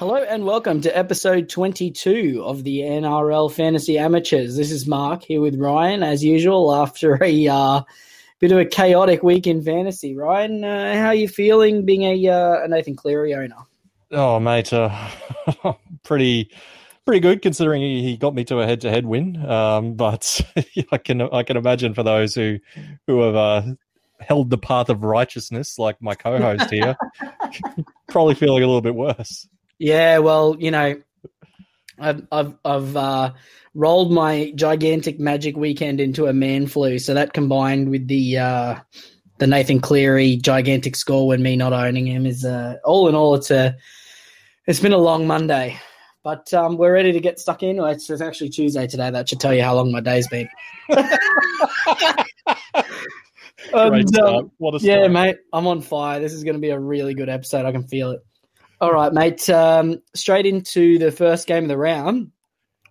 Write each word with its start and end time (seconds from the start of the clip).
Hello 0.00 0.16
and 0.16 0.46
welcome 0.46 0.80
to 0.80 0.96
episode 0.96 1.50
22 1.50 2.42
of 2.42 2.64
the 2.64 2.78
NRL 2.78 3.52
Fantasy 3.52 3.98
Amateurs. 3.98 4.56
This 4.56 4.70
is 4.70 4.86
Mark 4.86 5.22
here 5.24 5.42
with 5.42 5.56
Ryan, 5.56 6.02
as 6.02 6.24
usual, 6.24 6.74
after 6.74 7.22
a 7.22 7.48
uh, 7.48 7.82
bit 8.38 8.50
of 8.50 8.56
a 8.56 8.64
chaotic 8.64 9.22
week 9.22 9.46
in 9.46 9.60
fantasy. 9.60 10.16
Ryan, 10.16 10.64
uh, 10.64 10.94
how 10.94 11.08
are 11.08 11.14
you 11.14 11.28
feeling 11.28 11.84
being 11.84 12.04
a, 12.04 12.28
uh, 12.28 12.62
a 12.62 12.68
Nathan 12.68 12.96
Cleary 12.96 13.34
owner? 13.34 13.56
Oh, 14.10 14.40
mate, 14.40 14.72
uh, 14.72 14.88
pretty 16.02 16.50
pretty 17.04 17.20
good 17.20 17.42
considering 17.42 17.82
he 17.82 18.16
got 18.16 18.34
me 18.34 18.42
to 18.44 18.60
a 18.60 18.66
head-to-head 18.66 19.04
win. 19.04 19.36
Um, 19.44 19.96
but 19.96 20.40
I 20.92 20.96
can 20.96 21.20
I 21.20 21.42
can 21.42 21.58
imagine 21.58 21.92
for 21.92 22.04
those 22.04 22.34
who 22.34 22.58
who 23.06 23.20
have 23.20 23.36
uh, 23.36 23.62
held 24.18 24.48
the 24.48 24.56
path 24.56 24.88
of 24.88 25.02
righteousness, 25.02 25.78
like 25.78 26.00
my 26.00 26.14
co-host 26.14 26.70
here, 26.70 26.96
probably 28.08 28.34
feeling 28.34 28.62
a 28.62 28.66
little 28.66 28.80
bit 28.80 28.94
worse. 28.94 29.46
Yeah, 29.80 30.18
well, 30.18 30.56
you 30.58 30.70
know, 30.70 31.00
I've 31.98 32.26
I've, 32.30 32.54
I've 32.66 32.96
uh, 32.96 33.32
rolled 33.74 34.12
my 34.12 34.52
gigantic 34.54 35.18
magic 35.18 35.56
weekend 35.56 36.02
into 36.02 36.26
a 36.26 36.34
man 36.34 36.66
flu, 36.66 36.98
so 36.98 37.14
that 37.14 37.32
combined 37.32 37.88
with 37.88 38.06
the 38.06 38.36
uh, 38.36 38.74
the 39.38 39.46
Nathan 39.46 39.80
Cleary 39.80 40.36
gigantic 40.36 40.96
score 40.96 41.26
when 41.26 41.42
me 41.42 41.56
not 41.56 41.72
owning 41.72 42.06
him 42.06 42.26
is 42.26 42.44
uh, 42.44 42.76
all 42.84 43.08
in 43.08 43.14
all, 43.14 43.34
it's 43.34 43.50
a 43.50 43.74
it's 44.66 44.80
been 44.80 44.92
a 44.92 44.98
long 44.98 45.26
Monday, 45.26 45.80
but 46.22 46.52
um, 46.52 46.76
we're 46.76 46.92
ready 46.92 47.12
to 47.12 47.20
get 47.20 47.40
stuck 47.40 47.62
in. 47.62 47.80
It's, 47.80 48.10
it's 48.10 48.20
actually 48.20 48.50
Tuesday 48.50 48.86
today. 48.86 49.10
That 49.10 49.30
should 49.30 49.40
tell 49.40 49.54
you 49.54 49.62
how 49.62 49.76
long 49.76 49.90
my 49.90 50.00
day's 50.00 50.28
been. 50.28 50.46
and, 53.72 54.18
um, 54.18 54.50
yeah, 54.80 55.08
mate, 55.08 55.38
I'm 55.54 55.66
on 55.66 55.80
fire. 55.80 56.20
This 56.20 56.34
is 56.34 56.44
going 56.44 56.56
to 56.56 56.60
be 56.60 56.68
a 56.68 56.78
really 56.78 57.14
good 57.14 57.30
episode. 57.30 57.64
I 57.64 57.72
can 57.72 57.84
feel 57.84 58.10
it. 58.10 58.20
All 58.80 58.92
right, 58.92 59.12
mate. 59.12 59.48
Um, 59.50 60.00
straight 60.14 60.46
into 60.46 60.98
the 60.98 61.12
first 61.12 61.46
game 61.46 61.64
of 61.64 61.68
the 61.68 61.76
round, 61.76 62.30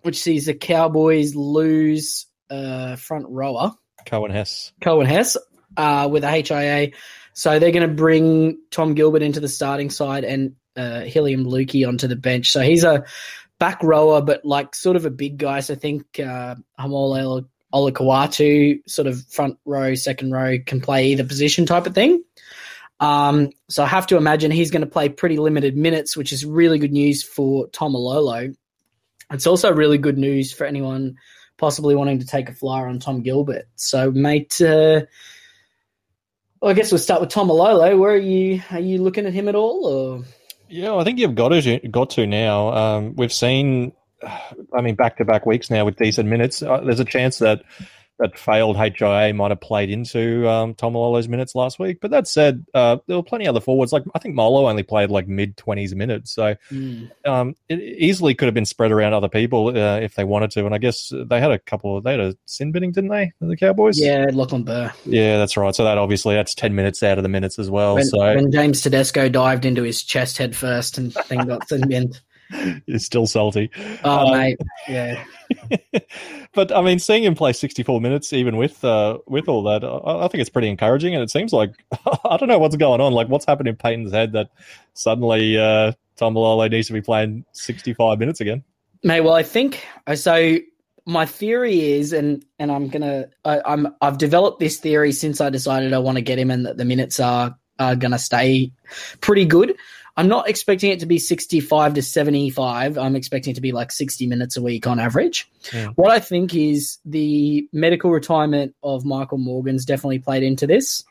which 0.04 0.22
sees 0.22 0.46
the 0.46 0.54
Cowboys 0.54 1.36
lose 1.36 2.28
uh, 2.50 2.96
front 2.96 3.26
rower 3.30 3.74
Coen 4.06 4.32
Hess. 4.32 4.72
Coen 4.82 5.06
Hess 5.06 5.38
uh, 5.78 6.08
with 6.12 6.24
a 6.24 6.30
HIA. 6.30 6.92
So 7.34 7.60
they're 7.60 7.72
going 7.72 7.88
to 7.88 7.96
bring 7.96 8.60
Tom 8.72 8.94
Gilbert 8.94 9.22
into 9.22 9.40
the 9.40 9.48
starting 9.48 9.90
side 9.90 10.24
and 10.24 10.56
uh, 10.76 11.02
Heilum 11.06 11.46
Luki 11.46 11.88
onto 11.88 12.08
the 12.08 12.16
bench. 12.16 12.52
So 12.52 12.62
he's 12.62 12.84
a 12.84 13.06
back 13.60 13.82
rower, 13.84 14.22
but 14.22 14.44
like 14.46 14.76
sort 14.76 14.96
of 14.96 15.06
a 15.06 15.10
big 15.10 15.38
guy. 15.38 15.60
So 15.62 15.74
I 15.74 15.78
think 15.78 16.20
uh, 16.20 16.56
Haumole 16.80 17.46
Olakau'atu, 17.74 18.80
sort 18.88 19.08
of 19.08 19.24
front 19.28 19.58
row, 19.66 19.96
second 19.96 20.32
row, 20.32 20.58
can 20.66 20.82
play 20.82 21.08
either 21.08 21.24
position 21.24 21.66
type 21.66 21.86
of 21.86 21.94
thing. 21.94 22.24
Um, 23.00 23.52
so 23.70 23.84
I 23.84 23.88
have 23.88 24.08
to 24.08 24.18
imagine 24.18 24.52
he's 24.52 24.72
going 24.72 24.82
to 24.82 24.88
play 24.88 25.10
pretty 25.10 25.38
limited 25.38 25.78
minutes, 25.78 26.18
which 26.18 26.34
is 26.34 26.46
really 26.46 26.80
good 26.80 26.92
news 26.92 27.24
for 27.24 27.68
Taumalolo. 27.70 28.56
It's 29.32 29.48
also 29.48 29.72
really 29.72 29.98
good 29.98 30.18
news 30.18 30.52
for 30.52 30.66
anyone 30.66 31.18
possibly 31.58 31.96
wanting 31.96 32.20
to 32.20 32.26
take 32.26 32.50
a 32.50 32.54
flyer 32.54 32.88
on 32.88 33.00
Tom 33.00 33.22
Gilbert. 33.22 33.68
So, 33.76 34.12
mate, 34.12 34.60
uh, 34.62 35.02
well, 36.62 36.72
I 36.72 36.74
guess 36.74 36.92
we'll 36.92 37.00
start 37.00 37.22
with 37.22 37.30
Taumalolo. 37.30 37.98
Where 37.98 38.12
are 38.12 38.18
you? 38.18 38.62
Are 38.72 38.80
you 38.80 39.02
looking 39.02 39.26
at 39.26 39.34
him 39.34 39.48
at 39.48 39.56
all? 39.56 39.86
Or 39.86 40.24
yeah, 40.68 40.96
I 40.96 41.04
think 41.04 41.20
you've 41.20 41.36
got 41.36 41.50
to 41.50 41.80
got 41.90 42.10
to 42.12 42.26
now. 42.28 42.74
Um, 42.74 43.16
we've 43.16 43.32
seen, 43.32 43.94
I 44.74 44.82
mean, 44.82 44.96
back 44.96 45.18
to 45.18 45.26
back 45.26 45.46
weeks 45.46 45.70
now 45.70 45.86
with 45.86 45.96
decent 45.98 46.28
minutes. 46.28 46.62
Uh, 46.62 46.82
there's 46.82 47.00
a 47.00 47.06
chance 47.06 47.40
that 47.40 47.62
that 48.20 48.38
failed 48.38 48.78
HIA 48.78 49.34
might 49.34 49.52
have 49.52 49.62
played 49.62 49.90
into 49.90 50.48
um, 50.48 50.76
Taumalolo's 50.76 51.28
minutes 51.30 51.56
last 51.56 51.80
week. 51.80 52.00
But 52.02 52.12
that 52.12 52.28
said, 52.28 52.66
uh, 52.74 52.98
there 53.08 53.18
were 53.18 53.24
plenty 53.24 53.46
of 53.46 53.56
other 53.56 53.64
forwards. 53.64 53.94
Like 53.94 54.04
I 54.14 54.20
think 54.20 54.36
Molo 54.36 54.68
only 54.70 54.84
played 54.84 55.10
like 55.10 55.28
mid 55.28 55.58
twenties 55.58 55.96
minutes, 55.96 56.32
so 56.32 56.56
mm. 56.72 57.10
um, 57.26 57.56
it 57.70 57.80
easily 57.80 58.36
could 58.36 58.46
have 58.46 58.54
been 58.54 58.66
spread 58.66 58.92
around 58.92 59.14
other 59.14 59.30
people 59.30 59.70
uh, 59.70 60.00
if 60.00 60.16
they 60.16 60.24
wanted 60.24 60.52
to. 60.52 60.66
And 60.66 60.76
I 60.76 60.78
guess 60.78 61.12
they 61.14 61.40
had 61.40 61.52
a 61.52 61.60
couple. 61.60 61.98
Of, 61.98 62.04
they 62.04 62.12
had 62.12 62.20
a 62.20 62.36
sin 62.46 62.72
binning, 62.72 62.92
didn't 62.92 63.10
they? 63.10 63.32
The 63.40 63.58
Cowboys. 63.58 64.00
Yeah, 64.00 64.28
Lachlan 64.32 64.64
Burr. 64.64 64.92
Yeah, 65.06 65.38
that's 65.38 65.56
right. 65.58 65.74
So 65.74 65.86
that 65.86 65.98
obviously 65.98 66.36
that's 66.36 66.54
ten 66.54 66.76
minutes 66.76 67.02
out 67.02 67.18
of 67.18 67.24
the 67.24 67.30
minutes 67.30 67.58
as 67.58 67.70
well. 67.70 67.96
When, 67.96 68.06
so 68.06 68.20
when 68.20 68.52
James 68.52 68.82
Tedesco 68.82 69.30
dived 69.30 69.66
into 69.66 69.84
his 69.84 70.04
chest 70.04 70.38
head 70.38 70.56
first 70.56 70.98
and 70.98 71.14
thing 71.14 71.46
got 71.46 71.68
sin 71.68 71.88
binned. 71.88 72.20
He's 72.86 73.06
still 73.06 73.28
salty. 73.28 73.70
Oh, 74.04 74.28
um, 74.28 74.38
mate, 74.38 74.60
yeah. 74.88 75.24
but 76.54 76.72
I 76.76 76.82
mean, 76.82 77.00
seeing 77.00 77.24
him 77.24 77.36
play 77.36 77.54
64 77.54 78.02
minutes, 78.02 78.34
even 78.34 78.58
with 78.58 78.84
uh, 78.84 79.20
with 79.28 79.48
all 79.48 79.64
that, 79.64 79.84
I, 79.84 80.26
I, 80.26 80.28
think 80.28 80.42
it's 80.42 80.50
pretty 80.50 80.70
encouraging. 80.70 81.14
And 81.14 81.24
it 81.24 81.30
seems 81.30 81.54
like 81.54 81.72
I 82.26 82.38
don't 82.38 82.50
know 82.50 82.60
what's 82.60 82.76
going 82.76 83.02
on. 83.02 83.14
Like, 83.14 83.30
what's 83.30 83.46
happened 83.46 83.68
in 83.68 83.76
Payten's 83.76 84.12
head 84.12 84.34
that 84.34 84.50
suddenly 84.94 85.58
uh, 85.58 85.94
Taumalolo 86.18 86.70
needs 86.70 86.88
to 86.88 86.94
be 86.94 87.02
playing 87.02 87.46
65 87.54 88.18
minutes 88.18 88.42
again? 88.42 88.64
Mate, 89.04 89.22
well, 89.22 89.36
I 89.36 89.44
think 89.44 89.86
uh, 90.08 90.16
so. 90.16 90.58
My 91.06 91.26
theory 91.26 91.94
is, 91.94 92.14
and 92.14 92.46
and 92.60 92.72
I'm 92.72 92.88
gonna, 92.88 93.30
I, 93.44 93.62
I'm 93.66 93.88
I've 94.00 94.20
developed 94.20 94.60
this 94.60 94.78
theory 94.78 95.12
since 95.12 95.42
I 95.42 95.50
decided 95.50 95.92
I 95.92 95.98
want 95.98 96.18
to 96.18 96.22
get 96.22 96.38
him, 96.38 96.52
and 96.52 96.68
that 96.68 96.78
the 96.78 96.86
minutes 96.86 97.20
are 97.20 97.58
are 97.80 97.96
gonna 97.96 98.20
stay 98.20 98.72
pretty 99.20 99.46
good. 99.46 99.76
I'm 100.20 100.28
not 100.28 100.50
expecting 100.50 100.92
it 100.92 101.00
to 101.00 101.06
be 101.06 101.18
65 101.18 101.94
to 101.94 102.02
75. 102.02 102.98
I'm 102.98 103.16
expecting 103.16 103.52
it 103.52 103.54
to 103.54 103.62
be 103.62 103.72
like 103.72 103.90
60 103.90 104.28
minutes 104.28 104.58
a 104.58 104.62
week 104.62 104.86
on 104.86 105.00
average. 105.00 105.50
Yeah. 105.74 105.88
What 105.96 106.12
I 106.12 106.20
think 106.20 106.54
is 106.54 106.98
the 107.06 107.66
medical 107.72 108.12
retirement 108.12 108.76
of 108.84 109.06
Michael 109.06 109.38
Morgan's 109.38 109.86
definitely 109.86 110.20
played 110.20 110.44
into 110.44 110.68
this 110.68 111.06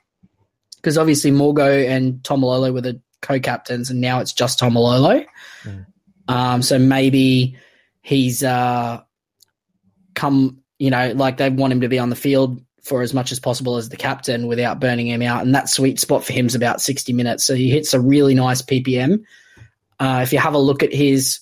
because 0.76 0.98
obviously 0.98 1.30
Morgo 1.30 1.88
and 1.88 2.16
Taumalolo 2.16 2.70
were 2.70 2.82
the 2.82 3.00
co-captains, 3.22 3.88
and 3.88 3.98
now 3.98 4.20
it's 4.20 4.34
just 4.34 4.60
Taumalolo. 4.60 5.25
Mm. 5.62 5.86
Um, 6.28 6.60
so 6.60 6.78
maybe 6.78 7.56
he's 8.02 8.44
uh, 8.44 9.00
come, 10.14 10.58
you 10.78 10.90
know, 10.90 11.12
like 11.12 11.38
they 11.38 11.48
want 11.48 11.72
him 11.72 11.80
to 11.80 11.88
be 11.88 11.98
on 11.98 12.10
the 12.10 12.14
field 12.14 12.62
for 12.88 13.03
as 13.03 13.12
much 13.12 13.31
as 13.31 13.38
possible 13.38 13.76
as 13.76 13.88
the 13.91 13.97
captain 13.97 14.47
without 14.47 14.81
burning 14.81 15.06
him 15.06 15.22
out. 15.22 15.44
And 15.44 15.54
that 15.54 15.69
sweet 15.69 16.00
spot 16.00 16.25
for 16.25 16.32
him 16.32 16.47
is 16.47 16.54
about 16.54 16.81
60 16.81 17.12
minutes. 17.12 17.44
So 17.44 17.54
he 17.54 17.71
hits 17.71 17.93
a 17.94 18.00
really 18.00 18.34
nice 18.34 18.62
PPM. 18.62 19.25
Uh, 20.00 20.21
if 20.22 20.32
you 20.32 20.38
have 20.38 20.54
a 20.54 20.59
look 20.59 20.82
at 20.82 20.93
his 20.93 21.41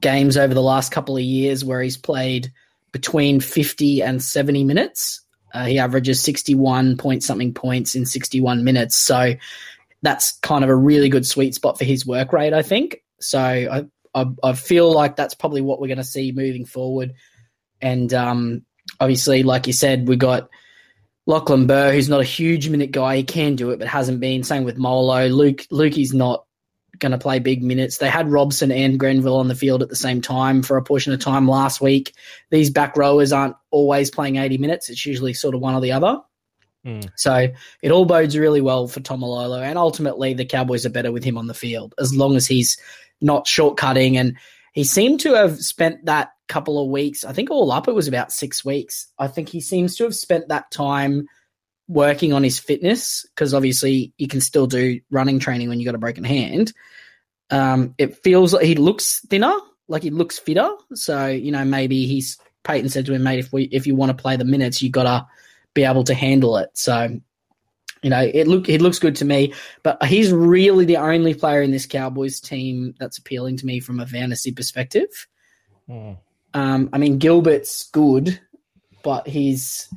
games 0.00 0.36
over 0.36 0.54
the 0.54 0.62
last 0.62 0.92
couple 0.92 1.16
of 1.16 1.22
years 1.22 1.64
where 1.64 1.82
he's 1.82 1.96
played 1.96 2.52
between 2.92 3.40
50 3.40 4.02
and 4.02 4.22
70 4.22 4.64
minutes, 4.64 5.20
uh, 5.52 5.64
he 5.64 5.78
averages 5.78 6.20
61 6.22 6.96
point 6.96 7.22
something 7.22 7.52
points 7.52 7.94
in 7.94 8.06
61 8.06 8.64
minutes. 8.64 8.96
So 8.96 9.34
that's 10.02 10.38
kind 10.38 10.64
of 10.64 10.70
a 10.70 10.76
really 10.76 11.08
good 11.08 11.26
sweet 11.26 11.54
spot 11.54 11.78
for 11.78 11.84
his 11.84 12.06
work 12.06 12.32
rate, 12.32 12.52
I 12.52 12.62
think. 12.62 13.02
So 13.20 13.40
I, 13.40 13.84
I, 14.14 14.26
I 14.42 14.52
feel 14.52 14.92
like 14.92 15.16
that's 15.16 15.34
probably 15.34 15.60
what 15.60 15.80
we're 15.80 15.88
going 15.88 15.98
to 15.98 16.04
see 16.04 16.32
moving 16.32 16.64
forward. 16.64 17.14
And 17.80 18.12
um, 18.14 18.64
obviously, 19.00 19.42
like 19.42 19.66
you 19.66 19.72
said, 19.72 20.08
we 20.08 20.16
got 20.16 20.48
Lachlan 21.26 21.66
Burr, 21.66 21.92
who's 21.92 22.08
not 22.08 22.20
a 22.20 22.24
huge 22.24 22.68
minute 22.68 22.90
guy. 22.90 23.16
He 23.16 23.24
can 23.24 23.56
do 23.56 23.70
it, 23.70 23.78
but 23.78 23.88
hasn't 23.88 24.20
been. 24.20 24.42
Same 24.42 24.64
with 24.64 24.76
Molo. 24.76 25.28
Luke 25.28 25.66
Luki's 25.70 26.12
not 26.12 26.44
going 26.98 27.12
to 27.12 27.18
play 27.18 27.38
big 27.38 27.62
minutes. 27.62 27.98
They 27.98 28.08
had 28.08 28.30
Robson 28.30 28.70
and 28.70 28.98
Grenville 28.98 29.36
on 29.36 29.48
the 29.48 29.54
field 29.54 29.82
at 29.82 29.88
the 29.88 29.96
same 29.96 30.20
time 30.20 30.62
for 30.62 30.76
a 30.76 30.82
portion 30.82 31.12
of 31.12 31.20
time 31.20 31.48
last 31.48 31.80
week. 31.80 32.14
These 32.50 32.70
back 32.70 32.96
rowers 32.96 33.32
aren't 33.32 33.56
always 33.70 34.10
playing 34.10 34.36
80 34.36 34.58
minutes. 34.58 34.88
It's 34.88 35.04
usually 35.04 35.34
sort 35.34 35.54
of 35.54 35.60
one 35.60 35.74
or 35.74 35.80
the 35.80 35.92
other. 35.92 36.20
Mm. 36.86 37.10
So 37.16 37.48
it 37.82 37.90
all 37.90 38.04
bodes 38.04 38.36
really 38.36 38.60
well 38.60 38.88
for 38.88 39.00
Taumalolo, 39.00 39.62
and 39.62 39.78
ultimately 39.78 40.34
the 40.34 40.44
Cowboys 40.44 40.84
are 40.84 40.90
better 40.90 41.12
with 41.12 41.24
him 41.24 41.38
on 41.38 41.46
the 41.46 41.54
field 41.54 41.94
as 41.98 42.14
long 42.14 42.36
as 42.36 42.46
he's 42.46 42.76
not 43.20 43.46
shortcutting. 43.46 44.16
And 44.16 44.36
he 44.72 44.84
seemed 44.84 45.20
to 45.20 45.34
have 45.34 45.58
spent 45.58 46.06
that 46.06 46.30
couple 46.48 46.82
of 46.82 46.90
weeks. 46.90 47.24
I 47.24 47.32
think 47.32 47.50
all 47.50 47.72
up 47.72 47.88
it 47.88 47.94
was 47.94 48.08
about 48.08 48.32
six 48.32 48.64
weeks. 48.64 49.06
I 49.18 49.26
think 49.26 49.48
he 49.48 49.60
seems 49.60 49.96
to 49.96 50.04
have 50.04 50.14
spent 50.14 50.48
that 50.48 50.70
time 50.70 51.26
working 51.88 52.32
on 52.32 52.42
his 52.42 52.58
fitness 52.58 53.26
because 53.34 53.54
obviously 53.54 54.12
you 54.18 54.28
can 54.28 54.40
still 54.40 54.66
do 54.66 55.00
running 55.10 55.38
training 55.38 55.68
when 55.68 55.80
you 55.80 55.86
got 55.86 55.94
a 55.94 55.98
broken 55.98 56.24
hand. 56.24 56.72
Um, 57.50 57.94
it 57.98 58.22
feels 58.22 58.52
like 58.52 58.64
he 58.64 58.74
looks 58.74 59.20
thinner, 59.28 59.52
like 59.88 60.02
he 60.02 60.10
looks 60.10 60.38
fitter. 60.38 60.70
So 60.94 61.26
you 61.26 61.52
know 61.52 61.64
maybe 61.64 62.06
he's 62.06 62.38
Payten 62.64 62.90
said 62.90 63.06
to 63.06 63.14
him, 63.14 63.22
mate, 63.22 63.40
if 63.40 63.52
we 63.52 63.64
if 63.64 63.86
you 63.86 63.94
want 63.94 64.16
to 64.16 64.20
play 64.20 64.36
the 64.36 64.44
minutes, 64.44 64.82
you 64.82 64.90
got 64.90 65.04
to 65.04 65.26
be 65.74 65.84
able 65.84 66.04
to 66.04 66.14
handle 66.14 66.56
it. 66.58 66.70
So 66.74 67.20
you 68.02 68.10
know, 68.10 68.20
it 68.20 68.48
look 68.48 68.68
it 68.68 68.82
looks 68.82 68.98
good 68.98 69.16
to 69.16 69.24
me, 69.24 69.54
but 69.82 70.04
he's 70.04 70.32
really 70.32 70.84
the 70.84 70.96
only 70.96 71.34
player 71.34 71.62
in 71.62 71.70
this 71.70 71.86
Cowboys 71.86 72.40
team 72.40 72.94
that's 72.98 73.18
appealing 73.18 73.56
to 73.58 73.66
me 73.66 73.80
from 73.80 74.00
a 74.00 74.06
fantasy 74.06 74.52
perspective. 74.52 75.28
Mm. 75.88 76.18
Um, 76.54 76.90
I 76.92 76.98
mean, 76.98 77.18
Gilbert's 77.18 77.84
good, 77.90 78.40
but 79.04 79.28
his 79.28 79.88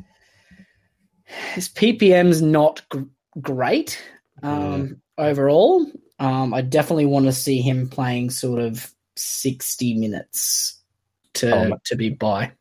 his 1.26 1.68
PPM's 1.68 2.42
not 2.42 2.84
g- 2.94 3.06
great 3.42 4.02
um, 4.44 5.02
overall. 5.18 5.86
Um, 6.20 6.54
I 6.54 6.62
definitely 6.62 7.08
want 7.08 7.26
to 7.26 7.34
see 7.34 7.60
him 7.60 7.90
playing 7.90 8.30
sort 8.30 8.60
of 8.60 8.94
sixty 9.16 9.96
minutes 9.96 10.80
to 11.34 11.74
oh, 11.74 11.80
to 11.86 11.96
be 11.96 12.10
by. 12.10 12.52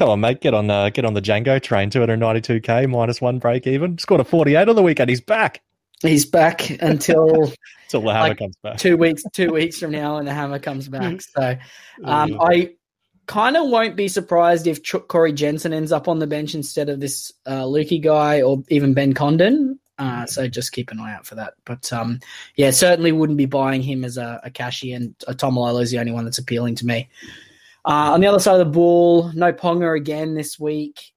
Come 0.00 0.08
on, 0.08 0.20
mate, 0.20 0.40
get 0.40 0.54
on 0.54 0.66
the 0.66 0.90
get 0.94 1.04
on 1.04 1.12
the 1.12 1.20
Django 1.20 1.60
train. 1.60 1.90
Two 1.90 2.00
hundred 2.00 2.16
ninety 2.16 2.40
two 2.40 2.58
k 2.58 2.86
minus 2.86 3.20
one 3.20 3.38
break 3.38 3.66
even. 3.66 3.98
Scored 3.98 4.22
a 4.22 4.24
forty 4.24 4.54
eight 4.54 4.66
on 4.66 4.74
the 4.74 4.82
weekend. 4.82 5.10
He's 5.10 5.20
back. 5.20 5.60
He's 6.00 6.24
back 6.24 6.70
until 6.70 7.52
until 7.84 8.00
the 8.00 8.14
hammer 8.14 8.28
like 8.28 8.38
comes 8.38 8.56
back. 8.62 8.78
Two 8.78 8.96
weeks, 8.96 9.22
two 9.34 9.52
weeks 9.52 9.78
from 9.78 9.90
now, 9.90 10.16
and 10.16 10.26
the 10.26 10.32
hammer 10.32 10.58
comes 10.58 10.88
back. 10.88 11.20
So, 11.20 11.54
um, 12.02 12.38
I 12.40 12.70
kind 13.26 13.58
of 13.58 13.68
won't 13.68 13.94
be 13.94 14.08
surprised 14.08 14.66
if 14.66 14.82
Ch- 14.82 15.06
Corey 15.06 15.34
Jensen 15.34 15.74
ends 15.74 15.92
up 15.92 16.08
on 16.08 16.18
the 16.18 16.26
bench 16.26 16.54
instead 16.54 16.88
of 16.88 16.98
this 16.98 17.30
uh, 17.44 17.64
Luki 17.64 18.02
guy 18.02 18.40
or 18.40 18.62
even 18.70 18.94
Ben 18.94 19.12
Condon. 19.12 19.78
Uh, 19.98 20.24
so 20.24 20.48
just 20.48 20.72
keep 20.72 20.90
an 20.90 20.98
eye 20.98 21.12
out 21.12 21.26
for 21.26 21.34
that. 21.34 21.52
But 21.66 21.92
um, 21.92 22.20
yeah, 22.56 22.70
certainly 22.70 23.12
wouldn't 23.12 23.36
be 23.36 23.44
buying 23.44 23.82
him 23.82 24.04
as 24.04 24.16
a, 24.16 24.40
a 24.44 24.50
cashy, 24.50 24.94
and 24.94 25.14
a 25.28 25.34
Taumalolo 25.34 25.82
is 25.82 25.90
the 25.90 25.98
only 25.98 26.12
one 26.12 26.24
that's 26.24 26.38
appealing 26.38 26.76
to 26.76 26.86
me. 26.86 27.10
Uh, 27.84 28.12
on 28.12 28.20
the 28.20 28.26
other 28.26 28.40
side 28.40 28.60
of 28.60 28.66
the 28.66 28.72
ball, 28.72 29.32
no 29.32 29.52
Ponga 29.52 29.96
again 29.96 30.34
this 30.34 30.58
week 30.58 31.12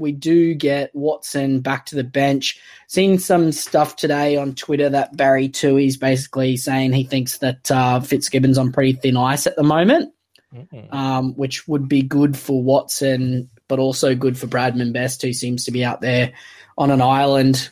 we 0.00 0.12
do 0.12 0.54
get 0.54 0.94
Watson 0.94 1.60
back 1.60 1.86
to 1.86 1.94
the 1.94 2.04
bench. 2.04 2.58
Seen 2.88 3.18
some 3.18 3.52
stuff 3.52 3.96
today 3.96 4.36
on 4.36 4.54
Twitter 4.54 4.88
that 4.88 5.16
Barry 5.16 5.48
Toohey's 5.48 5.96
basically 5.96 6.56
saying 6.56 6.92
he 6.92 7.04
thinks 7.04 7.38
that 7.38 7.70
uh, 7.70 8.00
Fitzgibbon's 8.00 8.58
on 8.58 8.72
pretty 8.72 8.94
thin 8.94 9.16
ice 9.16 9.46
at 9.46 9.56
the 9.56 9.62
moment, 9.62 10.12
mm-hmm. 10.52 10.92
um, 10.94 11.34
which 11.34 11.68
would 11.68 11.88
be 11.88 12.02
good 12.02 12.36
for 12.36 12.62
Watson, 12.62 13.50
but 13.68 13.78
also 13.78 14.14
good 14.14 14.38
for 14.38 14.46
Bradman 14.46 14.92
Best, 14.92 15.22
who 15.22 15.32
seems 15.32 15.64
to 15.64 15.70
be 15.70 15.84
out 15.84 16.00
there 16.00 16.32
on 16.78 16.90
an 16.90 17.02
island 17.02 17.70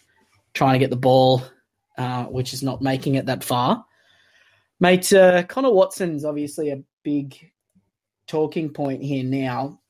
trying 0.54 0.74
to 0.74 0.78
get 0.78 0.90
the 0.90 0.96
ball, 0.96 1.42
uh, 1.96 2.24
which 2.24 2.52
is 2.52 2.62
not 2.62 2.82
making 2.82 3.14
it 3.14 3.26
that 3.26 3.42
far. 3.42 3.84
Mate, 4.80 5.12
uh, 5.12 5.42
Connor 5.44 5.72
Watson's 5.72 6.24
obviously 6.24 6.70
a 6.70 6.82
big 7.08 7.52
talking 8.26 8.68
point 8.68 9.02
here 9.02 9.24
now 9.24 9.80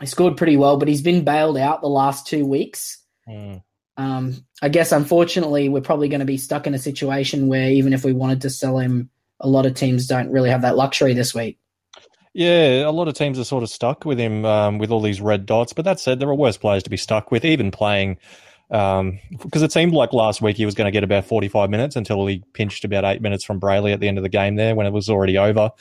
he 0.00 0.06
scored 0.06 0.36
pretty 0.36 0.56
well, 0.56 0.78
but 0.78 0.88
he's 0.88 1.02
been 1.02 1.24
bailed 1.24 1.58
out 1.58 1.82
the 1.82 1.88
last 1.88 2.26
two 2.26 2.46
weeks. 2.46 2.98
Mm. 3.28 3.62
Um, 3.96 4.46
I 4.62 4.70
guess 4.70 4.92
unfortunately, 4.92 5.68
we're 5.68 5.82
probably 5.82 6.08
going 6.08 6.20
to 6.20 6.26
be 6.26 6.38
stuck 6.38 6.66
in 6.66 6.74
a 6.74 6.78
situation 6.78 7.48
where 7.48 7.70
even 7.70 7.92
if 7.92 8.02
we 8.02 8.14
wanted 8.14 8.40
to 8.42 8.50
sell 8.50 8.78
him, 8.78 9.10
a 9.40 9.48
lot 9.48 9.66
of 9.66 9.74
teams 9.74 10.06
don't 10.06 10.30
really 10.30 10.48
have 10.48 10.62
that 10.62 10.76
luxury 10.76 11.12
this 11.12 11.34
week. 11.34 11.58
Yeah, 12.32 12.88
a 12.88 12.92
lot 12.92 13.08
of 13.08 13.14
teams 13.14 13.38
are 13.38 13.44
sort 13.44 13.62
of 13.62 13.68
stuck 13.68 14.04
with 14.04 14.18
him 14.18 14.44
um, 14.44 14.78
with 14.78 14.90
all 14.90 15.02
these 15.02 15.20
red 15.20 15.44
dots. 15.44 15.74
But 15.74 15.84
that 15.84 16.00
said, 16.00 16.18
there 16.18 16.28
are 16.28 16.34
worse 16.34 16.56
players 16.56 16.84
to 16.84 16.90
be 16.90 16.96
stuck 16.96 17.30
with, 17.30 17.44
even 17.44 17.70
playing. 17.70 18.18
Because 18.70 19.00
um, 19.00 19.18
it 19.64 19.72
seemed 19.72 19.92
like 19.92 20.12
last 20.12 20.40
week 20.40 20.56
he 20.56 20.64
was 20.64 20.74
going 20.74 20.86
to 20.86 20.92
get 20.92 21.02
about 21.02 21.24
45 21.24 21.70
minutes 21.70 21.96
until 21.96 22.24
he 22.26 22.44
pinched 22.52 22.84
about 22.84 23.04
eight 23.04 23.20
minutes 23.20 23.44
from 23.44 23.60
Brailey 23.60 23.92
at 23.92 23.98
the 23.98 24.06
end 24.06 24.16
of 24.16 24.22
the 24.22 24.28
game 24.28 24.54
there 24.54 24.76
when 24.76 24.86
it 24.86 24.92
was 24.92 25.10
already 25.10 25.38
over. 25.38 25.72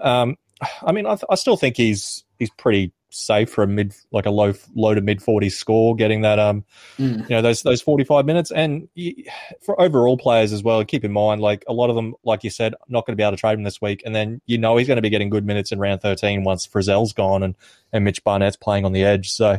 Um, 0.00 0.36
I 0.82 0.92
mean, 0.92 1.06
I, 1.06 1.14
th- 1.14 1.26
I, 1.28 1.34
still 1.34 1.56
think 1.56 1.76
he's 1.76 2.24
he's 2.38 2.50
pretty 2.50 2.92
safe 3.10 3.50
for 3.50 3.62
a 3.62 3.66
mid 3.66 3.94
like 4.12 4.26
a 4.26 4.30
low 4.30 4.52
low 4.74 4.94
to 4.94 5.00
mid 5.00 5.20
40s 5.20 5.52
score 5.52 5.96
getting 5.96 6.20
that 6.22 6.38
um 6.38 6.64
mm. 6.98 7.18
you 7.22 7.34
know 7.34 7.40
those 7.40 7.62
those 7.62 7.80
45 7.80 8.26
minutes 8.26 8.50
and 8.50 8.88
you, 8.94 9.24
for 9.62 9.80
overall 9.80 10.18
players 10.18 10.52
as 10.52 10.62
well 10.62 10.84
keep 10.84 11.04
in 11.04 11.12
mind 11.12 11.40
like 11.40 11.64
a 11.66 11.72
lot 11.72 11.88
of 11.88 11.96
them 11.96 12.14
like 12.22 12.44
you 12.44 12.50
said 12.50 12.74
not 12.88 13.06
going 13.06 13.14
to 13.14 13.16
be 13.16 13.22
able 13.22 13.32
to 13.32 13.40
trade 13.40 13.54
him 13.54 13.62
this 13.62 13.80
week 13.80 14.02
and 14.04 14.14
then 14.14 14.42
you 14.44 14.58
know 14.58 14.76
he's 14.76 14.86
going 14.86 14.96
to 14.96 15.02
be 15.02 15.08
getting 15.08 15.30
good 15.30 15.46
minutes 15.46 15.72
in 15.72 15.78
round 15.78 16.02
13 16.02 16.44
once 16.44 16.66
Frizell's 16.66 17.14
gone 17.14 17.42
and 17.42 17.56
and 17.94 18.04
Mitch 18.04 18.22
Barnett's 18.24 18.56
playing 18.56 18.84
on 18.84 18.92
the 18.92 19.04
edge 19.04 19.30
so 19.30 19.58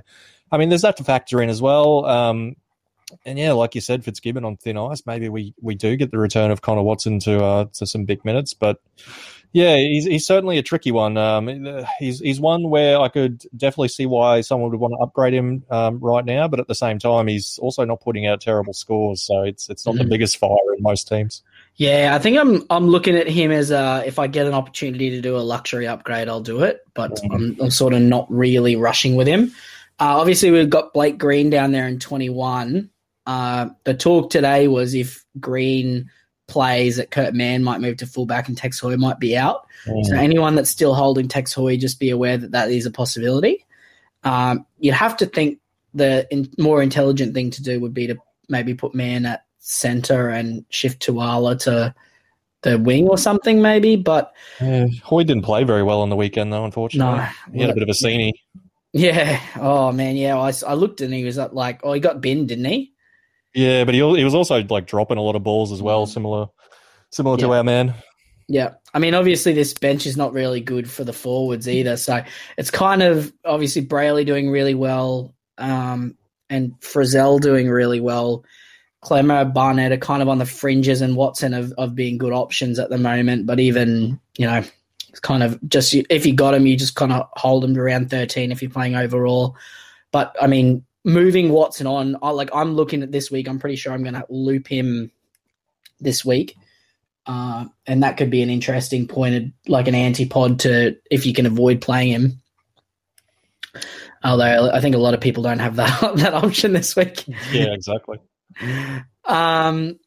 I 0.52 0.58
mean 0.58 0.70
there's 0.70 0.84
that 0.84 0.98
to 0.98 1.04
factor 1.04 1.42
in 1.42 1.50
as 1.50 1.62
well 1.62 2.06
um 2.06 2.56
and 3.26 3.40
yeah, 3.40 3.54
like 3.54 3.76
you 3.76 3.82
said, 3.82 4.04
Fitzgibbon 4.04 4.46
on 4.46 4.58
thin 4.58 4.78
ice. 4.78 5.04
Maybe 5.06 5.30
we, 5.30 5.54
we 5.62 5.76
do 5.76 5.96
get 5.96 6.12
the 6.12 6.18
return 6.18 6.52
of 6.52 6.62
Connor 6.62 6.84
Watson 6.84 7.20
to 7.20 7.44
uh, 7.44 7.66
to 7.74 7.86
some 7.86 8.06
big 8.06 8.24
minutes, 8.26 8.54
but 8.54 8.82
yeah, 9.52 9.78
he's 9.78 10.06
he's 10.06 10.28
certainly 10.28 10.60
a 10.60 10.64
tricky 10.64 10.92
one. 10.92 11.18
Um, 11.18 11.48
he's 11.98 12.20
he's 12.20 12.40
one 12.40 12.70
where 12.70 13.00
I 13.00 13.08
could 13.08 13.44
definitely 13.58 13.88
see 13.88 14.06
why 14.06 14.42
someone 14.42 14.70
would 14.70 14.80
want 14.80 14.94
to 14.94 15.04
upgrade 15.04 15.34
him 15.34 15.64
um, 15.72 16.00
right 16.00 16.24
now, 16.24 16.48
but 16.48 16.60
at 16.60 16.68
the 16.68 16.76
same 16.76 17.00
time, 17.00 17.28
he's 17.28 17.58
also 17.60 17.84
not 17.84 18.02
putting 18.02 18.28
out 18.28 18.42
terrible 18.42 18.74
scores, 18.74 19.22
so 19.22 19.42
it's 19.42 19.68
it's 19.70 19.88
not 19.88 19.96
mm. 19.96 20.00
the 20.00 20.06
biggest 20.06 20.38
fire 20.38 20.56
in 20.78 20.84
most 20.84 21.08
teams. 21.08 21.42
Yeah, 21.76 22.12
I 22.14 22.20
think 22.20 22.38
I'm 22.38 22.64
I'm 22.70 22.90
looking 22.90 23.16
at 23.16 23.28
him 23.28 23.52
as 23.52 23.72
a 23.72 24.04
if 24.06 24.20
I 24.20 24.28
get 24.28 24.46
an 24.46 24.54
opportunity 24.54 25.10
to 25.10 25.22
do 25.22 25.36
a 25.36 25.42
luxury 25.42 25.88
upgrade, 25.88 26.30
I'll 26.30 26.42
do 26.42 26.62
it, 26.62 26.82
but 26.94 27.16
mm. 27.16 27.34
I'm, 27.34 27.58
I'm 27.60 27.72
sort 27.72 27.94
of 27.94 28.02
not 28.02 28.28
really 28.30 28.76
rushing 28.76 29.16
with 29.16 29.28
him. 29.28 29.52
Uh, 30.00 30.18
obviously, 30.20 30.52
we've 30.52 30.70
got 30.70 30.94
Blake 30.94 31.18
Green 31.18 31.50
down 31.50 31.72
there 31.72 31.88
in 31.88 31.98
21. 31.98 32.90
Uh, 33.30 33.70
the 33.84 33.94
talk 33.94 34.32
today 34.32 34.68
was 34.68 34.96
if 34.96 35.24
Green 35.40 36.10
plays 36.48 36.98
that 36.98 37.12
Kurt 37.12 37.36
Mann 37.36 37.64
might 37.64 37.80
move 37.80 37.98
to 37.98 38.08
fullback 38.08 38.48
and 38.48 38.58
Tex 38.58 38.80
Hoy 38.80 38.98
might 38.98 39.20
be 39.20 39.38
out. 39.38 39.68
Mm. 39.86 40.04
So 40.06 40.16
anyone 40.16 40.56
that's 40.56 40.72
still 40.72 40.96
holding 40.96 41.28
Tex 41.28 41.54
Hoy, 41.54 41.78
just 41.78 42.00
be 42.00 42.10
aware 42.10 42.38
that 42.38 42.54
that 42.54 42.72
is 42.72 42.88
a 42.88 42.92
possibility. 42.92 43.68
Um, 44.24 44.66
you'd 44.80 44.96
have 44.96 45.16
to 45.18 45.28
think 45.28 45.60
the 45.94 46.28
in, 46.32 46.50
more 46.58 46.82
intelligent 46.82 47.36
thing 47.36 47.52
to 47.52 47.62
do 47.62 47.80
would 47.80 47.94
be 47.94 48.08
to 48.08 48.18
maybe 48.48 48.74
put 48.74 48.96
Mann 48.96 49.28
at 49.28 49.46
center 49.60 50.30
and 50.30 50.66
shift 50.72 51.06
Tuala 51.06 51.56
to 51.60 51.94
the 52.64 52.80
wing 52.80 53.08
or 53.08 53.20
something, 53.20 53.62
maybe. 53.62 53.96
But 53.96 54.34
yeah, 54.60 54.88
Hoy 55.04 55.24
didn't 55.24 55.44
play 55.44 55.64
very 55.66 55.84
well 55.84 56.02
on 56.02 56.10
the 56.10 56.16
weekend, 56.16 56.52
though. 56.52 56.66
Unfortunately, 56.66 57.16
no, 57.16 57.28
he 57.54 57.62
had 57.62 57.70
a 57.70 57.76
bit 57.76 57.84
of 57.84 57.90
a 57.90 57.94
sceney. 57.94 58.32
Yeah. 58.92 59.40
Oh 59.58 59.92
man. 59.92 60.18
Yeah. 60.18 60.40
I, 60.40 60.52
I 60.66 60.74
looked 60.74 61.02
and 61.02 61.14
he 61.14 61.24
was 61.26 61.38
like, 61.38 61.82
oh, 61.84 61.94
he 61.94 62.00
got 62.00 62.22
binned, 62.22 62.48
didn't 62.48 62.66
he? 62.66 62.92
Yeah, 63.54 63.84
but 63.84 63.94
he 63.94 64.00
he 64.00 64.24
was 64.24 64.36
also 64.36 64.64
like 64.64 64.88
dropping 64.88 65.18
a 65.18 65.22
lot 65.22 65.36
of 65.36 65.44
balls 65.44 65.72
as 65.72 65.82
well, 65.82 66.06
mm. 66.06 66.10
similar 66.10 66.48
similar 67.12 67.38
yeah. 67.38 67.46
to 67.46 67.54
our 67.54 67.64
man. 67.64 67.94
Yeah, 68.48 68.74
I 68.94 69.00
mean, 69.00 69.14
obviously 69.14 69.54
this 69.54 69.74
bench 69.74 70.08
is 70.08 70.18
not 70.18 70.34
really 70.34 70.60
good 70.60 70.90
for 70.90 71.04
the 71.04 71.14
forwards 71.14 71.70
either. 71.70 71.98
So 71.98 72.24
it's 72.58 72.72
kind 72.72 73.04
of 73.04 73.32
obviously 73.46 73.86
Brailey 73.86 74.26
doing 74.26 74.50
really 74.50 74.74
well, 74.74 75.36
um, 75.58 76.16
and 76.50 76.74
Frizell 76.80 77.40
doing 77.40 77.70
really 77.70 78.00
well. 78.00 78.44
Klemmer, 79.04 79.54
Barnett 79.54 79.92
are 79.92 79.98
kind 79.98 80.22
of 80.22 80.28
on 80.28 80.40
the 80.40 80.46
fringes, 80.46 81.02
and 81.02 81.16
Watson 81.16 81.54
of, 81.54 81.74
of 81.78 81.96
being 81.96 82.18
good 82.18 82.34
options 82.34 82.80
at 82.80 82.90
the 82.90 82.98
moment. 82.98 83.46
But 83.46 83.60
even 83.60 84.20
you 84.38 84.46
know, 84.46 84.64
it's 85.10 85.20
kind 85.20 85.44
of 85.44 85.60
just 85.70 85.94
if 85.94 86.26
you 86.26 86.34
got 86.34 86.54
him, 86.54 86.66
you 86.66 86.76
just 86.76 86.96
kind 86.96 87.14
of 87.14 87.28
hold 87.34 87.64
him 87.64 87.74
to 87.76 87.80
around 87.80 88.10
thirteen 88.10 88.52
if 88.52 88.62
you're 88.62 88.72
playing 88.72 88.96
overall. 88.96 89.56
But 90.12 90.36
I 90.42 90.48
mean, 90.48 90.84
moving 91.14 91.50
Watson 91.50 91.88
on, 91.88 92.18
I, 92.22 92.32
like 92.32 92.50
I'm 92.54 92.74
looking 92.74 93.04
at 93.04 93.12
this 93.12 93.30
week. 93.30 93.48
I'm 93.48 93.60
pretty 93.60 93.76
sure 93.76 93.94
I'm 93.94 94.04
going 94.04 94.16
to 94.16 94.26
loop 94.30 94.68
him 94.68 95.12
this 96.00 96.24
week, 96.24 96.56
uh, 97.26 97.66
and 97.86 98.04
that 98.04 98.18
could 98.18 98.30
be 98.30 98.42
an 98.42 98.50
interesting 98.50 99.08
pointed 99.08 99.54
like 99.68 99.88
an 99.88 99.96
antipod 99.96 100.60
to 100.60 100.98
if 101.12 101.26
you 101.26 101.34
can 101.34 101.46
avoid 101.46 101.82
playing 101.82 102.12
him. 102.12 102.42
Although 104.24 104.72
I 104.72 104.82
think 104.82 104.96
a 104.96 105.00
lot 105.00 105.14
of 105.14 105.22
people 105.22 105.44
don't 105.44 105.60
have 105.60 105.78
that 105.78 106.00
that 106.18 106.34
option 106.34 106.74
this 106.74 106.96
week. 106.96 107.26
Yeah, 107.52 107.74
exactly. 107.74 108.20
um, 109.26 110.00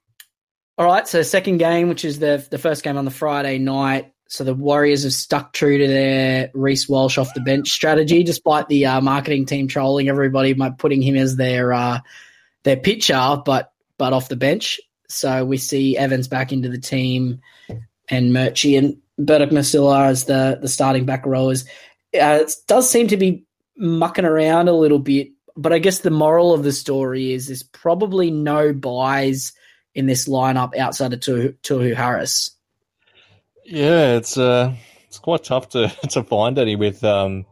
all 0.78 0.86
right, 0.86 1.06
so 1.06 1.22
second 1.22 1.58
game, 1.58 1.88
which 1.88 2.04
is 2.04 2.18
the 2.18 2.46
the 2.50 2.58
first 2.58 2.82
game 2.82 2.96
on 2.96 3.04
the 3.04 3.10
Friday 3.10 3.58
night. 3.58 4.11
So 4.32 4.44
the 4.44 4.54
Warriors 4.54 5.02
have 5.02 5.12
stuck 5.12 5.52
true 5.52 5.76
to 5.76 5.86
their 5.86 6.50
Reece 6.54 6.88
Walsh 6.88 7.18
off 7.18 7.34
the 7.34 7.40
bench 7.42 7.70
strategy, 7.70 8.22
despite 8.22 8.66
the 8.66 8.86
uh, 8.86 9.02
marketing 9.02 9.44
team 9.44 9.68
trolling 9.68 10.08
everybody 10.08 10.54
by 10.54 10.70
putting 10.70 11.02
him 11.02 11.16
as 11.16 11.36
their 11.36 11.74
uh, 11.74 12.00
their 12.62 12.78
pitcher, 12.78 13.42
but 13.44 13.74
but 13.98 14.14
off 14.14 14.30
the 14.30 14.36
bench. 14.36 14.80
So 15.06 15.44
we 15.44 15.58
see 15.58 15.98
Evans 15.98 16.28
back 16.28 16.50
into 16.50 16.70
the 16.70 16.78
team, 16.78 17.42
and 18.08 18.32
Murchie 18.32 18.78
and 18.78 18.96
Murdoch-Masila 19.18 20.06
as 20.06 20.24
the 20.24 20.58
the 20.62 20.68
starting 20.68 21.04
back 21.04 21.26
rowers. 21.26 21.66
Uh, 22.14 22.40
it 22.40 22.54
does 22.66 22.88
seem 22.88 23.08
to 23.08 23.18
be 23.18 23.44
mucking 23.76 24.24
around 24.24 24.66
a 24.68 24.72
little 24.72 24.98
bit, 24.98 25.28
but 25.58 25.74
I 25.74 25.78
guess 25.78 25.98
the 25.98 26.10
moral 26.10 26.54
of 26.54 26.62
the 26.62 26.72
story 26.72 27.34
is 27.34 27.48
there's 27.48 27.62
probably 27.62 28.30
no 28.30 28.72
buys 28.72 29.52
in 29.94 30.06
this 30.06 30.26
lineup 30.26 30.74
outside 30.74 31.12
of 31.12 31.20
Tohu 31.20 31.94
Harris. 31.94 32.52
Yeah, 33.72 34.16
it's 34.16 34.36
uh, 34.36 34.74
it's 35.06 35.18
quite 35.18 35.44
tough 35.44 35.70
to 35.70 35.88
to 36.10 36.22
find 36.22 36.58
any 36.58 36.76
with 36.76 37.02
um, 37.02 37.46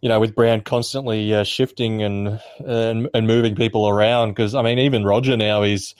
you 0.00 0.08
know, 0.08 0.20
with 0.20 0.34
Brown 0.34 0.62
constantly 0.62 1.34
uh, 1.34 1.44
shifting 1.44 2.02
and, 2.02 2.40
and 2.64 3.10
and 3.12 3.26
moving 3.26 3.54
people 3.54 3.86
around. 3.86 4.30
Because 4.30 4.54
I 4.54 4.62
mean, 4.62 4.78
even 4.78 5.04
Roger 5.04 5.36
now 5.36 5.64
is, 5.64 5.94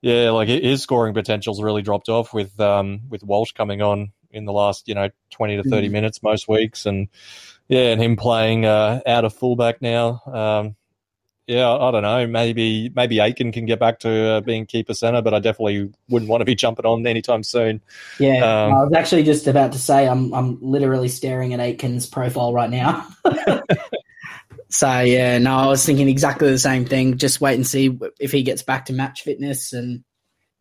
yeah, 0.00 0.30
like 0.30 0.48
his 0.48 0.82
scoring 0.82 1.12
potential's 1.12 1.62
really 1.62 1.82
dropped 1.82 2.08
off 2.08 2.32
with 2.32 2.58
um 2.60 3.02
with 3.10 3.22
Walsh 3.22 3.52
coming 3.52 3.82
on 3.82 4.12
in 4.30 4.46
the 4.46 4.54
last 4.54 4.88
you 4.88 4.94
know 4.94 5.10
twenty 5.30 5.58
to 5.58 5.64
30 5.64 5.88
mm 5.88 5.92
minutes 5.92 6.22
most 6.22 6.48
weeks, 6.48 6.86
and 6.86 7.08
yeah, 7.68 7.92
and 7.92 8.00
him 8.00 8.16
playing 8.16 8.64
uh, 8.64 9.00
out 9.04 9.26
of 9.26 9.34
fullback 9.34 9.82
now. 9.82 10.22
Um, 10.24 10.76
yeah, 11.46 11.68
I 11.68 11.90
don't 11.90 12.02
know. 12.02 12.26
Maybe 12.26 12.88
maybe 12.94 13.18
Aitken 13.18 13.52
can 13.52 13.66
get 13.66 13.80
back 13.80 13.98
to 14.00 14.30
uh, 14.30 14.40
being 14.40 14.64
keeper 14.64 14.94
center, 14.94 15.22
but 15.22 15.34
I 15.34 15.40
definitely 15.40 15.92
wouldn't 16.08 16.30
want 16.30 16.40
to 16.40 16.44
be 16.44 16.54
jumping 16.54 16.86
on 16.86 17.06
anytime 17.06 17.42
soon. 17.42 17.82
Yeah, 18.20 18.38
um, 18.38 18.74
I 18.74 18.84
was 18.84 18.92
actually 18.94 19.24
just 19.24 19.48
about 19.48 19.72
to 19.72 19.78
say 19.78 20.06
I'm 20.06 20.32
I'm 20.32 20.58
literally 20.60 21.08
staring 21.08 21.52
at 21.52 21.60
Aitken's 21.60 22.06
profile 22.06 22.52
right 22.52 22.70
now. 22.70 23.08
so 24.68 25.00
yeah, 25.00 25.38
no, 25.38 25.56
I 25.56 25.66
was 25.66 25.84
thinking 25.84 26.08
exactly 26.08 26.48
the 26.48 26.58
same 26.58 26.84
thing. 26.84 27.18
Just 27.18 27.40
wait 27.40 27.56
and 27.56 27.66
see 27.66 27.98
if 28.20 28.30
he 28.30 28.44
gets 28.44 28.62
back 28.62 28.86
to 28.86 28.92
match 28.92 29.22
fitness, 29.22 29.72
and 29.72 30.04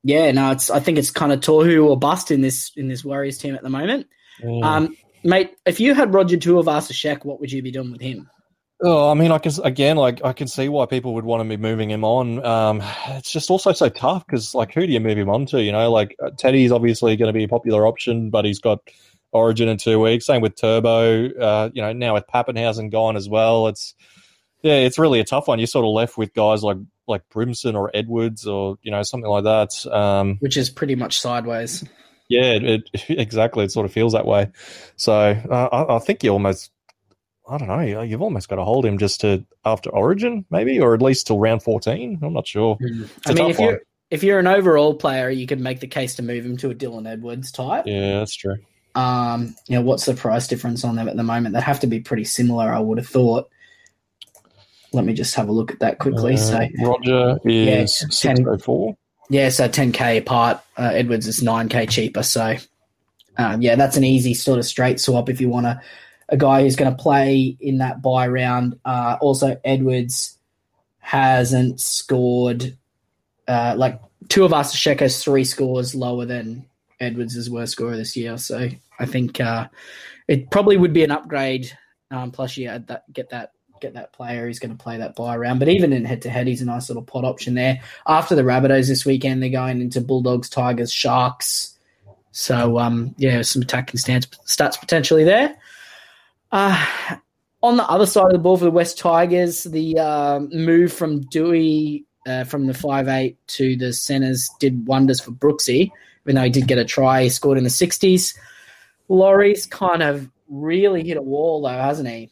yeah, 0.04 0.32
no, 0.32 0.52
it's 0.52 0.72
I 0.72 0.80
think 0.80 0.98
it's 0.98 1.12
kind 1.12 1.32
of 1.32 1.42
Tohu 1.42 1.86
or 1.86 1.98
bust 1.98 2.32
in 2.32 2.42
this 2.42 2.72
in 2.76 2.88
this 2.88 3.06
Warriors 3.06 3.38
team 3.38 3.54
at 3.54 3.62
the 3.62 3.70
moment. 3.70 4.08
Mm. 4.44 4.64
Um, 4.64 4.96
mate, 5.24 5.52
if 5.64 5.80
you 5.80 5.94
had 5.94 6.12
Roger 6.12 6.38
Tuivasa-Sheck, 6.38 7.24
what 7.24 7.40
would 7.40 7.52
you 7.52 7.62
be 7.62 7.72
doing 7.72 7.92
with 7.92 8.02
him? 8.02 8.30
Oh, 8.84 9.12
I 9.12 9.14
mean, 9.14 9.32
I 9.32 9.38
can 9.38 9.52
again, 9.64 9.96
like, 9.96 10.24
I 10.24 10.34
can 10.34 10.48
see 10.48 10.68
why 10.68 10.88
people 10.88 11.14
would 11.14 11.26
want 11.26 11.44
to 11.44 11.50
be 11.50 11.62
moving 11.62 11.92
him 11.92 12.04
on. 12.04 12.44
Um, 12.44 12.82
it's 13.10 13.32
just 13.32 13.52
also 13.52 13.74
so 13.74 13.90
tough 13.90 14.26
because, 14.26 14.56
like, 14.56 14.74
who 14.74 14.88
do 14.88 14.92
you 14.92 15.00
move 15.00 15.18
him 15.18 15.30
on 15.30 15.46
to? 15.48 15.62
You 15.62 15.72
know, 15.72 15.92
like 15.92 16.16
uh, 16.22 16.32
Teddy's 16.36 16.72
obviously 16.72 17.16
going 17.16 17.28
to 17.28 17.38
be 17.38 17.44
a 17.44 17.48
popular 17.48 17.86
option, 17.86 18.32
but 18.32 18.44
he's 18.44 18.60
got 18.60 18.80
Origin 19.32 19.70
in 19.70 19.78
two 19.78 20.00
weeks. 20.00 20.26
Same 20.26 20.42
with 20.42 20.56
Turbo. 20.56 21.30
Uh, 21.30 21.70
you 21.74 21.82
know, 21.82 21.94
now 21.94 22.16
with 22.16 22.26
Papenhuyzen 22.28 22.92
gone 22.92 23.16
as 23.16 23.30
well, 23.30 23.68
it's 23.68 23.94
yeah, 24.62 24.76
it's 24.76 25.00
really 25.00 25.20
a 25.20 25.26
tough 25.26 25.48
one. 25.48 25.60
You're 25.60 25.68
sort 25.68 25.86
of 25.86 25.92
left 25.92 26.18
with 26.18 26.34
guys 26.34 26.64
like 26.64 26.78
like 27.08 27.22
Brimson 27.30 27.76
or 27.76 27.92
Edwards 27.94 28.48
or 28.48 28.78
you 28.82 28.92
know 28.92 29.04
something 29.04 29.30
like 29.30 29.44
that, 29.44 29.86
um, 29.94 30.38
which 30.40 30.58
is 30.58 30.70
pretty 30.70 30.96
much 30.96 31.20
sideways. 31.20 31.84
Yeah, 32.30 32.54
it, 32.54 32.64
it, 32.64 32.90
exactly. 33.10 33.66
It 33.66 33.72
sort 33.72 33.86
of 33.86 33.92
feels 33.92 34.14
that 34.14 34.26
way. 34.26 34.50
So 34.96 35.14
uh, 35.14 35.70
I, 35.72 35.96
I, 35.96 36.00
think 36.00 36.24
you 36.24 36.32
almost, 36.32 36.72
I 37.50 37.58
don't 37.58 37.68
know, 37.68 38.02
you've 38.02 38.22
almost 38.22 38.50
got 38.50 38.58
to 38.58 38.64
hold 38.64 38.86
him 38.86 38.98
just 38.98 39.22
to 39.22 39.46
after 39.66 39.90
Origin, 39.90 40.46
maybe, 40.50 40.80
or 40.80 40.94
at 40.94 41.02
least 41.02 41.28
till 41.28 41.40
round 41.40 41.64
fourteen. 41.64 42.20
I'm 42.22 42.34
not 42.34 42.48
sure. 42.48 42.78
Mm. 42.78 43.10
I 43.26 43.34
mean, 43.34 43.50
if 43.50 43.60
you 43.60 43.80
if 44.12 44.24
you're 44.24 44.40
an 44.40 44.48
overall 44.48 44.94
player, 44.94 45.30
you 45.30 45.48
could 45.48 45.60
make 45.60 45.80
the 45.80 45.88
case 45.88 46.16
to 46.16 46.22
move 46.22 46.46
him 46.46 46.58
to 46.58 46.70
a 46.70 46.76
Dylan 46.76 47.10
Edwards 47.10 47.52
type. 47.52 47.86
Yeah, 47.88 48.20
that's 48.20 48.36
true. 48.36 48.58
Um, 48.94 49.56
you 49.68 49.78
know, 49.78 49.82
what's 49.82 50.06
the 50.06 50.14
price 50.14 50.48
difference 50.48 50.84
on 50.84 50.98
them 50.98 51.08
at 51.08 51.16
the 51.16 51.24
moment? 51.24 51.56
They 51.56 51.62
have 51.62 51.80
to 51.80 51.88
be 51.88 52.02
pretty 52.02 52.26
similar, 52.26 52.72
I 52.72 52.80
would 52.80 52.98
have 52.98 53.08
thought. 53.08 53.50
Let 54.92 55.06
me 55.06 55.14
just 55.14 55.36
have 55.36 55.48
a 55.48 55.54
look 55.54 55.72
at 55.72 55.80
that 55.80 56.00
quickly. 56.00 56.34
Uh, 56.34 56.38
so 56.38 56.68
Roger 56.84 57.40
is 57.46 58.06
yeah, 58.24 58.34
10, 58.36 58.46
yeah, 59.30 59.48
so 59.48 59.70
10k 59.70 60.18
apart. 60.18 60.62
Uh, 60.78 60.92
Edwards 60.94 61.26
is 61.26 61.42
9k 61.42 61.90
cheaper. 61.90 62.24
So, 62.24 62.58
um, 63.38 63.62
yeah, 63.62 63.76
that's 63.76 63.96
an 63.96 64.04
easy 64.04 64.34
sort 64.34 64.60
of 64.60 64.66
straight 64.66 65.00
swap 65.00 65.30
if 65.30 65.40
you 65.40 65.48
want 65.48 65.68
a, 65.68 65.82
a 66.32 66.38
guy 66.38 66.62
who's 66.62 66.78
going 66.78 66.96
to 66.96 67.02
play 67.02 67.56
in 67.60 67.78
that 67.80 68.02
buy 68.02 68.28
round. 68.28 68.80
Uh, 68.86 69.18
also, 69.22 69.60
Edwards 69.64 70.38
hasn't 71.00 71.80
scored 71.82 72.76
uh, 73.48 73.76
like 73.78 74.00
two 74.30 74.46
of 74.46 74.54
us. 74.54 74.76
Sheko's 74.76 75.22
three 75.22 75.44
scores 75.44 75.94
lower 75.94 76.26
than 76.26 76.66
Edwards' 77.00 77.50
worst 77.50 77.74
scorer 77.74 77.98
this 77.98 78.16
year. 78.16 78.38
So 78.38 78.70
I 78.98 79.06
think 79.06 79.42
uh, 79.42 79.68
it 80.28 80.50
probably 80.50 80.78
would 80.78 80.94
be 80.94 81.04
an 81.04 81.12
upgrade. 81.12 81.78
Um, 82.10 82.32
plus, 82.32 82.56
you 82.58 82.68
that, 82.68 83.04
get 83.14 83.30
that 83.30 83.52
get 83.82 83.94
that 83.96 84.14
player 84.14 84.46
who's 84.46 84.60
going 84.60 84.76
to 84.78 84.82
play 84.82 84.98
that 84.98 85.16
buy 85.16 85.36
round. 85.36 85.60
But 85.60 85.70
even 85.70 85.92
in 85.92 86.06
head 86.06 86.22
to 86.22 86.30
head, 86.30 86.48
he's 86.48 86.62
a 86.62 86.66
nice 86.66 86.88
little 86.88 87.04
pot 87.04 87.26
option 87.26 87.56
there. 87.56 87.82
After 88.08 88.36
the 88.36 88.44
Rabbitohs 88.44 88.88
this 88.88 89.06
weekend, 89.06 89.42
they're 89.42 89.50
going 89.50 89.82
into 89.82 90.00
Bulldogs, 90.00 90.50
Tigers, 90.50 90.92
Sharks. 90.92 91.78
So 92.32 92.80
um, 92.80 93.14
yeah, 93.18 93.42
some 93.42 93.62
attacking 93.62 93.98
stance, 93.98 94.28
stats 94.46 94.80
potentially 94.80 95.24
there. 95.24 95.58
Uh, 96.52 96.86
on 97.64 97.78
the 97.78 97.88
other 97.88 98.06
side 98.06 98.26
of 98.26 98.32
the 98.34 98.40
ball 98.40 98.58
for 98.58 98.66
the 98.66 98.72
West 98.72 98.98
Tigers, 98.98 99.64
the 99.64 99.98
uh, 100.00 100.40
move 100.52 100.92
from 100.92 101.24
Doueihi 101.26 102.06
uh, 102.28 102.44
from 102.44 102.68
the 102.68 102.74
five 102.74 103.08
eight 103.08 103.38
to 103.48 103.76
the 103.76 103.94
centres 103.94 104.50
did 104.60 104.88
wonders 104.88 105.20
for 105.20 105.32
Brooksy. 105.32 105.92
Even 106.26 106.36
though 106.36 106.44
he 106.44 106.50
did 106.50 106.68
get 106.68 106.78
a 106.78 106.86
try, 106.86 107.24
he 107.24 107.30
scored 107.30 107.58
in 107.58 107.64
the 107.64 107.70
sixties. 107.70 108.38
Laurie's 109.08 109.66
kind 109.66 110.04
of 110.04 110.30
really 110.50 111.04
hit 111.04 111.18
a 111.18 111.22
wall 111.22 111.62
though, 111.62 111.70
hasn't 111.70 112.08
he? 112.08 112.30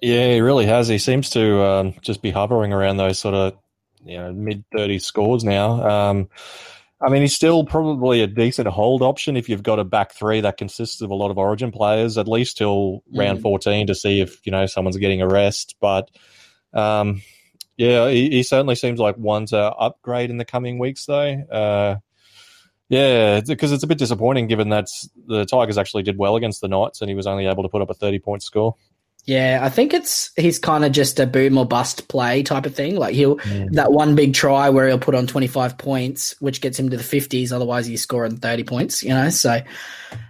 Yeah, 0.00 0.34
he 0.34 0.40
really 0.40 0.66
has. 0.66 0.88
He 0.88 0.98
seems 0.98 1.30
to 1.30 1.62
um, 1.62 1.94
just 2.02 2.20
be 2.20 2.30
hovering 2.30 2.72
around 2.72 2.98
those 2.98 3.18
sort 3.18 3.34
of 3.34 3.56
you 4.04 4.18
know 4.18 4.32
mid 4.32 4.64
30 4.76 4.98
scores 4.98 5.44
now. 5.44 5.88
Um, 5.88 6.28
I 7.00 7.10
mean, 7.10 7.22
he's 7.22 7.34
still 7.34 7.64
probably 7.64 8.22
a 8.22 8.26
decent 8.26 8.68
hold 8.68 9.02
option 9.02 9.36
if 9.36 9.48
you've 9.48 9.62
got 9.62 9.78
a 9.78 9.84
back 9.84 10.12
three 10.12 10.40
that 10.40 10.56
consists 10.56 11.00
of 11.00 11.10
a 11.10 11.14
lot 11.14 11.30
of 11.30 11.38
Origin 11.38 11.70
players, 11.70 12.16
at 12.16 12.28
least 12.28 12.56
till 12.56 13.02
mm. 13.12 13.18
round 13.18 13.42
14 13.42 13.88
to 13.88 13.94
see 13.94 14.20
if 14.20 14.44
you 14.46 14.52
know 14.52 14.66
someone's 14.66 14.96
getting 14.96 15.20
a 15.20 15.28
rest. 15.28 15.76
But 15.80 16.10
um, 16.72 17.22
yeah, 17.76 18.08
he, 18.08 18.30
he, 18.30 18.42
certainly 18.42 18.76
seems 18.76 19.00
like 19.00 19.16
one 19.16 19.46
to 19.46 19.58
upgrade 19.58 20.30
in 20.30 20.38
the 20.38 20.44
coming 20.44 20.78
weeks, 20.78 21.04
though. 21.06 21.32
Uh, 21.50 21.96
yeah, 22.88 23.40
because 23.40 23.72
it's 23.72 23.82
a 23.82 23.88
bit 23.88 23.98
disappointing 23.98 24.46
given 24.46 24.68
that 24.68 24.86
the 25.26 25.46
Tigers 25.46 25.78
actually 25.78 26.02
did 26.02 26.18
well 26.18 26.36
against 26.36 26.60
the 26.60 26.68
Knights 26.68 27.00
and 27.00 27.08
he 27.08 27.14
was 27.14 27.26
only 27.26 27.46
able 27.46 27.62
to 27.62 27.68
put 27.68 27.82
up 27.82 27.90
a 27.90 27.94
30 27.94 28.18
point 28.20 28.42
score. 28.42 28.76
Yeah, 29.26 29.60
I 29.62 29.70
think 29.70 29.94
it's 29.94 30.30
he's 30.36 30.58
kind 30.58 30.84
of 30.84 30.92
just 30.92 31.18
a 31.18 31.26
boom 31.26 31.56
or 31.56 31.64
bust 31.64 32.08
play 32.08 32.42
type 32.42 32.66
of 32.66 32.74
thing. 32.74 32.96
Like 32.96 33.14
he'll 33.14 33.36
mm. 33.38 33.72
that 33.72 33.90
one 33.90 34.14
big 34.14 34.34
try 34.34 34.68
where 34.68 34.86
he'll 34.86 34.98
put 34.98 35.14
on 35.14 35.26
twenty 35.26 35.46
five 35.46 35.78
points, 35.78 36.34
which 36.40 36.60
gets 36.60 36.78
him 36.78 36.90
to 36.90 36.96
the 36.98 37.02
fifties. 37.02 37.50
Otherwise, 37.50 37.86
he's 37.86 38.02
scoring 38.02 38.36
thirty 38.36 38.64
points. 38.64 39.02
You 39.02 39.10
know, 39.10 39.30
so 39.30 39.62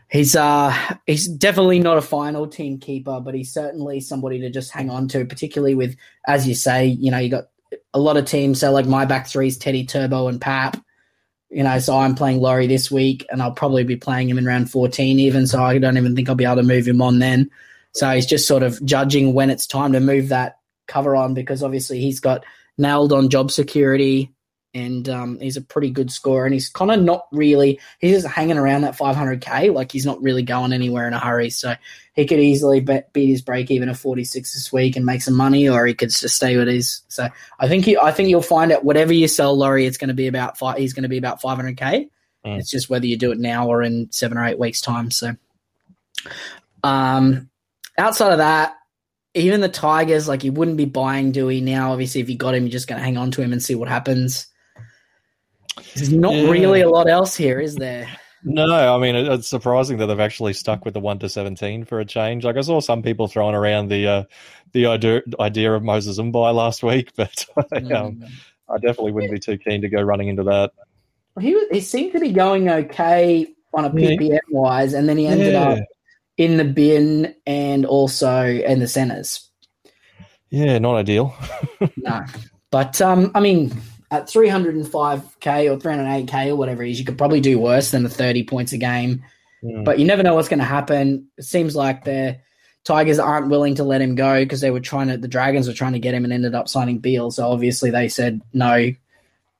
he's 0.09 0.37
uh 0.37 0.73
he's 1.07 1.27
definitely 1.27 1.81
not 1.81 1.99
a 1.99 2.03
final 2.03 2.47
team 2.47 2.79
keeper, 2.79 3.21
but 3.21 3.35
he's 3.35 3.53
certainly 3.53 3.99
somebody 3.99 4.39
to 4.41 4.51
just 4.51 4.71
hang 4.71 4.91
on 4.91 5.09
to, 5.09 5.25
particularly 5.25 5.75
with 5.75 5.97
as 6.29 6.47
you 6.47 6.55
say, 6.55 6.87
you 6.87 7.11
know, 7.11 7.19
you 7.19 7.31
got 7.31 7.49
a 7.93 7.99
lot 7.99 8.17
of 8.17 8.27
teams. 8.27 8.61
So 8.61 8.71
like 8.71 8.87
my 8.87 9.07
back 9.07 9.27
three 9.27 9.49
is 9.49 9.59
Teddy 9.59 9.85
Turbo 9.85 10.29
and 10.29 10.41
Pap. 10.41 10.81
You 11.51 11.65
know, 11.65 11.81
so 11.81 11.97
I'm 11.97 12.15
playing 12.15 12.41
Laurie 12.41 12.69
this 12.69 12.93
week, 12.93 13.27
and 13.31 13.43
I'll 13.43 13.53
probably 13.53 13.83
be 13.83 13.97
playing 13.97 14.29
him 14.29 14.39
in 14.39 14.47
round 14.47 14.71
fourteen, 14.71 15.19
even. 15.19 15.49
So 15.49 15.61
I 15.61 15.79
don't 15.79 15.97
even 15.97 16.15
think 16.15 16.29
I'll 16.29 16.37
be 16.37 16.45
able 16.45 16.57
to 16.57 16.63
move 16.63 16.87
him 16.87 17.03
on 17.03 17.19
then. 17.19 17.51
So 17.95 18.11
he's 18.11 18.27
just 18.27 18.49
sort 18.49 18.63
of 18.63 18.85
judging 18.85 19.35
when 19.35 19.51
it's 19.51 19.67
time 19.67 19.93
to 19.93 20.01
move 20.01 20.29
that 20.29 20.59
cover 20.87 21.17
on 21.17 21.35
because 21.35 21.63
obviously 21.63 22.01
he's 22.01 22.21
got 22.21 22.45
nailed 22.77 23.13
on 23.13 23.29
job 23.29 23.51
security 23.51 24.35
and 24.75 25.09
um, 25.09 25.39
he's 25.39 25.57
a 25.57 25.63
pretty 25.63 25.91
good 25.91 26.11
scorer 26.11 26.45
and 26.45 26.53
he's 26.53 26.69
kind 26.69 26.91
of 26.91 27.01
not 27.01 27.27
really 27.31 27.79
he's 28.01 28.23
just 28.23 28.35
hanging 28.35 28.59
around 28.59 28.83
that 28.83 28.99
500k 28.99 29.73
like 29.73 29.93
he's 29.93 30.05
not 30.05 30.21
really 30.21 30.43
going 30.43 30.73
anywhere 30.73 31.07
in 31.07 31.15
a 31.15 31.19
hurry 31.19 31.51
so 31.51 31.75
he 32.15 32.27
could 32.27 32.41
easily 32.41 32.81
bet, 32.81 33.13
beat 33.13 33.29
his 33.29 33.43
break 33.43 33.71
even 33.71 33.89
at 33.89 33.97
46 33.97 34.53
this 34.53 34.73
week 34.73 34.97
and 34.97 35.07
make 35.07 35.23
some 35.23 35.35
money 35.35 35.69
or 35.69 35.87
he 35.87 35.95
could 35.95 36.11
just 36.11 36.35
stay 36.35 36.57
with 36.57 36.69
his 36.69 37.03
so 37.09 37.29
i 37.61 37.69
think 37.69 37.87
you 37.87 38.01
i 38.01 38.11
think 38.11 38.29
you'll 38.29 38.43
find 38.43 38.73
out 38.73 38.85
whatever 38.85 39.13
you 39.13 39.29
sell 39.29 39.57
laurie 39.57 39.87
it's 39.87 39.99
going 39.99 40.09
to 40.09 40.15
be 40.15 40.27
about 40.27 40.59
five 40.59 40.77
he's 40.77 40.93
going 40.93 41.05
to 41.05 41.09
be 41.09 41.19
about 41.19 41.41
500k 41.41 41.77
mm. 41.79 42.09
it's 42.45 42.71
just 42.71 42.91
whether 42.91 43.07
you 43.07 43.17
do 43.17 43.31
it 43.31 43.39
now 43.39 43.69
or 43.69 43.83
in 43.83 44.11
seven 44.11 44.37
or 44.37 44.45
eight 44.45 44.59
weeks 44.59 44.81
time 44.81 45.11
so 45.11 45.35
um 46.83 47.49
outside 47.99 48.33
of 48.33 48.39
that, 48.39 48.77
even 49.35 49.61
the 49.61 49.69
Tigers, 49.69 50.29
like 50.29 50.45
you 50.45 50.53
wouldn't 50.53 50.77
be 50.77 50.85
buying 50.85 51.33
Doueihi 51.33 51.63
now. 51.63 51.93
Obviously, 51.93 52.21
if 52.21 52.31
you 52.31 52.37
got 52.37 52.55
him, 52.55 52.65
you're 52.65 52.71
just 52.71 52.87
going 52.87 52.99
to 52.99 53.05
hang 53.05 53.17
on 53.17 53.31
to 53.33 53.43
him 53.43 53.53
and 53.53 53.63
see 53.63 53.75
what 53.75 53.89
happens. 53.89 54.47
There's 55.95 56.13
not 56.13 56.35
yeah. 56.35 56.51
really 56.51 56.81
a 56.81 56.89
lot 56.89 57.09
else 57.09 57.37
here, 57.37 57.61
is 57.61 57.75
there? 57.77 58.09
No, 58.47 58.95
I 58.95 58.99
mean 58.99 59.17
it's 59.17 59.49
surprising 59.49 59.97
that 59.99 60.07
they've 60.07 60.21
actually 60.21 60.53
stuck 60.53 60.85
with 60.85 60.93
the 60.93 61.01
one 61.01 61.19
to 61.21 61.31
seventeen 61.31 61.87
for 61.87 61.99
a 61.99 62.05
change. 62.05 62.45
Like 62.45 62.57
I 62.57 62.61
saw 62.61 62.79
some 62.81 63.03
people 63.03 63.27
throwing 63.27 63.55
around 63.55 63.89
the 63.89 64.07
uh, 64.07 64.25
the 64.73 64.87
idea 64.87 65.23
idea 65.41 65.73
of 65.73 65.83
Moses 65.83 66.19
Mbye 66.19 66.55
last 66.55 66.83
week, 66.83 67.13
but 67.17 67.47
um, 67.57 67.73
mm. 67.73 68.29
I 68.69 68.75
definitely 68.75 69.13
wouldn't 69.13 69.33
be 69.33 69.39
too 69.39 69.57
keen 69.57 69.81
to 69.81 69.89
go 69.89 70.03
running 70.03 70.29
into 70.29 70.43
that. 70.43 70.73
He 71.41 71.59
he 71.73 71.81
seemed 71.81 72.13
to 72.13 72.21
be 72.21 72.33
going 72.33 72.69
okay 72.69 73.47
on 73.73 73.87
a 73.87 73.91
PPM 73.91 74.39
wise, 74.51 74.93
and 74.93 75.09
then 75.09 75.17
he 75.17 75.27
ended 75.27 75.55
yeah. 75.55 75.63
up 75.63 75.79
in 76.37 76.57
the 76.57 76.65
bin 76.65 77.35
and 77.47 77.87
also 77.87 78.47
in 78.47 78.81
the 78.81 78.89
centers. 78.89 79.49
Yeah, 80.51 80.79
not 80.79 80.97
ideal. 80.97 81.35
no, 81.97 82.25
but 82.71 83.01
um, 83.01 83.31
I 83.35 83.41
mean, 83.41 83.73
at 84.11 84.27
305k 84.27 85.71
or 85.71 85.79
308k 85.79 86.49
or 86.49 86.57
whatever 86.57 86.83
it 86.83 86.91
is, 86.91 86.99
you 86.99 87.05
could 87.05 87.19
probably 87.19 87.41
do 87.41 87.59
worse 87.59 87.91
than 87.91 88.03
the 88.03 88.09
30 88.09 88.45
points 88.45 88.73
a 88.73 88.79
game. 88.79 89.25
Mm. 89.65 89.85
But 89.85 89.99
you 89.99 90.05
never 90.05 90.23
know 90.23 90.35
what's 90.35 90.49
going 90.49 90.61
to 90.61 90.65
happen. 90.65 91.29
It 91.37 91.45
seems 91.45 91.75
like 91.75 92.05
the 92.05 92.39
Tigers 92.85 93.19
aren't 93.19 93.49
willing 93.49 93.77
to 93.77 93.85
let 93.85 94.03
him 94.03 94.15
go 94.15 94.45
because 94.45 94.61
they 94.61 94.71
were 94.71 94.81
trying 94.81 95.09
to. 95.09 95.17
The 95.17 95.29
Dragons 95.29 95.67
were 95.67 95.75
trying 95.75 95.95
to 95.95 95.99
get 95.99 96.15
him 96.15 96.25
and 96.25 96.33
ended 96.33 96.55
up 96.55 96.69
signing 96.69 96.99
Beale. 96.99 97.31
So 97.31 97.49
obviously 97.49 97.91
they 97.91 98.09
said 98.09 98.43
no. 98.53 98.91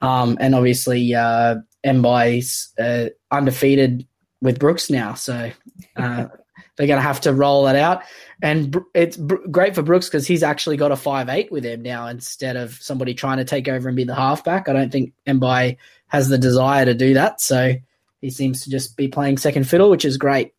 Um, 0.01 0.37
and 0.39 0.55
obviously 0.55 1.15
uh, 1.15 1.57
Mbye's 1.85 2.73
uh, 2.79 3.09
undefeated 3.31 4.07
with 4.43 4.59
Brooks 4.59 4.91
now. 4.91 5.15
So 5.15 5.51
uh, 5.97 6.27
they're 6.77 6.87
going 6.87 6.99
to 6.99 7.03
have 7.03 7.21
to 7.23 7.33
roll 7.33 7.65
that 7.65 7.77
out. 7.77 8.03
And 8.43 8.77
it's 8.95 9.17
great 9.17 9.75
for 9.75 9.83
Brooks 9.83 10.09
because 10.09 10.27
he's 10.27 10.43
actually 10.43 10.77
got 10.77 10.93
a 10.93 10.97
five 10.97 11.29
eight 11.29 11.51
with 11.53 11.65
him 11.65 11.83
now 11.83 12.09
instead 12.09 12.57
of 12.57 12.75
somebody 12.75 13.15
trying 13.15 13.39
to 13.39 13.45
take 13.45 13.69
over 13.69 13.89
and 13.89 13.97
be 13.97 14.05
the 14.05 14.15
halfback. 14.15 14.69
I 14.69 14.73
don't 14.73 14.91
think 14.91 15.13
Mbye 15.27 15.77
has 16.09 16.29
the 16.29 16.39
desire 16.39 16.85
to 16.85 16.95
do 16.95 17.15
that. 17.15 17.41
So 17.41 17.75
he 18.21 18.31
seems 18.31 18.63
to 18.65 18.71
just 18.71 18.97
be 18.97 19.09
playing 19.09 19.39
second 19.39 19.69
fiddle, 19.69 19.91
which 19.91 20.05
is 20.05 20.17
great. 20.17 20.53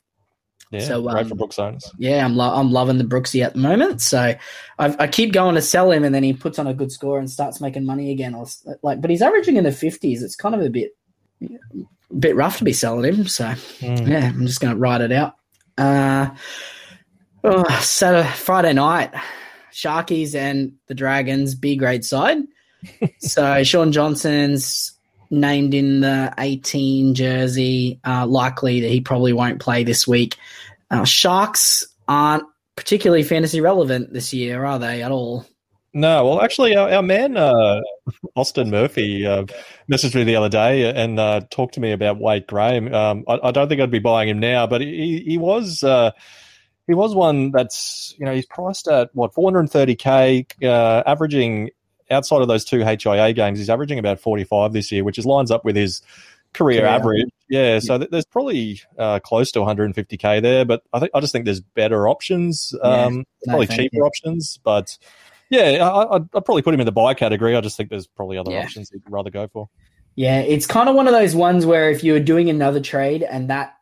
Yeah, 0.71 0.79
so, 0.79 1.01
great 1.03 1.23
um, 1.23 1.29
for 1.29 1.35
Brooks 1.35 1.59
owners. 1.59 1.91
Yeah, 1.97 2.25
I'm 2.25 2.35
lo- 2.35 2.53
I'm 2.53 2.71
loving 2.71 2.97
the 2.97 3.03
Brooksy 3.03 3.43
at 3.43 3.53
the 3.53 3.59
moment. 3.59 4.01
So 4.01 4.33
I've, 4.79 4.99
i 4.99 5.07
keep 5.07 5.31
going 5.31 5.55
to 5.55 5.61
sell 5.61 5.91
him, 5.91 6.03
and 6.03 6.13
then 6.13 6.23
he 6.23 6.33
puts 6.33 6.57
on 6.57 6.67
a 6.67 6.73
good 6.73 6.91
score 6.91 7.19
and 7.19 7.29
starts 7.29 7.61
making 7.61 7.85
money 7.85 8.11
again. 8.11 8.33
Or 8.33 8.45
like, 8.81 8.99
but 8.99 9.09
he's 9.09 9.21
averaging 9.21 9.57
in 9.57 9.63
the 9.63 9.71
fifties. 9.71 10.23
It's 10.23 10.35
kind 10.35 10.55
of 10.55 10.61
a 10.61 10.69
bit, 10.69 10.91
a 11.41 12.15
bit 12.17 12.35
rough 12.35 12.57
to 12.57 12.63
be 12.63 12.73
selling 12.73 13.13
him. 13.13 13.27
So 13.27 13.45
mm. 13.45 14.07
yeah, 14.07 14.29
I'm 14.29 14.47
just 14.47 14.59
going 14.59 14.73
to 14.73 14.79
ride 14.79 15.01
it 15.01 15.11
out. 15.11 15.35
Uh, 15.77 16.29
oh, 17.43 17.79
Saturday, 17.81 18.29
Friday 18.29 18.73
night, 18.73 19.13
Sharkies 19.71 20.35
and 20.35 20.73
the 20.87 20.95
Dragons, 20.95 21.55
B 21.55 21.75
grade 21.75 22.05
side. 22.05 22.39
so 23.19 23.63
Shaun 23.63 23.91
Johnson's 23.91 24.91
named 25.29 25.73
in 25.73 26.01
the 26.01 26.33
18 26.37 27.15
jersey. 27.15 27.99
Uh, 28.05 28.25
likely 28.25 28.81
that 28.81 28.89
he 28.89 29.01
probably 29.01 29.33
won't 29.33 29.59
play 29.59 29.83
this 29.83 30.07
week. 30.07 30.37
Uh, 30.91 31.03
Sharks 31.03 31.85
aren't 32.07 32.43
particularly 32.75 33.23
fantasy 33.23 33.61
relevant 33.61 34.13
this 34.13 34.33
year, 34.33 34.65
are 34.65 34.79
they 34.79 35.01
at 35.01 35.11
all? 35.11 35.45
No, 35.95 36.25
well, 36.25 36.41
actually, 36.41 36.75
our, 36.75 36.91
our 36.91 37.01
man 37.01 37.37
uh, 37.37 37.79
Austin 38.35 38.69
Murphy 38.69 39.25
uh, 39.25 39.45
messaged 39.89 40.13
me 40.13 40.25
the 40.25 40.35
other 40.35 40.49
day 40.49 40.93
and 40.93 41.17
uh, 41.17 41.39
talked 41.49 41.75
to 41.75 41.79
me 41.79 41.93
about 41.93 42.19
Wade 42.19 42.47
Graham. 42.47 42.93
Um, 42.93 43.23
I, 43.29 43.39
I, 43.43 43.51
don't 43.51 43.69
think 43.69 43.79
I'd 43.79 43.91
be 43.91 43.99
buying 43.99 44.27
him 44.27 44.39
now, 44.39 44.67
but 44.67 44.81
he 44.81 45.23
he 45.25 45.37
was 45.37 45.85
uh, 45.85 46.11
he 46.85 46.93
was 46.93 47.15
one 47.15 47.51
that's 47.51 48.13
you 48.19 48.25
know 48.25 48.35
he's 48.35 48.45
priced 48.45 48.89
at 48.89 49.09
what 49.13 49.33
430k, 49.33 50.63
uh, 50.63 51.03
averaging 51.05 51.69
outside 52.11 52.41
of 52.41 52.49
those 52.49 52.65
two 52.65 52.83
HIA 52.83 53.31
games, 53.31 53.57
he's 53.57 53.69
averaging 53.69 53.97
about 53.97 54.19
45 54.19 54.73
this 54.73 54.91
year, 54.91 55.05
which 55.05 55.17
is 55.17 55.25
lines 55.25 55.49
up 55.49 55.63
with 55.63 55.77
his 55.77 56.01
career 56.53 56.81
yeah. 56.81 56.95
average. 56.95 57.29
Yeah, 57.49 57.79
so 57.79 57.99
th- 57.99 58.09
there's 58.09 58.25
probably 58.25 58.81
uh, 58.97 59.19
close 59.19 59.49
to 59.53 59.59
150k 59.59 60.41
there, 60.41 60.65
but 60.65 60.83
I 60.91 60.99
think 60.99 61.11
I 61.13 61.21
just 61.21 61.31
think 61.31 61.45
there's 61.45 61.61
better 61.61 62.09
options, 62.09 62.75
um, 62.81 62.91
yeah. 62.91 63.21
no, 63.45 63.51
probably 63.53 63.67
cheaper 63.67 63.95
you. 63.95 64.03
options, 64.03 64.59
but 64.61 64.97
yeah, 65.55 65.89
I, 65.89 66.17
would 66.17 66.31
probably 66.31 66.61
put 66.61 66.73
him 66.73 66.79
in 66.79 66.85
the 66.85 66.91
buy 66.91 67.13
category. 67.13 67.55
I 67.55 67.61
just 67.61 67.77
think 67.77 67.89
there's 67.89 68.07
probably 68.07 68.37
other 68.37 68.51
yeah. 68.51 68.63
options 68.63 68.91
you'd 68.91 69.03
rather 69.09 69.29
go 69.29 69.47
for. 69.47 69.69
Yeah, 70.15 70.39
it's 70.39 70.65
kind 70.65 70.87
of 70.87 70.95
one 70.95 71.07
of 71.07 71.13
those 71.13 71.35
ones 71.35 71.65
where 71.65 71.89
if 71.89 72.03
you 72.03 72.13
were 72.13 72.19
doing 72.19 72.49
another 72.49 72.79
trade 72.79 73.23
and 73.23 73.49
that 73.49 73.73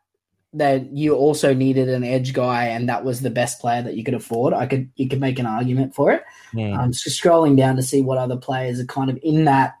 that 0.52 0.92
you 0.92 1.16
also 1.16 1.52
needed 1.52 1.88
an 1.88 2.04
edge 2.04 2.32
guy 2.32 2.66
and 2.66 2.88
that 2.88 3.04
was 3.04 3.20
the 3.20 3.30
best 3.30 3.60
player 3.60 3.82
that 3.82 3.96
you 3.96 4.04
could 4.04 4.14
afford, 4.14 4.54
I 4.54 4.66
could 4.66 4.90
you 4.96 5.08
could 5.08 5.20
make 5.20 5.38
an 5.38 5.46
argument 5.46 5.94
for 5.94 6.12
it. 6.12 6.22
Um, 6.52 6.58
yeah. 6.58 6.78
I'm 6.78 6.92
just 6.92 7.22
scrolling 7.22 7.56
down 7.56 7.76
to 7.76 7.82
see 7.82 8.00
what 8.00 8.18
other 8.18 8.36
players 8.36 8.80
are 8.80 8.86
kind 8.86 9.10
of 9.10 9.18
in 9.22 9.44
that 9.44 9.74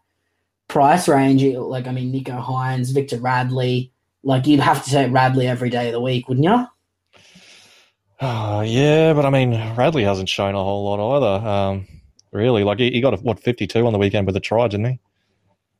price 0.68 1.08
range. 1.08 1.42
Like 1.42 1.86
I 1.86 1.92
mean, 1.92 2.12
Nicho 2.12 2.42
Hynes, 2.44 2.92
Victor 2.92 3.18
Radley. 3.18 3.92
Like 4.22 4.46
you'd 4.46 4.60
have 4.60 4.82
to 4.84 4.90
say 4.90 5.10
Radley 5.10 5.46
every 5.46 5.70
day 5.70 5.88
of 5.88 5.92
the 5.92 6.00
week, 6.00 6.28
wouldn't 6.28 6.46
you? 6.46 6.66
Oh, 8.26 8.62
yeah, 8.62 9.12
but 9.12 9.26
I 9.26 9.30
mean, 9.30 9.50
Radley 9.76 10.02
hasn't 10.02 10.30
shown 10.30 10.54
a 10.54 10.64
whole 10.64 10.84
lot 10.84 11.16
either. 11.16 11.46
Um, 11.46 11.88
really, 12.32 12.64
like 12.64 12.78
he, 12.78 12.90
he 12.90 13.00
got 13.02 13.12
a, 13.12 13.18
what 13.18 13.38
fifty 13.38 13.66
two 13.66 13.86
on 13.86 13.92
the 13.92 13.98
weekend 13.98 14.26
with 14.26 14.34
a 14.34 14.40
try, 14.40 14.66
didn't 14.66 14.86
he? 14.86 14.98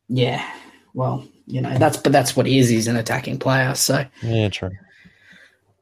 Yeah. 0.09 0.47
Well, 0.93 1.27
you 1.47 1.63
know 1.63 1.77
that's 1.79 1.97
but 1.97 2.13
that's 2.13 2.37
what 2.37 2.45
he 2.45 2.59
is. 2.59 2.69
He's 2.69 2.87
an 2.87 2.97
attacking 2.97 3.39
player. 3.39 3.75
So 3.75 4.05
yeah, 4.23 4.49
true. 4.51 4.73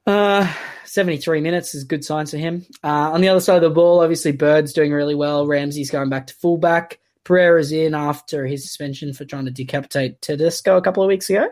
Uh, 0.07 0.53
73 0.85 1.41
minutes 1.41 1.75
is 1.75 1.85
good 1.85 2.05
signs 2.05 2.33
for 2.33 2.37
him. 2.39 2.67
Uh, 2.83 3.13
on 3.13 3.21
the 3.21 3.29
other 3.29 3.41
side 3.41 3.57
of 3.57 3.63
the 3.63 3.71
ball, 3.71 4.01
obviously 4.01 4.33
Bird's 4.33 4.73
doing 4.73 4.93
really 4.93 5.15
well. 5.15 5.47
Ramsey's 5.47 5.91
going 5.91 6.11
back 6.11 6.27
to 6.27 6.35
fullback. 6.35 6.99
Pereira's 7.25 7.71
in 7.71 7.95
after 7.95 8.47
his 8.47 8.65
suspension 8.65 9.13
for 9.13 9.25
trying 9.25 9.45
to 9.45 9.53
decapitate 9.53 10.21
Tedesco 10.21 10.77
a 10.77 10.83
couple 10.83 11.03
of 11.03 11.09
weeks 11.09 11.31
ago. 11.31 11.49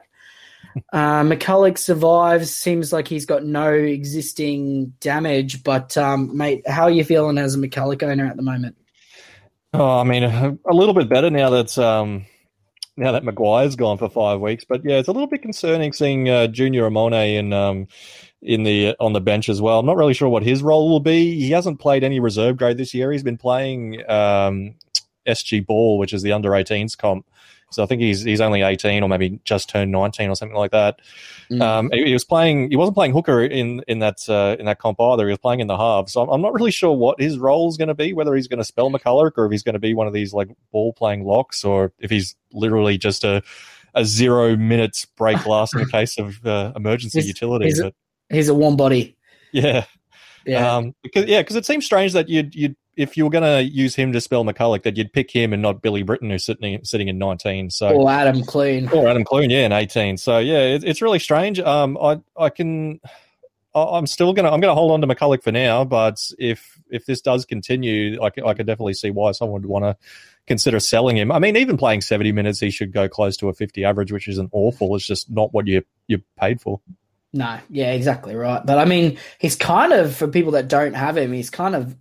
Uh, 0.93 1.23
McCullough 1.23 1.79
survives. 1.79 2.55
Seems 2.55 2.93
like 2.93 3.09
he's 3.09 3.27
got 3.27 3.45
no 3.45 3.73
existing 3.73 4.95
damage. 5.01 5.63
But 5.63 5.97
um, 5.97 6.37
mate, 6.37 6.69
how 6.69 6.85
are 6.85 6.91
you 6.91 7.05
feeling 7.05 7.39
as 7.39 7.55
a 7.55 7.59
McCullough 7.59 8.03
owner 8.03 8.27
at 8.27 8.37
the 8.37 8.43
moment? 8.43 8.77
Oh, 9.73 9.99
I 9.99 10.05
mean, 10.05 10.25
a, 10.25 10.57
little 10.73 10.95
bit 10.95 11.09
better 11.09 11.31
now 11.31 11.51
that 11.51 11.79
um, 11.79 12.27
now 12.97 13.13
that 13.13 13.25
Maguire's 13.25 13.77
gone 13.77 13.99
for 13.99 14.11
five 14.11 14.41
weeks. 14.41 14.65
But 14.69 14.85
yeah, 14.85 14.99
it's 14.99 15.09
a 15.09 15.13
little 15.13 15.29
bit 15.29 15.43
concerning 15.43 15.93
seeing 15.93 16.29
uh, 16.29 16.49
Junior 16.49 16.89
Amone 16.91 17.37
in 17.39 17.53
um, 17.53 17.87
in 18.43 18.65
the 18.65 18.97
on 18.99 19.13
the 19.13 19.21
bench 19.21 19.49
as 19.49 19.61
well. 19.63 19.79
I'm 19.79 19.87
not 19.87 19.97
really 19.97 20.15
sure 20.15 20.29
what 20.29 20.43
his 20.43 20.63
role 20.63 20.89
will 20.89 21.01
be. 21.01 21.39
He 21.39 21.51
hasn't 21.51 21.79
played 21.79 22.03
any 22.03 22.19
reserve 22.19 22.57
grade 22.57 22.79
this 22.79 22.93
year. 22.93 23.13
He's 23.13 23.23
been 23.23 23.39
playing 23.39 24.01
um, 24.11 24.75
SG 25.27 25.65
Ball, 25.65 25.99
which 25.99 26.13
is 26.13 26.23
the 26.23 26.33
under 26.33 26.51
18s 26.51 26.97
comp. 26.97 27.27
So 27.71 27.83
I 27.83 27.87
think 27.87 28.03
he's 28.03 28.23
he's 28.23 28.41
only 28.41 28.63
18 28.63 29.03
or 29.03 29.09
maybe 29.09 29.41
just 29.45 29.69
turned 29.69 29.93
19 29.93 30.31
or 30.31 30.35
something 30.35 30.57
like 30.57 30.73
that. 30.73 31.01
Mm. 31.51 31.63
Um, 31.63 31.91
he, 31.93 32.07
he, 32.07 32.13
was 32.13 32.25
playing. 32.25 32.71
He 32.71 32.77
wasn't 32.77 32.97
playing 32.97 33.13
hooker 33.13 33.43
in 33.43 33.83
in 33.87 34.01
that 34.01 34.29
uh, 34.29 34.57
in 34.59 34.67
that 34.67 34.79
comp 34.79 35.01
either. 35.01 35.27
He 35.27 35.31
was 35.31 35.39
playing 35.39 35.61
in 35.61 35.67
the 35.67 35.77
halves. 35.77 36.13
So 36.13 36.23
I'm, 36.23 36.29
I'm 36.29 36.43
not 36.43 36.53
really 36.53 36.71
sure 36.71 36.93
what 36.93 37.21
his 37.21 37.39
role 37.39 37.69
is 37.69 37.77
going 37.77 37.89
to 37.89 37.95
be. 37.95 38.13
Whether 38.13 38.35
he's 38.35 38.49
going 38.49 38.59
to 38.59 38.65
spell 38.65 38.91
McCullough 38.91 39.33
or 39.37 39.47
if 39.47 39.53
he's 39.53 39.63
going 39.63 39.75
to 39.75 39.81
be 39.81 39.95
one 39.95 40.07
of 40.07 40.13
these 40.13 40.33
like 40.33 40.49
ball 40.73 40.93
playing 40.93 41.25
locks 41.25 41.65
or 41.65 41.93
if 41.99 42.11
he's 42.11 42.35
literally 42.53 42.99
just 42.99 43.25
a 43.25 43.43
a 43.95 44.05
zero 44.05 44.57
minutes 44.57 45.05
break 45.05 45.47
last 45.47 45.75
in 45.75 45.87
case 45.89 46.19
of 46.19 46.45
uh, 46.47 46.73
emergency 46.77 47.21
he's, 47.21 47.29
utility. 47.29 47.67
He's 47.67 47.81
a, 47.81 47.93
he's 48.29 48.49
a 48.49 48.55
warm 48.55 48.77
body. 48.77 49.17
Yeah. 49.53 49.85
Yeah. 50.47 50.77
Um, 50.77 50.95
because 51.03 51.27
yeah, 51.27 51.43
because 51.43 51.57
it 51.57 51.67
seems 51.67 51.85
strange 51.85 52.13
that 52.15 52.29
you'd 52.29 52.55
you'd 52.55 52.77
if 52.97 53.17
you 53.17 53.25
were 53.25 53.31
going 53.31 53.45
to 53.45 53.63
use 53.63 53.95
him 53.95 54.13
to 54.13 54.21
spell 54.21 54.45
McCullough, 54.45 54.83
that 54.83 54.97
you'd 54.97 55.13
pick 55.13 55.31
him 55.31 55.53
and 55.53 55.63
not 55.63 55.83
Billy 55.83 56.03
Britton, 56.03 56.31
who's 56.31 56.45
sitting 56.45 56.83
sitting 56.85 57.09
in 57.09 57.19
19. 57.19 57.71
So 57.71 57.89
or 57.89 58.11
Adam 58.11 58.43
Clune, 58.43 58.89
or 58.89 59.09
Adam 59.09 59.25
Clune, 59.25 59.51
yeah, 59.51 59.67
in 59.67 59.73
18. 59.73 60.17
So 60.17 60.39
yeah, 60.39 60.61
it, 60.61 60.85
it's 60.85 61.03
really 61.03 61.19
strange. 61.19 61.61
Um, 61.61 61.99
I 62.01 62.21
I 62.37 62.51
can. 62.51 63.01
I'm 63.73 64.09
still 64.09 64.33
gonna 64.33 64.51
I'm 64.51 64.61
gonna 64.61 64.75
hold 64.75 64.91
on 64.91 65.01
to 65.01 65.07
McCullough 65.07 65.45
for 65.45 65.53
now, 65.53 65.85
but 65.85 66.19
if 66.39 66.81
if 66.91 67.07
this 67.07 67.21
does 67.21 67.45
continue, 67.47 68.21
I, 68.21 68.27
I 68.45 68.55
could 68.55 68.67
definitely 68.67 68.95
see 68.95 69.11
why 69.11 69.31
someone 69.31 69.63
would 69.63 69.71
want 69.71 69.85
to 69.85 69.97
consider 70.47 70.81
selling 70.81 71.17
him. 71.17 71.31
I 71.31 71.39
mean, 71.39 71.57
even 71.57 71.77
playing 71.77 72.01
70 72.01 72.33
minutes, 72.33 72.59
he 72.59 72.71
should 72.71 72.93
go 72.93 73.09
close 73.09 73.37
to 73.37 73.49
a 73.49 73.55
50 73.55 73.85
average, 73.85 74.11
which 74.11 74.27
isn't 74.27 74.51
awful. 74.53 74.97
It's 74.97 75.07
just 75.07 75.31
not 75.31 75.55
what 75.55 75.69
you 75.69 75.85
you 76.09 76.21
paid 76.37 76.61
for. 76.61 76.81
No, 77.33 77.61
yeah, 77.71 77.93
exactly 77.93 78.35
right. 78.35 78.65
But 78.65 78.79
I 78.79 78.85
mean, 78.85 79.19
he's 79.39 79.55
kind 79.55 79.93
of 79.93 80.17
for 80.17 80.27
people 80.27 80.53
that 80.53 80.67
don't 80.67 80.95
have 80.95 81.17
him, 81.17 81.33
he's 81.33 81.51
kind 81.51 81.77
of 81.77 81.97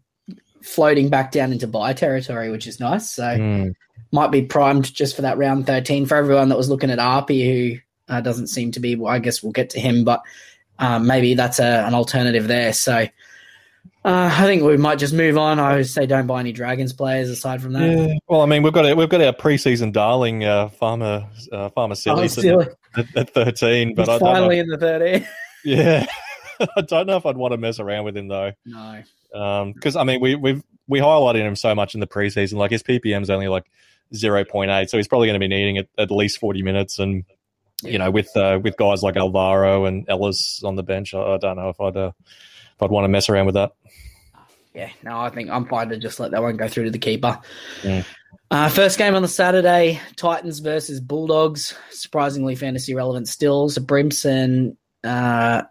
floating 0.62 1.10
back 1.10 1.32
down 1.32 1.52
into 1.52 1.67
buy 1.67 1.93
territory, 1.93 2.50
which 2.50 2.67
is 2.67 2.80
nice. 2.80 3.12
So 3.12 3.24
mm. 3.24 3.74
might 4.12 4.32
be 4.32 4.41
primed 4.41 4.93
just 4.93 5.15
for 5.15 5.22
that 5.24 5.38
round 5.38 5.67
13 5.67 6.06
for 6.06 6.15
everyone 6.15 6.50
that 6.50 6.58
was 6.58 6.69
looking 6.69 6.91
at 6.91 7.00
Arpey, 7.00 7.45
who 7.45 7.80
uh, 8.13 8.22
doesn't 8.22 8.48
seem 8.48 8.72
to 8.72 8.80
be. 8.80 8.95
Well, 8.95 9.13
I 9.13 9.19
guess 9.19 9.43
we'll 9.43 9.52
get 9.52 9.69
to 9.72 9.80
him, 9.80 10.04
but 10.04 10.22
um, 10.80 11.08
maybe 11.08 11.34
that's 11.34 11.60
a, 11.60 11.86
an 11.86 11.93
alternative 11.93 12.48
there. 12.48 12.74
So 12.74 13.08
uh, 14.06 14.30
I 14.32 14.43
think 14.43 14.63
we 14.63 14.78
might 14.78 14.98
just 14.98 15.13
move 15.13 15.38
on. 15.38 15.60
I 15.60 15.76
would 15.76 15.88
say 15.88 16.06
don't 16.06 16.28
buy 16.28 16.39
any 16.39 16.52
Dragons 16.52 16.93
players 16.93 17.30
aside 17.30 17.62
from 17.62 17.74
that. 17.74 17.84
Yeah. 17.84 18.13
Well, 18.28 18.41
I 18.41 18.45
mean, 18.45 18.63
we've 18.63 18.74
got 18.74 18.95
we've 18.95 19.10
got 19.10 19.22
our 19.22 19.34
preseason 19.34 19.91
darling 19.91 20.45
uh, 20.45 20.69
farmer 20.69 21.28
uh, 21.52 21.69
farmer 21.69 21.95
silly, 21.95 22.30
oh, 22.48 22.65
at, 22.95 23.17
at, 23.17 23.34
13, 23.34 23.95
but 23.95 24.08
He's 24.08 24.10
I 24.10 24.19
finally 24.19 24.60
in 24.60 24.67
the 24.67 24.78
13. 24.78 25.28
Yeah. 25.65 26.06
I 26.76 26.82
don't 26.82 27.08
know 27.08 27.17
if 27.17 27.26
I'd 27.26 27.38
want 27.38 27.54
to 27.54 27.58
mess 27.58 27.80
around 27.80 28.06
with 28.06 28.17
him 28.17 28.28
though. 28.28 28.52
No 28.65 29.04
because 29.32 29.96
um, 29.96 30.02
I 30.02 30.04
mean 30.04 30.22
we 30.22 30.36
we've 30.36 30.63
we 30.88 31.00
highlighted 31.00 31.42
him 31.42 31.56
so 31.56 31.74
much 31.76 31.94
in 31.94 32.00
the 32.00 32.08
preseason. 32.08 32.54
Like 32.54 32.72
his 32.72 32.84
PPM 32.84 33.22
is 33.22 33.30
only 33.30 33.48
like 33.48 33.65
zero 34.13 34.44
point 34.44 34.72
eight, 34.72 34.89
so 34.89 34.98
he's 34.98 35.08
probably 35.08 35.28
going 35.28 35.39
to 35.39 35.44
be 35.44 35.48
needing 35.48 35.78
at, 35.78 35.88
at 35.98 36.12
least 36.12 36.39
forty 36.39 36.62
minutes. 36.63 37.00
And 37.00 37.24
you 37.84 37.98
know, 37.98 38.12
with 38.12 38.36
uh, 38.36 38.60
with 38.62 38.76
guys 38.78 39.04
like 39.04 39.15
Alvaro 39.15 39.86
and 39.86 40.08
Ellis 40.10 40.63
on 40.63 40.76
the 40.76 40.84
bench, 40.84 41.13
I, 41.13 41.22
I 41.22 41.38
don't 41.38 41.58
know 41.58 41.70
if 41.70 41.80
I'd 41.80 41.96
uh, 41.96 42.12
if 42.18 42.84
I'd 42.84 42.92
want 42.92 43.06
to 43.06 43.10
mess 43.10 43.30
around 43.30 43.46
with 43.46 43.56
that. 43.56 43.72
Yeah, 44.74 44.89
no, 45.04 45.20
I 45.20 45.30
think 45.30 45.50
I'm 45.50 45.65
fine 45.65 45.89
to 45.89 45.98
just 45.98 46.20
let 46.20 46.32
that 46.32 46.42
one 46.42 46.58
go 46.58 46.68
through 46.68 46.86
to 46.86 46.92
the 46.92 47.00
keeper. 47.00 47.39
Mm. 47.82 48.06
Uh, 48.52 48.70
first 48.70 48.98
game 48.98 49.15
on 49.15 49.22
the 49.22 49.28
Saturday, 49.28 50.00
Titans 50.15 50.60
versus 50.60 51.00
Bulldogs. 51.00 51.76
Surprisingly 51.92 52.56
fantasy 52.56 52.96
relevant 52.96 53.28
still. 53.28 53.70
So 53.70 53.82
Brimson, 53.82 54.76
uh, 55.04 55.63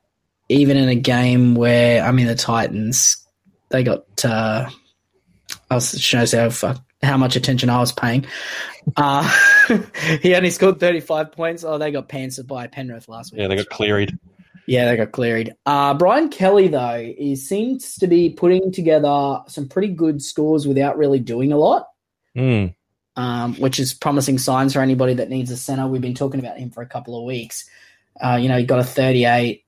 even 0.48 0.76
in 0.76 0.88
a 0.88 0.94
game 0.94 1.54
where 1.54 2.04
I 2.04 2.12
mean 2.12 2.26
the 2.26 2.34
Titans 2.34 3.24
they 3.70 3.82
got. 3.82 4.24
Uh, 4.24 4.68
I 5.70 5.74
was 5.74 6.00
shows 6.00 6.32
how 6.32 6.50
how 7.02 7.16
much 7.16 7.36
attention 7.36 7.70
I 7.70 7.78
was 7.78 7.92
paying. 7.92 8.26
Uh, 8.96 9.28
he 10.22 10.34
only 10.34 10.50
scored 10.50 10.80
35 10.80 11.32
points. 11.32 11.64
Oh, 11.64 11.78
they 11.78 11.90
got 11.90 12.08
pantsed 12.08 12.46
by 12.46 12.66
Penrith 12.66 13.08
last 13.08 13.32
week. 13.32 13.40
Yeah, 13.40 13.48
they 13.48 13.56
got 13.56 13.68
cleared. 13.68 14.18
Yeah, 14.66 14.90
they 14.90 14.96
got 14.96 15.12
cleared. 15.12 15.54
Uh, 15.64 15.94
Brian 15.94 16.28
Kelly, 16.28 16.68
though, 16.68 17.14
he 17.16 17.36
seems 17.36 17.94
to 17.96 18.06
be 18.06 18.28
putting 18.30 18.70
together 18.70 19.40
some 19.46 19.68
pretty 19.68 19.88
good 19.88 20.22
scores 20.22 20.66
without 20.66 20.98
really 20.98 21.20
doing 21.20 21.52
a 21.52 21.56
lot, 21.56 21.88
mm. 22.36 22.74
um, 23.16 23.54
which 23.54 23.78
is 23.78 23.94
promising 23.94 24.36
signs 24.36 24.74
for 24.74 24.80
anybody 24.80 25.14
that 25.14 25.30
needs 25.30 25.50
a 25.50 25.56
center. 25.56 25.86
We've 25.86 26.02
been 26.02 26.14
talking 26.14 26.40
about 26.40 26.58
him 26.58 26.70
for 26.70 26.82
a 26.82 26.86
couple 26.86 27.18
of 27.18 27.24
weeks. 27.24 27.68
Uh, 28.20 28.38
you 28.40 28.48
know, 28.48 28.58
he 28.58 28.64
got 28.64 28.80
a 28.80 28.84
38 28.84 29.64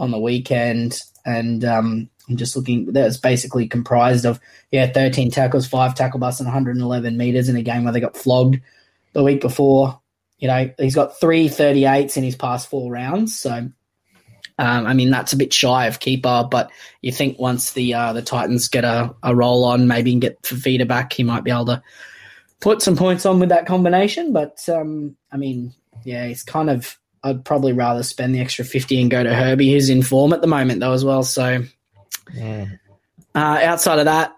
on 0.00 0.10
the 0.10 0.18
weekend, 0.18 1.00
and 1.24 1.64
um, 1.64 2.10
I'm 2.30 2.36
just 2.36 2.56
looking. 2.56 2.86
That 2.92 3.04
was 3.04 3.18
basically 3.18 3.66
comprised 3.66 4.24
of 4.24 4.40
yeah, 4.70 4.90
13 4.90 5.30
tackles, 5.30 5.66
five 5.66 5.94
tackle 5.94 6.20
busts, 6.20 6.40
and 6.40 6.46
111 6.46 7.16
meters 7.16 7.48
in 7.48 7.56
a 7.56 7.62
game 7.62 7.84
where 7.84 7.92
they 7.92 8.00
got 8.00 8.16
flogged 8.16 8.60
the 9.12 9.22
week 9.24 9.40
before. 9.40 10.00
You 10.38 10.48
know, 10.48 10.70
he's 10.78 10.94
got 10.94 11.18
three 11.18 11.48
38s 11.48 12.16
in 12.16 12.22
his 12.22 12.36
past 12.36 12.70
four 12.70 12.90
rounds. 12.90 13.38
So, 13.38 13.50
um, 13.52 13.72
I 14.58 14.94
mean, 14.94 15.10
that's 15.10 15.32
a 15.32 15.36
bit 15.36 15.52
shy 15.52 15.86
of 15.86 16.00
keeper. 16.00 16.46
But 16.48 16.70
you 17.02 17.10
think 17.10 17.38
once 17.38 17.72
the 17.72 17.94
uh, 17.94 18.12
the 18.12 18.22
Titans 18.22 18.68
get 18.68 18.84
a, 18.84 19.14
a 19.22 19.34
roll 19.34 19.64
on, 19.64 19.88
maybe 19.88 20.12
and 20.12 20.22
get 20.22 20.40
Fifita 20.42 20.86
back, 20.86 21.12
he 21.12 21.24
might 21.24 21.44
be 21.44 21.50
able 21.50 21.66
to 21.66 21.82
put 22.60 22.80
some 22.80 22.96
points 22.96 23.26
on 23.26 23.40
with 23.40 23.48
that 23.48 23.66
combination. 23.66 24.32
But 24.32 24.66
um, 24.68 25.16
I 25.32 25.36
mean, 25.36 25.74
yeah, 26.04 26.26
he's 26.26 26.44
kind 26.44 26.70
of. 26.70 26.96
I'd 27.22 27.44
probably 27.44 27.74
rather 27.74 28.02
spend 28.02 28.34
the 28.34 28.40
extra 28.40 28.64
50 28.64 28.98
and 28.98 29.10
go 29.10 29.22
to 29.22 29.34
Herbie, 29.34 29.70
who's 29.70 29.90
in 29.90 30.02
form 30.02 30.32
at 30.32 30.40
the 30.40 30.46
moment, 30.46 30.80
though, 30.80 30.94
as 30.94 31.04
well. 31.04 31.22
So 31.22 31.64
uh, 32.38 32.66
outside 33.34 33.98
of 33.98 34.04
that, 34.06 34.32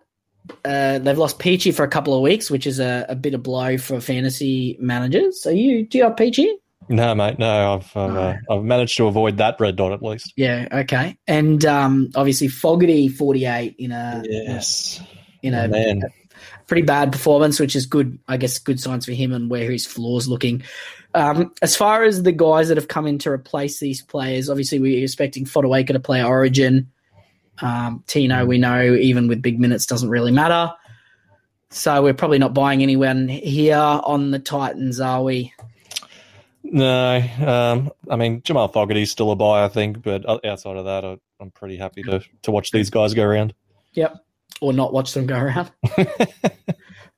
uh, 0.64 0.98
they've 0.98 1.18
lost 1.18 1.38
Peachy 1.38 1.72
for 1.72 1.84
a 1.84 1.88
couple 1.88 2.14
of 2.14 2.22
weeks, 2.22 2.50
which 2.50 2.66
is 2.66 2.80
a, 2.80 3.06
a 3.08 3.14
bit 3.14 3.34
of 3.34 3.42
blow 3.42 3.78
for 3.78 4.00
fantasy 4.00 4.76
managers. 4.80 5.42
So 5.42 5.50
you 5.50 5.86
do 5.86 5.98
you 5.98 6.04
have 6.04 6.16
Peachy? 6.16 6.56
No, 6.88 7.14
mate. 7.14 7.38
No, 7.38 7.74
I've 7.74 7.96
I've, 7.96 8.16
uh, 8.16 8.34
I've 8.50 8.64
managed 8.64 8.96
to 8.96 9.06
avoid 9.06 9.36
that 9.36 9.60
red 9.60 9.76
dot 9.76 9.92
at 9.92 10.02
least. 10.02 10.32
Yeah, 10.36 10.66
okay. 10.72 11.16
And 11.28 11.64
um, 11.64 12.10
obviously 12.16 12.48
Fogarty 12.48 13.08
forty 13.08 13.46
eight 13.46 13.76
in 13.78 13.92
a 13.92 14.22
Yes, 14.26 15.00
in 15.42 15.54
a 15.54 15.68
man. 15.68 16.02
pretty 16.66 16.82
bad 16.82 17.12
performance, 17.12 17.60
which 17.60 17.76
is 17.76 17.86
good. 17.86 18.18
I 18.26 18.36
guess 18.36 18.58
good 18.58 18.80
signs 18.80 19.06
for 19.06 19.12
him 19.12 19.32
and 19.32 19.48
where 19.48 19.70
his 19.70 19.86
floor's 19.86 20.26
looking. 20.26 20.64
Um, 21.14 21.52
as 21.62 21.76
far 21.76 22.02
as 22.02 22.24
the 22.24 22.32
guys 22.32 22.68
that 22.68 22.78
have 22.78 22.88
come 22.88 23.06
in 23.06 23.18
to 23.18 23.30
replace 23.30 23.78
these 23.78 24.02
players, 24.02 24.50
obviously 24.50 24.80
we're 24.80 25.04
expecting 25.04 25.44
Fodawaker 25.44 25.92
to 25.92 26.00
play 26.00 26.24
Origin. 26.24 26.90
Um, 27.60 28.02
Tino, 28.06 28.44
we 28.44 28.58
know, 28.58 28.94
even 28.94 29.28
with 29.28 29.42
big 29.42 29.60
minutes, 29.60 29.86
doesn't 29.86 30.08
really 30.08 30.32
matter. 30.32 30.72
So 31.70 32.02
we're 32.02 32.14
probably 32.14 32.38
not 32.38 32.54
buying 32.54 32.82
anyone 32.82 33.28
here 33.28 33.76
on 33.76 34.30
the 34.30 34.38
Titans, 34.38 35.00
are 35.00 35.22
we? 35.22 35.52
No, 36.64 37.18
um, 37.46 37.90
I 38.08 38.16
mean 38.16 38.40
Jamal 38.42 38.68
Fogarty's 38.68 39.10
still 39.10 39.30
a 39.30 39.36
buy, 39.36 39.64
I 39.64 39.68
think, 39.68 40.02
but 40.02 40.24
outside 40.44 40.76
of 40.76 40.84
that, 40.84 41.04
I, 41.04 41.18
I'm 41.40 41.50
pretty 41.50 41.76
happy 41.76 42.02
to 42.04 42.22
to 42.42 42.50
watch 42.50 42.70
these 42.70 42.88
guys 42.88 43.14
go 43.14 43.24
around. 43.24 43.54
Yep. 43.94 44.24
Or 44.60 44.72
not 44.72 44.92
watch 44.92 45.12
them 45.12 45.26
go 45.26 45.38
around. 45.38 45.70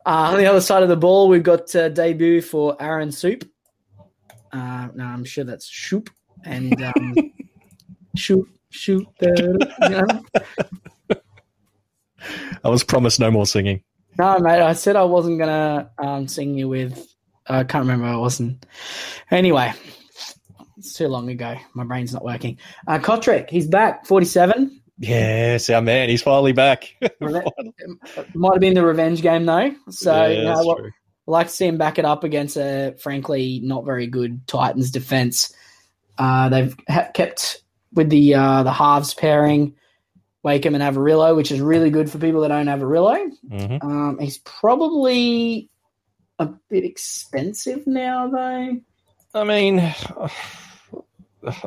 Uh, 0.07 0.33
on 0.33 0.39
the 0.39 0.47
other 0.47 0.61
side 0.61 0.83
of 0.83 0.91
the 0.91 0.97
ball, 0.97 1.29
we've 1.29 1.43
got 1.43 1.75
uh, 1.75 1.89
debut 1.89 2.43
for 2.43 2.77
Aaron 2.79 3.11
Soup. 3.11 3.43
Uh, 4.53 4.89
no, 4.95 5.05
I'm 5.05 5.25
sure 5.25 5.45
that's 5.45 5.67
Shoop 5.67 6.11
and 6.45 6.81
um, 6.83 7.15
Shoop, 8.15 8.47
Shoop. 8.75 9.07
The, 9.21 9.67
you 11.09 11.11
know? 11.11 11.19
I 12.65 12.69
was 12.69 12.83
promised 12.83 13.21
no 13.21 13.31
more 13.31 13.47
singing. 13.47 13.83
No, 14.19 14.39
mate, 14.41 14.61
I 14.61 14.73
said 14.73 14.97
I 14.97 15.05
wasn't 15.05 15.39
gonna 15.39 15.91
um, 15.99 16.27
sing 16.29 16.59
you 16.59 16.69
with. 16.69 17.07
I 17.47 17.65
can't 17.65 17.83
remember. 17.83 18.07
I 18.07 18.17
wasn't. 18.17 18.67
Anyway, 19.31 19.73
it's 20.77 20.95
too 20.95 21.09
long 21.09 21.29
ago. 21.29 21.57
My 21.75 21.85
brain's 21.85 22.13
not 22.13 22.25
working. 22.25 22.59
Uh, 22.87 22.99
Kotrick, 22.99 23.51
he's 23.51 23.67
back, 23.67 24.07
47. 24.07 24.81
Yes, 24.99 25.71
our 25.71 25.83
man, 25.83 26.09
he's 26.09 26.23
finally 26.23 26.53
back. 26.53 26.95
Might 27.21 27.45
have 27.45 28.61
been 28.61 28.75
the 28.75 28.85
revenge 28.85 29.23
game 29.23 29.47
though. 29.47 29.73
So 29.91 30.15
Yeah, 30.15 30.29
you 30.29 30.45
know 30.45 30.63
what? 30.63 30.81
I 30.83 31.31
like 31.31 31.47
to 31.49 31.53
see 31.53 31.67
him 31.67 31.79
back 31.79 31.99
it 31.99 32.05
up 32.05 32.25
against 32.25 32.57
a 32.57 32.95
frankly 32.99 33.61
not 33.63 33.85
very 33.85 34.07
good 34.07 34.47
Titans 34.47 34.91
defense. 34.91 35.53
Uh, 36.17 36.49
they've 36.49 36.77
ha- 36.89 37.11
kept 37.13 37.64
with 37.95 38.11
the 38.11 38.35
uh, 38.35 38.63
the 38.63 38.73
halves 38.73 39.15
pairing, 39.15 39.75
Wakeham 40.43 40.75
and 40.75 40.83
Averillo, 40.83 41.35
which 41.37 41.51
is 41.51 41.61
really 41.61 41.91
good 41.91 42.11
for 42.11 42.19
people 42.19 42.43
that 42.43 42.51
own 42.51 42.67
Averillo. 42.67 43.31
Mhm. 43.49 43.83
Um, 43.83 44.19
he's 44.19 44.39
probably 44.39 45.71
a 46.39 46.49
bit 46.69 46.85
expensive 46.85 47.87
now, 47.87 48.29
though. 48.29 48.81
I 49.35 49.45
mean, 49.45 49.81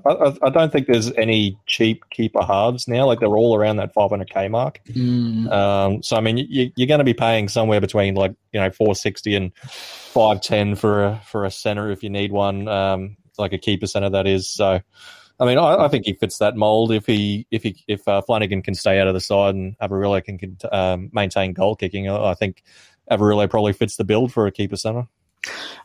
I, 0.06 0.34
I, 0.42 0.50
don't 0.50 0.72
think 0.72 0.88
there's 0.88 1.12
any 1.14 1.58
cheap 1.66 2.04
keeper 2.10 2.44
halves 2.44 2.88
now. 2.88 3.06
Like 3.06 3.20
they're 3.20 3.36
all 3.36 3.56
around 3.56 3.78
that 3.78 3.94
500k 3.94 4.50
mark. 4.50 4.80
Mm, 4.90 5.52
Um, 5.52 6.04
so 6.04 6.16
I 6.16 6.22
mean, 6.22 6.38
you, 6.38 6.72
you're 6.76 6.88
going 6.88 7.00
to 7.00 7.04
be 7.04 7.14
paying 7.14 7.48
somewhere 7.48 7.82
between 7.82 8.16
like 8.16 8.34
you 8.54 8.60
know 8.60 8.70
460 8.72 9.36
and 9.36 9.58
510 9.58 10.76
for 10.76 11.06
a 11.06 11.22
for 11.26 11.46
a 11.46 11.52
center 11.52 11.92
if 11.92 12.04
you 12.04 12.10
need 12.10 12.32
one, 12.32 12.68
um, 12.68 13.18
like 13.38 13.54
a 13.54 13.58
keeper 13.58 13.88
center 13.88 14.10
that 14.10 14.28
is. 14.28 14.50
So, 14.50 14.80
I 15.40 15.46
mean, 15.46 15.58
I, 15.58 15.86
I 15.86 15.88
think 15.88 16.06
he 16.06 16.14
fits 16.14 16.40
that 16.40 16.56
mold 16.56 16.92
if 16.92 17.06
he 17.06 17.46
if 17.52 17.64
he 17.64 17.84
if 17.88 18.08
uh, 18.08 18.22
Flanagan 18.22 18.62
can 18.62 18.74
stay 18.74 19.00
out 19.00 19.08
of 19.08 19.14
the 19.14 19.20
side 19.20 19.54
and 19.54 19.78
Averillo 19.80 20.24
can, 20.24 20.38
can 20.38 20.58
um, 20.72 21.10
maintain 21.14 21.54
goal 21.54 21.76
kicking. 21.76 22.10
I, 22.10 22.34
think 22.34 22.64
Averillo 23.12 23.50
probably 23.50 23.74
fits 23.74 23.98
the 23.98 24.04
build 24.04 24.34
for 24.34 24.48
a 24.48 24.52
keeper 24.52 24.78
center. 24.78 25.08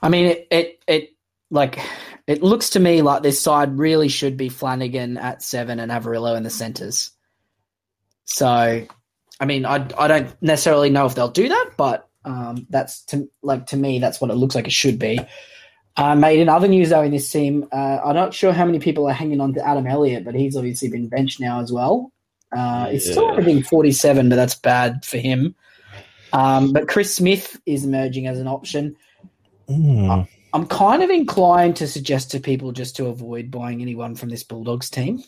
I 0.01 0.09
mean, 0.09 0.27
it, 0.27 0.49
it 0.51 0.83
it 0.89 1.11
like 1.51 1.79
it 2.27 2.43
looks 2.43 2.71
to 2.71 2.81
me 2.81 3.03
like 3.03 3.23
this 3.23 3.41
side 3.41 3.79
really 3.79 4.09
should 4.09 4.37
be 4.37 4.49
Flanagan 4.49 5.19
at 5.19 5.43
seven 5.43 5.79
and 5.81 5.93
Averillo 5.93 6.37
in 6.37 6.45
the 6.45 6.51
centres. 6.51 7.11
So, 8.25 8.87
I 9.39 9.45
mean, 9.45 9.67
I 9.67 9.87
I 9.99 10.09
don't 10.09 10.43
necessarily 10.43 10.89
know 10.89 11.05
if 11.05 11.15
they'll 11.15 11.29
do 11.29 11.51
that, 11.51 11.73
but 11.77 12.09
um, 12.25 12.67
that's 12.71 13.05
to 13.07 13.29
like 13.43 13.67
to 13.67 13.77
me 13.77 13.99
that's 13.99 14.19
what 14.19 14.31
it 14.31 14.35
looks 14.35 14.55
like 14.55 14.67
it 14.67 14.73
should 14.73 14.99
be. 14.99 15.19
Uh, 15.97 16.15
made 16.15 16.41
in 16.41 16.49
other 16.49 16.69
news 16.69 16.89
though 16.89 17.03
in 17.03 17.11
this 17.11 17.31
team, 17.31 17.69
uh, 17.73 17.99
I'm 18.05 18.15
not 18.15 18.33
sure 18.33 18.53
how 18.53 18.65
many 18.65 18.79
people 18.79 19.07
are 19.09 19.13
hanging 19.13 19.41
on 19.41 19.53
to 19.55 19.67
Adam 19.67 19.87
Elliott, 19.87 20.25
but 20.25 20.35
he's 20.35 20.57
obviously 20.57 20.89
been 20.89 21.09
benched 21.09 21.41
now 21.41 21.61
as 21.61 21.71
well. 21.71 22.13
Uh, 22.51 22.89
He's 22.91 23.11
still 23.11 23.25
only 23.25 23.45
being 23.45 23.63
47, 23.63 24.29
but 24.29 24.37
that's 24.37 24.55
bad 24.55 25.05
for 25.05 25.19
him. 25.19 25.55
Um, 26.33 26.73
but 26.73 26.89
Chris 26.89 27.15
Smith 27.15 27.61
is 27.67 27.85
emerging 27.85 28.27
as 28.27 28.39
an 28.39 28.47
option. 28.47 28.97
Mm. 29.69 30.29
I'm 30.55 30.67
kind 30.67 31.03
of 31.03 31.11
inclined 31.11 31.77
to 31.77 31.87
suggest 31.87 32.31
to 32.33 32.41
people 32.41 32.73
just 32.73 32.97
to 32.97 33.07
avoid 33.07 33.51
buying 33.51 33.81
anyone 33.81 34.15
from 34.15 34.29
this 34.29 34.45
Bulldogs 34.45 34.91
team. 34.91 35.23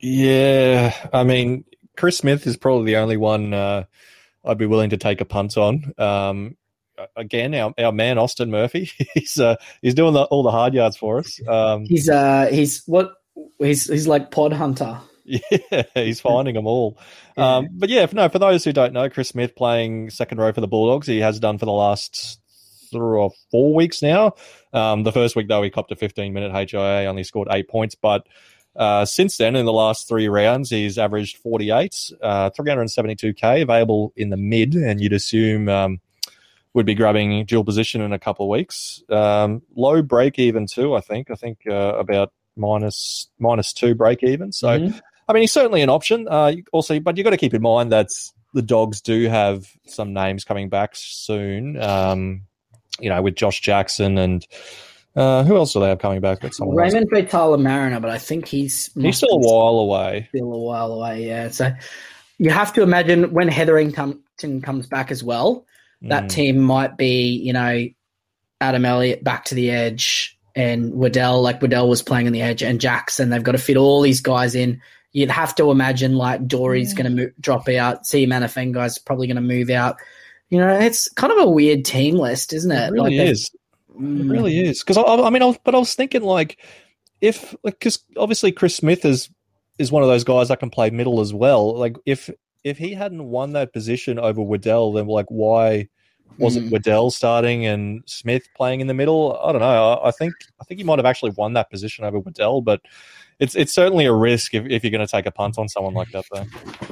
Yeah, 0.00 0.94
I 1.12 1.24
mean, 1.24 1.64
Chris 1.96 2.18
Smith 2.18 2.46
is 2.46 2.56
probably 2.56 2.92
the 2.92 2.98
only 2.98 3.16
one 3.16 3.54
uh, 3.54 3.84
I'd 4.44 4.58
be 4.58 4.66
willing 4.66 4.90
to 4.90 4.96
take 4.96 5.20
a 5.20 5.24
punt 5.24 5.56
on. 5.56 5.92
Um, 5.98 6.56
again, 7.16 7.54
our, 7.54 7.72
our 7.78 7.92
man 7.92 8.18
Austin 8.18 8.50
Murphy, 8.50 8.90
he's 9.14 9.38
uh, 9.38 9.56
he's 9.82 9.94
doing 9.94 10.14
the, 10.14 10.24
all 10.24 10.42
the 10.42 10.50
hard 10.50 10.74
yards 10.74 10.96
for 10.96 11.18
us. 11.18 11.40
Um, 11.46 11.84
He's 11.84 12.08
uh 12.08 12.48
he's 12.50 12.82
what 12.86 13.12
he's 13.58 13.86
he's 13.86 14.06
like 14.06 14.30
pod 14.30 14.52
hunter. 14.52 15.00
yeah, 15.24 15.82
he's 15.94 16.20
finding 16.20 16.54
them 16.54 16.66
all. 16.66 16.98
Um, 17.36 17.68
but 17.72 17.90
yeah, 17.90 18.06
for, 18.06 18.14
no, 18.14 18.28
for 18.30 18.38
those 18.38 18.64
who 18.64 18.72
don't 18.72 18.94
know, 18.94 19.10
Chris 19.10 19.28
Smith 19.28 19.54
playing 19.54 20.08
second 20.08 20.38
row 20.38 20.52
for 20.52 20.62
the 20.62 20.68
Bulldogs, 20.68 21.06
he 21.06 21.18
has 21.18 21.38
done 21.38 21.58
for 21.58 21.66
the 21.66 21.72
last 21.72 22.40
three 22.90 23.18
or 23.18 23.30
four 23.50 23.74
weeks 23.74 24.00
now. 24.00 24.32
Um, 24.72 25.02
the 25.02 25.12
first 25.12 25.36
week 25.36 25.46
though, 25.48 25.62
he 25.62 25.68
copped 25.68 25.92
a 25.92 25.96
15 25.96 26.32
minute 26.32 26.70
HIA, 26.70 27.04
only 27.04 27.24
scored 27.24 27.48
eight 27.50 27.68
points, 27.68 27.94
but 27.94 28.26
uh, 28.78 29.04
since 29.04 29.36
then, 29.36 29.56
in 29.56 29.66
the 29.66 29.72
last 29.72 30.08
three 30.08 30.28
rounds, 30.28 30.70
he's 30.70 30.98
averaged 30.98 31.38
48, 31.38 32.12
uh, 32.22 32.50
372k 32.50 33.62
available 33.62 34.12
in 34.16 34.30
the 34.30 34.36
mid, 34.36 34.74
and 34.74 35.00
you'd 35.00 35.12
assume 35.12 35.68
um, 35.68 36.00
would 36.78 36.86
be 36.86 36.94
grabbing 36.94 37.44
dual 37.44 37.64
position 37.64 38.00
in 38.00 38.12
a 38.14 38.18
couple 38.18 38.46
of 38.46 38.50
weeks. 38.50 39.02
Um, 39.10 39.60
low 39.76 40.00
break 40.00 40.38
even 40.38 40.66
too, 40.66 40.94
I 40.94 41.00
think. 41.00 41.30
I 41.30 41.34
think 41.34 41.58
uh, 41.68 41.94
about 41.98 42.32
minus 42.56 43.28
minus 43.38 43.72
two 43.74 43.94
break 43.94 44.22
even. 44.22 44.52
So. 44.52 44.68
Mhm. 44.78 45.00
I 45.30 45.34
mean, 45.34 45.42
he's 45.42 45.52
certainly 45.52 45.82
an 45.82 45.90
option. 45.90 46.26
Uh, 46.26 46.52
also, 46.72 46.98
but 47.00 47.18
you've 47.18 47.24
got 47.24 47.30
to 47.32 47.36
keep 47.36 47.52
in 47.52 47.60
mind 47.60 47.92
that 47.92 48.06
the 48.54 48.62
dogs 48.62 49.02
do 49.02 49.28
have 49.28 49.66
some 49.86 50.14
names 50.14 50.42
coming 50.42 50.70
back 50.70 50.92
soon. 50.94 51.78
Um, 51.82 52.44
you 52.98 53.10
know, 53.10 53.20
with 53.20 53.34
Josh 53.34 53.60
Jackson 53.60 54.16
and 54.16 54.46
uh, 55.16 55.44
who 55.44 55.56
else 55.56 55.74
do 55.74 55.80
they 55.80 55.88
have 55.88 55.98
coming 55.98 56.22
back? 56.22 56.40
That's. 56.40 56.58
Raymond 56.60 57.10
Faitala-Mariner, 57.10 58.00
but 58.00 58.10
I 58.10 58.16
think 58.16 58.46
he's 58.46 58.90
He's 58.94 59.18
still 59.18 59.34
a 59.34 59.38
while 59.38 59.80
away. 59.80 60.28
still 60.30 60.50
a 60.50 60.58
while 60.58 60.92
away. 60.94 61.26
Yeah, 61.26 61.50
so 61.50 61.72
you 62.38 62.48
have 62.48 62.72
to 62.72 62.82
imagine 62.82 63.30
when 63.34 63.48
Hetherington 63.48 64.22
comes 64.62 64.86
back 64.86 65.10
as 65.10 65.22
well, 65.22 65.66
that 66.02 66.24
Mm. 66.24 66.28
team 66.28 66.58
might 66.60 66.96
be 66.96 67.30
you 67.30 67.52
know 67.52 67.86
Adam 68.60 68.84
Elliott 68.84 69.22
back 69.24 69.44
to 69.46 69.54
the 69.54 69.70
edge 69.70 70.38
and 70.54 70.92
Waddell 70.92 71.40
like 71.42 71.62
Waddell 71.62 71.88
was 71.88 72.02
playing 72.02 72.26
on 72.26 72.32
the 72.32 72.42
edge 72.42 72.62
and 72.62 72.80
Jackson. 72.80 73.30
They've 73.30 73.42
got 73.42 73.52
to 73.52 73.58
fit 73.58 73.76
all 73.76 74.00
these 74.02 74.20
guys 74.20 74.54
in. 74.54 74.80
You'd 75.12 75.30
have 75.30 75.54
to 75.56 75.70
imagine 75.70 76.16
like 76.16 76.46
Dory's 76.46 76.92
going 76.94 77.16
to 77.16 77.30
drop 77.40 77.68
out. 77.68 78.06
See 78.06 78.26
Manafengai's 78.26 78.98
probably 78.98 79.26
going 79.26 79.36
to 79.36 79.40
move 79.42 79.70
out. 79.70 79.96
You 80.50 80.58
know, 80.58 80.78
it's 80.78 81.08
kind 81.10 81.32
of 81.32 81.38
a 81.38 81.50
weird 81.50 81.84
team 81.84 82.16
list, 82.16 82.52
isn't 82.52 82.70
it? 82.70 82.88
It 82.88 82.92
really 82.92 83.18
Like, 83.18 83.28
is. 83.28 83.50
It 83.90 84.00
mm, 84.00 84.30
really 84.30 84.58
is. 84.58 84.80
Because 84.82 84.96
I, 84.98 85.02
I 85.02 85.30
mean, 85.30 85.42
I 85.42 85.46
was, 85.46 85.58
but 85.64 85.74
I 85.74 85.78
was 85.78 85.94
thinking 85.94 86.22
like, 86.22 86.58
if 87.20 87.54
because 87.64 88.00
obviously 88.16 88.52
Chris 88.52 88.74
Smith 88.74 89.04
is 89.04 89.30
is 89.78 89.92
one 89.92 90.02
of 90.02 90.08
those 90.08 90.24
guys 90.24 90.48
that 90.48 90.60
can 90.60 90.70
play 90.70 90.90
middle 90.90 91.20
as 91.20 91.32
well. 91.32 91.76
Like 91.76 91.96
if 92.04 92.30
if 92.68 92.78
he 92.78 92.94
hadn't 92.94 93.24
won 93.24 93.52
that 93.52 93.72
position 93.72 94.18
over 94.18 94.42
Waddell, 94.42 94.92
then 94.92 95.06
like 95.06 95.26
why 95.28 95.88
wasn't 96.38 96.66
Mm. 96.66 96.72
Waddell 96.72 97.10
starting 97.10 97.66
and 97.66 98.02
Smith 98.06 98.48
playing 98.56 98.80
in 98.80 98.86
the 98.86 98.94
middle? 98.94 99.38
I 99.42 99.52
don't 99.52 99.60
know. 99.60 99.92
I, 99.92 100.08
I 100.08 100.10
think 100.10 100.34
I 100.60 100.64
think 100.64 100.78
he 100.78 100.84
might 100.84 100.98
have 100.98 101.06
actually 101.06 101.32
won 101.32 101.54
that 101.54 101.70
position 101.70 102.04
over 102.04 102.18
Waddell, 102.18 102.60
but 102.60 102.80
it's 103.38 103.54
it's 103.54 103.72
certainly 103.72 104.06
a 104.06 104.12
risk 104.12 104.54
if, 104.54 104.66
if 104.66 104.84
you're 104.84 104.90
going 104.90 105.06
to 105.06 105.10
take 105.10 105.26
a 105.26 105.30
punt 105.30 105.58
on 105.58 105.68
someone 105.68 105.94
like 105.94 106.10
that. 106.12 106.24
Though. 106.32 106.44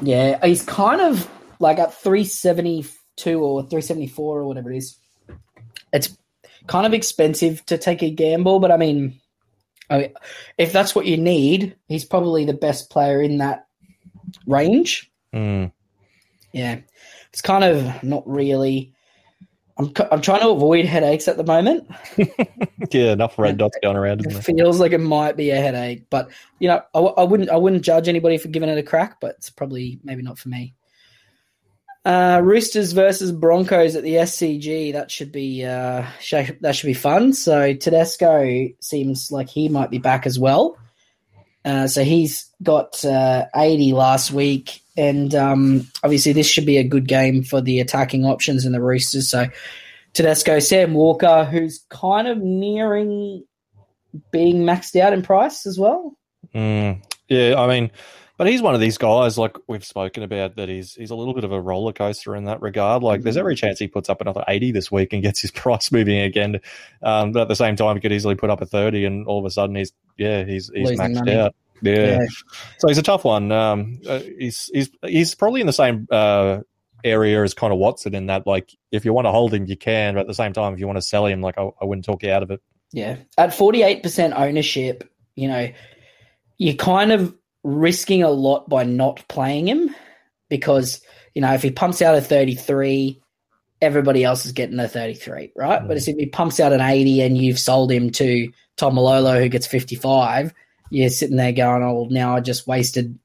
Yeah, 0.03 0.45
he's 0.45 0.65
kind 0.65 1.01
of 1.01 1.29
like 1.61 1.79
at 1.79 1.95
372 1.95 3.41
or 3.41 3.63
374 3.63 4.39
or 4.39 4.45
whatever 4.47 4.73
it 4.73 4.79
is. 4.79 4.97
It's 5.93 6.17
kind 6.67 6.87
of 6.87 6.93
expensive 6.93 7.65
to 7.67 7.79
take 7.79 8.03
a 8.03 8.11
gamble, 8.11 8.61
but 8.61 8.71
I 8.71 8.77
mean, 8.77 9.21
I 9.89 9.99
mean, 9.99 10.15
if 10.59 10.73
that's 10.73 10.95
what 10.95 11.07
you 11.07 11.17
need, 11.17 11.77
he's 11.89 12.05
probably 12.05 12.45
the 12.45 12.53
best 12.53 12.91
player 12.91 13.23
in 13.23 13.39
that 13.39 13.67
range. 14.47 15.11
Mm. 15.37 15.73
Yeah, 16.53 16.81
it's 17.31 17.43
kind 17.43 17.63
of 17.63 18.03
not 18.03 18.27
really. 18.27 18.95
I'm 19.79 19.93
I'm 20.11 20.23
trying 20.23 20.41
to 20.41 20.49
avoid 20.49 20.87
headaches 20.87 21.29
at 21.29 21.37
the 21.37 21.45
moment. 21.45 21.89
Yeah, 22.93 23.13
enough 23.13 23.37
red 23.37 23.59
dots 23.59 23.77
going 23.83 23.97
around, 23.97 24.25
It 24.25 24.45
feels 24.45 24.79
like 24.79 24.93
it 24.93 24.99
might 24.99 25.37
be 25.37 25.51
a 25.51 25.57
headache, 25.57 26.09
but 26.09 26.29
you 26.61 26.69
know, 26.69 26.83
I, 26.95 27.01
I 27.01 27.25
wouldn't 27.25 27.51
I 27.51 27.57
wouldn't 27.57 27.83
judge 27.83 28.07
anybody 28.07 28.39
for 28.39 28.47
giving 28.47 28.69
it 28.69 28.79
a 28.79 28.83
crack, 28.83 29.19
but 29.21 29.35
it's 29.39 29.51
probably 29.51 29.99
maybe 30.05 30.23
not 30.23 30.39
for 30.39 30.51
me. 30.51 30.75
Uh, 32.05 32.41
Roosters 32.45 32.93
versus 32.93 33.33
Broncos 33.33 33.97
at 33.97 34.05
the 34.05 34.15
SCG. 34.15 34.93
That 34.93 35.11
should 35.11 35.33
be 35.33 35.65
uh, 35.65 36.07
sh- 36.21 36.53
that 36.61 36.77
should 36.77 36.87
be 36.87 36.95
fun. 36.95 37.33
So 37.33 37.75
Tedesco 37.75 38.69
seems 38.81 39.33
like 39.33 39.49
he 39.49 39.69
might 39.69 39.91
be 39.91 39.99
back 39.99 40.27
as 40.27 40.39
well. 40.39 40.79
Uh, 41.65 41.89
so 41.89 42.05
he's 42.05 42.49
got 42.63 43.05
uh, 43.05 43.47
80 43.57 43.95
last 43.95 44.31
week, 44.31 44.83
and 44.97 45.35
um, 45.35 45.87
obviously 46.03 46.33
this 46.33 46.47
should 46.47 46.67
be 46.67 46.79
a 46.79 46.85
good 46.85 47.09
game 47.09 47.43
for 47.43 47.61
the 47.61 47.81
attacking 47.81 48.25
options 48.25 48.65
in 48.65 48.73
the 48.73 48.81
Roosters. 48.81 49.29
So 49.29 49.47
Tedesco, 50.13 50.59
Sam 50.59 50.95
Walker, 50.95 51.45
who's 51.45 51.85
kind 51.91 52.27
of 52.27 52.39
nearing 52.39 53.45
being 54.31 54.63
maxed 54.63 54.99
out 54.99 55.13
in 55.13 55.23
price 55.23 55.67
as 55.67 55.79
well. 55.79 56.17
Mm, 56.55 57.03
yeah, 57.29 57.55
I 57.59 57.67
mean, 57.67 57.91
but 58.39 58.47
he's 58.47 58.61
one 58.61 58.75
of 58.75 58.81
these 58.81 58.99
guys, 58.99 59.39
like 59.39 59.57
we've 59.67 59.85
spoken 59.85 60.23
about, 60.23 60.57
that 60.57 60.69
he's 60.69 60.95
he's 60.95 61.11
a 61.11 61.15
little 61.15 61.35
bit 61.35 61.45
of 61.45 61.53
a 61.53 61.61
roller 61.61 61.93
coaster 61.93 62.37
in 62.37 62.45
that 62.45 62.61
regard. 62.61 63.03
Like, 63.03 63.23
there's 63.23 63.37
every 63.37 63.57
chance 63.57 63.79
he 63.79 63.89
puts 63.89 64.11
up 64.11 64.21
another 64.21 64.45
80 64.47 64.73
this 64.73 64.93
week 64.93 65.13
and 65.13 65.23
gets 65.23 65.41
his 65.41 65.51
price 65.53 65.91
moving 65.91 66.21
again. 66.21 66.61
Um, 67.03 67.33
but 67.33 67.43
at 67.43 67.49
the 67.49 67.57
same 67.57 67.77
time, 67.77 67.97
he 67.97 68.01
could 68.01 68.13
easily 68.13 68.35
put 68.35 68.51
up 68.51 68.61
a 68.61 68.67
30, 68.67 69.05
and 69.07 69.27
all 69.27 69.39
of 69.39 69.45
a 69.47 69.51
sudden, 69.51 69.77
he's 69.77 69.93
yeah, 70.19 70.45
he's 70.45 70.71
he's 70.75 70.91
Losing 70.91 70.99
maxed 70.99 71.15
money. 71.15 71.35
out. 71.35 71.55
Yeah. 71.83 72.21
Yeah. 72.21 72.27
so 72.79 72.89
he's 72.89 72.99
a 72.99 73.03
tough 73.03 73.25
one. 73.25 73.53
Um, 73.53 74.01
uh, 74.09 74.21
he's 74.39 74.71
he's 74.73 74.91
he's 75.03 75.35
probably 75.35 75.61
in 75.61 75.67
the 75.67 75.73
same 75.73 76.07
uh, 76.11 76.61
area 77.07 77.43
as 77.43 77.55
Connor 77.55 77.77
Watson 77.77 78.15
in 78.15 78.27
that, 78.27 78.47
like, 78.47 78.77
if 78.91 79.05
you 79.05 79.13
want 79.13 79.27
to 79.27 79.31
hold 79.31 79.55
him, 79.55 79.67
you 79.67 79.77
can, 79.77 80.15
but 80.15 80.21
at 80.21 80.27
the 80.27 80.35
same 80.35 80.53
time, 80.53 80.75
if 80.75 80.81
you 80.81 80.87
want 80.87 80.97
to 80.99 81.03
sell 81.03 81.27
him, 81.27 81.41
like, 81.41 81.57
I, 81.57 81.69
I 81.81 81.85
wouldn't 81.85 82.05
talk 82.05 82.23
you 82.23 82.31
out 82.31 82.43
of 82.43 82.51
it. 82.51 82.61
Yeah. 82.93 83.17
At 83.39 83.51
48% 83.51 84.39
ownership, 84.39 85.09
you 85.35 85.49
know, 85.49 85.71
you're 86.59 86.75
kind 86.75 87.13
of 87.13 87.35
risking 87.63 88.23
a 88.23 88.31
lot 88.31 88.69
by 88.69 88.85
not 88.85 89.27
playing 89.29 89.69
him 89.69 89.95
because, 90.49 91.01
you 91.35 91.43
know, 91.43 91.53
if 91.53 91.63
he 91.63 91.71
pumps 91.71 92.03
out 92.03 92.17
a 92.17 92.21
33, 92.21 93.21
everybody 93.81 94.25
else 94.25 94.47
is 94.47 94.53
getting 94.53 94.79
a 94.79 94.89
33, 94.89 95.53
right? 95.57 95.83
Mm. 95.83 95.89
But 95.89 95.97
if 95.97 96.05
he 96.05 96.27
pumps 96.27 96.61
out 96.61 96.73
an 96.73 96.81
80 96.81 97.21
and 97.23 97.39
you've 97.39 97.59
sold 97.59 97.93
him 97.93 98.11
to 98.13 98.51
Taumalolo 98.77 99.41
who 99.41 99.49
gets 99.49 99.67
55, 99.67 100.55
you're 100.91 101.11
sitting 101.11 101.37
there 101.37 101.53
going, 101.53 101.83
oh, 101.83 102.07
now 102.11 102.37
I 102.37 102.41
just 102.41 102.67
wasted, 102.67 103.19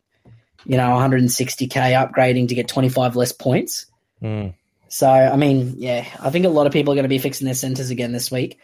you 0.65 0.77
know, 0.77 0.89
160K 0.89 1.69
upgrading 1.69 2.47
to 2.49 2.55
get 2.55 2.67
25 2.67 3.15
less 3.15 3.31
points. 3.31 3.85
Mm. 4.21 4.53
So, 4.87 5.07
I 5.07 5.37
mean, 5.37 5.75
yeah, 5.77 6.05
I 6.19 6.29
think 6.31 6.45
a 6.45 6.49
lot 6.49 6.67
of 6.67 6.73
people 6.73 6.91
are 6.91 6.95
going 6.95 7.03
to 7.03 7.09
be 7.09 7.17
fixing 7.17 7.45
their 7.45 7.53
centers 7.53 7.91
again 7.91 8.11
this 8.11 8.29
week. 8.29 8.59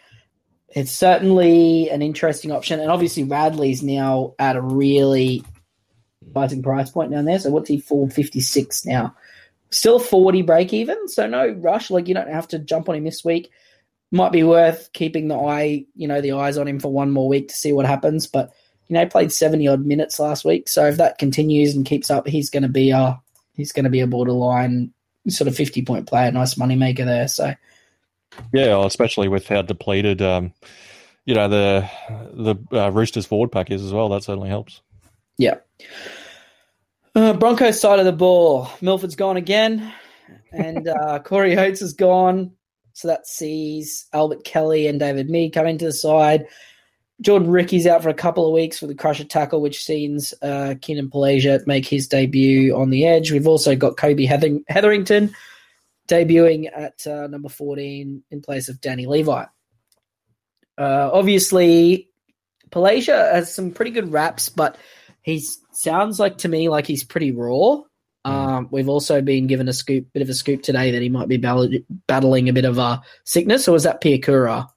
It's 0.69 0.91
certainly 0.91 1.89
an 1.89 2.01
interesting 2.01 2.51
option. 2.51 2.81
And 2.81 2.91
obviously, 2.91 3.23
Radley's 3.23 3.81
now 3.81 4.35
at 4.37 4.57
a 4.57 4.61
really 4.61 5.43
exciting 6.27 6.61
price 6.61 6.89
point 6.89 7.11
down 7.11 7.23
there. 7.23 7.39
So, 7.39 7.49
what's 7.49 7.69
he 7.69 7.79
for? 7.79 8.09
56 8.09 8.85
now. 8.85 9.15
Still 9.69 9.99
40 9.99 10.41
break 10.41 10.73
even. 10.73 11.07
So, 11.07 11.27
no 11.27 11.49
rush. 11.49 11.89
Like, 11.89 12.09
you 12.09 12.13
don't 12.13 12.29
have 12.29 12.49
to 12.49 12.59
jump 12.59 12.89
on 12.89 12.95
him 12.95 13.05
this 13.05 13.23
week. 13.23 13.49
Might 14.11 14.33
be 14.33 14.43
worth 14.43 14.91
keeping 14.93 15.29
the 15.29 15.37
eye, 15.37 15.85
you 15.95 16.09
know, 16.09 16.19
the 16.19 16.33
eyes 16.33 16.57
on 16.57 16.67
him 16.67 16.79
for 16.79 16.91
one 16.91 17.11
more 17.11 17.29
week 17.29 17.47
to 17.47 17.55
see 17.55 17.71
what 17.71 17.85
happens. 17.85 18.27
But, 18.27 18.51
you 18.87 18.93
know, 18.93 19.01
he 19.01 19.05
played 19.05 19.31
70 19.31 19.67
odd 19.67 19.85
minutes 19.85 20.19
last 20.19 20.45
week. 20.45 20.69
So, 20.69 20.85
if 20.85 20.97
that 20.97 21.17
continues 21.17 21.75
and 21.75 21.85
keeps 21.85 22.09
up, 22.09 22.27
he's 22.27 22.49
going 22.49 22.63
to 22.63 22.69
be 22.69 22.91
a, 22.91 23.19
he's 23.53 23.71
going 23.71 23.83
to 23.83 23.89
be 23.89 24.01
a 24.01 24.07
borderline 24.07 24.93
sort 25.29 25.47
of 25.47 25.55
50 25.55 25.83
point 25.83 26.07
player, 26.07 26.31
nice 26.31 26.57
money 26.57 26.75
maker 26.75 27.05
there. 27.05 27.27
So, 27.27 27.53
Yeah, 28.53 28.85
especially 28.85 29.27
with 29.27 29.47
how 29.47 29.61
depleted, 29.61 30.21
um, 30.21 30.53
you 31.25 31.35
know, 31.35 31.47
the 31.49 31.89
the 32.33 32.55
uh, 32.71 32.89
Roosters 32.89 33.25
forward 33.25 33.51
pack 33.51 33.71
is 33.71 33.83
as 33.83 33.93
well. 33.93 34.09
That 34.09 34.23
certainly 34.23 34.49
helps. 34.49 34.81
Yeah. 35.37 35.55
Uh, 37.13 37.33
Broncos 37.33 37.79
side 37.81 37.99
of 37.99 38.05
the 38.05 38.13
ball. 38.13 38.69
Milford's 38.79 39.15
gone 39.15 39.37
again, 39.37 39.91
and 40.51 40.87
uh, 40.87 41.19
Corey 41.25 41.57
Oates 41.57 41.81
is 41.81 41.93
gone. 41.93 42.53
So 42.93 43.09
that 43.09 43.27
sees 43.27 44.07
Albert 44.13 44.43
Kelly 44.43 44.87
and 44.87 44.99
David 44.99 45.29
Mead 45.29 45.53
coming 45.53 45.77
to 45.77 45.85
the 45.85 45.93
side. 45.93 46.47
Jordan 47.21 47.49
Riki's 47.49 47.87
out 47.87 48.03
for 48.03 48.09
a 48.09 48.13
couple 48.13 48.45
of 48.45 48.53
weeks 48.53 48.81
with 48.81 48.91
a 48.91 48.95
crusher 48.95 49.23
tackle, 49.23 49.61
which 49.61 49.83
sees 49.83 50.33
uh, 50.41 50.75
Keenan 50.81 51.09
Palasia 51.09 51.65
make 51.65 51.85
his 51.85 52.07
debut 52.07 52.75
on 52.75 52.91
the 52.91 53.05
edge. 53.05 53.31
We've 53.31 53.47
also 53.47 53.75
got 53.75 53.97
Kobe 53.97 54.25
Heather- 54.25 54.59
Hetherington 54.67 55.33
debuting 56.07 56.69
at 56.73 57.05
uh, 57.07 57.27
number 57.27 57.49
14 57.49 58.23
in 58.29 58.41
place 58.41 58.69
of 58.69 58.79
Danny 58.81 59.07
Levi. 59.07 59.45
Uh, 60.77 61.09
obviously, 61.11 62.09
Palasia 62.69 63.33
has 63.33 63.53
some 63.53 63.71
pretty 63.71 63.91
good 63.91 64.11
raps, 64.11 64.49
but 64.49 64.77
he 65.23 65.43
sounds 65.71 66.19
like 66.19 66.39
to 66.39 66.47
me 66.47 66.69
like 66.69 66.85
he's 66.85 67.03
pretty 67.03 67.31
raw. 67.31 67.81
Um, 68.25 68.67
we've 68.71 68.89
also 68.89 69.21
been 69.21 69.47
given 69.47 69.69
a 69.69 69.73
scoop, 69.73 70.07
bit 70.13 70.21
of 70.21 70.29
a 70.29 70.33
scoop 70.33 70.61
today 70.61 70.91
that 70.91 71.01
he 71.01 71.07
might 71.07 71.29
be 71.29 71.37
battling 71.37 72.49
a 72.49 72.53
bit 72.53 72.65
of 72.65 72.77
a 72.77 73.01
sickness, 73.23 73.67
or 73.67 73.71
was 73.71 73.83
that 73.83 74.01
Piakura? 74.01 74.67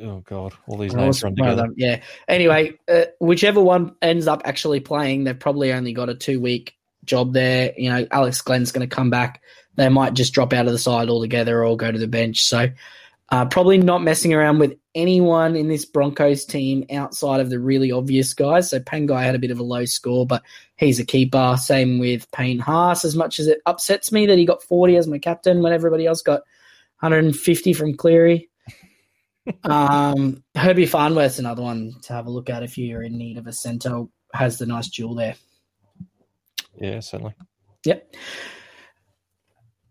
Oh 0.00 0.22
God, 0.24 0.52
all 0.66 0.78
these 0.78 0.94
names 0.94 1.22
run 1.22 1.36
together. 1.36 1.62
them, 1.62 1.74
Yeah. 1.76 2.02
Anyway, 2.26 2.78
uh, 2.88 3.04
whichever 3.20 3.62
one 3.62 3.94
ends 4.02 4.26
up 4.26 4.42
actually 4.44 4.80
playing, 4.80 5.24
they've 5.24 5.38
probably 5.38 5.72
only 5.72 5.92
got 5.92 6.08
a 6.08 6.14
two 6.14 6.40
week 6.40 6.74
job 7.04 7.32
there. 7.32 7.72
You 7.76 7.90
know, 7.90 8.06
Alex 8.10 8.40
Glenn's 8.40 8.72
going 8.72 8.88
to 8.88 8.94
come 8.94 9.10
back. 9.10 9.42
They 9.76 9.88
might 9.88 10.14
just 10.14 10.34
drop 10.34 10.52
out 10.52 10.66
of 10.66 10.72
the 10.72 10.78
side 10.78 11.08
altogether 11.08 11.64
or 11.64 11.76
go 11.76 11.90
to 11.90 11.98
the 11.98 12.08
bench. 12.08 12.42
So, 12.44 12.68
uh, 13.30 13.46
probably 13.46 13.78
not 13.78 14.02
messing 14.02 14.34
around 14.34 14.58
with 14.58 14.76
anyone 14.94 15.56
in 15.56 15.68
this 15.68 15.86
Broncos 15.86 16.44
team 16.44 16.84
outside 16.92 17.40
of 17.40 17.48
the 17.48 17.58
really 17.58 17.90
obvious 17.90 18.34
guys. 18.34 18.70
So, 18.70 18.80
Pangai 18.80 19.22
had 19.22 19.34
a 19.34 19.38
bit 19.38 19.50
of 19.50 19.58
a 19.58 19.64
low 19.64 19.84
score, 19.84 20.26
but 20.26 20.42
he's 20.76 20.98
a 20.98 21.04
keeper. 21.04 21.56
Same 21.58 21.98
with 21.98 22.30
Payne 22.32 22.58
Haas. 22.58 23.04
As 23.04 23.16
much 23.16 23.38
as 23.38 23.46
it 23.46 23.60
upsets 23.66 24.12
me 24.12 24.26
that 24.26 24.38
he 24.38 24.44
got 24.44 24.62
40 24.62 24.96
as 24.96 25.06
my 25.06 25.18
captain 25.18 25.62
when 25.62 25.72
everybody 25.72 26.06
else 26.06 26.22
got 26.22 26.42
150 27.00 27.72
from 27.72 27.94
Cleary. 27.94 28.50
Um, 29.64 30.42
Herbie 30.56 30.86
Farnworth's 30.86 31.38
another 31.38 31.62
one 31.62 31.94
to 32.02 32.12
have 32.12 32.26
a 32.26 32.30
look 32.30 32.50
at 32.50 32.62
if 32.62 32.78
you're 32.78 33.02
in 33.02 33.18
need 33.18 33.38
of 33.38 33.46
a 33.46 33.52
centre. 33.52 34.04
Has 34.34 34.58
the 34.58 34.66
nice 34.66 34.88
jewel 34.88 35.14
there. 35.14 35.34
Yeah, 36.80 37.00
certainly. 37.00 37.34
Yep. 37.84 38.14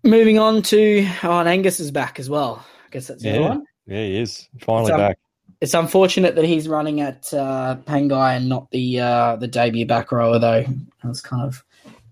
Moving 0.03 0.39
on 0.39 0.63
to 0.63 1.07
oh, 1.23 1.39
and 1.39 1.47
Angus 1.47 1.79
is 1.79 1.91
back 1.91 2.19
as 2.19 2.29
well. 2.29 2.65
I 2.85 2.89
guess 2.89 3.07
that's 3.07 3.21
the 3.21 3.29
Yeah. 3.29 3.39
one. 3.39 3.65
Yeah, 3.85 4.03
he 4.03 4.17
is 4.19 4.47
finally 4.61 4.91
um, 4.93 4.99
back. 4.99 5.19
It's 5.59 5.75
unfortunate 5.75 6.35
that 6.35 6.45
he's 6.45 6.67
running 6.67 7.01
at 7.01 7.31
uh, 7.33 7.77
Pangai 7.85 8.37
and 8.37 8.49
not 8.49 8.71
the 8.71 8.99
uh, 8.99 9.35
the 9.35 9.47
debut 9.47 9.85
back 9.85 10.11
rower 10.11 10.39
though. 10.39 10.65
I 11.03 11.07
was 11.07 11.21
kind 11.21 11.43
of 11.43 11.63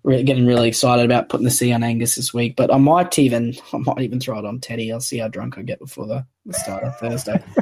re- 0.03 0.23
getting 0.23 0.45
really 0.45 0.67
excited 0.67 1.05
about 1.05 1.29
putting 1.29 1.45
the 1.45 1.51
C 1.51 1.71
on 1.71 1.83
Angus 1.83 2.15
this 2.15 2.33
week, 2.33 2.55
but 2.55 2.73
I 2.73 2.77
might 2.77 3.17
even 3.19 3.55
I 3.73 3.77
might 3.77 4.01
even 4.01 4.19
throw 4.19 4.39
it 4.39 4.45
on 4.45 4.59
Teddy. 4.59 4.91
I'll 4.91 5.01
see 5.01 5.17
how 5.17 5.27
drunk 5.27 5.57
I 5.57 5.61
get 5.61 5.79
before 5.79 6.07
the, 6.07 6.25
the 6.45 6.53
start 6.53 6.83
of 6.83 6.97
Thursday. 6.97 7.43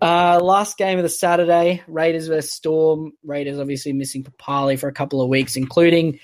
Uh, 0.00 0.38
last 0.40 0.78
game 0.78 0.96
of 0.98 1.02
the 1.02 1.08
Saturday, 1.08 1.82
Raiders 1.88 2.28
versus 2.28 2.52
Storm. 2.52 3.12
Raiders 3.24 3.58
obviously 3.58 3.92
missing 3.92 4.22
Papalii 4.22 4.78
for 4.78 4.88
a 4.88 4.92
couple 4.92 5.20
of 5.20 5.28
weeks, 5.28 5.56
including 5.56 6.20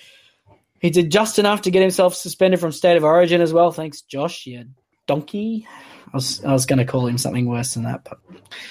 he 0.78 0.90
did 0.90 1.10
just 1.10 1.40
enough 1.40 1.62
to 1.62 1.72
get 1.72 1.82
himself 1.82 2.14
suspended 2.14 2.60
from 2.60 2.70
State 2.70 2.96
of 2.96 3.02
Origin 3.02 3.40
as 3.40 3.52
well. 3.52 3.72
Thanks, 3.72 4.02
Josh. 4.02 4.46
You 4.46 4.66
donkey. 5.06 5.66
I 6.12 6.16
was 6.16 6.44
I 6.44 6.52
was 6.52 6.66
going 6.66 6.78
to 6.78 6.84
call 6.84 7.06
him 7.06 7.18
something 7.18 7.46
worse 7.46 7.74
than 7.74 7.82
that, 7.82 8.04
but 8.04 8.18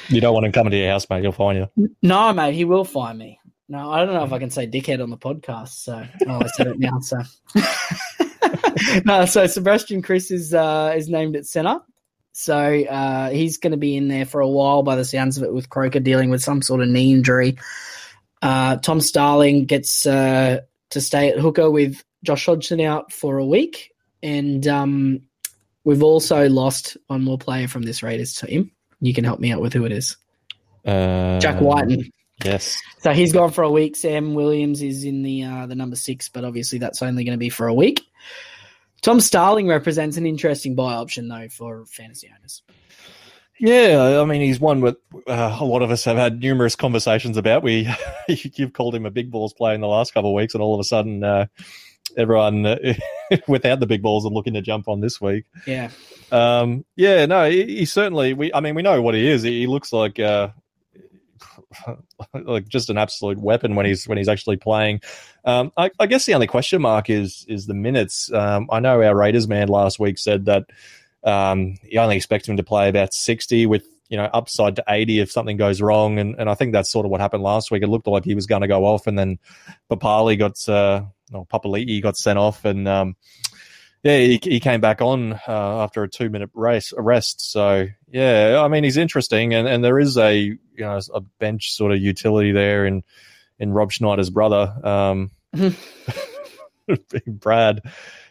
You 0.08 0.22
don't 0.22 0.34
want 0.34 0.46
him 0.46 0.54
coming 0.54 0.72
to 0.72 0.78
your 0.78 0.90
house, 0.90 1.10
mate. 1.10 1.22
He'll 1.22 1.34
find 1.34 1.58
you. 1.78 1.90
no, 2.02 2.32
mate, 2.32 2.54
he 2.54 2.64
will 2.64 2.86
find 2.86 3.20
me. 3.20 3.40
No, 3.70 3.92
I 3.92 4.06
don't 4.06 4.14
know 4.14 4.24
if 4.24 4.34
I 4.34 4.40
can 4.40 4.50
say 4.50 4.68
dickhead 4.68 5.02
on 5.02 5.10
the 5.10 5.18
podcast, 5.18 5.70
so 5.70 6.06
oh, 6.28 6.42
I 6.42 6.48
said 6.48 6.68
it 6.68 6.80
now. 6.80 7.00
So 7.00 7.22
no, 9.06 9.26
so 9.26 9.48
Sebastian 9.48 10.02
Kris 10.02 10.32
is 10.32 10.54
uh, 10.54 10.94
is 10.96 11.10
named 11.10 11.36
at 11.36 11.46
center. 11.46 11.80
So 12.34 12.58
uh, 12.58 13.30
he's 13.30 13.58
going 13.58 13.72
to 13.72 13.78
be 13.78 13.96
in 13.96 14.08
there 14.08 14.26
for 14.26 14.42
a 14.42 14.50
while 14.50 14.84
by 14.84 14.96
the 14.96 15.06
sounds 15.06 15.38
of 15.38 15.44
it 15.44 15.54
with 15.54 15.70
Croker 15.70 16.00
dealing 16.00 16.30
with 16.30 16.42
some 16.42 16.62
sort 16.62 16.82
of 16.82 16.90
knee 16.90 17.14
injury. 17.14 17.58
Uh, 18.42 18.78
Tom 18.78 19.00
Starling 19.00 19.66
gets 19.66 20.06
uh, 20.06 20.62
to 20.90 21.02
stay 21.02 21.30
at 21.30 21.40
hooker 21.40 21.70
with 21.70 22.04
Josh 22.24 22.46
Hodgson 22.46 22.82
out 22.82 23.14
for 23.14 23.38
a 23.38 23.46
week. 23.46 23.92
And 24.24 24.68
um, 24.68 25.22
we've 25.84 26.04
also 26.04 26.50
lost 26.50 26.98
one 27.08 27.24
more 27.24 27.38
player 27.38 27.68
from 27.68 27.84
this 27.84 28.02
Raiders 28.02 28.34
team. 28.34 28.72
You 29.00 29.14
can 29.14 29.24
help 29.24 29.40
me 29.40 29.52
out 29.52 29.62
with 29.62 29.74
who 29.74 29.86
it 29.86 29.92
is. 29.92 30.18
Uh, 30.86 31.40
Jack 31.40 31.62
Wighton. 31.62 32.12
Yes. 32.44 32.78
So 33.00 33.12
he's 33.12 33.34
gone 33.34 33.52
for 33.52 33.64
a 33.64 33.72
week. 33.72 33.96
Sam 33.96 34.34
Williams 34.34 34.82
is 34.82 35.04
in 35.04 35.24
the 35.24 35.44
uh, 35.44 35.68
the 35.68 35.76
number 35.76 35.96
six, 35.96 36.30
but 36.30 36.44
obviously 36.44 36.80
that's 36.80 37.02
only 37.02 37.24
going 37.24 37.34
to 37.34 37.40
be 37.40 37.50
for 37.50 37.68
a 37.68 37.74
week. 37.74 38.02
Tom 39.02 39.20
Starling 39.20 39.68
represents 39.68 40.18
an 40.18 40.26
interesting 40.26 40.76
buy 40.76 40.94
option 40.94 41.28
though 41.28 41.48
for 41.50 41.86
fantasy 41.86 42.32
owners. 42.36 42.64
Yeah, 43.60 44.20
I 44.22 44.26
mean, 44.26 44.42
he's 44.42 44.60
one 44.60 44.82
that 44.82 44.98
uh, 45.28 45.58
a 45.60 45.64
lot 45.64 45.84
of 45.84 45.92
us 45.92 46.04
have 46.06 46.18
had 46.18 46.42
numerous 46.42 46.76
conversations 46.76 47.38
about. 47.38 47.64
We, 47.64 47.88
you've 48.28 48.74
called 48.74 48.96
him 48.96 49.06
a 49.06 49.12
big 49.12 49.30
balls 49.30 49.54
player 49.54 49.76
in 49.76 49.82
the 49.82 49.88
last 49.88 50.14
couple 50.14 50.32
of 50.32 50.36
weeks, 50.36 50.54
and 50.54 50.64
all 50.64 50.74
of 50.74 50.80
a 50.80 50.84
sudden, 50.84 51.24
uh, 51.24 51.46
everyone 52.18 52.66
uh, 52.66 52.78
without 53.48 53.80
the 53.80 53.86
big 53.86 54.02
balls 54.02 54.26
are 54.26 54.32
looking 54.32 54.56
to 54.56 54.62
jump 54.62 54.88
on 54.88 55.02
this 55.02 55.22
week. 55.22 55.46
Yeah, 55.68 55.92
Um, 56.32 56.84
yeah, 56.96 57.26
no, 57.26 57.50
he, 57.50 57.64
he 57.78 57.86
certainly. 57.86 58.34
We, 58.34 58.54
I 58.54 58.60
mean, 58.60 58.76
we 58.76 58.82
know 58.82 59.02
what 59.02 59.16
he 59.16 59.30
is. 59.30 59.44
He, 59.44 59.62
he 59.62 59.68
looks 59.68 59.94
like 59.94 60.20
uh, 60.20 60.50
like 62.34 62.68
just 62.68 62.90
an 62.90 62.98
absolute 62.98 63.38
weapon 63.38 63.76
when 63.76 63.86
he's 63.86 64.08
when 64.08 64.18
he's 64.18 64.30
actually 64.30 64.58
playing. 64.58 65.02
Um, 65.46 65.72
I, 65.78 65.92
I, 66.00 66.08
guess 66.08 66.26
the 66.26 66.34
only 66.34 66.48
question 66.48 66.82
mark 66.82 67.10
is 67.10 67.46
is 67.48 67.66
the 67.66 67.74
minutes. 67.74 68.32
Um, 68.32 68.68
I 68.72 68.80
know 68.80 69.02
our 69.02 69.16
Raiders 69.16 69.48
man 69.48 69.68
last 69.68 70.00
week 70.00 70.18
said 70.18 70.46
that 70.46 70.66
um, 71.24 71.78
he 71.84 71.98
only 71.98 72.16
expects 72.16 72.48
him 72.48 72.58
to 72.58 72.64
play 72.64 72.90
about 72.90 73.14
sixty 73.14 73.66
with 73.66 73.86
you 74.10 74.18
know 74.18 74.30
upside 74.34 74.76
to 74.78 74.84
eighty 74.88 75.20
if 75.20 75.32
something 75.32 75.58
goes 75.58 75.82
wrong, 75.82 76.20
and, 76.20 76.36
and 76.38 76.50
I 76.50 76.56
think 76.56 76.74
that's 76.74 76.92
sort 76.92 77.06
of 77.06 77.12
what 77.12 77.22
happened 77.22 77.44
last 77.44 77.72
week. 77.72 77.84
It 77.84 77.88
looked 77.88 78.08
like 78.08 78.26
he 78.26 78.36
was 78.36 78.46
going 78.46 78.62
to 78.62 78.68
go 78.68 78.86
off, 78.86 79.08
and 79.08 79.18
then 79.18 79.40
Papali 79.90 80.38
got 80.38 80.68
uh, 80.70 81.04
or 81.34 81.46
Papali'i 81.46 82.02
got 82.02 82.18
sent 82.18 82.40
off, 82.40 82.66
and 82.66 82.88
um, 82.88 83.16
yeah, 84.04 84.18
he, 84.18 84.40
he 84.44 84.60
came 84.60 84.82
back 84.82 85.02
on 85.02 85.34
uh, 85.48 85.84
after 85.84 86.04
a 86.04 86.10
two 86.10 86.30
minute 86.30 86.50
race 86.54 86.94
rest. 86.98 87.52
So 87.52 87.88
yeah, 88.12 88.62
I 88.62 88.68
mean 88.68 88.84
he's 88.84 88.98
interesting, 88.98 89.54
and, 89.54 89.68
and 89.68 89.84
there 89.84 89.98
is 89.98 90.18
a 90.18 90.36
you 90.36 90.60
know 90.78 91.00
a 91.14 91.22
bench 91.22 91.74
sort 91.74 91.94
of 91.94 92.02
utility 92.02 92.52
there 92.52 92.86
in 92.86 93.04
in 93.60 93.72
Rob 93.72 93.94
Schneider's 93.94 94.30
brother, 94.30 94.76
um, 94.84 95.32
Brad. 97.28 97.82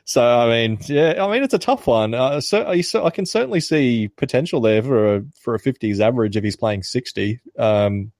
So 0.04 0.22
I 0.22 0.48
mean, 0.50 0.78
yeah, 0.88 1.24
I 1.24 1.32
mean 1.32 1.42
it's 1.42 1.54
a 1.54 1.58
tough 1.58 1.87
one. 1.87 2.12
Uh, 2.12 2.42
so, 2.42 2.66
I 2.66 3.11
can 3.11 3.24
certainly 3.24 3.61
see 3.61 4.08
potential 4.08 4.61
there 4.61 4.82
for 4.82 5.16
a 5.16 5.24
for 5.40 5.54
a 5.54 5.58
fifties 5.58 6.00
average 6.00 6.37
if 6.37 6.44
he's 6.44 6.56
playing 6.56 6.82
sixty. 6.82 7.40
Um, 7.58 8.12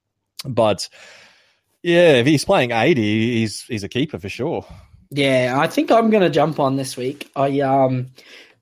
but 0.47 0.89
yeah, 1.83 2.13
if 2.13 2.27
he's 2.27 2.47
playing 2.47 2.71
eighty, 2.71 3.41
he's 3.41 3.61
he's 3.63 3.85
a 3.85 3.91
keeper 3.91 4.19
for 4.19 4.31
sure. 4.31 4.65
Yeah, 5.15 5.57
I 5.59 5.67
think 5.67 5.91
I'm 5.91 6.09
going 6.09 6.23
to 6.23 6.31
jump 6.31 6.59
on 6.59 6.77
this 6.77 6.97
week. 6.97 7.31
I 7.37 7.61
um, 7.61 8.07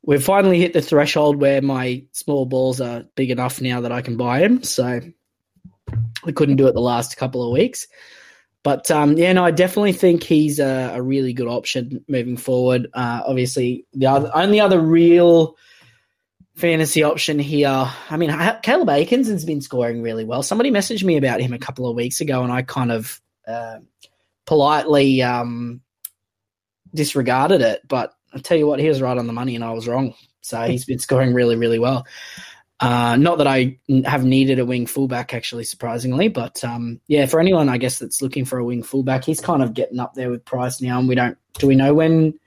we've 0.02 0.22
finally 0.22 0.58
hit 0.58 0.72
the 0.72 0.82
threshold 0.82 1.36
where 1.36 1.62
my 1.62 2.02
small 2.10 2.44
balls 2.44 2.80
are 2.80 3.04
big 3.14 3.30
enough 3.30 3.60
now 3.60 3.80
that 3.82 3.92
I 3.92 4.02
can 4.02 4.16
buy 4.16 4.40
him. 4.40 4.64
So 4.64 5.00
I 6.24 6.32
couldn't 6.32 6.56
do 6.56 6.66
it 6.66 6.74
the 6.74 6.80
last 6.80 7.16
couple 7.16 7.46
of 7.46 7.52
weeks, 7.52 7.86
but 8.64 8.90
um, 8.90 9.16
yeah, 9.16 9.32
no, 9.32 9.44
I 9.44 9.52
definitely 9.52 9.92
think 9.92 10.24
he's 10.24 10.58
a, 10.58 10.92
a 10.94 11.02
really 11.02 11.32
good 11.32 11.46
option 11.46 12.04
moving 12.08 12.36
forward. 12.36 12.88
Uh, 12.92 13.22
obviously, 13.24 13.86
the 13.92 14.06
other, 14.06 14.30
only 14.34 14.58
other 14.58 14.80
real 14.80 15.56
fantasy 16.56 17.04
option 17.04 17.38
here. 17.38 17.88
I 18.10 18.16
mean, 18.16 18.30
Caleb 18.62 18.88
Aekins 18.88 19.28
has 19.28 19.44
been 19.44 19.60
scoring 19.60 20.02
really 20.02 20.24
well. 20.24 20.42
Somebody 20.42 20.72
messaged 20.72 21.04
me 21.04 21.16
about 21.16 21.40
him 21.40 21.52
a 21.52 21.60
couple 21.60 21.88
of 21.88 21.94
weeks 21.94 22.20
ago, 22.20 22.42
and 22.42 22.52
I 22.52 22.62
kind 22.62 22.90
of 22.90 23.20
uh, 23.46 23.78
politely 24.46 25.22
um, 25.22 25.80
disregarded 26.94 27.61
it. 27.61 27.83
But 27.88 28.12
I 28.33 28.38
tell 28.38 28.57
you 28.57 28.66
what, 28.66 28.81
he 28.81 28.88
was 28.88 29.03
right 29.03 29.16
on 29.16 29.26
the 29.26 29.33
money 29.33 29.55
and 29.55 29.64
I 29.64 29.72
was 29.72 29.88
wrong. 29.88 30.14
So 30.40 30.62
he's 30.62 30.85
been 30.85 30.98
scoring 30.98 31.35
really, 31.35 31.57
really 31.57 31.79
well. 31.79 32.07
Uh, 32.81 33.14
not 33.16 33.37
that 33.38 33.46
I 33.46 33.79
have 34.07 34.24
needed 34.24 34.59
a 34.59 34.64
wing 34.64 34.87
fullback, 34.87 35.35
actually, 35.35 35.64
surprisingly, 35.64 36.29
but 36.29 36.64
um, 36.64 36.98
yeah, 37.09 37.26
for 37.26 37.38
anyone 37.38 37.68
I 37.68 37.76
guess 37.76 37.98
that's 37.98 38.22
looking 38.22 38.46
for 38.46 38.59
a 38.59 38.64
wing 38.64 38.83
fullback, 38.83 39.22
he's 39.22 39.40
kind 39.40 39.62
of 39.62 39.74
getting 39.74 40.00
up 40.00 40.14
there 40.14 40.31
with 40.31 40.46
Price 40.46 40.81
now. 40.81 40.98
And 40.98 41.07
we 41.07 41.14
don't, 41.14 41.37
do 41.59 41.66
we 41.66 41.76
know 41.76 41.92
when 41.92 42.38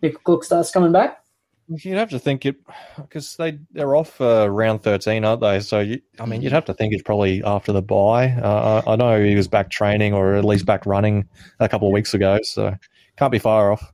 Nick 0.00 0.22
Cook 0.22 0.44
starts 0.44 0.70
coming 0.70 0.92
back? 0.92 1.24
You'd 1.70 1.98
have 1.98 2.10
to 2.10 2.18
think 2.18 2.46
it 2.46 2.56
because 2.96 3.36
they 3.36 3.58
they're 3.72 3.94
off 3.94 4.18
uh, 4.22 4.48
round 4.48 4.82
thirteen, 4.82 5.22
aren't 5.22 5.42
they? 5.42 5.60
So 5.60 5.80
you, 5.80 6.00
I 6.18 6.24
mean, 6.24 6.40
you'd 6.40 6.52
have 6.52 6.64
to 6.64 6.72
think 6.72 6.94
it's 6.94 7.02
probably 7.02 7.44
after 7.44 7.72
the 7.72 7.82
buy. 7.82 8.30
Uh, 8.30 8.82
I, 8.86 8.92
I 8.92 8.96
know 8.96 9.22
he 9.22 9.34
was 9.34 9.48
back 9.48 9.68
training 9.70 10.14
or 10.14 10.36
at 10.36 10.46
least 10.46 10.64
back 10.64 10.86
running 10.86 11.28
a 11.60 11.68
couple 11.68 11.86
of 11.86 11.92
weeks 11.92 12.14
ago, 12.14 12.38
so 12.42 12.74
can't 13.18 13.32
be 13.32 13.38
far 13.38 13.72
off. 13.72 13.92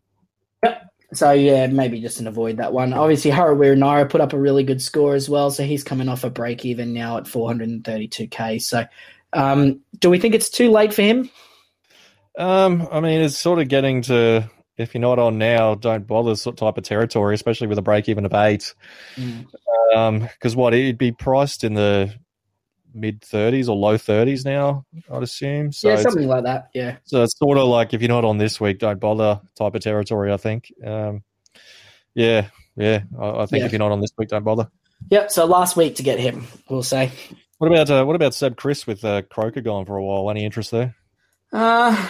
Yep. 0.62 0.82
So 1.14 1.30
yeah, 1.32 1.66
maybe 1.66 2.00
just 2.00 2.20
an 2.20 2.26
avoid 2.26 2.58
that 2.58 2.72
one. 2.72 2.92
Obviously, 2.92 3.30
Harawira 3.30 3.76
Naera 3.76 4.08
put 4.08 4.20
up 4.20 4.32
a 4.32 4.38
really 4.38 4.64
good 4.64 4.82
score 4.82 5.14
as 5.14 5.28
well, 5.28 5.50
so 5.50 5.64
he's 5.64 5.84
coming 5.84 6.08
off 6.08 6.24
a 6.24 6.30
break 6.30 6.64
even 6.64 6.92
now 6.92 7.16
at 7.16 7.24
432k. 7.24 8.60
So, 8.60 8.84
um, 9.32 9.80
do 9.98 10.10
we 10.10 10.18
think 10.18 10.34
it's 10.34 10.50
too 10.50 10.70
late 10.70 10.92
for 10.92 11.02
him? 11.02 11.30
Um, 12.36 12.88
I 12.90 13.00
mean, 13.00 13.20
it's 13.20 13.38
sort 13.38 13.60
of 13.60 13.68
getting 13.68 14.02
to 14.02 14.50
if 14.76 14.94
you're 14.94 15.00
not 15.00 15.18
on 15.18 15.38
now, 15.38 15.74
don't 15.74 16.06
bother 16.06 16.34
sort 16.34 16.56
type 16.56 16.78
of 16.78 16.84
territory, 16.84 17.34
especially 17.34 17.68
with 17.68 17.78
a 17.78 17.82
break 17.82 18.08
even 18.08 18.24
of 18.24 18.34
eight. 18.34 18.74
Mm. 19.16 19.46
Um, 19.94 20.20
because 20.20 20.56
what 20.56 20.74
it'd 20.74 20.98
be 20.98 21.12
priced 21.12 21.62
in 21.62 21.74
the 21.74 22.12
mid 22.94 23.20
30s 23.20 23.68
or 23.68 23.76
low 23.76 23.96
30s 23.96 24.44
now, 24.44 24.84
I'd 25.10 25.22
assume. 25.22 25.72
So 25.72 25.90
yeah, 25.90 25.96
something 25.96 26.28
like 26.28 26.44
that. 26.44 26.70
Yeah. 26.74 26.96
So 27.04 27.22
it's 27.22 27.36
sort 27.38 27.58
of 27.58 27.68
like 27.68 27.94
if 27.94 28.00
you're 28.00 28.08
not 28.08 28.24
on 28.24 28.38
this 28.38 28.60
week, 28.60 28.78
don't 28.78 29.00
bother 29.00 29.40
type 29.58 29.74
of 29.74 29.82
territory. 29.82 30.32
I 30.32 30.36
think. 30.36 30.72
Um, 30.84 31.22
yeah, 32.14 32.48
yeah. 32.76 33.02
I, 33.18 33.42
I 33.42 33.46
think 33.46 33.60
yeah. 33.60 33.66
if 33.66 33.72
you're 33.72 33.78
not 33.78 33.92
on 33.92 34.00
this 34.00 34.12
week, 34.16 34.28
don't 34.28 34.44
bother. 34.44 34.68
Yep. 35.10 35.30
So 35.30 35.44
last 35.44 35.76
week 35.76 35.96
to 35.96 36.02
get 36.02 36.18
him, 36.18 36.46
we'll 36.68 36.82
say. 36.82 37.12
What 37.58 37.70
about 37.70 37.90
uh, 37.90 38.04
what 38.04 38.16
about 38.16 38.34
Seb 38.34 38.56
Kris 38.56 38.86
with 38.86 39.04
uh, 39.04 39.22
Croker 39.22 39.60
gone 39.60 39.84
for 39.84 39.96
a 39.96 40.04
while? 40.04 40.30
Any 40.30 40.44
interest 40.44 40.70
there? 40.70 40.94
Uh 41.52 42.08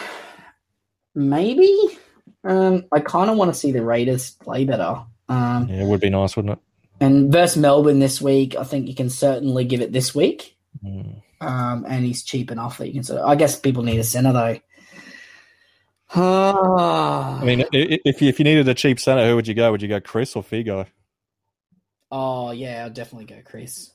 maybe. 1.14 1.98
Um, 2.42 2.84
I 2.92 3.00
kind 3.00 3.30
of 3.30 3.36
want 3.36 3.52
to 3.52 3.58
see 3.58 3.72
the 3.72 3.82
Raiders 3.82 4.32
play 4.32 4.64
better. 4.64 5.02
Um, 5.28 5.68
yeah, 5.68 5.82
it 5.82 5.86
would 5.86 6.00
be 6.00 6.10
nice, 6.10 6.36
wouldn't 6.36 6.58
it? 6.58 6.58
And 7.00 7.32
versus 7.32 7.56
Melbourne 7.56 7.98
this 7.98 8.20
week, 8.20 8.54
I 8.56 8.64
think 8.64 8.88
you 8.88 8.94
can 8.94 9.10
certainly 9.10 9.64
give 9.64 9.80
it 9.80 9.92
this 9.92 10.14
week. 10.14 10.56
Mm. 10.82 11.22
Um, 11.40 11.84
and 11.88 12.04
he's 12.04 12.22
cheap 12.22 12.50
enough 12.50 12.78
that 12.78 12.88
you 12.88 12.94
can. 12.94 13.02
So 13.02 13.24
I 13.24 13.34
guess 13.34 13.58
people 13.58 13.82
need 13.82 13.98
a 13.98 14.04
center 14.04 14.32
though. 14.32 14.58
I 16.16 17.42
mean, 17.44 17.64
if 17.72 18.22
you, 18.22 18.28
if 18.28 18.38
you 18.38 18.44
needed 18.44 18.68
a 18.68 18.74
cheap 18.74 19.00
center, 19.00 19.26
who 19.26 19.34
would 19.36 19.48
you 19.48 19.54
go? 19.54 19.70
Would 19.72 19.82
you 19.82 19.88
go 19.88 20.00
Kris 20.00 20.36
or 20.36 20.42
Figo? 20.42 20.86
Oh 22.10 22.52
yeah, 22.52 22.84
I'd 22.86 22.94
definitely 22.94 23.26
go 23.26 23.42
Kris. 23.44 23.90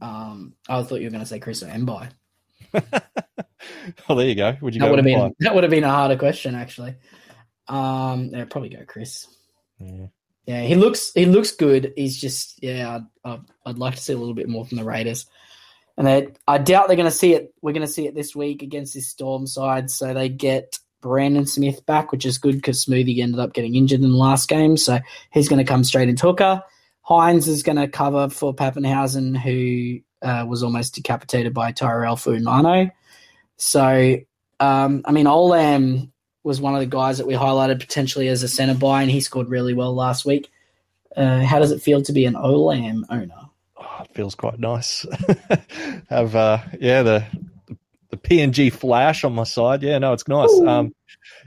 Um, 0.00 0.54
I 0.68 0.82
thought 0.82 1.00
you 1.00 1.06
were 1.06 1.10
going 1.10 1.22
to 1.22 1.26
say 1.26 1.38
Kris 1.38 1.62
or 1.62 1.66
Mbai. 1.68 2.10
well, 2.72 4.18
there 4.18 4.28
you 4.28 4.34
go. 4.34 4.56
Would 4.60 4.74
you 4.74 4.80
that 4.80 4.86
go? 4.86 4.90
Would 4.90 4.98
have 4.98 5.04
been 5.04 5.34
that 5.40 5.54
would 5.54 5.64
have 5.64 5.70
been 5.70 5.84
a 5.84 5.90
harder 5.90 6.16
question 6.16 6.54
actually. 6.54 6.96
Um, 7.66 8.30
yeah, 8.32 8.44
probably 8.44 8.68
go 8.68 8.84
Kris. 8.84 9.26
Yeah. 9.78 10.06
yeah, 10.46 10.62
he 10.62 10.74
looks 10.74 11.12
he 11.14 11.24
looks 11.24 11.52
good. 11.52 11.94
He's 11.96 12.20
just 12.20 12.62
yeah, 12.62 12.96
I'd, 12.96 13.30
I'd, 13.30 13.40
I'd 13.64 13.78
like 13.78 13.94
to 13.94 14.00
see 14.02 14.12
a 14.12 14.18
little 14.18 14.34
bit 14.34 14.48
more 14.48 14.66
from 14.66 14.76
the 14.76 14.84
Raiders 14.84 15.26
and 15.96 16.06
they, 16.06 16.28
I 16.46 16.58
doubt 16.58 16.88
they're 16.88 16.96
going 16.96 17.10
to 17.10 17.16
see 17.16 17.34
it. 17.34 17.54
We're 17.62 17.72
going 17.72 17.86
to 17.86 17.92
see 17.92 18.06
it 18.06 18.14
this 18.14 18.34
week 18.34 18.62
against 18.62 18.94
this 18.94 19.08
Storm 19.08 19.46
side. 19.46 19.90
So 19.90 20.12
they 20.12 20.28
get 20.28 20.78
Brandon 21.00 21.46
Smith 21.46 21.84
back, 21.86 22.10
which 22.10 22.26
is 22.26 22.38
good 22.38 22.56
because 22.56 22.84
Smoothie 22.84 23.20
ended 23.20 23.38
up 23.38 23.52
getting 23.52 23.76
injured 23.76 24.00
in 24.00 24.10
the 24.10 24.16
last 24.16 24.48
game. 24.48 24.76
So 24.76 24.98
he's 25.30 25.48
going 25.48 25.64
to 25.64 25.70
come 25.70 25.84
straight 25.84 26.08
into 26.08 26.26
hooker. 26.26 26.62
Hynes 27.08 27.46
is 27.46 27.62
going 27.62 27.76
to 27.76 27.86
cover 27.86 28.28
for 28.30 28.54
Papenhuyzen, 28.54 29.36
who 29.36 30.00
uh, 30.26 30.46
was 30.46 30.62
almost 30.62 30.94
decapitated 30.94 31.52
by 31.52 31.70
Tyrell 31.70 32.16
Fuimaono. 32.16 32.90
So, 33.56 34.16
um, 34.58 35.02
I 35.04 35.12
mean, 35.12 35.26
Olam 35.26 36.10
was 36.42 36.60
one 36.60 36.74
of 36.74 36.80
the 36.80 36.86
guys 36.86 37.18
that 37.18 37.26
we 37.26 37.34
highlighted 37.34 37.80
potentially 37.80 38.28
as 38.28 38.42
a 38.42 38.48
centre 38.48 38.74
buy, 38.74 39.02
and 39.02 39.10
he 39.10 39.20
scored 39.20 39.48
really 39.48 39.74
well 39.74 39.94
last 39.94 40.24
week. 40.24 40.50
Uh, 41.14 41.40
how 41.40 41.58
does 41.58 41.70
it 41.70 41.82
feel 41.82 42.02
to 42.02 42.12
be 42.12 42.24
an 42.24 42.34
Olam 42.34 43.02
owner? 43.10 43.50
It 44.04 44.14
feels 44.14 44.34
quite 44.34 44.58
nice. 44.58 45.06
Have 46.08 46.34
uh, 46.36 46.58
yeah 46.80 47.02
the 47.02 47.26
the 48.14 48.16
PNG 48.16 48.72
flash 48.72 49.24
on 49.24 49.34
my 49.34 49.44
side. 49.44 49.82
Yeah, 49.82 49.98
no, 49.98 50.12
it's 50.12 50.28
nice. 50.28 50.52
Um, 50.60 50.94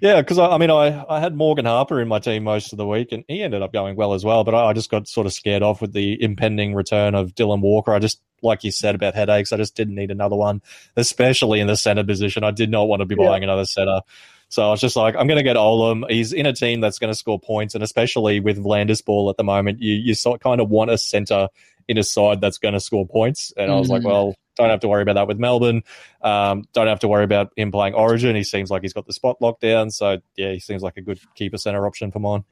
yeah, 0.02 0.22
because 0.22 0.38
I, 0.38 0.48
I, 0.48 0.58
mean, 0.58 0.70
I, 0.70 1.06
I 1.10 1.20
had 1.20 1.36
Morgan 1.36 1.66
Harper 1.66 2.02
in 2.02 2.08
my 2.08 2.20
team 2.20 2.44
most 2.44 2.72
of 2.72 2.78
the 2.78 2.88
week, 2.88 3.12
and 3.12 3.24
he 3.28 3.42
ended 3.42 3.62
up 3.62 3.74
going 3.74 3.96
well 3.96 4.14
as 4.14 4.24
well. 4.24 4.44
But 4.44 4.56
I, 4.56 4.68
I, 4.68 4.74
just 4.74 4.90
got 4.90 5.08
sort 5.08 5.28
of 5.28 5.34
scared 5.34 5.64
off 5.64 5.82
with 5.82 5.94
the 5.94 6.22
impending 6.22 6.74
return 6.74 7.16
of 7.16 7.34
Dylan 7.36 7.62
Walker. 7.62 7.94
I 7.94 8.00
just, 8.00 8.22
like 8.42 8.64
you 8.64 8.72
said 8.72 8.96
about 8.96 9.16
headaches, 9.16 9.54
I 9.54 9.58
just 9.58 9.76
didn't 9.76 9.96
need 9.96 10.12
another 10.12 10.36
one, 10.36 10.62
especially 10.96 11.60
in 11.60 11.68
the 11.68 11.78
center 11.78 12.04
position. 12.04 12.44
I 12.44 12.52
did 12.52 12.70
not 12.70 12.88
want 12.88 13.02
to 13.02 13.06
be 13.06 13.16
buying 13.16 13.44
yeah. 13.44 13.50
another 13.50 13.66
center. 13.66 14.02
So 14.50 14.66
I 14.66 14.70
was 14.70 14.80
just 14.80 14.96
like, 14.96 15.16
I'm 15.16 15.28
going 15.28 15.38
to 15.38 15.44
get 15.44 15.58
Olam. 15.58 16.10
He's 16.10 16.32
in 16.32 16.46
a 16.46 16.54
team 16.54 16.80
that's 16.80 17.00
going 17.00 17.12
to 17.12 17.18
score 17.18 17.40
points, 17.40 17.76
and 17.76 17.84
especially 17.84 18.40
with 18.40 18.58
Landis 18.58 19.02
Ball 19.02 19.30
at 19.30 19.38
the 19.38 19.44
moment, 19.44 19.82
you 19.82 19.94
you 19.94 20.14
sort 20.14 20.42
kind 20.42 20.62
of 20.62 20.70
want 20.70 20.90
a 20.90 20.98
center 20.98 21.50
in 21.88 21.98
a 21.98 22.04
side 22.04 22.42
that's 22.42 22.58
going 22.58 22.74
to 22.74 22.80
score 22.80 23.08
points. 23.08 23.54
And 23.56 23.72
I 23.72 23.76
was 23.76 23.90
like, 23.90 24.02
mm. 24.02 24.06
well, 24.06 24.36
don't 24.56 24.70
have 24.70 24.82
to 24.82 24.88
worry 24.88 25.02
about 25.02 25.14
that 25.14 25.28
with 25.28 25.40
Melbourne. 25.40 25.84
Um, 26.22 26.66
don't 26.74 26.88
have 26.88 27.00
to 27.02 27.08
worry 27.08 27.24
about 27.24 27.54
him 27.56 27.72
playing 27.72 27.94
Origin. 27.94 28.36
He 28.36 28.44
seems 28.44 28.70
like 28.70 28.82
he's 28.82 28.94
got 28.94 29.06
the 29.06 29.14
spot 29.14 29.42
locked 29.42 29.62
down. 29.62 29.92
So 29.92 30.18
yeah, 30.36 30.52
he 30.52 30.60
seems 30.60 30.82
like 30.82 30.98
a 30.98 31.02
good 31.02 31.20
keeper 31.36 31.58
center 31.58 31.86
option 31.86 32.12
for 32.12 32.20
mine. 32.20 32.44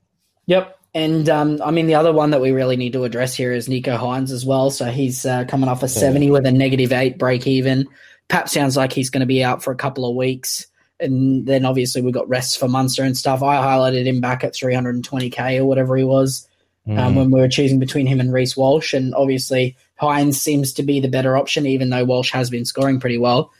Yep. 0.45 0.77
And 0.93 1.27
um, 1.27 1.61
I 1.63 1.71
mean, 1.71 1.87
the 1.87 1.95
other 1.95 2.13
one 2.13 2.29
that 2.29 2.39
we 2.39 2.51
really 2.51 2.77
need 2.77 2.93
to 2.93 3.03
address 3.03 3.35
here 3.35 3.51
is 3.51 3.67
Nicho 3.67 3.97
Hynes 3.97 4.31
as 4.31 4.45
well. 4.45 4.69
So 4.69 4.85
he's 4.85 5.25
uh, 5.25 5.43
coming 5.45 5.67
off 5.67 5.83
a 5.83 5.89
70 5.89 6.31
with 6.31 6.45
a 6.45 6.51
negative 6.51 6.93
eight 6.93 7.17
break 7.17 7.47
even. 7.47 7.87
Pap 8.29 8.47
sounds 8.47 8.77
like 8.77 8.93
he's 8.93 9.09
going 9.09 9.19
to 9.19 9.25
be 9.25 9.43
out 9.43 9.61
for 9.61 9.71
a 9.71 9.75
couple 9.75 10.09
of 10.09 10.15
weeks. 10.15 10.67
And 10.99 11.45
then 11.45 11.65
obviously 11.65 12.01
we've 12.01 12.13
got 12.13 12.29
rests 12.29 12.55
for 12.55 12.69
Munster 12.69 13.03
and 13.03 13.17
stuff. 13.17 13.43
I 13.43 13.57
highlighted 13.57 14.05
him 14.05 14.21
back 14.21 14.45
at 14.45 14.53
320k 14.53 15.59
or 15.59 15.65
whatever 15.65 15.97
he 15.97 16.05
was 16.05 16.47
mm. 16.87 16.97
um, 16.97 17.15
when 17.15 17.31
we 17.31 17.39
were 17.39 17.47
choosing 17.47 17.79
between 17.79 18.07
him 18.07 18.19
and 18.19 18.33
Reece 18.33 18.55
Walsh. 18.57 18.93
And 18.93 19.13
obviously, 19.15 19.75
Hynes 20.01 20.35
seems 20.35 20.73
to 20.73 20.83
be 20.83 20.99
the 20.99 21.07
better 21.07 21.37
option, 21.37 21.65
even 21.65 21.89
though 21.89 22.05
Walsh 22.05 22.31
has 22.31 22.49
been 22.49 22.65
scoring 22.65 22.99
pretty 22.99 23.17
well. 23.17 23.51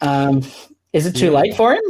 Um, 0.00 0.42
is 0.92 1.06
it 1.06 1.16
too 1.16 1.32
yeah. 1.32 1.38
late 1.40 1.56
for 1.56 1.72
him? 1.72 1.82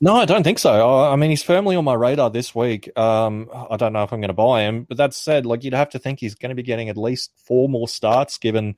No, 0.00 0.16
I 0.16 0.24
don't 0.24 0.44
think 0.44 0.58
so. 0.58 1.02
I 1.10 1.16
mean, 1.16 1.30
he's 1.30 1.42
firmly 1.42 1.76
on 1.76 1.84
my 1.84 1.94
radar 1.94 2.30
this 2.30 2.54
week. 2.54 2.90
Um, 2.98 3.50
I 3.52 3.76
don't 3.76 3.92
know 3.92 4.02
if 4.02 4.12
I'm 4.12 4.20
going 4.20 4.28
to 4.28 4.34
buy 4.34 4.62
him, 4.62 4.84
but 4.84 4.96
that 4.96 5.14
said, 5.14 5.46
like 5.46 5.62
you'd 5.62 5.74
have 5.74 5.90
to 5.90 5.98
think 5.98 6.20
he's 6.20 6.34
going 6.34 6.50
to 6.50 6.54
be 6.54 6.62
getting 6.62 6.88
at 6.88 6.96
least 6.96 7.32
four 7.44 7.68
more 7.68 7.88
starts, 7.88 8.38
given 8.38 8.76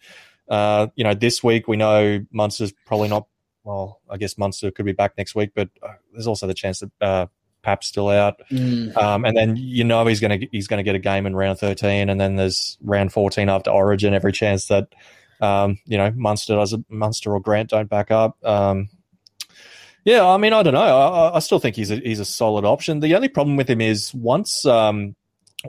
Uh, 0.48 0.88
you 0.96 1.04
know, 1.04 1.14
this 1.14 1.42
week 1.42 1.68
we 1.68 1.76
know 1.76 2.18
Munster's 2.32 2.74
probably 2.84 3.08
not. 3.08 3.26
Well, 3.64 4.00
I 4.10 4.16
guess 4.18 4.36
Munster 4.36 4.72
could 4.72 4.84
be 4.84 4.92
back 4.92 5.16
next 5.16 5.36
week, 5.36 5.52
but 5.54 5.70
uh, 5.80 5.94
there's 6.12 6.26
also 6.26 6.48
the 6.48 6.52
chance 6.52 6.80
that 6.80 6.90
uh, 7.00 7.26
Pap's 7.62 7.86
still 7.86 8.08
out. 8.08 8.40
Mm. 8.50 8.96
Um, 8.96 9.24
and 9.24 9.36
then 9.36 9.56
you 9.56 9.84
know 9.84 10.06
he's 10.06 10.20
going 10.20 10.40
to 10.40 10.46
he's 10.50 10.66
going 10.68 10.78
to 10.78 10.82
get 10.82 10.94
a 10.94 10.98
game 10.98 11.26
in 11.26 11.34
round 11.36 11.58
13, 11.58 12.08
and 12.08 12.20
then 12.20 12.36
there's 12.36 12.78
round 12.82 13.12
14 13.12 13.48
after 13.48 13.70
Origin. 13.70 14.14
Every 14.14 14.32
chance 14.32 14.66
that 14.66 14.88
um, 15.40 15.78
you 15.86 15.98
know 15.98 16.12
Munster 16.14 16.56
does 16.56 16.76
Munster 16.88 17.32
or 17.32 17.40
Grant 17.40 17.70
don't 17.70 17.88
back 17.88 18.10
up. 18.10 18.36
Um, 18.44 18.88
yeah, 20.04 20.26
I 20.26 20.36
mean 20.36 20.52
I 20.52 20.62
don't 20.62 20.74
know. 20.74 20.80
I, 20.80 21.36
I, 21.36 21.38
still 21.38 21.58
think 21.60 21.76
he's 21.76 21.90
a 21.90 21.96
he's 21.96 22.20
a 22.20 22.24
solid 22.24 22.64
option. 22.64 23.00
The 23.00 23.14
only 23.14 23.28
problem 23.28 23.56
with 23.56 23.70
him 23.70 23.80
is 23.80 24.12
once 24.12 24.64
um, 24.66 25.14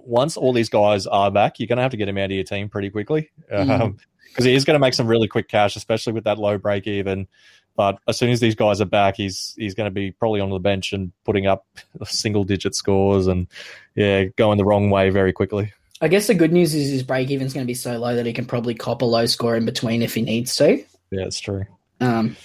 once 0.03 0.37
all 0.37 0.53
these 0.53 0.69
guys 0.69 1.05
are 1.05 1.29
back, 1.29 1.59
you're 1.59 1.67
going 1.67 1.77
to 1.77 1.83
have 1.83 1.91
to 1.91 1.97
get 1.97 2.09
him 2.09 2.17
out 2.17 2.25
of 2.25 2.31
your 2.31 2.43
team 2.43 2.69
pretty 2.69 2.89
quickly 2.89 3.29
because 3.47 3.67
Mm. 3.67 3.81
um, 3.81 3.97
he 4.39 4.55
is 4.55 4.65
going 4.65 4.73
to 4.73 4.79
make 4.79 4.95
some 4.95 5.05
really 5.05 5.27
quick 5.27 5.47
cash, 5.47 5.75
especially 5.75 6.13
with 6.13 6.23
that 6.23 6.39
low 6.39 6.57
break 6.57 6.87
even. 6.87 7.27
But 7.75 7.97
as 8.07 8.17
soon 8.17 8.29
as 8.29 8.39
these 8.39 8.55
guys 8.55 8.81
are 8.81 8.85
back, 8.85 9.15
he's 9.17 9.55
he's 9.57 9.73
going 9.73 9.87
to 9.87 9.91
be 9.91 10.11
probably 10.11 10.41
on 10.41 10.49
the 10.49 10.59
bench 10.59 10.93
and 10.93 11.11
putting 11.25 11.47
up 11.47 11.65
single 12.05 12.43
digit 12.43 12.75
scores 12.75 13.27
and 13.27 13.47
yeah, 13.95 14.25
going 14.37 14.57
the 14.57 14.65
wrong 14.65 14.89
way 14.89 15.09
very 15.09 15.33
quickly. 15.33 15.73
I 16.01 16.07
guess 16.07 16.27
the 16.27 16.33
good 16.35 16.51
news 16.51 16.75
is 16.75 16.91
his 16.91 17.01
break 17.03 17.29
even 17.31 17.47
is 17.47 17.53
going 17.53 17.63
to 17.65 17.67
be 17.67 17.73
so 17.73 17.97
low 17.97 18.15
that 18.15 18.25
he 18.25 18.33
can 18.33 18.45
probably 18.45 18.73
cop 18.75 19.01
a 19.01 19.05
low 19.05 19.25
score 19.25 19.55
in 19.55 19.65
between 19.65 20.01
if 20.01 20.13
he 20.13 20.21
needs 20.21 20.55
to. 20.57 20.77
Yeah, 21.11 21.25
it's 21.25 21.39
true. 21.39 21.63
Um, 22.01 22.35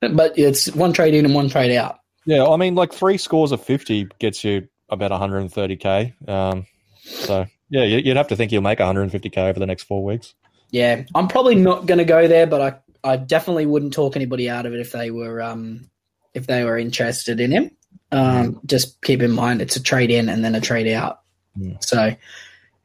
but 0.00 0.38
it's 0.38 0.70
one 0.74 0.92
trade 0.92 1.14
in 1.14 1.24
and 1.24 1.34
one 1.34 1.48
trade 1.48 1.74
out. 1.74 1.98
Yeah, 2.26 2.46
I 2.46 2.56
mean, 2.56 2.74
like 2.74 2.92
three 2.92 3.16
scores 3.18 3.52
of 3.52 3.62
fifty 3.62 4.06
gets 4.18 4.44
you 4.44 4.68
about 4.90 5.10
130k. 5.12 6.28
Um, 6.28 6.66
so 7.02 7.46
yeah, 7.70 7.84
you- 7.84 7.98
you'd 7.98 8.16
have 8.16 8.28
to 8.28 8.36
think 8.36 8.50
he'll 8.50 8.60
make 8.60 8.78
150k 8.78 9.36
over 9.48 9.58
the 9.58 9.66
next 9.66 9.84
four 9.84 10.04
weeks. 10.04 10.34
Yeah, 10.70 11.04
I'm 11.14 11.28
probably 11.28 11.54
not 11.54 11.86
going 11.86 11.98
to 11.98 12.04
go 12.04 12.26
there, 12.28 12.46
but 12.46 12.60
I, 12.60 12.74
I 13.04 13.16
definitely 13.16 13.66
wouldn't 13.66 13.92
talk 13.92 14.16
anybody 14.16 14.48
out 14.48 14.66
of 14.66 14.72
it 14.72 14.80
if 14.80 14.92
they 14.92 15.10
were 15.10 15.42
um 15.42 15.90
if 16.32 16.46
they 16.46 16.64
were 16.64 16.78
interested 16.78 17.38
in 17.38 17.52
him. 17.52 17.70
Um, 18.10 18.60
just 18.66 19.00
keep 19.02 19.22
in 19.22 19.32
mind 19.32 19.60
it's 19.60 19.76
a 19.76 19.82
trade 19.82 20.10
in 20.10 20.28
and 20.28 20.44
then 20.44 20.54
a 20.54 20.60
trade 20.60 20.92
out. 20.92 21.20
So 21.80 22.14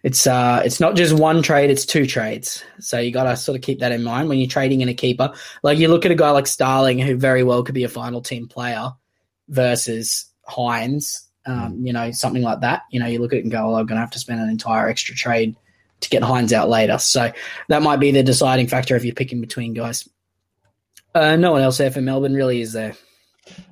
it's 0.04 0.28
uh 0.28 0.62
it's 0.64 0.80
not 0.80 0.96
just 0.96 1.14
one 1.14 1.42
trade, 1.42 1.70
it's 1.70 1.86
two 1.86 2.06
trades. 2.06 2.64
So 2.80 3.00
you 3.00 3.12
got 3.12 3.24
to 3.24 3.36
sort 3.36 3.56
of 3.56 3.62
keep 3.62 3.80
that 3.80 3.92
in 3.92 4.04
mind 4.04 4.30
when 4.30 4.38
you're 4.40 4.50
trading 4.50 4.82
in 4.82 4.90
a 4.90 4.94
keeper. 4.94 5.34
Like 5.64 5.78
you 5.78 5.88
look 5.88 6.06
at 6.06 6.12
a 6.12 6.16
guy 6.16 6.32
like 6.32 6.48
Starling 6.48 7.00
who 7.00 7.18
very 7.18 7.44
well 7.44 7.64
could 7.64 7.76
be 7.76 7.84
a 7.84 7.90
final 7.90 8.22
team 8.22 8.48
player 8.48 8.92
versus 9.48 10.26
Hynes, 10.48 11.22
um, 11.46 11.86
you 11.86 11.94
know, 11.94 12.12
something 12.12 12.44
like 12.44 12.62
that. 12.62 12.84
You 12.92 13.00
know, 13.00 13.08
you 13.08 13.20
look 13.20 13.34
at 13.34 13.40
it 13.40 13.44
and 13.44 13.52
go, 13.52 13.68
well, 13.68 13.78
I'm 13.78 13.86
going 13.86 13.98
to 13.98 14.02
have 14.02 14.12
to 14.12 14.20
spend 14.20 14.40
an 14.40 14.50
entire 14.50 14.88
extra 14.88 15.16
trade 15.16 15.56
to 16.02 16.10
get 16.10 16.24
Hynes 16.24 16.54
out 16.54 16.70
later. 16.70 16.97
So 16.97 17.32
that 17.68 17.82
might 17.82 18.00
be 18.00 18.12
the 18.12 18.24
deciding 18.24 18.68
factor 18.68 18.95
if 18.95 19.04
you're 19.04 19.16
picking 19.16 19.41
between 19.41 19.74
guys. 19.74 20.08
Uh, 21.14 21.36
no 21.36 21.52
one 21.52 21.62
else 21.62 21.78
there 21.78 21.91
for 21.91 22.02
Melbourne 22.02 22.36
really 22.36 22.62
is 22.62 22.74
there. 22.74 22.95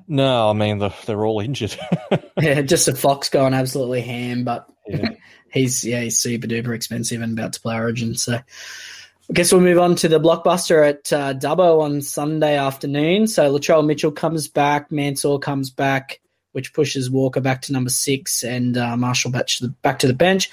No, 0.08 0.50
I 0.50 0.52
mean 0.54 0.78
the, 0.78 0.90
they're 1.06 1.24
all 1.24 1.40
injured. 1.40 1.76
Yeah, 2.40 2.62
just 2.62 2.86
a 2.86 2.94
Fox 2.94 3.30
going 3.30 3.52
absolutely 3.52 4.00
ham, 4.00 4.44
but 4.44 4.68
yeah. 4.86 5.10
he's 5.52 5.84
yeah 5.84 6.02
he's 6.02 6.20
super 6.20 6.46
duper 6.46 6.72
expensive 6.72 7.20
and 7.20 7.36
about 7.36 7.54
to 7.54 7.60
play 7.60 7.74
Origin. 7.74 8.14
So 8.14 8.34
I 8.34 9.32
guess 9.32 9.52
we'll 9.52 9.60
move 9.60 9.78
on 9.78 9.96
to 9.96 10.08
the 10.08 10.20
blockbuster 10.20 10.88
at 10.88 11.12
uh, 11.12 11.34
Dubbo 11.34 11.82
on 11.82 12.00
Sunday 12.00 12.56
afternoon. 12.56 13.26
So 13.26 13.52
Latrell 13.52 13.84
Mitchell 13.84 14.12
comes 14.12 14.46
back, 14.46 14.92
Mansour 14.92 15.38
comes 15.40 15.70
back, 15.70 16.20
which 16.52 16.72
pushes 16.72 17.10
Walker 17.10 17.40
back 17.40 17.62
to 17.62 17.72
number 17.72 17.90
six, 17.90 18.44
and 18.44 18.76
uh, 18.76 18.96
Marshall 18.96 19.32
back 19.32 19.48
to 19.48 19.66
the 19.66 19.72
back 19.82 19.98
to 19.98 20.06
the 20.06 20.14
bench. 20.14 20.48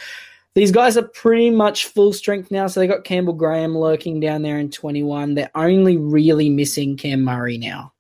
These 0.56 0.72
guys 0.72 0.95
are 0.95 1.08
pretty 1.08 1.49
much 1.49 1.88
full 1.88 2.14
strength 2.14 2.49
now. 2.49 2.68
So 2.68 2.80
they 2.80 2.88
got 2.88 3.03
Campbell 3.03 3.34
Graham 3.34 3.78
lurking 3.78 4.22
down 4.22 4.41
there 4.41 4.58
in 4.58 4.72
21. 4.72 5.34
They're 5.34 5.51
only 5.53 5.97
really 5.97 6.49
missing 6.49 6.95
Cam 6.95 7.24
Murray 7.24 7.58
now. 7.58 7.91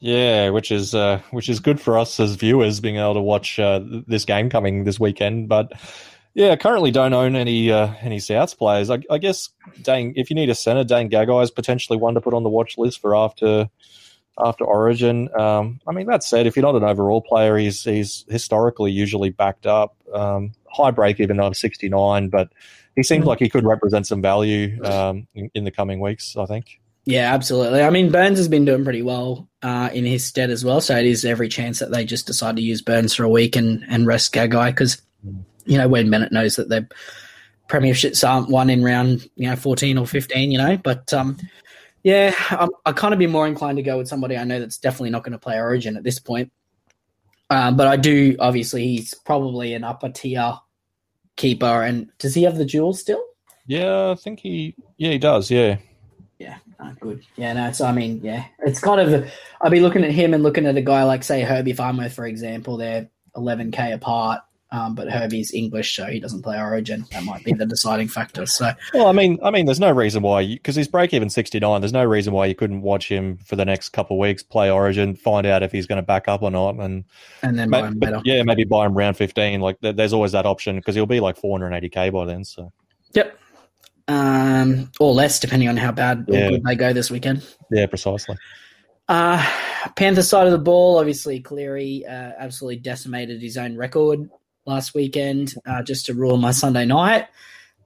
Yeah, 0.00 0.50
which 0.50 0.70
is 0.70 0.94
uh, 0.94 1.20
which 1.30 1.48
is 1.48 1.60
good 1.60 1.80
for 1.80 1.98
us 1.98 2.20
as 2.20 2.34
viewers 2.34 2.80
being 2.80 2.96
able 2.96 3.14
to 3.14 3.20
watch 3.20 3.58
uh, 3.58 3.80
this 4.06 4.24
game 4.24 4.50
coming 4.50 4.84
this 4.84 5.00
weekend. 5.00 5.48
But 5.48 5.72
yeah, 6.34 6.54
currently 6.56 6.92
don't 6.92 7.14
own 7.14 7.34
any 7.34 7.70
uh, 7.72 7.92
any 8.00 8.18
Souths 8.18 8.56
players. 8.56 8.90
I, 8.90 9.00
I 9.10 9.18
guess 9.18 9.48
Dane, 9.82 10.12
if 10.16 10.30
you 10.30 10.36
need 10.36 10.50
a 10.50 10.54
centre, 10.54 10.84
Dane 10.84 11.10
Gagai 11.10 11.42
is 11.42 11.50
potentially 11.50 11.98
one 11.98 12.14
to 12.14 12.20
put 12.20 12.34
on 12.34 12.44
the 12.44 12.48
watch 12.48 12.78
list 12.78 13.00
for 13.00 13.16
after 13.16 13.68
after 14.44 14.64
Origin. 14.64 15.28
Um, 15.38 15.80
I 15.86 15.92
mean, 15.92 16.06
that 16.06 16.22
said, 16.22 16.46
if 16.46 16.56
you're 16.56 16.64
not 16.64 16.76
an 16.76 16.84
overall 16.84 17.20
player, 17.20 17.56
he's 17.56 17.82
he's 17.82 18.24
historically 18.28 18.92
usually 18.92 19.30
backed 19.30 19.66
up. 19.66 19.96
Um, 20.12 20.52
high 20.70 20.90
break 20.90 21.20
even 21.20 21.36
though 21.36 21.46
I'm 21.46 21.54
69, 21.54 22.28
but 22.28 22.50
he 22.96 23.02
seems 23.02 23.24
like 23.24 23.38
he 23.38 23.48
could 23.48 23.64
represent 23.64 24.06
some 24.06 24.20
value 24.20 24.82
um, 24.84 25.26
in, 25.34 25.50
in 25.54 25.64
the 25.64 25.70
coming 25.70 26.00
weeks. 26.00 26.36
I 26.36 26.46
think. 26.46 26.80
Yeah, 27.08 27.32
absolutely. 27.32 27.82
I 27.82 27.88
mean, 27.88 28.12
Burns 28.12 28.36
has 28.36 28.48
been 28.48 28.66
doing 28.66 28.84
pretty 28.84 29.00
well 29.00 29.48
uh, 29.62 29.88
in 29.94 30.04
his 30.04 30.26
stead 30.26 30.50
as 30.50 30.62
well. 30.62 30.82
So 30.82 30.94
it 30.94 31.06
is 31.06 31.24
every 31.24 31.48
chance 31.48 31.78
that 31.78 31.90
they 31.90 32.04
just 32.04 32.26
decide 32.26 32.56
to 32.56 32.62
use 32.62 32.82
Burns 32.82 33.14
for 33.14 33.24
a 33.24 33.30
week 33.30 33.56
and, 33.56 33.82
and 33.88 34.06
rest 34.06 34.34
Gagai 34.34 34.66
because, 34.66 35.00
you 35.64 35.78
know, 35.78 35.88
Wayne 35.88 36.10
Bennett 36.10 36.32
knows 36.32 36.56
that 36.56 36.68
their 36.68 36.86
premierships 37.66 38.28
aren't 38.28 38.50
won 38.50 38.68
in 38.68 38.84
round, 38.84 39.26
you 39.36 39.48
know, 39.48 39.56
14 39.56 39.96
or 39.96 40.06
15, 40.06 40.52
you 40.52 40.58
know. 40.58 40.76
But, 40.76 41.10
um, 41.14 41.38
yeah, 42.02 42.34
I'm, 42.50 42.70
I 42.84 42.92
kind 42.92 43.12
of 43.12 43.18
be 43.18 43.26
more 43.26 43.46
inclined 43.46 43.76
to 43.76 43.82
go 43.82 43.98
with 43.98 44.08
somebody 44.08 44.36
I 44.36 44.44
know 44.44 44.60
that's 44.60 44.78
definitely 44.78 45.10
not 45.10 45.24
going 45.24 45.32
to 45.32 45.38
play 45.38 45.58
Origin 45.58 45.96
at 45.96 46.04
this 46.04 46.18
point. 46.18 46.52
Um, 47.50 47.76
but 47.76 47.86
I 47.86 47.96
do, 47.96 48.36
obviously, 48.38 48.86
he's 48.86 49.14
probably 49.14 49.74
an 49.74 49.84
upper 49.84 50.10
tier 50.10 50.54
keeper. 51.36 51.82
And 51.82 52.10
does 52.18 52.34
he 52.34 52.42
have 52.42 52.56
the 52.56 52.64
jewel 52.64 52.92
still? 52.92 53.22
Yeah, 53.66 54.10
I 54.10 54.14
think 54.14 54.40
he. 54.40 54.74
Yeah, 54.96 55.12
he 55.12 55.18
does. 55.18 55.50
Yeah. 55.50 55.78
Yeah, 56.38 56.58
oh, 56.78 56.92
good. 57.00 57.24
Yeah, 57.36 57.54
no, 57.54 57.72
so 57.72 57.84
I 57.86 57.92
mean, 57.92 58.20
yeah, 58.22 58.44
it's 58.60 58.80
kind 58.80 59.00
of. 59.00 59.30
I'd 59.60 59.72
be 59.72 59.80
looking 59.80 60.04
at 60.04 60.12
him 60.12 60.34
and 60.34 60.42
looking 60.42 60.66
at 60.66 60.76
a 60.76 60.82
guy 60.82 61.02
like, 61.04 61.24
say, 61.24 61.42
Herbie 61.42 61.72
Farmer, 61.72 62.08
for 62.08 62.26
example. 62.26 62.76
They're 62.76 63.08
11k 63.34 63.94
apart, 63.94 64.40
um, 64.70 64.94
but 64.94 65.08
Herbie's 65.10 65.52
English, 65.54 65.96
so 65.96 66.04
he 66.04 66.20
doesn't 66.20 66.42
play 66.42 66.58
Origin. 66.60 67.04
That 67.12 67.24
might 67.24 67.42
be 67.44 67.52
the 67.54 67.64
deciding 67.64 68.08
factor. 68.08 68.44
So, 68.46 68.70
Well, 68.92 69.06
I 69.06 69.12
mean, 69.12 69.38
I 69.42 69.50
mean, 69.50 69.64
there's 69.66 69.80
no 69.80 69.90
reason 69.90 70.22
why 70.22 70.44
because 70.46 70.76
he's 70.76 70.88
break 70.88 71.14
even 71.14 71.30
69. 71.30 71.80
There's 71.80 71.92
no 71.92 72.04
reason 72.04 72.32
why 72.34 72.46
you 72.46 72.54
couldn't 72.54 72.82
watch 72.82 73.08
him 73.08 73.38
for 73.38 73.56
the 73.56 73.64
next 73.64 73.90
couple 73.90 74.16
of 74.16 74.20
weeks, 74.20 74.42
play 74.42 74.70
Origin, 74.70 75.16
find 75.16 75.46
out 75.46 75.62
if 75.62 75.72
he's 75.72 75.86
going 75.86 75.96
to 75.96 76.02
back 76.06 76.28
up 76.28 76.42
or 76.42 76.50
not, 76.50 76.74
and 76.76 77.04
and 77.42 77.58
then 77.58 77.70
ma- 77.70 77.80
buy 77.80 77.86
him 77.88 77.98
but 77.98 78.10
better. 78.10 78.22
yeah, 78.24 78.42
maybe 78.42 78.64
buy 78.64 78.84
him 78.86 78.94
round 78.94 79.16
15. 79.16 79.60
Like 79.60 79.78
there's 79.80 80.12
always 80.12 80.32
that 80.32 80.44
option 80.46 80.76
because 80.76 80.94
he'll 80.94 81.06
be 81.06 81.20
like 81.20 81.36
480k 81.40 82.12
by 82.12 82.24
then. 82.26 82.44
So 82.44 82.70
Yep. 83.14 83.38
Um, 84.08 84.90
or 85.00 85.12
less, 85.12 85.38
depending 85.38 85.68
on 85.68 85.76
how 85.76 85.92
bad 85.92 86.24
or 86.28 86.34
Yeah. 86.34 86.48
good 86.50 86.62
they 86.64 86.74
go 86.76 86.92
this 86.92 87.10
weekend. 87.10 87.42
yeah, 87.70 87.86
precisely. 87.86 88.36
Uh, 89.08 89.42
Panther 89.96 90.22
side 90.22 90.46
of 90.46 90.52
the 90.52 90.58
ball, 90.58 90.98
obviously, 90.98 91.40
Cleary 91.40 92.04
uh, 92.06 92.32
absolutely 92.38 92.76
decimated 92.76 93.40
his 93.40 93.56
own 93.56 93.76
record 93.76 94.28
last 94.68 94.94
weekend 94.94 95.54
uh, 95.66 95.82
just 95.82 96.06
to 96.06 96.14
rule 96.14 96.36
my 96.36 96.52
Sunday 96.52 96.84
night. 96.84 97.26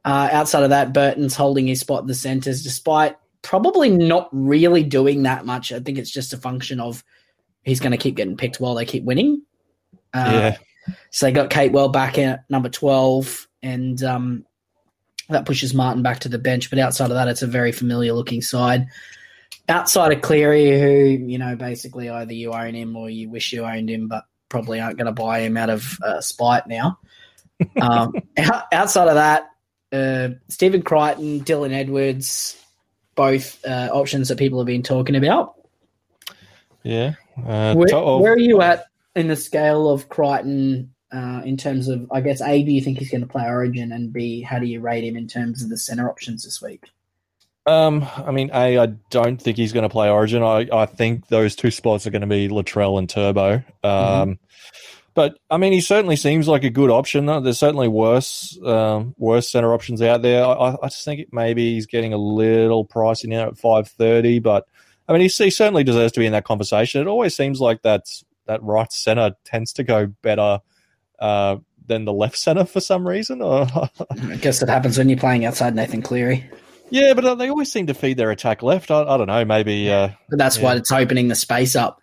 Uh, 0.05 0.29
outside 0.33 0.65
of 0.65 0.71
that, 0.71 0.93
Burton's 0.93 1.37
holding 1.37 1.67
his 1.67 1.81
spot 1.81 2.03
in 2.03 2.09
the 2.09 2.15
centres 2.15 2.63
despite 2.63 3.17
probably 3.43 3.91
not 3.91 4.29
really 4.33 4.83
doing 4.83 5.23
that 5.25 5.47
much. 5.47 5.73
I 5.73 5.81
think 5.81 5.99
it's 5.99 6.11
just 6.11 6.33
a 6.33 6.37
function 6.37 6.81
of 6.81 7.05
he's 7.63 7.81
going 7.81 7.93
to 7.93 7.99
keep 7.99 8.17
getting 8.17 8.37
picked 8.37 8.61
while 8.61 8.75
they 8.75 8.85
keep 8.85 9.05
winning. 9.05 9.43
Uh, 10.13 10.53
yeah, 10.87 10.97
So 11.11 11.27
they 11.27 11.33
got 11.33 11.51
Capewell 11.51 11.93
back 11.93 12.19
in 12.19 12.31
at 12.31 12.45
number 12.51 12.69
12, 12.69 13.49
and 13.63 14.03
um, 14.03 14.45
that 15.29 15.47
pushes 15.47 15.75
Martin 15.75 16.03
back 16.03 16.21
to 16.21 16.29
the 16.29 16.39
bench. 16.39 16.71
But 16.71 16.79
outside 16.79 17.11
of 17.11 17.15
that, 17.15 17.29
it's 17.29 17.43
a 17.43 17.47
very 17.47 17.73
familiar 17.73 18.13
looking 18.13 18.43
side. 18.43 18.87
Outside 19.69 20.13
of 20.13 20.23
Cleary, 20.23 20.81
who, 20.81 21.27
you 21.27 21.39
know, 21.39 21.55
basically 21.55 22.11
either 22.11 22.33
you 22.33 22.53
own 22.53 22.75
him 22.75 22.97
or 22.97 23.09
you 23.09 23.31
wish 23.31 23.53
you 23.53 23.65
owned 23.65 23.89
him, 23.89 24.09
but 24.09 24.25
probably 24.53 24.81
aren't 24.81 24.99
going 24.99 25.07
to 25.07 25.13
buy 25.13 25.41
him 25.41 25.57
out 25.57 25.71
of 25.71 25.99
uh, 26.05 26.21
spite 26.21 26.67
now. 26.69 26.99
um, 27.81 28.13
outside 28.73 29.09
of 29.09 29.15
that, 29.15 29.49
uh, 29.91 30.37
Stephen 30.49 30.83
Crichton, 30.83 31.41
Dylan 31.41 31.73
Edwards, 31.73 32.63
both 33.15 33.65
uh, 33.65 33.89
options 33.93 34.29
that 34.29 34.39
people 34.39 34.61
have 34.61 34.67
been 34.67 34.83
talking 34.83 35.17
about. 35.17 35.55
yeah. 36.83 37.15
Uh, 37.37 37.75
Where, 37.75 37.89
where 37.89 38.33
are 38.35 38.39
you 38.39 38.61
at 38.61 38.85
in 39.17 39.29
the 39.29 39.37
scale 39.37 39.89
of 39.89 40.11
Crichton 40.11 40.93
uh, 41.11 41.41
in 41.47 41.57
terms 41.57 41.89
of, 41.89 42.07
I 42.13 42.21
guess, 42.21 42.43
A, 42.43 42.63
do 42.63 42.71
you 42.71 42.83
think 42.83 42.99
he's 42.99 43.11
going 43.11 43.23
to 43.23 43.27
play 43.27 43.45
Origin, 43.45 43.91
and 43.91 44.13
B, 44.13 44.43
how 44.43 44.59
do 44.59 44.67
you 44.67 44.81
rate 44.81 45.05
him 45.05 45.17
in 45.17 45.29
terms 45.29 45.63
of 45.63 45.71
the 45.71 45.79
center 45.79 46.11
options 46.11 46.45
this 46.45 46.61
week? 46.61 46.85
Um, 47.67 48.07
I 48.17 48.33
mean, 48.33 48.51
a, 48.53 48.79
I 48.79 48.87
don't 49.11 49.41
think 49.41 49.57
he's 49.57 49.73
going 49.73 49.85
to 49.85 49.89
play 49.89 50.09
Origin. 50.09 50.43
I, 50.43 50.69
I 50.73 50.87
think 50.87 51.29
those 51.29 51.55
two 51.55 51.71
spots 51.71 52.07
are 52.07 52.11
going 52.11 52.23
to 52.23 52.27
be 52.27 52.49
Latrell 52.49 52.99
and 52.99 53.09
Turbo. 53.09 53.63
Um, 53.85 54.39
but 55.15 55.39
I 55.51 55.59
mean, 55.59 55.73
he 55.73 55.81
certainly 55.81 56.17
seems 56.17 56.49
like 56.49 56.65
a 56.65 56.71
good 56.71 56.91
option. 56.91 57.27
though. 57.27 57.41
There's 57.41 57.59
certainly 57.59 57.89
worse, 57.89 58.59
um, 58.65 59.15
worse 59.19 59.49
center 59.49 59.73
options 59.73 60.03
out 60.03 60.23
there. 60.23 60.45
I, 60.45 60.77
I 60.83 60.89
just 60.89 61.05
think 61.05 61.33
maybe 61.33 61.75
he's 61.75 61.87
getting 61.87 62.13
a 62.13 62.19
little 62.19 62.87
pricey 62.87 63.27
now 63.27 63.49
at 63.49 63.59
five 63.59 63.89
thirty. 63.89 64.39
But 64.39 64.67
I 65.07 65.13
mean, 65.13 65.23
he, 65.23 65.29
he 65.29 65.51
certainly 65.51 65.85
deserves 65.85 66.13
to 66.13 66.21
be 66.21 66.27
in 66.27 66.33
that 66.33 66.45
conversation. 66.45 67.01
It 67.01 67.07
always 67.07 67.37
seems 67.37 67.61
like 67.61 67.83
that's 67.83 68.25
that 68.47 68.63
right 68.63 68.91
center 68.93 69.37
tends 69.45 69.73
to 69.75 69.85
go 69.85 70.07
better. 70.07 70.61
Uh, 71.19 71.59
than 71.87 72.05
the 72.05 72.13
left 72.13 72.37
center 72.37 72.65
for 72.65 72.81
some 72.81 73.07
reason, 73.07 73.43
or 73.43 73.67
I 74.11 74.37
guess 74.41 74.63
it 74.63 74.69
happens 74.69 74.99
when 74.99 75.09
you're 75.09 75.19
playing 75.19 75.45
outside 75.45 75.75
Nathan 75.75 76.01
Cleary. 76.01 76.49
Yeah, 76.93 77.15
but 77.15 77.25
uh, 77.25 77.35
they 77.35 77.49
always 77.49 77.73
seem 77.73 77.87
to 77.87 77.95
feed 77.95 78.19
their 78.19 78.31
attack 78.31 78.63
left. 78.63 78.91
I, 78.91 79.03
I 79.03 79.17
don't 79.17 79.27
know. 79.27 79.45
Maybe. 79.45 79.91
Uh, 79.91 80.11
But 80.29 80.39
that's 80.39 80.59
Yeah. 80.59 80.65
why 80.65 80.75
it's 80.77 80.93
opening 80.93 81.29
the 81.29 81.35
space 81.35 81.75
up. 81.75 81.99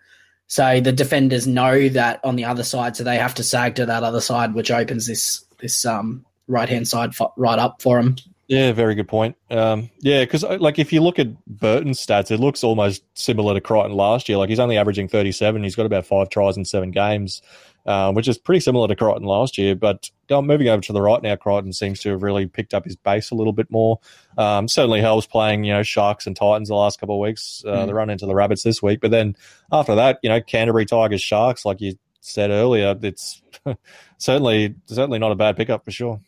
So 0.48 0.80
the 0.80 0.90
defenders 0.90 1.46
know 1.46 1.88
that 1.90 2.18
on 2.24 2.34
the 2.34 2.44
other 2.46 2.64
side, 2.64 2.96
so 2.96 3.04
they 3.04 3.16
have 3.18 3.34
to 3.36 3.44
sag 3.44 3.76
to 3.76 3.86
that 3.86 4.02
other 4.02 4.20
side, 4.20 4.52
which 4.52 4.70
opens 4.72 5.06
this 5.06 5.44
this 5.60 5.86
um, 5.86 6.24
right 6.48 6.68
hand 6.68 6.88
side 6.88 7.12
right 7.36 7.58
up 7.58 7.80
for 7.80 8.02
them. 8.02 8.16
Yeah, 8.50 8.72
very 8.72 8.96
good 8.96 9.06
point. 9.06 9.36
Um, 9.48 9.90
yeah, 10.00 10.24
because 10.24 10.42
like 10.42 10.80
if 10.80 10.92
you 10.92 11.00
look 11.02 11.20
at 11.20 11.28
Burton's 11.46 12.04
stats, 12.04 12.32
it 12.32 12.40
looks 12.40 12.64
almost 12.64 13.04
similar 13.14 13.54
to 13.54 13.60
Crichton 13.60 13.92
last 13.92 14.28
year. 14.28 14.38
Like 14.38 14.48
he's 14.48 14.58
only 14.58 14.76
averaging 14.76 15.06
thirty-seven. 15.06 15.62
He's 15.62 15.76
got 15.76 15.86
about 15.86 16.04
five 16.04 16.30
tries 16.30 16.56
in 16.56 16.64
seven 16.64 16.90
games, 16.90 17.42
uh, 17.86 18.10
which 18.12 18.26
is 18.26 18.38
pretty 18.38 18.58
similar 18.58 18.88
to 18.88 18.96
Crichton 18.96 19.22
last 19.22 19.56
year. 19.56 19.76
But 19.76 20.10
go, 20.28 20.42
moving 20.42 20.66
over 20.68 20.82
to 20.82 20.92
the 20.92 21.00
right 21.00 21.22
now, 21.22 21.36
Crichton 21.36 21.72
seems 21.72 22.00
to 22.00 22.08
have 22.10 22.24
really 22.24 22.46
picked 22.48 22.74
up 22.74 22.84
his 22.86 22.96
base 22.96 23.30
a 23.30 23.36
little 23.36 23.52
bit 23.52 23.70
more. 23.70 24.00
Um, 24.36 24.66
certainly 24.66 25.00
helps 25.00 25.28
playing 25.28 25.62
you 25.62 25.72
know 25.72 25.84
Sharks 25.84 26.26
and 26.26 26.34
Titans 26.34 26.70
the 26.70 26.74
last 26.74 26.98
couple 26.98 27.14
of 27.14 27.20
weeks. 27.20 27.62
Uh, 27.64 27.70
Mm. 27.70 27.86
They 27.86 27.92
run 27.92 28.10
into 28.10 28.26
the 28.26 28.34
Rabbits 28.34 28.64
this 28.64 28.82
week, 28.82 29.00
but 29.00 29.12
then 29.12 29.36
after 29.70 29.94
that, 29.94 30.18
you 30.24 30.28
know 30.28 30.40
Canterbury 30.40 30.86
Tigers 30.86 31.22
Sharks, 31.22 31.64
like 31.64 31.80
you 31.80 31.94
said 32.20 32.50
earlier, 32.50 32.96
it's 33.00 33.42
certainly 34.18 34.74
certainly 34.86 35.20
not 35.20 35.30
a 35.30 35.36
bad 35.36 35.56
pickup 35.56 35.84
for 35.84 35.92
sure. 35.92 36.20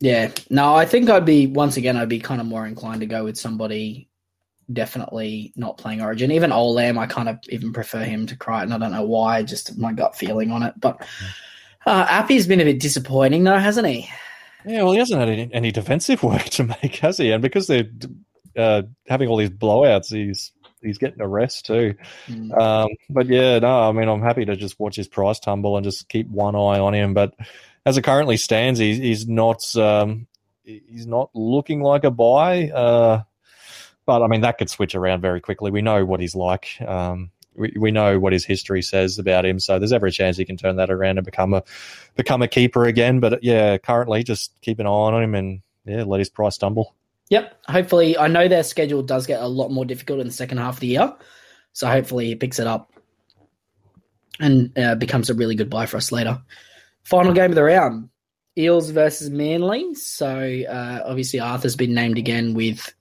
Yeah, 0.00 0.32
no, 0.48 0.74
I 0.74 0.86
think 0.86 1.10
I'd 1.10 1.26
be 1.26 1.46
once 1.46 1.76
again 1.76 1.96
I'd 1.96 2.08
be 2.08 2.20
kind 2.20 2.40
of 2.40 2.46
more 2.46 2.66
inclined 2.66 3.00
to 3.00 3.06
go 3.06 3.24
with 3.24 3.38
somebody 3.38 4.08
definitely 4.72 5.52
not 5.56 5.78
playing 5.78 6.00
Origin. 6.00 6.30
Even 6.30 6.50
Olam, 6.50 6.98
I 6.98 7.06
kind 7.06 7.28
of 7.28 7.38
even 7.48 7.72
prefer 7.72 8.02
him 8.04 8.26
to 8.26 8.36
Crichton. 8.36 8.72
I 8.72 8.78
don't 8.78 8.92
know 8.92 9.04
why, 9.04 9.42
just 9.42 9.76
my 9.78 9.92
gut 9.92 10.16
feeling 10.16 10.50
on 10.50 10.62
it. 10.62 10.74
But 10.78 11.06
uh, 11.86 12.06
Appy's 12.08 12.46
been 12.46 12.60
a 12.60 12.64
bit 12.64 12.80
disappointing 12.80 13.44
though, 13.44 13.58
hasn't 13.58 13.86
he? 13.86 14.08
Yeah, 14.64 14.82
well, 14.82 14.92
he 14.92 14.98
hasn't 14.98 15.20
had 15.20 15.28
any, 15.28 15.50
any 15.52 15.72
defensive 15.72 16.22
work 16.22 16.44
to 16.44 16.64
make, 16.64 16.96
has 16.96 17.18
he? 17.18 17.30
And 17.30 17.42
because 17.42 17.66
they're 17.66 17.88
uh, 18.56 18.82
having 19.06 19.28
all 19.28 19.36
these 19.36 19.50
blowouts, 19.50 20.14
he's 20.14 20.52
he's 20.82 20.98
getting 20.98 21.20
a 21.20 21.28
rest 21.28 21.66
too. 21.66 21.94
Mm. 22.26 22.58
Um, 22.58 22.88
but 23.10 23.26
yeah, 23.26 23.58
no, 23.58 23.88
I 23.88 23.92
mean, 23.92 24.08
I'm 24.08 24.22
happy 24.22 24.44
to 24.44 24.56
just 24.56 24.80
watch 24.80 24.96
his 24.96 25.08
price 25.08 25.38
tumble 25.38 25.76
and 25.76 25.84
just 25.84 26.08
keep 26.08 26.28
one 26.28 26.54
eye 26.54 26.78
on 26.78 26.94
him. 26.94 27.14
But 27.14 27.34
as 27.86 27.96
it 27.96 28.02
currently 28.02 28.36
stands, 28.36 28.78
he's 28.78 28.98
he's 28.98 29.28
not 29.28 29.64
um, 29.76 30.26
he's 30.62 31.06
not 31.06 31.30
looking 31.34 31.82
like 31.82 32.04
a 32.04 32.10
buy. 32.10 32.70
Uh, 32.70 33.22
but 34.06 34.22
I 34.22 34.26
mean, 34.26 34.42
that 34.42 34.58
could 34.58 34.70
switch 34.70 34.94
around 34.94 35.20
very 35.20 35.40
quickly. 35.40 35.70
We 35.70 35.82
know 35.82 36.04
what 36.04 36.20
he's 36.20 36.34
like. 36.34 36.80
Um, 36.80 37.30
we, 37.54 37.72
we 37.78 37.90
know 37.90 38.18
what 38.18 38.32
his 38.32 38.44
history 38.44 38.82
says 38.82 39.18
about 39.18 39.44
him, 39.44 39.58
so 39.58 39.78
there's 39.78 39.92
every 39.92 40.12
chance 40.12 40.36
he 40.36 40.44
can 40.44 40.56
turn 40.56 40.76
that 40.76 40.90
around 40.90 41.18
and 41.18 41.24
become 41.24 41.54
a 41.54 41.62
become 42.16 42.42
a 42.42 42.48
keeper 42.48 42.84
again. 42.84 43.20
But 43.20 43.42
yeah, 43.42 43.78
currently 43.78 44.22
just 44.22 44.52
keep 44.60 44.78
an 44.78 44.86
eye 44.86 44.90
on 44.90 45.22
him 45.22 45.34
and 45.34 45.62
yeah, 45.84 46.04
let 46.04 46.18
his 46.18 46.28
price 46.28 46.58
tumble. 46.58 46.94
Yep. 47.28 47.62
Hopefully, 47.68 48.18
I 48.18 48.26
know 48.26 48.48
their 48.48 48.64
schedule 48.64 49.02
does 49.02 49.26
get 49.26 49.40
a 49.40 49.46
lot 49.46 49.70
more 49.70 49.84
difficult 49.84 50.20
in 50.20 50.26
the 50.26 50.32
second 50.32 50.58
half 50.58 50.74
of 50.74 50.80
the 50.80 50.88
year, 50.88 51.14
so 51.72 51.86
hopefully 51.86 52.26
he 52.26 52.34
picks 52.34 52.58
it 52.58 52.66
up 52.66 52.92
and 54.40 54.76
uh, 54.76 54.94
becomes 54.96 55.30
a 55.30 55.34
really 55.34 55.54
good 55.54 55.70
buy 55.70 55.86
for 55.86 55.96
us 55.96 56.10
later. 56.10 56.40
Final 57.04 57.32
game 57.32 57.50
of 57.50 57.54
the 57.54 57.64
round: 57.64 58.08
Eels 58.56 58.90
versus 58.90 59.30
Manly. 59.30 59.94
So 59.94 60.28
uh, 60.28 61.02
obviously 61.04 61.40
Arthur's 61.40 61.76
been 61.76 61.94
named 61.94 62.18
again 62.18 62.54
with 62.54 62.92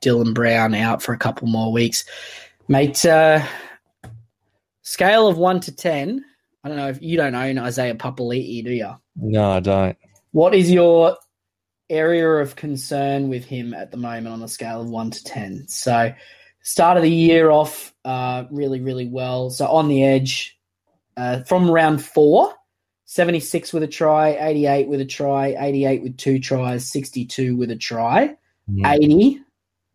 Dylan 0.00 0.34
Brown 0.34 0.74
out 0.74 1.02
for 1.02 1.12
a 1.12 1.18
couple 1.18 1.48
more 1.48 1.72
weeks, 1.72 2.04
mate. 2.68 3.04
Uh, 3.04 3.44
scale 4.82 5.26
of 5.26 5.38
one 5.38 5.60
to 5.60 5.74
ten. 5.74 6.24
I 6.62 6.68
don't 6.68 6.76
know 6.76 6.88
if 6.88 7.00
you 7.00 7.16
don't 7.16 7.34
own 7.34 7.58
Isaiah 7.58 7.94
Papali'i, 7.94 8.62
do 8.64 8.70
you? 8.70 8.94
No, 9.16 9.52
I 9.52 9.60
don't. 9.60 9.96
What 10.32 10.54
is 10.54 10.70
your 10.70 11.16
area 11.88 12.28
of 12.28 12.54
concern 12.54 13.28
with 13.28 13.44
him 13.44 13.72
at 13.72 13.90
the 13.90 13.96
moment 13.96 14.28
on 14.28 14.42
a 14.42 14.48
scale 14.48 14.82
of 14.82 14.90
one 14.90 15.10
to 15.10 15.24
ten? 15.24 15.66
So, 15.68 16.12
start 16.62 16.96
of 16.96 17.02
the 17.02 17.10
year 17.10 17.50
off 17.50 17.94
uh, 18.04 18.44
really, 18.50 18.80
really 18.80 19.06
well. 19.06 19.50
So 19.50 19.66
on 19.66 19.88
the 19.88 20.04
edge 20.04 20.58
uh, 21.16 21.42
from 21.44 21.70
round 21.70 22.04
four, 22.04 22.54
76 23.10 23.72
with 23.72 23.82
a 23.82 23.88
try, 23.88 24.36
88 24.38 24.86
with 24.86 25.00
a 25.00 25.04
try, 25.04 25.56
88 25.58 26.02
with 26.04 26.16
two 26.16 26.38
tries, 26.38 26.88
62 26.92 27.56
with 27.56 27.72
a 27.72 27.76
try, 27.76 28.36
Hmm. 28.68 28.86
80 28.86 29.40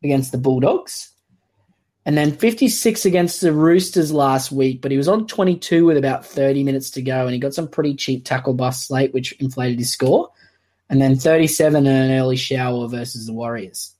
against 0.03 0.33
the 0.33 0.37
Bulldogs. 0.37 1.13
And 2.05 2.17
then 2.17 2.35
56 2.35 3.05
against 3.05 3.39
the 3.39 3.53
Roosters 3.53 4.11
last 4.11 4.51
week, 4.51 4.81
but 4.81 4.91
he 4.91 4.97
was 4.97 5.07
on 5.07 5.27
22 5.27 5.85
with 5.85 5.95
about 5.95 6.25
30 6.25 6.65
minutes 6.65 6.89
to 6.89 7.01
go, 7.01 7.23
and 7.23 7.33
he 7.33 7.39
got 7.39 7.53
some 7.53 7.69
pretty 7.69 7.95
cheap 7.95 8.25
tackle 8.25 8.53
busts 8.53 8.91
late, 8.91 9.13
which 9.13 9.31
inflated 9.39 9.79
his 9.79 9.93
score. 9.93 10.29
And 10.89 11.01
then 11.01 11.15
37 11.15 11.87
and 11.87 12.11
an 12.11 12.19
early 12.19 12.35
shower 12.35 12.85
versus 12.89 13.27
the 13.27 13.33
Warriors. 13.33 13.94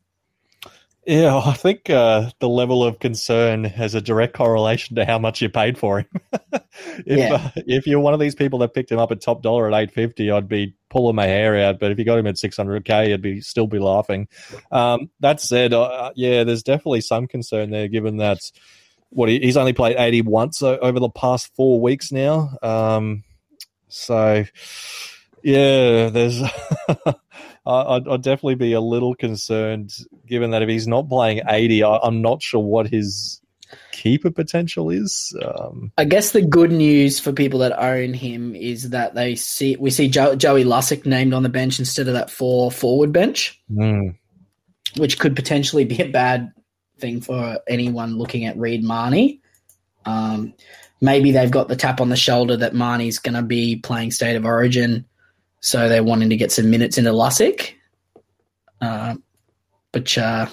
Yeah, 1.08 1.38
I 1.38 1.53
think 1.53 1.88
uh, 1.89 2.32
the 2.39 2.49
level 2.49 2.84
of 2.84 2.97
concern 2.99 3.64
has 3.64 3.93
a 3.93 4.01
direct 4.01 4.34
correlation 4.34 4.95
to 4.95 5.06
how 5.06 5.20
much 5.20 5.39
you 5.39 5.49
paid 5.49 5.78
for 5.78 5.99
him. 5.99 6.08
if 7.06 7.18
Yeah. 7.20 7.36
uh, 7.36 7.49
if 7.68 7.86
you're 7.86 7.99
one 7.99 8.16
of 8.16 8.20
these 8.20 8.34
people 8.34 8.58
that 8.60 8.74
picked 8.74 8.91
him 8.91 8.97
up 8.97 9.12
at 9.12 9.22
top 9.22 9.43
dollar 9.43 9.68
at 9.68 9.74
eight 9.80 9.91
fifty, 9.91 10.32
I'd 10.32 10.47
be 10.49 10.74
pulling 10.89 11.16
my 11.16 11.28
hair 11.28 11.56
out. 11.58 11.80
But 11.80 11.91
if 11.91 11.99
you 11.99 12.06
got 12.06 12.18
him 12.18 12.26
at 12.26 12.39
six 12.39 12.58
hundred 12.58 12.86
k, 12.86 13.14
I'd 13.14 13.22
be 13.22 13.39
still 13.41 13.68
be 13.68 13.78
laughing. 13.78 14.28
Um, 14.72 15.12
that 15.20 15.39
said, 15.41 15.74
uh, 15.74 16.12
yeah, 16.16 16.43
there's 16.43 16.64
definitely 16.64 17.01
some 17.01 17.28
concern 17.28 17.70
there, 17.70 17.88
given 17.88 18.18
that 18.18 18.39
what 19.10 19.30
he, 19.30 19.39
he's 19.39 19.58
only 19.58 19.74
played 19.74 19.97
eighty 19.97 20.24
once 20.24 20.64
over 20.64 20.99
the 20.99 21.10
past 21.10 21.53
four 21.56 21.80
weeks 21.80 22.12
now. 22.12 22.58
Um, 22.64 23.24
so 23.89 24.43
yeah, 25.43 26.10
there's. 26.10 26.41
I- 27.66 27.95
I'd, 27.95 28.07
I'd 28.07 28.22
definitely 28.22 28.55
be 28.55 28.74
a 28.74 28.82
little 28.82 29.16
concerned, 29.16 29.91
given 30.28 30.51
that 30.51 30.61
if 30.61 30.70
he's 30.70 30.88
not 30.88 31.09
playing 31.09 31.41
80, 31.47 31.84
I, 31.84 31.97
I'm 31.97 32.22
not 32.22 32.41
sure 32.43 32.61
what 32.61 32.88
his 32.88 33.41
keeper 33.91 34.30
potential 34.30 34.89
is. 34.91 35.36
Um, 35.43 35.91
I 35.97 36.05
guess 36.05 36.32
the 36.32 36.41
good 36.43 36.72
news 36.72 37.20
for 37.20 37.32
people 37.34 37.59
that 37.59 37.78
own 37.82 38.13
him 38.13 38.55
is 38.55 38.91
that 38.91 39.16
they 39.16 39.36
see 39.36 39.76
we 39.78 39.89
see 39.89 40.07
jo- 40.07 40.36
Joey 40.36 40.63
Lussick 40.63 41.05
named 41.05 41.34
on 41.34 41.41
the 41.43 41.49
bench 41.49 41.80
instead 41.80 42.07
of 42.07 42.13
that 42.13 42.30
four 42.30 42.70
forward 42.72 43.11
bench. 43.11 43.59
mm, 43.72 44.16
which 44.97 45.18
could 45.20 45.36
potentially 45.36 45.84
be 45.86 46.01
a 46.01 46.07
bad 46.09 46.51
thing 46.99 47.20
for 47.22 47.59
anyone 47.68 48.18
looking 48.18 48.45
at 48.45 48.55
Reed 48.57 48.84
Mahoney. 48.84 49.41
Um, 50.05 50.53
maybe 51.01 51.32
they've 51.32 51.51
got 51.51 51.68
the 51.68 51.76
tap 51.76 51.99
on 51.99 52.09
the 52.09 52.16
shoulder 52.16 52.55
that 52.57 52.74
Mahoney's 52.76 53.20
going 53.20 53.34
to 53.34 53.41
be 53.41 53.76
playing 53.78 54.11
State 54.11 54.36
of 54.36 54.45
Origin, 54.45 55.05
so 55.66 55.89
they're 55.89 56.03
wanting 56.03 56.30
to 56.30 56.38
get 56.38 56.51
some 56.51 56.70
minutes 56.70 56.99
into 56.99 57.09
Lussick. 57.09 57.74
Uh, 58.80 59.16
but 59.91 60.16
uh, 60.16 60.47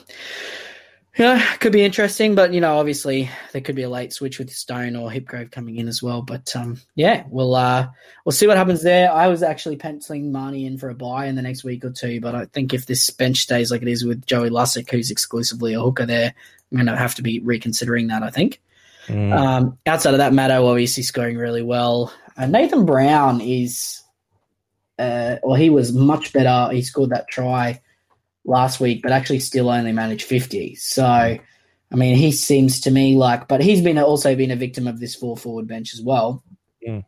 yeah, 1.19 1.55
could 1.57 1.73
be 1.73 1.85
interesting. 1.85 2.35
But 2.35 2.55
you 2.55 2.63
know, 2.63 2.79
obviously 2.79 3.29
there 3.53 3.61
could 3.61 3.77
be 3.77 3.83
a 3.83 3.91
late 3.91 4.15
switch 4.15 4.39
with 4.39 4.51
Stone 4.51 4.97
or 4.97 5.11
Hipgrave 5.11 5.51
coming 5.51 5.77
in 5.77 5.87
as 5.87 6.03
well. 6.03 6.23
But 6.23 6.57
um, 6.57 6.81
yeah, 6.95 7.25
we'll 7.29 7.55
uh, 7.55 7.89
we'll 8.25 8.33
see 8.33 8.47
what 8.47 8.57
happens 8.57 8.83
there. 8.83 9.13
I 9.13 9.29
was 9.29 9.43
actually 9.43 9.77
penciling 9.77 10.33
Mahoney 10.33 10.65
in 10.65 10.79
for 10.79 10.89
a 10.89 10.95
buy 10.95 11.27
in 11.27 11.37
the 11.37 11.43
next 11.43 11.63
week 11.63 11.85
or 11.85 11.91
two, 11.91 12.19
but 12.19 12.35
I 12.35 12.47
think 12.47 12.73
if 12.73 12.87
this 12.87 13.11
bench 13.11 13.41
stays 13.41 13.71
like 13.71 13.83
it 13.83 13.89
is 13.89 14.07
with 14.07 14.25
Joey 14.25 14.49
Lussick, 14.49 14.91
who's 14.91 15.11
exclusively 15.11 15.75
a 15.75 15.81
hooker 15.81 16.07
there, 16.07 16.33
I'm 16.71 16.79
going 16.79 16.87
to 16.87 16.97
have 16.97 17.17
to 17.17 17.23
be 17.23 17.39
reconsidering 17.41 18.07
that. 18.07 18.23
I 18.23 18.31
think. 18.31 18.63
mm. 19.09 19.37
Um, 19.37 19.77
outside 19.85 20.15
of 20.15 20.19
that, 20.19 20.33
Maddo 20.33 20.67
obviously 20.67 21.03
scoring 21.03 21.37
really 21.37 21.63
well. 21.63 22.15
Uh, 22.35 22.47
Nathan 22.47 22.87
Brown 22.87 23.43
is, 23.43 24.02
uh, 24.99 25.37
well, 25.43 25.57
he 25.57 25.71
was 25.71 25.93
much 25.93 26.33
better. 26.33 26.73
He 26.73 26.83
scored 26.83 27.11
that 27.11 27.29
try 27.29 27.81
last 28.45 28.81
week, 28.81 29.03
but 29.03 29.13
actually 29.13 29.41
still 29.41 29.71
only 29.71 29.93
managed 29.93 30.27
50. 30.27 30.75
So, 30.77 31.05
I 31.05 31.41
mean, 31.95 32.17
he 32.17 32.33
seems 32.33 32.81
to 32.81 32.91
me 32.91 33.17
like, 33.17 33.49
but 33.49 33.61
he's 33.61 33.83
been 33.83 33.99
also 33.99 34.35
been 34.35 34.51
a 34.51 34.57
victim 34.57 34.87
of 34.87 35.01
this 35.01 35.15
four 35.15 35.37
forward 35.37 35.67
bench 35.67 35.95
as 35.95 36.03
well. 36.03 36.43
Mm. 36.87 37.05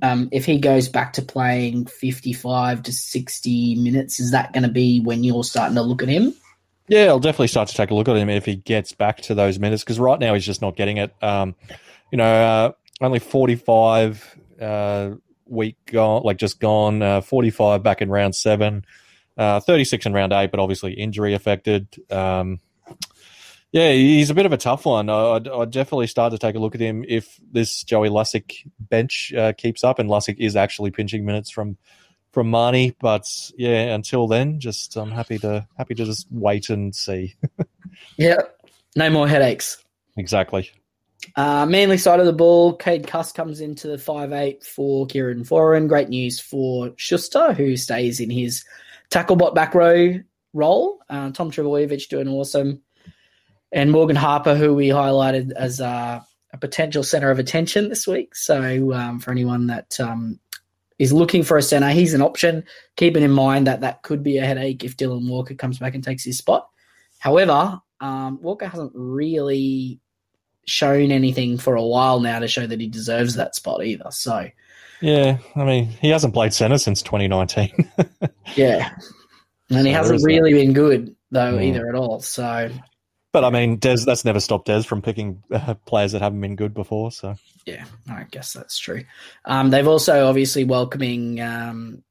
Um, 0.00 0.28
if 0.30 0.44
he 0.46 0.58
goes 0.58 0.88
back 0.88 1.14
to 1.14 1.22
playing 1.22 1.86
55 1.86 2.84
to 2.84 2.92
60 2.92 3.74
minutes, 3.76 4.20
is 4.20 4.30
that 4.30 4.52
going 4.52 4.62
to 4.62 4.68
be 4.68 5.00
when 5.00 5.24
you're 5.24 5.44
starting 5.44 5.74
to 5.74 5.82
look 5.82 6.02
at 6.02 6.08
him? 6.08 6.34
Yeah, 6.86 7.06
I'll 7.06 7.18
definitely 7.18 7.48
start 7.48 7.68
to 7.68 7.74
take 7.74 7.90
a 7.90 7.94
look 7.94 8.08
at 8.08 8.16
him 8.16 8.30
if 8.30 8.46
he 8.46 8.56
gets 8.56 8.92
back 8.92 9.20
to 9.22 9.34
those 9.34 9.58
minutes 9.58 9.84
because 9.84 10.00
right 10.00 10.18
now 10.18 10.34
he's 10.34 10.46
just 10.46 10.62
not 10.62 10.76
getting 10.76 10.96
it. 10.96 11.14
Um, 11.22 11.54
you 12.10 12.16
know, 12.16 12.24
uh, 12.24 12.72
only 13.00 13.18
45 13.18 14.38
uh, 14.60 15.10
week 15.48 15.76
gone, 15.86 16.22
like 16.24 16.36
just 16.36 16.60
gone, 16.60 17.02
uh, 17.02 17.20
45 17.20 17.82
back 17.82 18.02
in 18.02 18.10
round 18.10 18.34
seven, 18.34 18.84
uh, 19.36 19.60
36 19.60 20.06
in 20.06 20.12
round 20.12 20.32
eight, 20.32 20.50
but 20.50 20.60
obviously 20.60 20.92
injury 20.92 21.34
affected. 21.34 21.88
Um, 22.10 22.60
yeah, 23.70 23.92
he's 23.92 24.30
a 24.30 24.34
bit 24.34 24.46
of 24.46 24.52
a 24.52 24.56
tough 24.56 24.86
one. 24.86 25.10
I'd, 25.10 25.46
I'd 25.46 25.70
definitely 25.70 26.06
start 26.06 26.32
to 26.32 26.38
take 26.38 26.54
a 26.54 26.58
look 26.58 26.74
at 26.74 26.80
him 26.80 27.04
if 27.06 27.38
this 27.52 27.82
Joey 27.84 28.08
Lussick 28.08 28.66
bench 28.78 29.32
uh, 29.36 29.52
keeps 29.52 29.84
up 29.84 29.98
and 29.98 30.08
Lussick 30.08 30.36
is 30.38 30.56
actually 30.56 30.90
pinching 30.90 31.24
minutes 31.26 31.50
from 31.50 31.76
from 32.32 32.50
Mahoney. 32.50 32.96
But 32.98 33.24
yeah, 33.56 33.94
until 33.94 34.26
then, 34.26 34.58
just 34.60 34.96
I'm 34.96 35.10
happy 35.10 35.38
to 35.40 35.66
happy 35.76 35.94
to 35.96 36.04
just 36.04 36.26
wait 36.30 36.70
and 36.70 36.94
see. 36.94 37.34
Yeah. 38.16 38.42
No 38.94 39.10
more 39.10 39.26
headaches. 39.26 39.82
exactly. 40.16 40.70
Uh, 41.36 41.66
Manly 41.66 41.98
side 41.98 42.20
of 42.20 42.26
the 42.26 42.32
ball, 42.32 42.74
Cade 42.74 43.06
Cust 43.06 43.34
comes 43.34 43.60
into 43.60 43.88
the 43.88 43.98
five 43.98 44.32
eight 44.32 44.64
for 44.64 45.06
Kieran 45.06 45.44
Foran. 45.44 45.88
Great 45.88 46.08
news 46.08 46.40
for 46.40 46.92
Schuster, 46.96 47.52
who 47.52 47.76
stays 47.76 48.20
in 48.20 48.30
his 48.30 48.64
tackle 49.10 49.36
bot 49.36 49.54
back 49.54 49.74
row 49.74 50.20
role. 50.52 50.98
Uh, 51.10 51.30
Tom 51.30 51.50
Trbojevic 51.50 52.08
doing 52.08 52.28
awesome, 52.28 52.82
and 53.72 53.90
Morgan 53.90 54.16
Harper, 54.16 54.54
who 54.54 54.74
we 54.74 54.88
highlighted 54.88 55.52
as 55.52 55.80
uh, 55.80 56.20
a 56.52 56.58
potential 56.58 57.02
center 57.02 57.30
of 57.30 57.38
attention 57.38 57.88
this 57.88 58.06
week. 58.06 58.34
So 58.34 58.92
um, 58.92 59.18
for 59.18 59.32
anyone 59.32 59.66
that 59.66 59.98
um, 60.00 60.38
is 60.98 61.12
looking 61.12 61.42
for 61.42 61.58
a 61.58 61.62
center, 61.62 61.90
he's 61.90 62.14
an 62.14 62.22
option. 62.22 62.64
Keeping 62.96 63.24
in 63.24 63.32
mind 63.32 63.66
that 63.66 63.80
that 63.80 64.02
could 64.02 64.22
be 64.22 64.38
a 64.38 64.46
headache 64.46 64.84
if 64.84 64.96
Dylan 64.96 65.28
Walker 65.28 65.54
comes 65.54 65.78
back 65.78 65.94
and 65.94 66.02
takes 66.02 66.24
his 66.24 66.38
spot. 66.38 66.68
However, 67.18 67.80
um, 68.00 68.40
Walker 68.40 68.66
hasn't 68.66 68.92
really 68.94 70.00
shown 70.68 71.10
anything 71.10 71.58
for 71.58 71.74
a 71.74 71.82
while 71.82 72.20
now 72.20 72.38
to 72.38 72.48
show 72.48 72.66
that 72.66 72.80
he 72.80 72.88
deserves 72.88 73.34
that 73.34 73.54
spot 73.54 73.84
either. 73.84 74.10
So, 74.10 74.48
yeah, 75.00 75.38
I 75.56 75.64
mean, 75.64 75.86
he 75.86 76.10
hasn't 76.10 76.34
played 76.34 76.52
center 76.52 76.78
since 76.78 77.02
2019. 77.02 77.90
yeah, 78.56 78.90
and 79.70 79.86
he 79.86 79.92
So 79.92 79.96
hasn't 79.98 80.06
there 80.08 80.14
is 80.14 80.24
really 80.24 80.52
been 80.52 80.72
good 80.72 81.14
though 81.30 81.54
Mm. 81.54 81.64
either 81.64 81.88
at 81.88 81.94
all. 81.94 82.20
So, 82.20 82.70
but 83.32 83.44
I 83.44 83.50
mean, 83.50 83.76
Des, 83.78 83.98
that's 84.06 84.24
never 84.24 84.40
stopped 84.40 84.66
Des 84.66 84.82
from 84.82 85.02
picking 85.02 85.42
uh, 85.52 85.74
players 85.86 86.12
that 86.12 86.22
haven't 86.22 86.40
been 86.40 86.56
good 86.56 86.74
before. 86.74 87.10
So 87.12 87.34
yeah, 87.66 87.84
I 88.10 88.24
guess 88.30 88.52
that's 88.52 88.78
true. 88.78 89.04
Um, 89.44 89.70
they've 89.70 89.86
also 89.86 90.26
obviously 90.26 90.64
welcoming 90.64 91.40
um, 91.40 92.02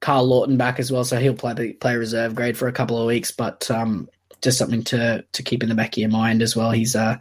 Karl 0.00 0.26
Lawton 0.26 0.56
back 0.56 0.78
as 0.80 0.90
well, 0.92 1.04
so 1.04 1.18
he'll 1.18 1.34
play 1.34 1.54
the 1.54 1.72
play 1.74 1.96
reserve 1.96 2.34
grade 2.34 2.56
for 2.56 2.68
a 2.68 2.72
couple 2.72 2.98
of 3.00 3.06
weeks. 3.06 3.30
But 3.30 3.70
um, 3.70 4.08
just 4.44 4.58
something 4.58 4.84
to 4.84 5.24
to 5.32 5.42
keep 5.42 5.62
in 5.62 5.68
the 5.68 5.74
back 5.74 5.94
of 5.94 5.98
your 5.98 6.10
mind 6.10 6.42
as 6.42 6.54
well. 6.54 6.70
He's 6.70 6.94
a 6.94 7.20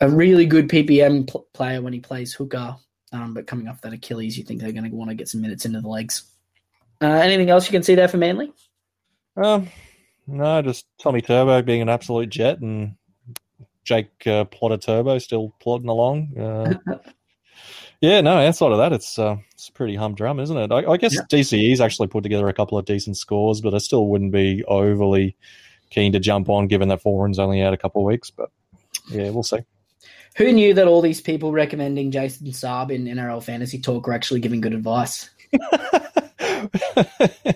a 0.00 0.08
really 0.08 0.46
good 0.46 0.68
PPM 0.68 1.28
pl- 1.28 1.46
player 1.52 1.82
when 1.82 1.92
he 1.92 2.00
plays 2.00 2.32
hooker, 2.32 2.76
um, 3.12 3.34
but 3.34 3.46
coming 3.46 3.68
off 3.68 3.80
that 3.82 3.92
Achilles, 3.92 4.36
you 4.38 4.44
think 4.44 4.60
they're 4.60 4.72
going 4.72 4.88
to 4.88 4.96
want 4.96 5.10
to 5.10 5.14
get 5.14 5.28
some 5.28 5.40
minutes 5.40 5.64
into 5.64 5.80
the 5.80 5.88
legs. 5.88 6.22
Uh, 7.00 7.06
anything 7.06 7.50
else 7.50 7.66
you 7.66 7.72
can 7.72 7.82
see 7.82 7.94
there 7.94 8.08
for 8.08 8.16
Manly? 8.16 8.52
Um, 9.36 9.68
no, 10.26 10.62
just 10.62 10.86
Tommy 11.00 11.20
Turbo 11.20 11.62
being 11.62 11.82
an 11.82 11.88
absolute 11.88 12.28
jet 12.30 12.60
and 12.60 12.94
Jake 13.84 14.26
uh, 14.26 14.44
Plotter 14.44 14.76
Turbo 14.76 15.18
still 15.18 15.54
plodding 15.60 15.88
along. 15.88 16.36
Uh, 16.38 16.74
yeah, 18.00 18.20
no, 18.20 18.38
outside 18.38 18.72
of 18.72 18.78
that, 18.78 18.92
it's 18.92 19.18
uh, 19.18 19.36
it's 19.52 19.70
pretty 19.70 19.96
humdrum, 19.96 20.38
isn't 20.40 20.56
it? 20.56 20.70
I, 20.72 20.84
I 20.92 20.96
guess 20.96 21.14
Yeah. 21.14 21.22
DCE's 21.30 21.80
actually 21.80 22.08
put 22.08 22.22
together 22.22 22.48
a 22.48 22.54
couple 22.54 22.78
of 22.78 22.84
decent 22.84 23.16
scores, 23.16 23.60
but 23.60 23.74
I 23.74 23.78
still 23.78 24.06
wouldn't 24.08 24.32
be 24.32 24.62
overly 24.66 25.36
keen 25.90 26.12
to 26.12 26.20
jump 26.20 26.48
on 26.48 26.66
given 26.68 26.88
that 26.88 27.02
Foran's 27.02 27.38
only 27.38 27.62
out 27.62 27.72
a 27.74 27.78
couple 27.78 28.02
of 28.02 28.06
weeks. 28.06 28.30
But 28.30 28.50
yeah, 29.10 29.30
we'll 29.30 29.42
see. 29.42 29.58
Who 30.36 30.52
knew 30.52 30.74
that 30.74 30.86
all 30.86 31.00
these 31.02 31.20
people 31.20 31.50
recommending 31.52 32.10
Jason 32.10 32.46
Saab 32.48 32.90
in 32.92 33.04
NRL 33.06 33.42
Fantasy 33.42 33.80
Talk 33.80 34.06
were 34.06 34.12
actually 34.12 34.40
giving 34.40 34.60
good 34.60 34.74
advice? 34.74 35.30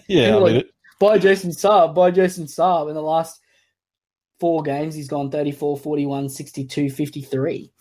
yeah, 0.08 0.34
I 0.36 0.38
Like- 0.38 0.66
Buy 0.98 1.18
Jason 1.18 1.50
Saab, 1.50 1.94
buy 1.96 2.12
Jason 2.12 2.44
Saab. 2.46 2.88
In 2.88 2.94
the 2.94 3.02
last 3.02 3.40
four 4.38 4.62
games, 4.62 4.94
he's 4.94 5.08
gone 5.08 5.30
34, 5.32 5.76
41, 5.78 6.28
62, 6.28 6.90
53. 6.90 7.72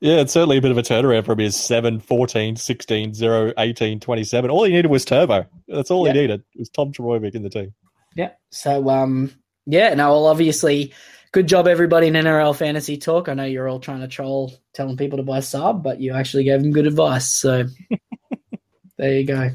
yeah, 0.00 0.20
it's 0.20 0.32
certainly 0.32 0.56
a 0.56 0.62
bit 0.62 0.70
of 0.70 0.78
a 0.78 0.82
turnaround 0.82 1.26
from 1.26 1.38
his 1.38 1.54
7, 1.54 2.00
14, 2.00 2.56
16, 2.56 3.12
0, 3.14 3.52
18, 3.58 4.00
27. 4.00 4.50
All 4.50 4.64
he 4.64 4.72
needed 4.72 4.90
was 4.90 5.04
Turbo. 5.04 5.44
That's 5.68 5.90
all 5.90 6.06
Yeah. 6.06 6.14
he 6.14 6.20
needed. 6.20 6.40
It 6.54 6.60
was 6.60 6.70
Tom 6.70 6.92
Trbojevic 6.92 7.34
in 7.34 7.42
the 7.42 7.50
team. 7.50 7.74
Yeah. 8.16 8.30
So, 8.50 8.88
um, 8.88 9.32
yeah, 9.66 9.94
no, 9.94 10.10
well, 10.10 10.26
obviously, 10.26 10.92
good 11.32 11.46
job, 11.46 11.66
everybody 11.68 12.06
in 12.08 12.14
NRL 12.14 12.54
Fantasy 12.56 12.96
Talk. 12.96 13.28
I 13.28 13.34
know 13.34 13.44
you're 13.44 13.68
all 13.68 13.80
trying 13.80 14.00
to 14.00 14.08
troll, 14.08 14.52
telling 14.74 14.96
people 14.96 15.18
to 15.18 15.22
buy 15.22 15.38
Saab, 15.38 15.82
but 15.82 16.00
you 16.00 16.14
actually 16.14 16.44
gave 16.44 16.62
them 16.62 16.72
good 16.72 16.86
advice. 16.86 17.28
So, 17.28 17.64
there 18.98 19.18
you 19.18 19.24
go. 19.24 19.50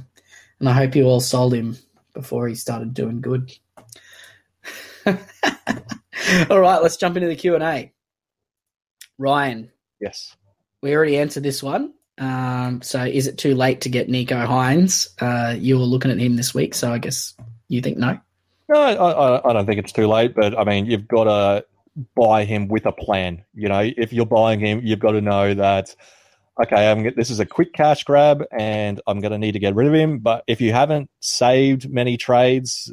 And 0.59 0.69
I 0.69 0.73
hope 0.73 0.95
you 0.95 1.05
all 1.05 1.19
sold 1.21 1.53
him 1.53 1.77
before 2.13 2.47
he 2.47 2.55
started 2.55 2.93
doing 2.93 3.21
good. 3.21 3.51
all 6.49 6.59
right, 6.59 6.81
let's 6.81 6.97
jump 6.97 7.17
into 7.17 7.27
the 7.27 7.35
Q&A. 7.35 7.91
Ryan, 9.17 9.71
Yes. 10.01 10.35
we 10.81 10.93
already 10.95 11.17
answered 11.17 11.43
this 11.43 11.61
one. 11.63 11.93
Um, 12.17 12.81
so 12.81 13.03
is 13.03 13.27
it 13.27 13.37
too 13.37 13.55
late 13.55 13.81
to 13.81 13.89
get 13.89 14.07
Nicho 14.07 14.45
Hynes? 14.47 15.09
Uh, 15.21 15.55
you 15.57 15.77
were 15.77 15.83
looking 15.83 16.11
at 16.11 16.17
him 16.17 16.35
this 16.37 16.53
week, 16.53 16.73
so 16.73 16.91
I 16.91 16.97
guess 16.97 17.33
you 17.67 17.81
think 17.81 17.97
no. 17.97 18.17
No, 18.67 18.79
I, 18.79 19.49
I, 19.49 19.53
don't 19.53 19.65
think 19.65 19.79
it's 19.79 19.91
too 19.91 20.07
late, 20.07 20.33
but 20.35 20.57
I 20.57 20.63
mean, 20.63 20.87
you've 20.87 21.07
got 21.07 21.25
to 21.25 21.65
buy 22.15 22.45
him 22.45 22.67
with 22.67 22.85
a 22.85 22.91
plan. 22.91 23.43
You 23.53 23.69
know, 23.69 23.91
if 23.97 24.11
you're 24.11 24.25
buying 24.25 24.59
him, 24.59 24.81
you've 24.83 24.99
got 24.99 25.11
to 25.11 25.21
know 25.21 25.53
that, 25.53 25.95
okay, 26.61 26.89
I'm, 26.89 27.13
this 27.15 27.29
is 27.29 27.39
a 27.39 27.45
quick 27.45 27.73
cash 27.73 28.03
grab 28.03 28.43
and 28.57 29.01
I'm 29.05 29.19
going 29.19 29.31
to 29.31 29.37
need 29.37 29.51
to 29.51 29.59
get 29.59 29.75
rid 29.75 29.87
of 29.87 29.93
him. 29.93 30.19
But 30.19 30.43
if 30.47 30.61
you 30.61 30.73
haven't 30.73 31.09
saved 31.19 31.89
many 31.89 32.17
trades, 32.17 32.91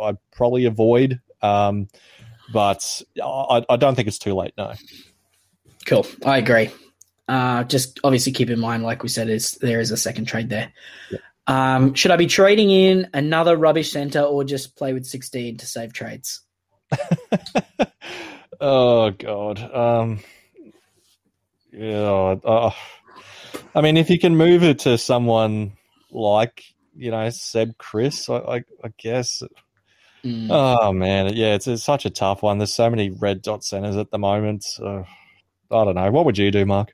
I'd 0.00 0.16
probably 0.32 0.64
avoid. 0.64 1.20
Um, 1.42 1.88
but 2.52 3.02
I, 3.22 3.64
I 3.68 3.76
don't 3.76 3.94
think 3.94 4.08
it's 4.08 4.18
too 4.18 4.34
late, 4.34 4.54
no. 4.56 4.72
Cool, 5.86 6.06
I 6.24 6.38
agree. 6.38 6.70
Uh, 7.28 7.62
just 7.64 8.00
obviously 8.02 8.32
keep 8.32 8.50
in 8.50 8.58
mind, 8.58 8.82
like 8.82 9.02
we 9.02 9.08
said, 9.08 9.28
is 9.28 9.52
there 9.52 9.80
is 9.80 9.90
a 9.90 9.96
second 9.96 10.24
trade 10.24 10.48
there. 10.48 10.72
Um, 11.50 11.94
should 11.94 12.12
I 12.12 12.16
be 12.16 12.28
trading 12.28 12.70
in 12.70 13.08
another 13.12 13.56
rubbish 13.56 13.90
center 13.90 14.20
or 14.20 14.44
just 14.44 14.76
play 14.76 14.92
with 14.92 15.04
sixteen 15.04 15.56
to 15.56 15.66
save 15.66 15.92
trades? 15.92 16.42
oh 18.60 19.10
god. 19.10 19.58
Um, 19.74 20.20
yeah. 21.72 22.36
Uh, 22.44 22.70
I 23.74 23.80
mean, 23.80 23.96
if 23.96 24.10
you 24.10 24.18
can 24.20 24.36
move 24.36 24.62
it 24.62 24.80
to 24.80 24.96
someone 24.96 25.72
like 26.12 26.62
you 26.96 27.10
know 27.10 27.28
Seb 27.30 27.76
Kris, 27.78 28.30
I, 28.30 28.36
I, 28.36 28.56
I 28.84 28.92
guess. 28.96 29.42
Mm. 30.24 30.48
Oh 30.50 30.92
man, 30.92 31.34
yeah, 31.34 31.54
it's, 31.54 31.66
it's 31.66 31.82
such 31.82 32.06
a 32.06 32.10
tough 32.10 32.44
one. 32.44 32.58
There's 32.58 32.74
so 32.74 32.90
many 32.90 33.10
red 33.10 33.42
dot 33.42 33.64
centers 33.64 33.96
at 33.96 34.12
the 34.12 34.18
moment. 34.18 34.62
So, 34.62 35.04
I 35.72 35.84
don't 35.84 35.96
know. 35.96 36.10
What 36.12 36.26
would 36.26 36.38
you 36.38 36.52
do, 36.52 36.64
Mark? 36.64 36.92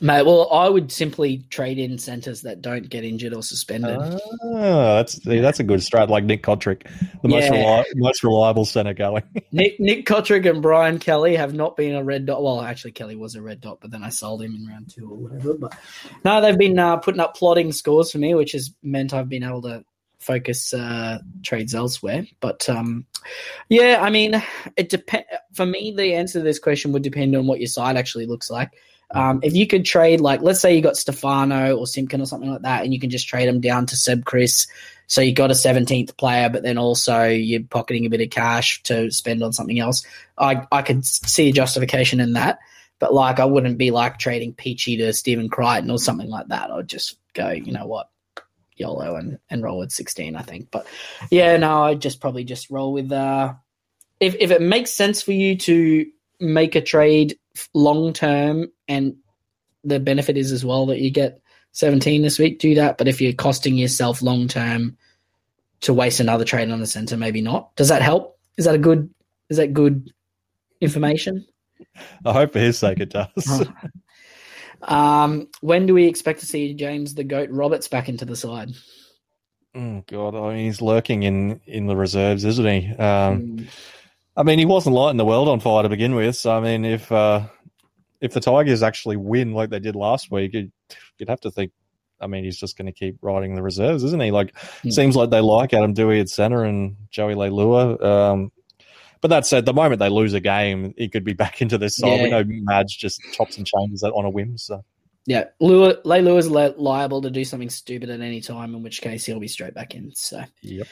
Mate, 0.00 0.26
well, 0.26 0.50
I 0.52 0.68
would 0.68 0.92
simply 0.92 1.38
trade 1.50 1.78
in 1.78 1.98
centers 1.98 2.42
that 2.42 2.60
don't 2.60 2.88
get 2.88 3.04
injured 3.04 3.32
or 3.32 3.42
suspended. 3.42 3.96
Ah, 3.98 4.96
that's 4.96 5.14
that's 5.20 5.60
a 5.60 5.64
good 5.64 5.80
strat, 5.80 6.08
like 6.08 6.24
Nick 6.24 6.42
Cotric, 6.42 6.82
the 7.22 7.28
most 7.28 7.44
Yeah. 7.44 7.82
reli- 7.82 7.84
most 7.96 8.22
reliable 8.22 8.64
center 8.64 8.92
going. 8.94 9.22
Nick 9.52 9.80
Nick 9.80 10.06
Cotric 10.06 10.48
and 10.48 10.60
Brian 10.60 10.98
Kelly 10.98 11.36
have 11.36 11.54
not 11.54 11.76
been 11.76 11.94
a 11.94 12.04
red 12.04 12.26
dot. 12.26 12.42
Well, 12.42 12.60
actually, 12.60 12.92
Kelly 12.92 13.16
was 13.16 13.34
a 13.34 13.42
red 13.42 13.60
dot, 13.60 13.78
but 13.80 13.90
then 13.90 14.02
I 14.02 14.10
sold 14.10 14.42
him 14.42 14.54
in 14.54 14.66
round 14.66 14.90
two 14.90 15.10
or 15.10 15.16
whatever. 15.16 15.54
But 15.54 15.74
no, 16.24 16.40
they've 16.40 16.58
been 16.58 16.78
uh, 16.78 16.98
putting 16.98 17.20
up 17.20 17.36
plotting 17.36 17.72
scores 17.72 18.12
for 18.12 18.18
me, 18.18 18.34
which 18.34 18.52
has 18.52 18.72
meant 18.82 19.14
I've 19.14 19.28
been 19.28 19.44
able 19.44 19.62
to 19.62 19.84
focus 20.18 20.74
uh, 20.74 21.18
trades 21.42 21.74
elsewhere. 21.74 22.26
But 22.40 22.68
um, 22.68 23.06
yeah, 23.68 24.00
I 24.02 24.10
mean, 24.10 24.42
it 24.76 24.88
depend. 24.88 25.24
For 25.54 25.64
me, 25.64 25.94
the 25.96 26.14
answer 26.14 26.40
to 26.40 26.44
this 26.44 26.58
question 26.58 26.92
would 26.92 27.02
depend 27.02 27.34
on 27.34 27.46
what 27.46 27.60
your 27.60 27.68
side 27.68 27.96
actually 27.96 28.26
looks 28.26 28.50
like. 28.50 28.70
Um, 29.10 29.40
if 29.42 29.54
you 29.54 29.66
could 29.66 29.84
trade, 29.84 30.20
like, 30.20 30.42
let's 30.42 30.60
say 30.60 30.74
you 30.74 30.82
got 30.82 30.96
Stefano 30.96 31.76
or 31.76 31.86
Simpkin 31.86 32.20
or 32.20 32.26
something 32.26 32.50
like 32.50 32.62
that, 32.62 32.84
and 32.84 32.92
you 32.92 33.00
can 33.00 33.10
just 33.10 33.28
trade 33.28 33.48
them 33.48 33.60
down 33.60 33.86
to 33.86 33.96
Seb 33.96 34.24
Kris. 34.24 34.66
So 35.06 35.20
you 35.20 35.32
got 35.32 35.52
a 35.52 35.54
17th 35.54 36.16
player, 36.16 36.48
but 36.48 36.64
then 36.64 36.78
also 36.78 37.24
you're 37.24 37.62
pocketing 37.62 38.06
a 38.06 38.10
bit 38.10 38.20
of 38.20 38.30
cash 38.30 38.82
to 38.84 39.10
spend 39.12 39.42
on 39.42 39.52
something 39.52 39.78
else. 39.78 40.04
I, 40.36 40.66
I 40.72 40.82
could 40.82 41.04
see 41.04 41.48
a 41.48 41.52
justification 41.52 42.18
in 42.18 42.32
that. 42.32 42.58
But 42.98 43.14
like, 43.14 43.38
I 43.38 43.44
wouldn't 43.44 43.78
be 43.78 43.90
like 43.90 44.18
trading 44.18 44.54
Peachy 44.54 44.96
to 44.96 45.12
Stephen 45.12 45.48
Crichton 45.48 45.90
or 45.90 45.98
something 45.98 46.30
like 46.30 46.48
that. 46.48 46.70
I'd 46.70 46.88
just 46.88 47.18
go, 47.34 47.50
you 47.50 47.72
know 47.72 47.86
what, 47.86 48.08
YOLO 48.76 49.16
and, 49.16 49.38
and 49.50 49.62
roll 49.62 49.78
with 49.78 49.92
16, 49.92 50.34
I 50.34 50.42
think. 50.42 50.70
But 50.70 50.86
yeah, 51.30 51.56
no, 51.58 51.84
I'd 51.84 52.00
just 52.00 52.20
probably 52.20 52.44
just 52.44 52.70
roll 52.70 52.92
with, 52.92 53.12
uh, 53.12 53.54
if, 54.18 54.34
if 54.40 54.50
it 54.50 54.62
makes 54.62 54.92
sense 54.92 55.22
for 55.22 55.32
you 55.32 55.56
to 55.58 56.06
make 56.40 56.74
a 56.74 56.80
trade 56.80 57.38
long 57.74 58.12
term 58.12 58.68
and 58.88 59.16
the 59.84 60.00
benefit 60.00 60.36
is 60.36 60.52
as 60.52 60.64
well 60.64 60.86
that 60.86 61.00
you 61.00 61.10
get 61.10 61.40
17 61.72 62.22
this 62.22 62.38
week, 62.38 62.58
do 62.58 62.74
that. 62.76 62.98
But 62.98 63.08
if 63.08 63.20
you're 63.20 63.32
costing 63.32 63.76
yourself 63.76 64.22
long 64.22 64.48
term 64.48 64.96
to 65.82 65.92
waste 65.94 66.20
another 66.20 66.44
trade 66.44 66.70
on 66.70 66.80
the 66.80 66.86
center, 66.86 67.16
maybe 67.16 67.40
not. 67.40 67.74
Does 67.76 67.88
that 67.88 68.02
help? 68.02 68.38
Is 68.56 68.64
that 68.64 68.74
a 68.74 68.78
good, 68.78 69.12
is 69.50 69.58
that 69.58 69.72
good 69.72 70.10
information? 70.80 71.46
I 72.24 72.32
hope 72.32 72.52
for 72.52 72.58
his 72.58 72.78
sake 72.78 73.00
it 73.00 73.10
does. 73.10 73.68
Um, 74.82 75.48
when 75.60 75.86
do 75.86 75.94
we 75.94 76.06
expect 76.06 76.40
to 76.40 76.46
see 76.46 76.74
James 76.74 77.14
the 77.14 77.24
Goat 77.24 77.48
Roberts 77.50 77.88
back 77.88 78.08
into 78.08 78.24
the 78.24 78.36
side? 78.36 78.70
Oh 79.74 80.02
God, 80.06 80.34
I 80.34 80.54
mean, 80.54 80.66
he's 80.66 80.80
lurking 80.80 81.22
in 81.22 81.60
in 81.66 81.86
the 81.86 81.96
reserves, 81.96 82.44
isn't 82.44 82.66
he? 82.66 82.94
Um, 82.96 82.96
Mm, 82.96 83.66
I 84.36 84.42
mean, 84.42 84.58
he 84.58 84.66
wasn't 84.66 84.94
lighting 84.94 85.16
the 85.16 85.24
world 85.24 85.48
on 85.48 85.60
fire 85.60 85.82
to 85.82 85.88
begin 85.88 86.14
with. 86.14 86.36
So 86.36 86.56
I 86.56 86.60
mean, 86.60 86.84
if 86.84 87.10
uh, 87.10 87.46
if 88.20 88.32
the 88.32 88.40
Tigers 88.40 88.82
actually 88.82 89.16
win 89.16 89.52
like 89.52 89.70
they 89.70 89.80
did 89.80 89.96
last 89.96 90.30
week, 90.30 90.52
you'd, 90.54 90.72
you'd 91.18 91.28
have 91.28 91.40
to 91.40 91.50
think. 91.50 91.72
I 92.18 92.26
mean, 92.28 92.44
he's 92.44 92.58
just 92.58 92.78
going 92.78 92.86
to 92.86 92.92
keep 92.92 93.18
riding 93.20 93.54
the 93.54 93.62
reserves, 93.62 94.02
isn't 94.02 94.22
he? 94.22 94.30
Like, 94.30 94.56
Hmm. 94.82 94.88
seems 94.88 95.16
like 95.16 95.28
they 95.28 95.40
like 95.42 95.74
Adam 95.74 95.92
Doueihi 95.94 96.22
at 96.22 96.30
center 96.30 96.64
and 96.64 96.96
Joey 97.10 97.34
Leilua. 97.34 98.02
Um, 98.02 98.52
but 99.20 99.28
that 99.28 99.44
said, 99.46 99.66
the 99.66 99.74
moment 99.74 99.98
they 99.98 100.08
lose 100.08 100.32
a 100.32 100.40
game, 100.40 100.94
he 100.96 101.10
could 101.10 101.24
be 101.24 101.32
back 101.34 101.60
into 101.60 101.76
this 101.76 101.96
side. 101.96 102.22
We 102.22 102.30
know 102.30 102.42
Madge 102.46 102.96
just 102.96 103.20
chops 103.34 103.58
and 103.58 103.66
changes 103.66 104.00
that 104.00 104.12
on 104.12 104.24
a 104.24 104.30
whim. 104.30 104.56
So 104.56 104.82
Yeah, 105.26 105.44
Lua, 105.60 105.96
Lewis 106.04 106.46
li- 106.46 106.72
liable 106.78 107.20
to 107.20 107.30
do 107.30 107.44
something 107.44 107.68
stupid 107.68 108.08
at 108.08 108.22
any 108.22 108.40
time, 108.40 108.74
in 108.74 108.82
which 108.82 109.02
case 109.02 109.26
he'll 109.26 109.38
be 109.40 109.48
straight 109.48 109.74
back 109.74 109.94
in. 109.94 110.12
So, 110.14 110.42
Yep. 110.62 110.86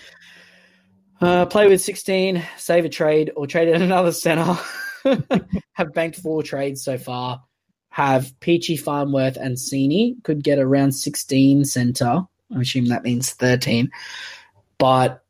Uh, 1.21 1.47
play 1.47 1.69
with 1.69 1.81
16, 1.81 2.43
save 2.57 2.85
a 2.85 2.89
trade, 2.89 3.33
or 3.37 3.47
trade 3.47 3.69
in 3.69 3.83
another 3.83 4.13
center. 4.13 4.59
have 5.73 5.93
banked 5.93 6.17
four 6.17 6.43
trades 6.43 6.83
so 6.83 6.99
far. 6.99 7.43
Have 7.89 8.39
Peachy, 8.41 8.77
Farnworth, 8.77 9.37
and 9.37 9.57
Sini 9.57 10.23
could 10.25 10.43
get 10.43 10.59
around 10.59 10.93
16 10.93 11.65
center. 11.65 12.23
I 12.55 12.61
assume 12.61 12.87
that 12.87 13.05
means 13.05 13.31
13. 13.33 13.91
But 14.79 15.23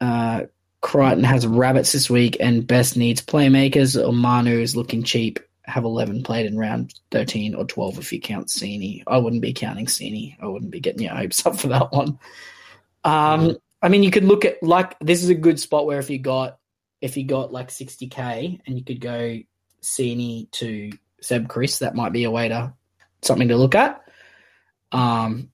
uh, 0.00 0.42
Crichton 0.80 1.24
has 1.24 1.46
rabbits 1.46 1.92
this 1.92 2.10
week, 2.10 2.36
and 2.40 2.66
Best 2.66 2.96
needs 2.96 3.22
playmakers, 3.22 3.96
or 3.96 4.12
Manu 4.12 4.58
is 4.58 4.76
looking 4.76 5.02
cheap. 5.02 5.38
Have 5.66 5.84
11 5.84 6.24
played 6.24 6.44
in 6.44 6.58
round 6.58 6.92
13 7.10 7.54
or 7.54 7.64
12 7.64 7.98
if 7.98 8.12
you 8.12 8.20
count 8.20 8.48
Sini. 8.48 9.02
I 9.06 9.16
wouldn't 9.16 9.40
be 9.40 9.54
counting 9.54 9.86
Sini. 9.86 10.36
I 10.40 10.46
wouldn't 10.46 10.70
be 10.70 10.80
getting 10.80 11.02
your 11.02 11.14
hopes 11.14 11.46
up 11.46 11.58
for 11.58 11.68
that 11.68 11.90
one. 11.90 12.18
Um, 13.02 13.56
I 13.84 13.90
mean, 13.90 14.02
you 14.02 14.10
could 14.10 14.24
look 14.24 14.46
at 14.46 14.62
like 14.62 14.98
this 15.00 15.22
is 15.22 15.28
a 15.28 15.34
good 15.34 15.60
spot 15.60 15.84
where 15.84 15.98
if 15.98 16.08
you 16.08 16.18
got 16.18 16.58
if 17.02 17.18
you 17.18 17.24
got 17.26 17.52
like 17.52 17.68
60k 17.68 18.60
and 18.66 18.78
you 18.78 18.82
could 18.82 18.98
go 18.98 19.38
Sini 19.82 20.50
to 20.52 20.90
Seb 21.20 21.48
Kris, 21.48 21.80
that 21.80 21.94
might 21.94 22.12
be 22.12 22.24
a 22.24 22.30
way 22.30 22.48
to 22.48 22.72
something 23.20 23.48
to 23.48 23.58
look 23.58 23.74
at. 23.74 24.02
Um, 24.90 25.50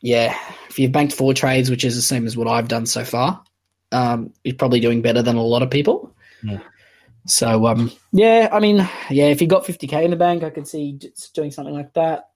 yeah, 0.00 0.36
if 0.68 0.80
you've 0.80 0.90
banked 0.90 1.14
four 1.14 1.32
trades, 1.32 1.70
which 1.70 1.84
is 1.84 1.94
the 1.94 2.02
same 2.02 2.26
as 2.26 2.36
what 2.36 2.48
I've 2.48 2.66
done 2.66 2.86
so 2.86 3.04
far, 3.04 3.44
um, 3.92 4.32
you're 4.42 4.56
probably 4.56 4.80
doing 4.80 5.00
better 5.00 5.22
than 5.22 5.36
a 5.36 5.42
lot 5.42 5.62
of 5.62 5.70
people. 5.70 6.12
Yeah. 6.42 6.58
So, 7.26 7.66
um, 7.68 7.92
yeah, 8.10 8.48
I 8.50 8.58
mean, 8.58 8.78
yeah, 9.10 9.26
if 9.26 9.40
you 9.40 9.46
got 9.46 9.64
50k 9.64 10.04
in 10.04 10.10
the 10.10 10.16
bank, 10.16 10.42
I 10.42 10.50
could 10.50 10.66
see 10.66 10.98
doing 11.34 11.52
something 11.52 11.74
like 11.74 11.92
that. 11.92 12.30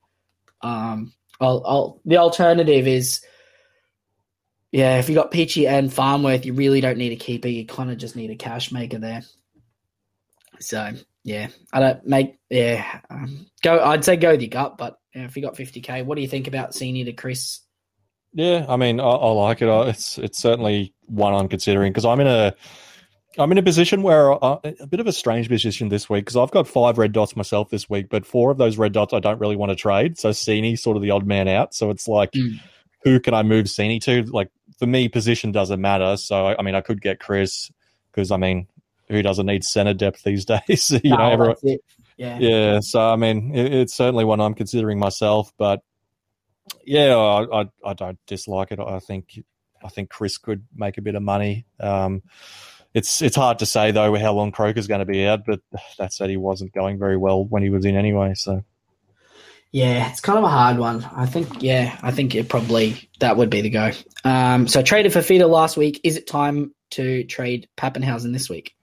Um, 0.60 1.12
I'll, 1.40 1.62
I'll, 1.66 2.00
the 2.04 2.18
alternative 2.18 2.86
is, 2.86 3.24
yeah, 4.74 4.98
if 4.98 5.08
you 5.08 5.14
got 5.14 5.30
Peachy 5.30 5.68
and 5.68 5.92
Farnworth, 5.92 6.44
you 6.44 6.52
really 6.52 6.80
don't 6.80 6.98
need 6.98 7.12
a 7.12 7.16
keeper. 7.16 7.46
You 7.46 7.64
kind 7.64 7.92
of 7.92 7.96
just 7.96 8.16
need 8.16 8.30
a 8.30 8.34
cash 8.34 8.72
maker 8.72 8.98
there. 8.98 9.22
So, 10.60 10.90
yeah, 11.22 11.48
I 11.72 11.80
don't 11.80 12.06
make, 12.06 12.38
yeah, 12.50 13.00
um, 13.10 13.46
go. 13.62 13.78
I'd 13.82 14.04
say 14.04 14.16
go 14.16 14.32
with 14.32 14.40
your 14.42 14.48
gut, 14.50 14.76
but 14.76 14.98
yeah, 15.14 15.24
if 15.24 15.36
you 15.36 15.42
got 15.42 15.54
50k, 15.56 16.04
what 16.04 16.16
do 16.16 16.22
you 16.22 16.28
think 16.28 16.48
about 16.48 16.74
senior 16.74 17.04
to 17.04 17.12
Kris? 17.12 17.60
Yeah, 18.32 18.66
I 18.68 18.76
mean, 18.76 18.98
I, 19.00 19.04
I 19.04 19.30
like 19.30 19.62
it. 19.62 19.68
I- 19.68 19.88
It's 19.90 20.18
it's 20.18 20.38
certainly 20.38 20.92
one 21.06 21.34
I'm 21.34 21.48
considering 21.48 21.92
because 21.92 22.04
I'm 22.04 22.18
in 22.20 22.26
a 22.26 22.52
I'm 23.38 23.50
in 23.52 23.58
a 23.58 23.62
position 23.62 24.02
where 24.02 24.32
I, 24.44 24.58
a 24.80 24.86
bit 24.88 25.00
of 25.00 25.06
a 25.06 25.12
strange 25.12 25.48
position 25.48 25.88
this 25.88 26.08
week 26.10 26.24
because 26.24 26.36
I've 26.36 26.50
got 26.52 26.66
five 26.68 26.98
red 26.98 27.12
dots 27.12 27.36
myself 27.36 27.68
this 27.70 27.88
week, 27.88 28.08
but 28.08 28.26
four 28.26 28.50
of 28.50 28.58
those 28.58 28.76
red 28.76 28.92
dots 28.92 29.12
I 29.12 29.20
don't 29.20 29.40
really 29.40 29.56
want 29.56 29.70
to 29.70 29.76
trade. 29.76 30.18
So 30.18 30.30
Sini 30.30 30.76
sort 30.78 30.96
of 30.96 31.02
the 31.02 31.10
odd 31.10 31.26
man 31.26 31.46
out. 31.48 31.74
So 31.74 31.90
it's 31.90 32.06
like, 32.08 32.32
Mm. 32.32 32.60
who 33.02 33.18
can 33.20 33.34
I 33.34 33.42
move 33.42 33.66
Sini 33.66 34.00
to? 34.02 34.22
Like 34.24 34.50
for 34.84 34.90
me, 34.90 35.08
position 35.08 35.50
doesn't 35.50 35.80
matter. 35.80 36.16
So 36.18 36.46
I, 36.46 36.62
mean, 36.62 36.74
I 36.74 36.82
could 36.82 37.00
get 37.00 37.18
Kris 37.18 37.72
because 38.12 38.30
I 38.30 38.36
mean, 38.36 38.66
who 39.08 39.22
doesn't 39.22 39.46
need 39.46 39.64
center 39.64 39.94
depth 39.94 40.22
these 40.22 40.44
days? 40.68 40.90
you 41.02 41.16
know, 41.16 41.30
everyone. 41.30 41.56
Yeah. 42.16 42.38
yeah, 42.38 42.80
so 42.80 43.00
I 43.00 43.16
mean, 43.16 43.54
it, 43.54 43.72
it's 43.72 43.94
certainly 43.94 44.24
one 44.24 44.40
I'm 44.40 44.54
considering 44.54 45.00
myself, 45.00 45.52
but 45.56 45.80
yeah, 46.84 47.16
I, 47.16 47.62
I 47.62 47.68
I 47.84 47.94
don't 47.94 48.18
dislike 48.26 48.70
it. 48.70 48.78
I 48.78 49.00
think 49.00 49.40
I 49.82 49.88
think 49.88 50.10
Kris 50.10 50.38
could 50.38 50.64
make 50.76 50.96
a 50.96 51.02
bit 51.02 51.16
of 51.16 51.22
money. 51.22 51.66
Um, 51.80 52.22
it's 52.92 53.20
it's 53.20 53.34
hard 53.34 53.58
to 53.60 53.66
say 53.66 53.90
though 53.90 54.14
how 54.16 54.32
long 54.32 54.52
Croker's 54.52 54.86
going 54.86 55.00
to 55.00 55.06
be 55.06 55.26
out, 55.26 55.44
but 55.44 55.60
that 55.98 56.12
said 56.12 56.30
he 56.30 56.36
wasn't 56.36 56.72
going 56.72 56.98
very 56.98 57.16
well 57.16 57.44
when 57.44 57.62
he 57.62 57.70
was 57.70 57.84
in 57.84 57.96
anyway. 57.96 58.34
So 58.36 58.62
Yeah, 59.74 60.08
it's 60.08 60.20
kind 60.20 60.38
of 60.38 60.44
a 60.44 60.48
hard 60.48 60.78
one. 60.78 61.02
I 61.16 61.26
think, 61.26 61.60
yeah, 61.60 61.98
I 62.00 62.12
think 62.12 62.36
it 62.36 62.48
probably 62.48 63.10
that 63.18 63.36
would 63.36 63.50
be 63.50 63.60
the 63.60 63.70
go. 63.70 63.90
Um, 64.22 64.68
so 64.68 64.82
traded 64.82 65.12
for 65.12 65.20
Feeder 65.20 65.46
last 65.46 65.76
week. 65.76 66.00
Is 66.04 66.16
it 66.16 66.28
time 66.28 66.72
to 66.92 67.24
trade 67.24 67.68
Papenhuyzen 67.76 68.32
this 68.32 68.48
week? 68.48 68.76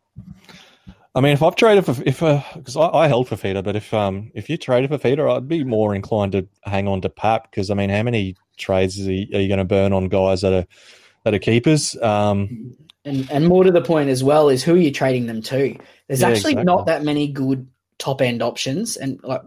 I 1.16 1.22
mean, 1.22 1.32
if 1.32 1.42
I've 1.42 1.56
traded 1.56 1.86
for 1.86 1.96
if 2.06 2.20
because 2.20 2.76
I, 2.76 2.89
I 2.89 3.08
held 3.08 3.30
for 3.30 3.38
Feeder, 3.38 3.62
but 3.62 3.78
if 3.78 3.94
um 3.94 4.32
if 4.36 4.50
you 4.50 4.58
traded 4.58 4.89
for 4.89 4.98
Feeder, 4.98 5.30
I'd 5.30 5.48
be 5.48 5.64
more 5.64 5.96
inclined 5.96 6.34
to 6.34 6.46
hang 6.64 6.89
on 6.89 7.00
to 7.04 7.10
Pap 7.10 7.50
because 7.50 7.72
I 7.72 7.74
mean, 7.74 7.89
how 7.89 8.04
many 8.04 8.36
trades 8.58 9.00
is 9.00 9.06
he, 9.06 9.30
are 9.34 9.39
you 9.39 9.48
going 9.48 9.60
to 9.60 9.64
burn 9.64 9.94
on 9.94 10.10
guys 10.10 10.42
that 10.42 10.52
are 10.52 10.68
that 11.24 11.34
are 11.34 11.39
keepers? 11.39 11.96
Um, 12.02 12.76
And 13.06 13.32
and 13.32 13.48
more 13.48 13.64
to 13.64 13.72
the 13.72 13.82
point 13.82 14.10
as 14.10 14.26
well 14.26 14.50
is 14.50 14.62
who 14.62 14.74
are 14.74 14.78
you 14.78 14.92
trading 14.92 15.28
them 15.28 15.42
to? 15.44 15.74
There's 16.10 16.20
Yeah, 16.20 16.28
actually 16.28 16.52
exactly. 16.52 16.64
not 16.66 16.86
that 16.88 17.06
many 17.06 17.30
good 17.30 17.70
top 17.98 18.22
end 18.22 18.42
options. 18.42 18.98
And 18.98 19.22
like 19.24 19.42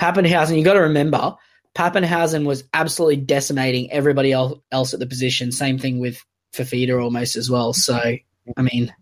Papenhuyzen, 0.00 0.56
you 0.56 0.64
got 0.64 0.74
to 0.74 0.80
remember, 0.80 1.36
Papenhuyzen 1.74 2.46
was 2.46 2.64
absolutely 2.72 3.16
decimating 3.16 3.92
everybody 3.92 4.32
else, 4.32 4.58
else 4.72 4.94
at 4.94 5.00
the 5.00 5.06
position. 5.06 5.52
Same 5.52 5.78
thing 5.78 6.00
with 6.00 6.24
Fifita 6.52 7.00
almost 7.00 7.36
as 7.36 7.50
well. 7.50 7.72
So 7.72 7.94
I 7.94 8.62
mean, 8.62 8.94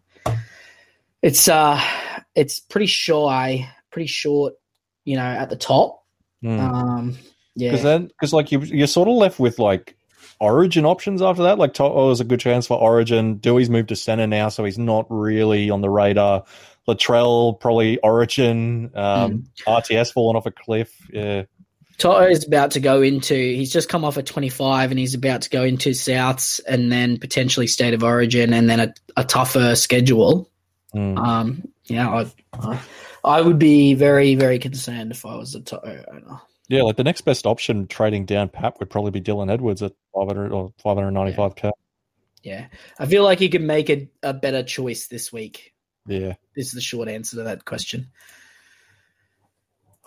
it's 1.23 1.49
uh, 1.49 1.81
it's 2.35 2.61
pretty 2.61 2.87
shy, 2.87 3.71
pretty 3.91 4.09
short, 4.09 4.55
you 5.05 5.17
know, 5.17 5.23
at 5.25 5.51
the 5.51 5.57
top. 5.57 6.05
hmm. 6.43 6.59
Um, 6.59 7.19
yeah, 7.55 7.71
Because 7.71 7.83
then, 7.83 8.07
because 8.07 8.33
like 8.33 8.53
you, 8.53 8.61
you're 8.61 8.87
sort 8.87 9.09
of 9.09 9.15
left 9.15 9.41
with 9.41 9.59
like 9.59 9.97
Origin 10.41 10.85
options 10.85 11.23
after 11.23 11.45
that. 11.45 11.59
Like 11.59 11.75
Toto 11.75 12.11
is 12.11 12.21
a 12.21 12.25
good 12.25 12.39
chance 12.39 12.67
for 12.67 12.79
Origin. 12.79 13.39
Doueihi's 13.39 13.71
moved 13.71 13.89
to 13.89 13.97
center 13.97 14.27
now, 14.27 14.49
so 14.49 14.65
he's 14.65 14.79
not 14.79 15.07
really 15.09 15.71
on 15.71 15.81
the 15.81 15.91
radar. 15.91 16.45
Latrell 16.89 17.61
probably 17.61 17.99
Origin. 17.99 18.91
Um, 18.95 19.45
RTS 19.67 20.13
falling 20.13 20.37
off 20.37 20.47
a 20.47 20.51
cliff. 20.51 20.93
Yeah, 21.13 21.45
Toto 21.99 22.27
is 22.29 22.47
about 22.47 22.71
to 22.73 22.81
go 22.81 23.03
into. 23.03 23.35
He's 23.35 23.73
just 23.73 23.89
come 23.89 24.05
off 24.05 24.17
a 24.17 24.23
25, 24.23 24.91
and 24.91 24.99
he's 24.99 25.15
about 25.15 25.43
to 25.43 25.51
go 25.51 25.65
into 25.65 25.91
Souths, 25.91 26.61
and 26.67 26.91
then 26.91 27.19
potentially 27.19 27.67
State 27.67 27.93
of 27.93 28.05
Origin, 28.05 28.55
and 28.55 28.71
then 28.71 28.81
a, 28.81 28.95
a 29.17 29.25
tougher 29.25 29.75
schedule. 29.75 30.49
Hmm. 30.93 31.19
Um, 31.19 31.69
yeah, 31.87 32.09
I, 32.09 32.33
I, 32.55 32.81
I 33.25 33.41
would 33.41 33.59
be 33.59 33.95
very, 33.95 34.37
very 34.37 34.61
concerned 34.61 35.11
if 35.11 35.27
I 35.27 35.35
was 35.35 35.57
a 35.57 35.61
Toto 35.61 36.05
owner. 36.09 36.41
yeah. 36.69 36.83
Like 36.83 36.97
the 36.97 37.05
next 37.05 37.23
best 37.23 37.47
option 37.47 37.89
trading 37.89 38.27
down 38.27 38.49
Pap 38.49 38.79
would 38.79 38.91
probably 38.91 39.11
be 39.11 39.21
Dylan 39.21 39.51
Edwards 39.51 39.83
at 39.83 39.93
500 40.15 40.53
or 40.53 40.73
595 40.79 41.57
k. 41.57 41.71
Yeah, 42.45 42.67
I 43.01 43.07
feel 43.07 43.25
like 43.25 43.41
you 43.41 43.51
could 43.51 43.63
make 43.63 43.91
a, 43.91 44.09
a 44.23 44.33
better 44.33 44.63
choice 44.63 45.09
this 45.09 45.33
week. 45.33 45.75
Yeah. 46.09 46.35
This 46.57 46.69
is 46.69 46.73
the 46.73 46.81
short 46.81 47.09
answer 47.09 47.37
to 47.37 47.43
that 47.45 47.65
question. 47.65 48.11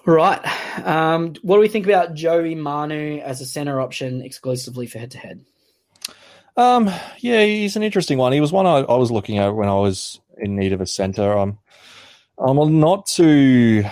All 0.07 0.15
right. 0.15 0.41
Um, 0.85 1.35
what 1.43 1.57
do 1.57 1.61
we 1.61 1.67
think 1.67 1.85
about 1.85 2.15
Joey 2.15 2.55
Manu 2.55 3.19
as 3.19 3.39
a 3.39 3.45
center 3.45 3.79
option 3.79 4.21
exclusively 4.21 4.87
for 4.87 4.97
head 4.97 5.11
to 5.11 5.19
head? 5.19 5.45
Um, 6.57 6.89
yeah, 7.19 7.43
he's 7.45 7.75
an 7.75 7.83
interesting 7.83 8.17
one. 8.17 8.33
He 8.33 8.41
was 8.41 8.51
one 8.51 8.65
I, 8.65 8.79
I 8.79 8.95
was 8.97 9.11
looking 9.11 9.37
at 9.37 9.55
when 9.55 9.69
I 9.69 9.75
was 9.75 10.19
in 10.37 10.55
need 10.55 10.73
of 10.73 10.81
a 10.81 10.87
center. 10.87 11.37
Um, 11.37 11.59
I'm 12.39 12.79
not 12.79 13.05
too, 13.05 13.83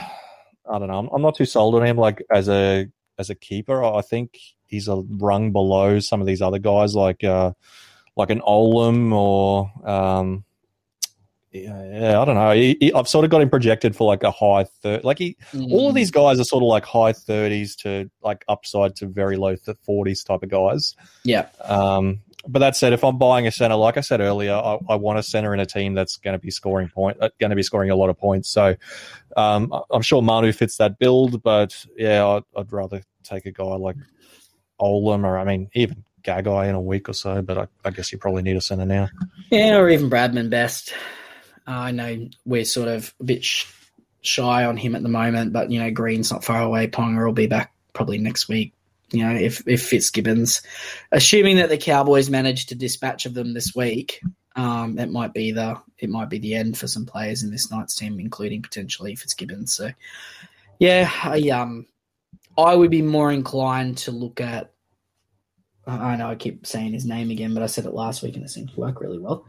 I 0.70 0.80
don't 0.80 0.88
know, 0.88 0.98
I'm, 0.98 1.10
I'm 1.14 1.22
not 1.22 1.36
too 1.36 1.46
sold 1.46 1.76
on 1.76 1.86
him. 1.86 1.98
Like 1.98 2.24
as 2.32 2.50
a 2.50 2.88
as 3.18 3.30
a 3.30 3.36
keeper, 3.36 3.84
I 3.84 4.02
think 4.02 4.40
he's 4.66 4.88
a 4.88 4.96
rung 4.96 5.52
below 5.52 6.00
some 6.00 6.22
of 6.22 6.28
these 6.28 6.42
other 6.42 6.60
guys, 6.60 6.96
like 6.96 7.24
uh, 7.24 7.54
like 8.16 8.30
an 8.30 8.42
Olam 8.42 9.14
or 9.14 9.72
um, 9.88 10.44
yeah, 11.52 12.00
yeah, 12.00 12.22
I 12.22 12.26
don't 12.26 12.36
know. 12.36 12.52
He, 12.52 12.78
he, 12.80 12.94
I've 12.94 13.08
sort 13.08 13.26
of 13.26 13.32
got 13.32 13.42
him 13.42 13.50
projected 13.50 13.96
for 13.96 14.08
like 14.08 14.24
a 14.24 14.32
high 14.32 14.66
third. 14.66 15.04
Like 15.04 15.18
he, 15.18 15.36
all 15.72 15.90
of 15.90 15.96
these 15.96 16.12
guys 16.12 16.40
are 16.40 16.44
sort 16.44 16.62
of 16.62 16.68
like 16.68 16.86
high 16.86 17.14
thirties 17.14 17.76
to 17.78 18.10
like 18.22 18.46
upside 18.48 18.96
to 18.98 19.08
very 19.08 19.36
low 19.36 19.56
forties 19.84 20.24
type 20.24 20.44
of 20.44 20.50
guys. 20.50 20.96
Yeah. 21.24 21.48
Um, 21.64 22.22
but 22.48 22.60
that 22.60 22.76
said, 22.76 22.94
if 22.94 23.04
I'm 23.04 23.18
buying 23.18 23.48
a 23.48 23.52
center, 23.52 23.76
like 23.76 23.98
I 23.98 24.02
said 24.02 24.22
earlier, 24.22 24.54
I, 24.54 24.78
I 24.90 24.96
want 24.96 25.20
a 25.20 25.24
center 25.24 25.54
in 25.54 25.60
a 25.60 25.66
team 25.66 25.94
that's 25.94 26.18
going 26.18 26.34
to 26.34 26.40
be 26.40 26.52
scoring 26.52 26.88
point, 26.88 27.18
uh, 27.20 27.30
going 27.40 27.50
to 27.50 27.56
be 27.56 27.64
scoring 27.64 27.90
a 27.90 27.96
lot 27.96 28.10
of 28.10 28.18
points. 28.18 28.48
So 28.50 28.76
um, 29.36 29.74
I'm 29.92 30.02
sure 30.02 30.22
Manu 30.22 30.52
fits 30.52 30.78
that 30.78 31.00
build, 31.00 31.42
but 31.44 31.86
yeah, 31.98 32.26
I'd, 32.26 32.44
I'd 32.56 32.72
rather 32.72 33.02
take 33.24 33.46
a 33.46 33.52
guy 33.52 33.64
like 33.64 33.98
Olam 34.80 35.26
or 35.26 35.38
I 35.38 35.44
mean 35.44 35.70
even 35.74 36.04
Gagai 36.24 36.70
in 36.70 36.76
a 36.76 36.82
week 36.82 37.10
or 37.10 37.14
so. 37.14 37.42
But 37.42 37.58
I, 37.58 37.68
I 37.84 37.90
guess 37.90 38.12
you 38.12 38.18
probably 38.18 38.44
need 38.44 38.56
a 38.56 38.62
center 38.62 38.86
now. 38.86 39.10
Yeah, 39.50 39.78
or 39.78 39.90
even 39.90 40.10
Bradman 40.10 40.50
Best. 40.50 40.94
I 41.70 41.92
know 41.92 42.30
we're 42.46 42.66
sort 42.66 42.88
of 42.88 43.14
a 43.20 43.24
bit 43.24 43.44
sh- 43.44 43.66
shy 44.22 44.66
on 44.66 44.78
him 44.78 44.96
at 44.96 45.04
the 45.04 45.10
moment, 45.10 45.54
but 45.54 45.72
you 45.72 45.80
know 45.80 45.92
Green's 45.92 46.32
not 46.32 46.44
far 46.44 46.62
away. 46.62 46.88
Ponga 46.88 47.26
will 47.26 47.34
be 47.34 47.48
back 47.48 47.74
probably 47.94 48.18
next 48.18 48.48
week. 48.48 48.74
You 49.12 49.24
know, 49.26 49.36
if 49.36 49.68
if 49.68 49.84
Fitzgibbons, 49.84 50.62
assuming 51.12 51.58
that 51.58 51.70
the 51.70 51.78
Cowboys 51.78 52.30
manage 52.30 52.68
to 52.68 52.76
dispatch 52.76 53.26
of 53.26 53.34
them 53.34 53.54
this 53.54 53.74
week, 53.76 54.22
um, 54.56 55.00
it 55.00 55.10
might 55.10 55.34
be 55.34 55.52
the 55.52 55.80
it 55.98 56.10
might 56.10 56.30
be 56.30 56.40
the 56.40 56.56
end 56.56 56.78
for 56.78 56.88
some 56.88 57.06
players 57.06 57.44
in 57.44 57.52
this 57.52 57.72
Knights 57.72 57.96
team, 57.96 58.20
including 58.20 58.62
potentially 58.62 59.16
Fitzgibbons. 59.16 59.74
So, 59.74 59.92
yeah, 60.80 61.10
I 61.24 61.50
um, 61.50 61.88
I 62.58 62.76
would 62.76 62.92
be 62.92 63.02
more 63.02 63.32
inclined 63.32 64.00
to 64.00 64.12
look 64.12 64.42
at 64.42 64.74
I 65.88 66.16
know 66.16 66.30
I 66.30 66.36
keep 66.36 66.66
saying 66.66 66.94
his 66.94 67.06
name 67.06 67.32
again, 67.32 67.54
but 67.54 67.64
I 67.64 67.68
said 67.68 67.86
it 67.86 67.94
last 67.94 68.22
week 68.22 68.36
and 68.36 68.44
it 68.44 68.50
seemed 68.50 68.70
to 68.70 68.80
work 68.80 69.02
really 69.02 69.18
well. 69.18 69.46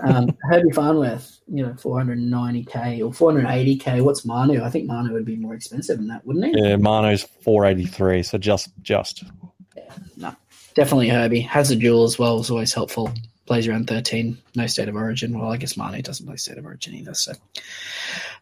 Um, 0.00 0.36
Herbie 0.42 0.70
Farnworth, 0.70 1.40
you 1.48 1.64
know, 1.64 1.72
490k 1.72 3.00
or 3.00 3.32
480k. 3.32 4.02
What's 4.02 4.24
Manu? 4.24 4.62
I 4.62 4.70
think 4.70 4.86
Manu 4.86 5.12
would 5.12 5.24
be 5.24 5.36
more 5.36 5.54
expensive 5.54 5.96
than 5.96 6.08
that, 6.08 6.24
wouldn't 6.26 6.44
he? 6.44 6.62
Yeah, 6.62 6.76
Manu's 6.76 7.22
483, 7.22 8.22
so 8.22 8.38
just 8.38 8.70
just. 8.82 9.24
Yeah, 9.76 9.92
no, 10.16 10.36
definitely 10.74 11.08
Herbie 11.08 11.40
has 11.40 11.70
a 11.70 11.76
dual 11.76 12.04
as 12.04 12.18
well. 12.18 12.40
Is 12.40 12.50
always 12.50 12.74
helpful. 12.74 13.12
Plays 13.46 13.66
around 13.66 13.88
13, 13.88 14.38
no 14.54 14.66
state 14.68 14.88
of 14.88 14.94
origin. 14.94 15.36
Well, 15.36 15.50
I 15.50 15.56
guess 15.56 15.76
Manu 15.76 16.02
doesn't 16.02 16.24
play 16.24 16.36
state 16.36 16.58
of 16.58 16.64
origin 16.64 16.94
either. 16.94 17.14
So, 17.14 17.32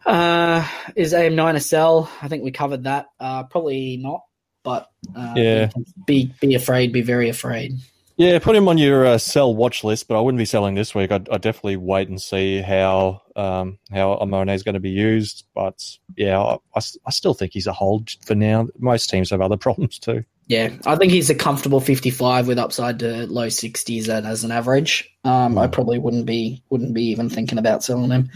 uh, 0.05 0.67
is 0.95 1.13
AM9 1.13 1.55
a 1.55 1.59
sell? 1.59 2.11
I 2.21 2.27
think 2.27 2.43
we 2.43 2.51
covered 2.51 2.83
that. 2.83 3.07
Uh, 3.19 3.43
probably 3.45 3.97
not 3.97 4.21
but 4.69 4.91
uh, 5.15 5.33
yeah, 5.35 5.69
be 6.05 6.31
be 6.39 6.53
afraid, 6.53 6.93
be 6.93 7.01
very 7.01 7.27
afraid. 7.27 7.73
Yeah, 8.17 8.37
put 8.37 8.55
him 8.55 8.67
on 8.67 8.77
your 8.77 9.05
uh, 9.05 9.17
sell 9.17 9.55
watch 9.55 9.83
list, 9.83 10.07
but 10.07 10.15
I 10.15 10.21
wouldn't 10.21 10.37
be 10.37 10.45
selling 10.45 10.75
this 10.75 10.93
week. 10.93 11.11
I'd, 11.11 11.27
I'd 11.29 11.41
definitely 11.41 11.77
wait 11.77 12.07
and 12.09 12.21
see 12.21 12.61
how 12.61 13.21
um, 13.35 13.79
how 13.91 14.19
Amone 14.21 14.53
is 14.53 14.61
going 14.61 14.73
to 14.73 14.79
be 14.79 14.91
used. 14.91 15.45
But 15.55 15.83
yeah, 16.15 16.39
I, 16.39 16.53
I, 16.75 16.81
I, 17.07 17.09
still 17.09 17.33
think 17.33 17.53
he's 17.53 17.65
a 17.65 17.73
hold 17.73 18.11
for 18.25 18.35
now. 18.35 18.67
Most 18.77 19.09
teams 19.09 19.31
have 19.31 19.41
other 19.41 19.57
problems 19.65 19.97
too. 19.97 20.23
Yeah, 20.45 20.69
I 20.85 20.97
think 20.97 21.11
he's 21.11 21.31
a 21.31 21.35
comfortable 21.35 21.79
55 21.79 22.47
with 22.47 22.59
upside 22.59 22.99
to 22.99 23.25
low 23.25 23.47
60s 23.47 24.07
as 24.09 24.43
an 24.43 24.51
average. 24.51 25.09
Um, 25.23 25.57
I 25.57 25.67
probably 25.67 25.97
wouldn't 25.97 26.27
be 26.27 26.63
wouldn't 26.69 26.93
be 26.93 27.05
even 27.05 27.29
thinking 27.29 27.57
about 27.57 27.83
selling 27.83 28.11
him. 28.11 28.29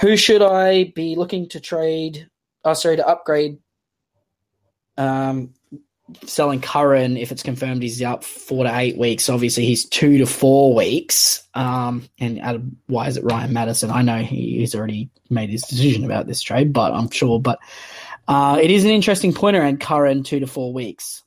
Who 0.00 0.16
should 0.16 0.42
I 0.42 0.92
be 0.94 1.16
looking 1.16 1.48
to 1.48 1.60
trade? 1.60 2.28
Oh, 2.64 2.74
sorry, 2.74 2.96
to 2.96 3.08
upgrade 3.08 3.58
um, 5.00 5.54
selling 6.26 6.60
Curran, 6.60 7.16
if 7.16 7.32
it's 7.32 7.42
confirmed 7.42 7.82
he's 7.82 8.02
out 8.02 8.24
four 8.24 8.64
to 8.64 8.78
eight 8.78 8.98
weeks, 8.98 9.28
obviously 9.28 9.64
he's 9.64 9.84
two 9.86 10.18
to 10.18 10.26
four 10.26 10.74
weeks. 10.74 11.42
Um, 11.54 12.08
and 12.18 12.76
why 12.86 13.08
is 13.08 13.16
it 13.16 13.24
Ryan 13.24 13.52
Madison? 13.52 13.90
I 13.90 14.02
know 14.02 14.18
he's 14.18 14.74
already 14.74 15.10
made 15.28 15.50
his 15.50 15.62
decision 15.62 16.04
about 16.04 16.26
this 16.26 16.42
trade, 16.42 16.72
but 16.72 16.92
I'm 16.92 17.10
sure. 17.10 17.40
But 17.40 17.58
uh, 18.28 18.58
it 18.62 18.70
is 18.70 18.84
an 18.84 18.90
interesting 18.90 19.32
point 19.32 19.56
around 19.56 19.80
Curran 19.80 20.22
two 20.22 20.40
to 20.40 20.46
four 20.46 20.72
weeks. 20.72 21.22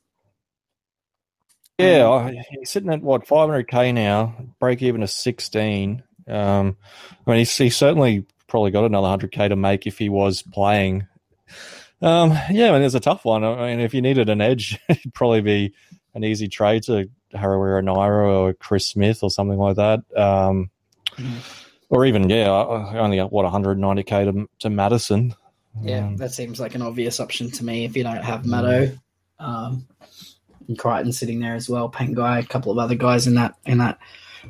Yeah, 1.78 2.30
he's 2.50 2.70
sitting 2.70 2.92
at 2.92 3.02
what 3.02 3.26
500k 3.26 3.92
now, 3.92 4.36
break 4.60 4.80
even 4.80 5.00
to 5.00 5.08
16. 5.08 6.04
Um, 6.28 6.76
I 7.26 7.30
mean, 7.30 7.38
he's, 7.40 7.56
he's 7.56 7.76
certainly 7.76 8.24
probably 8.46 8.70
got 8.70 8.84
another 8.84 9.08
100k 9.08 9.48
to 9.48 9.56
make 9.56 9.86
if 9.86 9.98
he 9.98 10.08
was 10.08 10.42
playing 10.42 11.08
um, 12.04 12.30
yeah, 12.50 12.70
I 12.70 12.72
mean, 12.72 12.82
it's 12.82 12.94
a 12.94 13.00
tough 13.00 13.24
one. 13.24 13.44
I 13.44 13.68
mean, 13.68 13.80
if 13.80 13.94
you 13.94 14.02
needed 14.02 14.28
an 14.28 14.40
edge, 14.40 14.78
it'd 14.88 15.14
probably 15.14 15.40
be 15.40 15.74
an 16.14 16.24
easy 16.24 16.48
trade 16.48 16.82
to 16.84 17.08
Harawira 17.34 17.82
Naera 17.82 18.28
or 18.28 18.52
Chris 18.52 18.86
Smith 18.86 19.22
or 19.22 19.30
something 19.30 19.58
like 19.58 19.76
that. 19.76 20.00
Um, 20.16 20.70
mm-hmm. 21.12 21.38
Or 21.88 22.04
even, 22.04 22.28
yeah, 22.28 22.48
only 22.48 23.20
what 23.20 23.50
190k 23.50 24.32
to, 24.32 24.48
to 24.60 24.70
Matterson. 24.70 25.34
Yeah, 25.82 26.06
um, 26.06 26.16
that 26.18 26.32
seems 26.32 26.60
like 26.60 26.74
an 26.74 26.82
obvious 26.82 27.20
option 27.20 27.50
to 27.52 27.64
me 27.64 27.84
if 27.84 27.96
you 27.96 28.02
don't 28.02 28.22
have 28.22 28.46
Matto. 28.46 28.96
Um, 29.38 29.86
and 30.68 30.78
Crichton 30.78 31.12
sitting 31.12 31.40
there 31.40 31.54
as 31.54 31.68
well, 31.68 31.90
Pangai, 31.90 32.42
a 32.42 32.46
couple 32.46 32.72
of 32.72 32.78
other 32.78 32.94
guys 32.94 33.26
in 33.26 33.34
that 33.34 33.54
in 33.66 33.78
that 33.78 33.98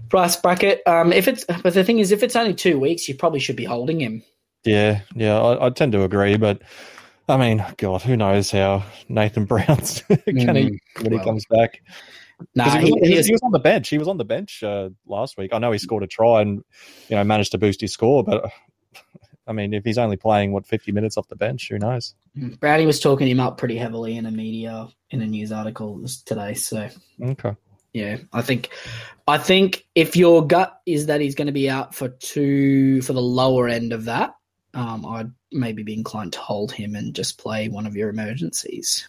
price 0.09 0.37
bracket. 0.37 0.83
Um, 0.87 1.13
if 1.13 1.29
it's 1.29 1.45
but 1.45 1.75
the 1.75 1.85
thing 1.85 1.99
is, 1.99 2.13
if 2.13 2.23
it's 2.23 2.37
only 2.37 2.55
two 2.55 2.79
weeks, 2.79 3.09
you 3.09 3.15
probably 3.15 3.41
should 3.41 3.57
be 3.57 3.65
holding 3.65 4.01
him. 4.01 4.23
Yeah, 4.65 5.01
yeah, 5.15 5.39
I, 5.39 5.67
I 5.67 5.71
tend 5.71 5.93
to 5.93 6.03
agree, 6.03 6.37
but 6.37 6.63
I 7.29 7.37
mean, 7.37 7.65
God, 7.79 8.03
who 8.03 8.17
knows 8.17 8.51
how 8.51 8.85
Nathan 9.09 9.47
Brown's 9.47 10.03
can 10.09 10.19
mm, 10.27 10.57
he 10.57 10.81
when 11.01 11.13
well, 11.13 11.19
he 11.19 11.25
comes 11.25 11.47
back? 11.47 11.81
Nah, 12.55 12.79
he, 12.79 12.93
he, 13.03 13.17
was, 13.17 13.27
he, 13.27 13.33
was, 13.33 13.43
on 13.43 13.53
the 13.53 13.59
bench. 13.59 13.89
He 13.89 13.99
was 13.99 14.09
on 14.09 14.19
the 14.19 14.25
bench 14.25 14.63
uh, 14.63 14.91
last 15.07 15.39
week. 15.39 15.53
I 15.53 15.59
know 15.59 15.73
he 15.73 15.79
scored 15.79 16.03
a 16.03 16.07
try 16.07 16.43
and 16.43 16.63
you 17.09 17.17
know 17.17 17.25
managed 17.25 17.53
to 17.53 17.59
boost 17.59 17.81
his 17.81 17.93
score, 17.93 18.25
but 18.25 18.51
I 19.47 19.53
mean, 19.53 19.73
if 19.73 19.85
he's 19.85 19.99
only 19.99 20.17
playing 20.17 20.53
what 20.53 20.67
fifty 20.67 20.93
minutes 20.93 21.17
off 21.17 21.29
the 21.29 21.37
bench, 21.37 21.69
who 21.71 21.79
knows? 21.79 22.15
Mm, 22.37 22.59
Brownie 22.61 22.87
was 22.87 23.01
talking 23.01 23.29
him 23.29 23.41
up 23.41 23.57
pretty 23.57 23.77
heavily 23.77 24.17
in 24.17 24.27
a 24.27 24.31
media 24.31 24.89
in 25.11 25.23
a 25.23 25.27
news 25.27 25.53
article 25.53 26.05
today. 26.27 26.55
So 26.55 26.89
okay, 27.23 27.55
yeah, 27.93 28.19
I 28.33 28.43
think 28.43 28.71
I 29.27 29.39
think 29.39 29.87
if 29.95 30.17
your 30.17 30.47
gut 30.47 30.81
is 30.87 31.07
that 31.07 31.21
he's 31.21 31.35
going 31.35 31.47
to 31.47 31.53
be 31.53 31.71
out 31.71 31.95
for 31.95 32.09
two 32.09 33.01
for 33.03 33.13
the 33.13 33.23
lower 33.23 33.69
end 33.69 33.93
of 33.93 34.07
that, 34.07 34.35
um, 34.75 35.07
I'd 35.07 35.31
maybe 35.55 35.83
be 35.83 35.95
inclined 35.95 36.33
to 36.35 36.41
hold 36.41 36.73
him 36.73 36.95
and 36.95 37.15
just 37.15 37.39
play 37.39 37.69
one 37.69 37.87
of 37.87 37.97
your 37.97 38.09
emergencies. 38.09 39.09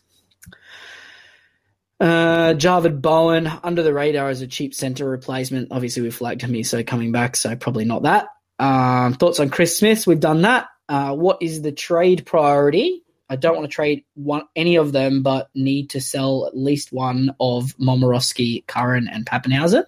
Uh, 1.99 2.53
Javid 2.53 3.01
Bowen 3.01 3.47
under 3.63 3.81
the 3.81 3.93
radar 3.93 4.29
as 4.29 4.41
a 4.41 4.47
cheap 4.47 4.73
center 4.73 5.09
replacement. 5.09 5.71
Obviously, 5.71 6.03
we 6.03 6.11
flagged 6.11 6.41
him 6.41 6.63
so 6.63 6.83
coming 6.83 7.11
back, 7.11 7.35
so 7.35 7.55
probably 7.55 7.85
not 7.85 8.03
that. 8.03 8.27
Um, 8.59 9.13
thoughts 9.13 9.39
on 9.39 9.49
Chris 9.49 9.77
Smith? 9.77 10.05
We've 10.05 10.19
done 10.19 10.43
that. 10.43 10.67
Uh, 10.87 11.15
what 11.15 11.39
is 11.41 11.61
the 11.61 11.71
trade 11.71 12.25
priority? 12.25 13.01
I 13.29 13.37
don't 13.37 13.55
want 13.55 13.69
to 13.69 13.73
trade 13.73 14.05
one 14.13 14.43
any 14.55 14.75
of 14.75 14.91
them, 14.91 15.23
but 15.23 15.49
need 15.55 15.91
to 15.91 16.01
sell 16.01 16.45
at 16.45 16.55
least 16.55 16.91
one 16.91 17.35
of 17.39 17.75
Momirovski, 17.77 18.65
Curran, 18.67 19.07
and 19.07 19.25
Papenhuyzen. 19.25 19.85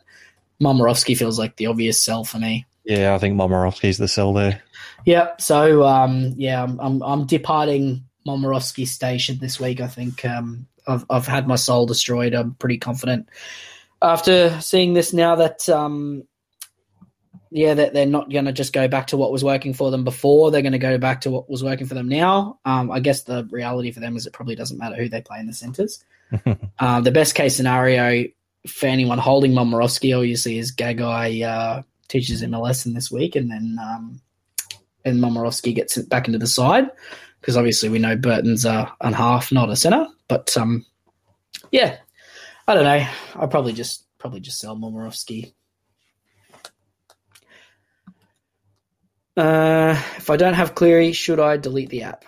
Momirovski 0.61 1.15
feels 1.15 1.37
like 1.37 1.55
the 1.57 1.67
obvious 1.67 2.01
sell 2.01 2.23
for 2.23 2.39
me. 2.39 2.65
Yeah, 2.83 3.13
I 3.13 3.19
think 3.19 3.37
Momirovski's 3.37 3.97
the 3.97 4.07
sell 4.07 4.33
there. 4.33 4.61
Yeah, 5.07 5.37
so 5.39 5.85
um, 5.85 6.33
yeah, 6.35 6.61
I'm, 6.61 6.77
I'm, 6.81 7.01
I'm 7.01 7.25
departing 7.25 8.03
Momirovski 8.27 8.85
station 8.85 9.37
this 9.39 9.57
week. 9.57 9.79
I 9.79 9.87
think 9.87 10.25
um, 10.25 10.67
I've 10.85 11.05
I've 11.09 11.25
had 11.25 11.47
my 11.47 11.55
soul 11.55 11.85
destroyed. 11.85 12.33
I'm 12.33 12.55
pretty 12.55 12.77
confident 12.77 13.29
after 14.01 14.59
seeing 14.59 14.95
this 14.95 15.13
now 15.13 15.35
that 15.35 15.69
um, 15.69 16.25
yeah, 17.51 17.73
that 17.75 17.93
they're 17.93 18.05
not 18.05 18.29
going 18.29 18.43
to 18.43 18.51
just 18.51 18.73
go 18.73 18.89
back 18.89 19.07
to 19.07 19.15
what 19.15 19.31
was 19.31 19.45
working 19.45 19.73
for 19.73 19.91
them 19.91 20.03
before. 20.03 20.51
They're 20.51 20.61
going 20.61 20.73
to 20.73 20.77
go 20.77 20.97
back 20.97 21.21
to 21.21 21.31
what 21.31 21.49
was 21.49 21.63
working 21.63 21.87
for 21.87 21.93
them 21.93 22.09
now. 22.09 22.59
Um, 22.65 22.91
I 22.91 22.99
guess 22.99 23.23
the 23.23 23.47
reality 23.49 23.91
for 23.91 24.01
them 24.01 24.17
is 24.17 24.27
it 24.27 24.33
probably 24.33 24.55
doesn't 24.55 24.77
matter 24.77 24.97
who 24.97 25.07
they 25.07 25.21
play 25.21 25.39
in 25.39 25.47
the 25.47 25.53
centres. 25.53 26.03
uh, 26.79 26.99
the 26.99 27.11
best 27.11 27.33
case 27.33 27.55
scenario 27.55 28.25
for 28.67 28.87
anyone 28.87 29.19
holding 29.19 29.53
Momirovski 29.53 30.13
obviously 30.13 30.57
is 30.57 30.75
Gagai 30.75 31.47
uh, 31.47 31.83
teaches 32.09 32.41
him 32.41 32.53
a 32.53 32.59
lesson 32.59 32.93
this 32.93 33.09
week, 33.09 33.37
and 33.37 33.49
then 33.49 33.77
um, 33.81 34.19
and 35.07 35.23
Momirovski 35.23 35.73
gets 35.73 35.97
it 35.97 36.09
back 36.09 36.27
into 36.27 36.39
the 36.39 36.47
side 36.47 36.89
because 37.39 37.57
obviously 37.57 37.89
we 37.89 37.99
know 37.99 38.15
Burton's 38.15 38.65
a, 38.65 38.91
a 38.99 39.13
half, 39.13 39.51
not 39.51 39.69
a 39.69 39.75
centre. 39.75 40.07
But 40.27 40.55
um, 40.57 40.85
yeah, 41.71 41.97
I 42.67 42.75
don't 42.75 42.83
know. 42.83 43.07
I'll 43.35 43.47
probably 43.47 43.73
just 43.73 44.05
probably 44.17 44.39
just 44.39 44.59
sell 44.59 44.75
Momirovski. 44.75 45.53
Uh, 49.35 50.01
if 50.17 50.29
I 50.29 50.35
don't 50.35 50.55
have 50.55 50.75
Cleary, 50.75 51.13
should 51.13 51.39
I 51.39 51.57
delete 51.57 51.89
the 51.89 52.03
app? 52.03 52.25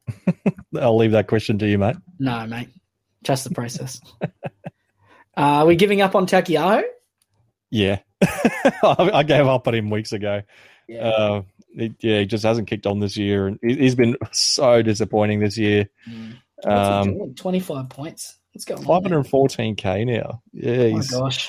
I'll 0.80 0.96
leave 0.96 1.10
that 1.10 1.26
question 1.26 1.58
to 1.58 1.66
you, 1.66 1.78
mate. 1.78 1.96
No, 2.18 2.46
mate. 2.46 2.68
Trust 3.24 3.44
the 3.44 3.50
process. 3.50 4.00
uh, 4.22 4.28
are 5.36 5.66
we 5.66 5.74
giving 5.74 6.00
up 6.00 6.14
on 6.14 6.26
Taukeiaho? 6.26 6.84
Yeah. 7.70 7.98
I 8.22 9.24
gave 9.24 9.46
up 9.46 9.66
on 9.66 9.74
him 9.74 9.90
weeks 9.90 10.12
ago. 10.12 10.42
Yeah. 10.86 11.08
Uh, 11.08 11.42
he, 11.74 11.94
yeah, 12.00 12.20
he 12.20 12.26
just 12.26 12.44
hasn't 12.44 12.68
kicked 12.68 12.86
on 12.86 13.00
this 13.00 13.16
year, 13.16 13.46
and 13.46 13.58
he's 13.62 13.94
been 13.94 14.16
so 14.32 14.82
disappointing 14.82 15.40
this 15.40 15.56
year. 15.56 15.88
Mm. 16.08 16.38
Um, 16.64 17.34
Twenty-five 17.34 17.88
points. 17.88 18.36
Going 18.66 18.80
on? 18.80 18.86
Five 18.86 19.02
hundred 19.02 19.24
fourteen 19.28 19.76
k 19.76 20.04
now. 20.04 20.42
Yeah, 20.52 20.72
oh 20.72 20.96
my 20.96 21.04
gosh. 21.04 21.48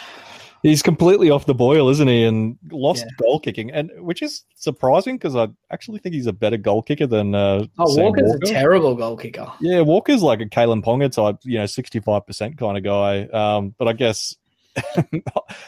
He's 0.61 0.81
completely 0.81 1.29
off 1.29 1.45
the 1.45 1.55
boil, 1.55 1.89
isn't 1.89 2.07
he? 2.07 2.25
And 2.25 2.57
lost 2.69 3.05
yeah. 3.05 3.25
goal 3.25 3.39
kicking, 3.39 3.71
and 3.71 3.89
which 3.97 4.21
is 4.21 4.43
surprising 4.55 5.15
because 5.15 5.35
I 5.35 5.47
actually 5.71 5.99
think 5.99 6.13
he's 6.13 6.27
a 6.27 6.33
better 6.33 6.57
goal 6.57 6.83
kicker 6.83 7.07
than. 7.07 7.33
Uh, 7.33 7.65
oh, 7.79 7.95
Sam 7.95 8.03
Walker's 8.03 8.23
Walker. 8.25 8.39
a 8.43 8.47
terrible 8.47 8.95
goal 8.95 9.15
kicker. 9.15 9.51
Yeah, 9.61 9.81
Walker's 9.81 10.21
like 10.21 10.41
a 10.41 10.45
Kalyn 10.45 10.83
Ponga 10.83 11.11
type, 11.11 11.37
you 11.43 11.57
know, 11.59 11.65
sixty-five 11.65 12.27
percent 12.27 12.57
kind 12.57 12.77
of 12.77 12.83
guy. 12.83 13.23
Um, 13.23 13.73
but 13.77 13.87
I 13.87 13.93
guess, 13.93 14.35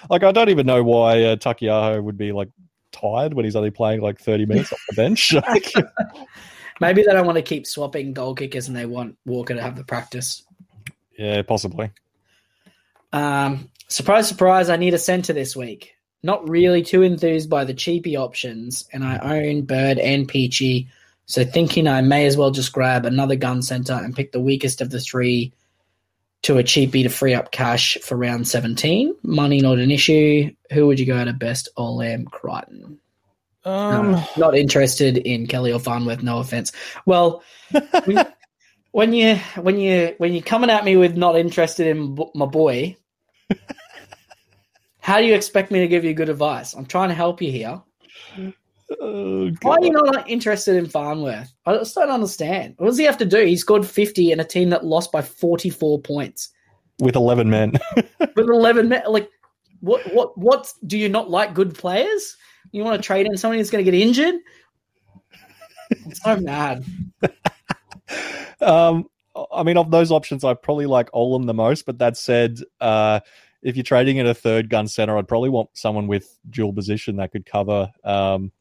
like, 0.10 0.24
I 0.24 0.32
don't 0.32 0.50
even 0.50 0.66
know 0.66 0.84
why 0.84 1.24
uh, 1.24 1.36
Taukeiaho 1.38 2.04
would 2.04 2.18
be 2.18 2.34
like 2.34 2.50
tired 2.92 3.34
when 3.34 3.46
he's 3.46 3.56
only 3.56 3.72
playing 3.72 4.02
like 4.02 4.20
30 4.20 4.46
minutes 4.46 4.72
off 4.74 4.82
the 4.90 4.96
bench. 4.96 5.34
Maybe 6.82 7.04
they 7.04 7.14
don't 7.14 7.26
want 7.26 7.38
to 7.38 7.44
keep 7.44 7.68
swapping 7.68 8.14
goal 8.14 8.34
kickers 8.34 8.68
and 8.68 8.76
they 8.76 8.86
want 8.86 9.18
Walker 9.26 9.54
to 9.54 9.62
have 9.62 9.76
the 9.76 9.84
practice. 9.84 10.44
Yeah, 11.18 11.42
possibly. 11.44 11.92
Um, 13.14 13.70
surprise, 13.88 14.28
surprise, 14.28 14.70
I 14.70 14.78
need 14.78 14.94
a 14.94 15.00
centre 15.00 15.34
this 15.34 15.56
week. 15.56 15.96
Not 16.24 16.50
really 16.50 16.82
too 16.84 17.04
enthused 17.04 17.50
by 17.50 17.66
the 17.66 17.74
cheapy 17.74 18.16
options, 18.16 18.88
and 18.94 19.04
I 19.04 19.18
own 19.18 19.64
Bird 19.64 19.98
and 19.98 20.28
Peachy, 20.28 20.88
so 21.26 21.44
thinking 21.44 21.88
I 21.88 22.02
may 22.02 22.26
as 22.26 22.38
well 22.38 22.52
just 22.52 22.74
grab 22.74 23.06
another 23.06 23.36
gun 23.36 23.62
centre 23.62 23.94
and 23.94 24.16
pick 24.16 24.32
the 24.32 24.40
weakest 24.40 24.82
of 24.82 24.92
the 24.92 25.00
three 25.00 25.52
to 26.44 26.58
a 26.58 26.64
cheapie 26.64 27.04
to 27.04 27.10
free 27.10 27.34
up 27.34 27.52
cash 27.52 27.98
for 28.02 28.18
round 28.18 28.48
17. 28.48 29.16
Money 29.24 29.62
not 29.62 29.80
an 29.80 29.92
issue. 29.92 30.52
Who 30.74 30.88
would 30.88 31.00
you 31.00 31.06
go 31.06 31.24
to 31.24 31.34
best? 31.34 31.70
Olam 31.78 32.26
Crichton. 32.26 33.00
Um, 33.64 34.12
no, 34.12 34.24
not 34.38 34.58
interested 34.58 35.18
in 35.18 35.46
Kelly 35.46 35.72
or 35.72 35.80
Farnworth. 35.80 36.24
No 36.24 36.40
offense. 36.40 36.72
Well, 37.06 37.44
we, 38.08 38.18
when 38.92 39.14
you 39.14 39.36
when 39.56 39.78
you 39.80 40.16
when 40.18 40.34
you're 40.34 40.42
coming 40.42 40.70
at 40.72 40.84
me 40.84 40.98
with 40.98 41.16
not 41.16 41.38
interested 41.38 41.88
in 41.88 42.16
b- 42.16 42.32
my 42.34 42.48
boy, 42.48 42.98
how 45.00 45.20
do 45.20 45.26
you 45.26 45.36
expect 45.36 45.72
me 45.72 45.80
to 45.82 45.88
give 45.88 46.04
you 46.04 46.14
good 46.14 46.30
advice? 46.30 46.74
I'm 46.74 46.88
trying 46.88 47.10
to 47.10 47.16
help 47.16 47.42
you 47.42 47.52
here. 47.52 47.82
Oh, 49.00 49.52
Why 49.62 49.76
are 49.76 49.84
you 49.84 49.92
not 49.92 50.30
interested 50.30 50.76
in 50.76 50.88
Farnworth? 50.88 51.54
I 51.66 51.76
just 51.78 51.96
don't 51.96 52.10
understand. 52.10 52.76
What 52.78 52.88
does 52.88 52.98
he 52.98 53.06
have 53.06 53.18
to 53.20 53.26
do? 53.26 53.46
He 53.46 53.56
scored 53.56 53.86
50 53.86 54.32
in 54.32 54.40
a 54.40 54.44
team 54.44 54.70
that 54.72 54.86
lost 54.86 55.12
by 55.12 55.22
44 55.22 56.02
points 56.02 56.50
With 57.00 57.16
11 57.16 57.50
men. 57.50 57.74
with 57.96 58.50
11 58.50 58.90
men. 58.90 59.04
Like, 59.08 59.30
what? 59.80 60.02
What? 60.14 60.38
What? 60.38 60.72
Do 60.86 60.98
you 60.98 61.10
not 61.10 61.30
like 61.30 61.54
good 61.54 61.74
players? 61.76 62.36
You 62.72 62.84
want 62.84 63.02
to 63.02 63.06
trade 63.06 63.26
in 63.26 63.38
somebody 63.38 63.60
that's 63.60 63.72
going 63.72 63.84
to 63.84 63.92
get 63.92 64.00
injured? 64.00 64.36
I'm 66.06 66.14
so 66.14 66.36
mad. 66.38 66.86
um, 68.62 69.10
I 69.52 69.64
mean, 69.64 69.78
of 69.78 69.92
those 69.92 70.12
options, 70.12 70.44
I 70.44 70.54
probably 70.54 70.86
like 70.86 71.12
Olam 71.12 71.46
the 71.46 71.54
most. 71.54 71.86
But 71.86 72.00
that 72.00 72.18
said, 72.18 72.60
uh, 72.80 73.22
if 73.62 73.76
you're 73.76 73.84
trading 73.84 74.18
in 74.18 74.28
a 74.28 74.34
third 74.34 74.70
gun 74.70 74.88
center, 74.88 75.18
I'd 75.18 75.28
probably 75.28 75.50
want 75.50 75.70
someone 75.74 76.08
with 76.08 76.38
dual 76.50 76.74
position 76.74 77.18
that 77.18 77.32
could 77.32 77.46
cover, 77.46 77.92
um, 78.04 78.52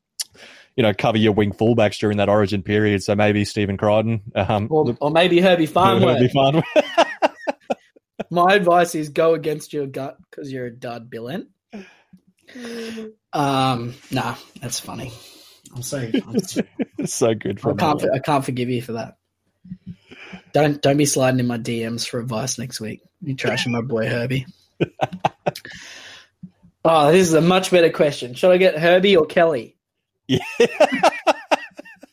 you 0.77 0.83
know, 0.83 0.93
cover 0.97 1.19
your 1.19 1.33
wing 1.33 1.53
fullbacks 1.53 1.99
during 1.99 2.19
that 2.19 2.29
Origin 2.29 2.63
period. 2.63 3.03
So 3.03 3.15
maybe 3.15 3.45
Stephen 3.45 3.77
Crichton. 3.77 4.23
Um, 4.35 4.69
Or, 4.71 4.97
or 5.01 5.11
maybe 5.11 5.41
Herbie 5.41 5.67
Farnworth. 5.67 6.21
be 6.21 6.29
fun. 6.29 6.63
My 8.31 8.55
advice 8.55 8.95
is 8.95 9.09
go 9.09 9.35
against 9.35 9.73
your 9.73 9.87
gut 9.87 10.17
because 10.31 10.53
you're 10.53 10.67
a 10.67 10.71
dud, 10.71 11.11
Billent. 11.11 11.47
Um, 13.33 13.95
nah, 14.11 14.37
that's 14.61 14.79
funny. 14.81 15.13
I'm 15.75 15.83
so, 15.83 15.99
I'm 15.99 16.41
so 16.41 16.63
so 17.05 17.35
good 17.35 17.59
I 17.59 17.63
for 17.63 17.75
can't 17.75 18.05
I 18.13 18.19
can't 18.19 18.45
forgive 18.45 18.69
you 18.69 18.83
for 18.83 18.93
that. 18.93 19.17
Don't 20.53 20.83
don't 20.83 20.97
be 20.97 21.07
sliding 21.07 21.41
in 21.41 21.47
my 21.47 21.59
DMs 21.59 22.09
for 22.09 22.19
advice 22.21 22.59
next 22.59 22.81
week. 22.81 23.03
You 23.23 23.37
trashing 23.37 23.69
my 23.69 23.81
boy 23.81 24.09
Herbie. 24.09 24.47
oh, 26.85 27.13
this 27.13 27.29
is 27.29 27.35
a 27.35 27.41
much 27.41 27.71
better 27.71 27.91
question. 27.91 28.35
Should 28.35 28.51
I 28.51 28.57
get 28.57 28.79
Herbie 28.79 29.17
or 29.17 29.27
Kelly? 29.27 29.77
Yeah. 30.31 31.09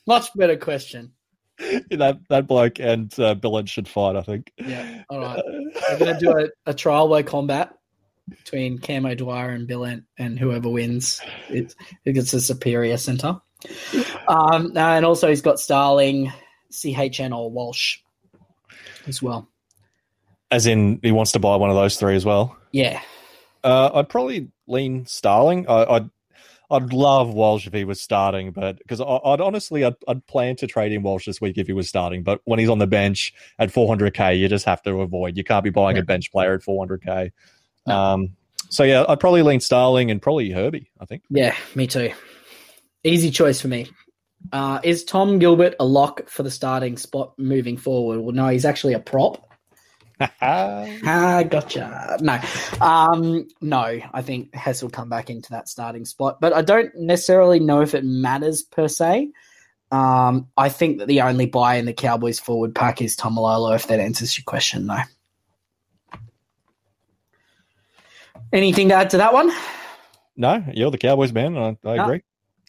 Much 0.08 0.34
better 0.36 0.58
question. 0.58 1.12
that 1.58 2.20
that 2.30 2.48
bloke 2.48 2.80
and 2.80 3.14
uh, 3.20 3.36
Billen 3.36 3.68
should 3.68 3.88
fight. 3.88 4.16
I 4.16 4.22
think. 4.22 4.52
Yeah. 4.58 5.04
All 5.10 5.20
right. 5.20 5.42
We're 5.46 6.00
gonna 6.00 6.20
do 6.20 6.32
a, 6.32 6.72
a 6.72 6.74
trial 6.74 7.08
by 7.10 7.24
combat 7.24 7.78
between 8.30 8.80
Cam 8.80 9.06
O'Dwyer 9.06 9.50
and 9.50 9.68
Bill 9.68 9.86
Ent, 9.86 10.04
and 10.18 10.38
whoever 10.38 10.70
wins 10.70 11.22
it, 11.50 11.76
it 12.06 12.14
gets 12.14 12.34
a 12.34 12.42
superior 12.42 12.98
center. 12.98 13.40
Um, 14.28 14.76
and 14.76 15.06
also 15.06 15.30
he's 15.30 15.42
got 15.42 15.60
Starling, 15.60 16.32
CHN 16.72 17.36
or 17.36 17.50
Walsh 17.50 18.00
as 19.08 19.22
well. 19.22 19.48
As 20.52 20.66
in, 20.66 21.00
he 21.02 21.12
wants 21.12 21.34
to 21.34 21.40
buy 21.40 21.56
one 21.56 21.70
of 21.70 21.76
those 21.76 21.98
three 21.98 22.16
as 22.16 22.26
well. 22.26 22.58
Yeah. 22.72 23.02
Uh, 23.64 23.90
I'd 23.96 24.10
probably 24.10 24.50
lean 24.68 25.06
Starling. 25.06 25.68
I, 25.68 25.86
I'd 25.86 26.10
I'd 26.70 26.92
love 26.92 27.34
Walsh 27.34 27.66
if 27.66 27.74
he 27.74 27.86
was 27.86 28.02
starting, 28.02 28.52
but 28.52 28.78
because 28.80 29.00
I'd 29.00 29.40
honestly 29.42 29.86
I'd, 29.86 29.96
I'd 30.08 30.26
plan 30.28 30.56
to 30.58 30.68
trade 30.68 30.92
in 30.92 31.02
Walsh 31.02 31.26
this 31.26 31.40
week 31.40 31.58
if 31.58 31.68
he 31.68 31.74
was 31.74 31.88
starting. 31.88 32.24
But 32.24 32.42
when 32.46 32.60
he's 32.60 32.68
on 32.70 32.80
the 32.80 32.88
bench 32.88 33.34
at 33.58 33.70
400k, 33.70 34.38
you 34.38 34.50
just 34.50 34.66
have 34.66 34.82
to 34.84 35.02
avoid. 35.02 35.38
You 35.38 35.44
can't 35.46 35.64
be 35.64 35.70
buying 35.70 35.96
Yeah. 35.96 36.02
a 36.02 36.06
bench 36.06 36.32
player 36.32 36.54
at 36.54 36.62
400k. 36.62 37.32
No. 37.86 37.96
Um, 37.96 38.30
so 38.70 38.84
yeah, 38.84 39.06
I'd 39.08 39.20
probably 39.22 39.44
lean 39.44 39.62
Starling 39.62 40.12
and 40.12 40.22
probably 40.22 40.52
Herbie. 40.52 40.92
I 41.00 41.06
think. 41.06 41.24
Yeah, 41.30 41.56
me 41.74 41.88
too. 41.88 42.12
Easy 43.04 43.32
choice 43.32 43.62
for 43.62 43.70
me. 43.70 43.88
Uh, 44.52 44.80
is 44.84 45.04
Tom 45.06 45.40
Gilbert 45.40 45.76
a 45.80 45.86
lock 45.86 46.28
for 46.30 46.44
the 46.44 46.52
starting 46.52 46.98
spot 46.98 47.34
moving 47.38 47.78
forward? 47.78 48.20
Well, 48.20 48.36
no, 48.36 48.48
he's 48.50 48.66
actually 48.66 48.94
a 48.94 49.00
prop. 49.00 49.47
Ah, 50.20 51.44
gotcha. 51.44 52.18
No, 52.22 52.40
um, 52.82 53.48
no. 53.62 54.00
I 54.14 54.22
think 54.22 54.54
Hess 54.56 54.82
will 54.82 54.90
come 54.90 55.10
back 55.10 55.30
into 55.30 55.52
that 55.52 55.70
starting 55.70 56.06
spot, 56.06 56.42
but 56.42 56.54
I 56.54 56.62
don't 56.62 56.96
necessarily 56.96 57.60
know 57.60 57.82
if 57.82 57.94
it 57.94 58.04
matters 58.04 58.64
per 58.64 58.88
se. 58.88 59.32
Um, 59.92 60.48
I 60.58 60.70
think 60.70 61.00
that 61.00 61.08
the 61.08 61.22
only 61.22 61.46
buy 61.46 61.76
in 61.76 61.86
the 61.86 61.94
Cowboys 61.94 62.40
forward 62.40 62.74
pack 62.76 63.02
is 63.02 63.16
Taumalolo. 63.16 63.76
If 63.76 63.88
that 63.88 64.00
answers 64.00 64.38
your 64.38 64.44
question, 64.46 64.88
though. 64.88 64.98
Anything 68.54 68.90
to 68.90 68.96
add 68.96 69.10
to 69.12 69.18
that 69.18 69.34
one? 69.34 69.52
no, 70.36 70.64
you're 70.74 70.92
the 70.92 70.98
Cowboys 70.98 71.34
man. 71.34 71.58
I, 71.58 71.78
I 71.86 71.96
No. 71.98 72.04
agree. 72.06 72.22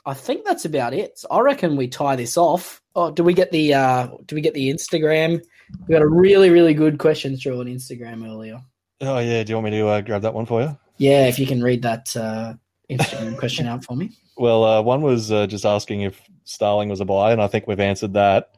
I 0.07 0.15
think 0.15 0.45
that's 0.45 0.65
about 0.65 0.95
it. 0.95 1.19
So 1.19 1.29
I 1.31 1.41
reckon 1.41 1.77
we 1.77 1.87
tie 1.89 2.17
this 2.17 2.37
off. 2.39 2.81
Oh, 2.95 3.11
do 3.11 3.23
we 3.23 3.35
get 3.35 3.53
the 3.53 3.75
uh 3.75 4.09
do 4.25 4.35
we 4.35 4.41
get 4.41 4.55
the 4.55 4.71
Instagram? 4.73 5.43
We 5.87 5.93
got 5.93 6.03
a 6.03 6.07
really, 6.07 6.51
really 6.51 6.75
good 6.75 6.99
question 6.99 7.37
through 7.37 7.61
on 7.61 7.67
Instagram 7.67 8.27
earlier. 8.27 8.61
Oh 9.01 9.19
yeah, 9.19 9.45
do 9.45 9.51
you 9.51 9.57
want 9.57 9.67
me 9.67 9.79
to 9.79 9.87
uh, 9.87 10.01
grab 10.01 10.23
that 10.23 10.35
one 10.35 10.47
for 10.47 10.63
you? 10.63 10.79
Yeah, 10.97 11.27
if 11.27 11.39
you 11.39 11.47
can 11.47 11.63
read 11.63 11.83
that 11.83 12.17
uh 12.17 12.55
Instagram 12.91 13.39
question 13.39 13.67
out 13.67 13.85
for 13.85 13.97
me. 13.97 14.11
Well, 14.37 14.65
uh, 14.65 14.83
one 14.83 15.03
was 15.03 15.33
uh, 15.33 15.47
just 15.47 15.65
asking 15.65 16.03
if 16.03 16.21
Starling 16.45 16.89
was 16.89 17.01
a 17.01 17.05
buy, 17.05 17.33
and 17.33 17.43
I 17.43 17.49
think 17.49 17.67
we've 17.67 17.81
answered 17.81 18.15
that. 18.15 18.55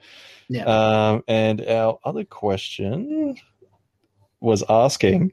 Yeah. 0.49 0.65
Um, 0.65 1.25
and 1.29 1.65
our 1.67 1.99
other 2.05 2.25
question 2.25 3.37
was 4.41 4.65
asking, 4.69 5.33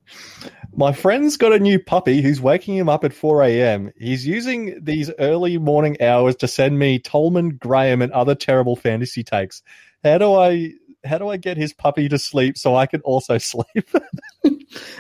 my 0.76 0.92
friend's 0.92 1.38
got 1.38 1.54
a 1.54 1.60
new 1.60 1.80
puppy 1.80 2.22
who's 2.22 2.42
waking 2.42 2.76
him 2.78 2.90
up 2.90 3.04
at 3.04 3.14
4 3.14 3.44
a.m. 3.44 3.92
He's 3.98 4.28
using 4.28 4.84
these 4.84 5.12
early 5.20 5.58
morning 5.58 6.02
hours 6.02 6.36
to 6.38 6.48
send 6.48 6.78
me 6.78 7.00
Tolman, 7.00 7.58
Graham, 7.58 8.02
and 8.02 8.12
other 8.12 8.36
terrible 8.36 8.76
fantasy 8.76 9.24
takes. 9.24 9.64
How 10.04 10.18
do 10.18 10.34
I 10.34 10.74
how 11.06 11.18
do 11.18 11.30
I 11.30 11.38
get 11.38 11.58
his 11.58 11.74
puppy 11.74 12.10
to 12.10 12.18
sleep 12.18 12.58
so 12.58 12.76
I 12.76 12.86
can 12.86 13.02
also 13.02 13.38
sleep? 13.38 13.90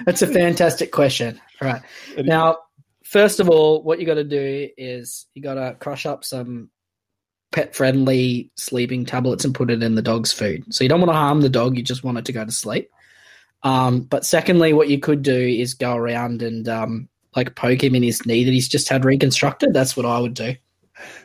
That's 0.06 0.22
a 0.22 0.28
fantastic 0.28 0.91
question. 0.91 1.39
All 1.62 1.68
right. 1.68 1.82
Now, 2.18 2.58
first 3.04 3.39
of 3.39 3.50
all, 3.50 3.84
what 3.84 4.00
you 4.00 4.06
got 4.06 4.16
to 4.16 4.24
do 4.24 4.70
is 4.78 5.28
you 5.34 5.41
got 5.41 5.56
to 5.56 5.76
crush 5.80 6.06
up 6.06 6.24
some 6.24 6.70
pet 7.52 7.76
friendly 7.76 8.52
sleeping 8.56 9.06
tablets 9.06 9.45
and 9.45 9.56
put 9.56 9.72
it 9.72 9.82
in 9.82 9.95
the 9.95 10.02
dog's 10.02 10.32
food. 10.32 10.64
So 10.74 10.84
you 10.84 10.89
don't 10.89 11.00
want 11.00 11.12
to 11.12 11.18
harm 11.18 11.41
the 11.41 11.50
dog, 11.50 11.78
you 11.78 11.84
just 11.84 12.04
want 12.04 12.18
it 12.18 12.26
to 12.26 12.34
go 12.34 12.45
to 12.45 12.52
sleep. 12.52 12.89
Um, 13.64 14.02
but 14.02 14.26
secondly, 14.26 14.74
what 14.74 14.89
you 14.89 15.00
could 15.00 15.24
do 15.24 15.36
is 15.36 15.74
go 15.74 15.95
around 15.95 16.41
and 16.41 16.68
um, 16.70 17.10
like 17.36 17.56
poke 17.56 17.84
him 17.84 17.95
in 17.95 18.04
his 18.04 18.26
knee 18.26 18.43
that 18.43 18.52
he's 18.52 18.68
just 18.68 18.89
had 18.89 19.06
reconstructed. 19.06 19.74
That's 19.74 19.98
what 19.98 20.06
I 20.06 20.20
would 20.20 20.34
do. 20.34 20.56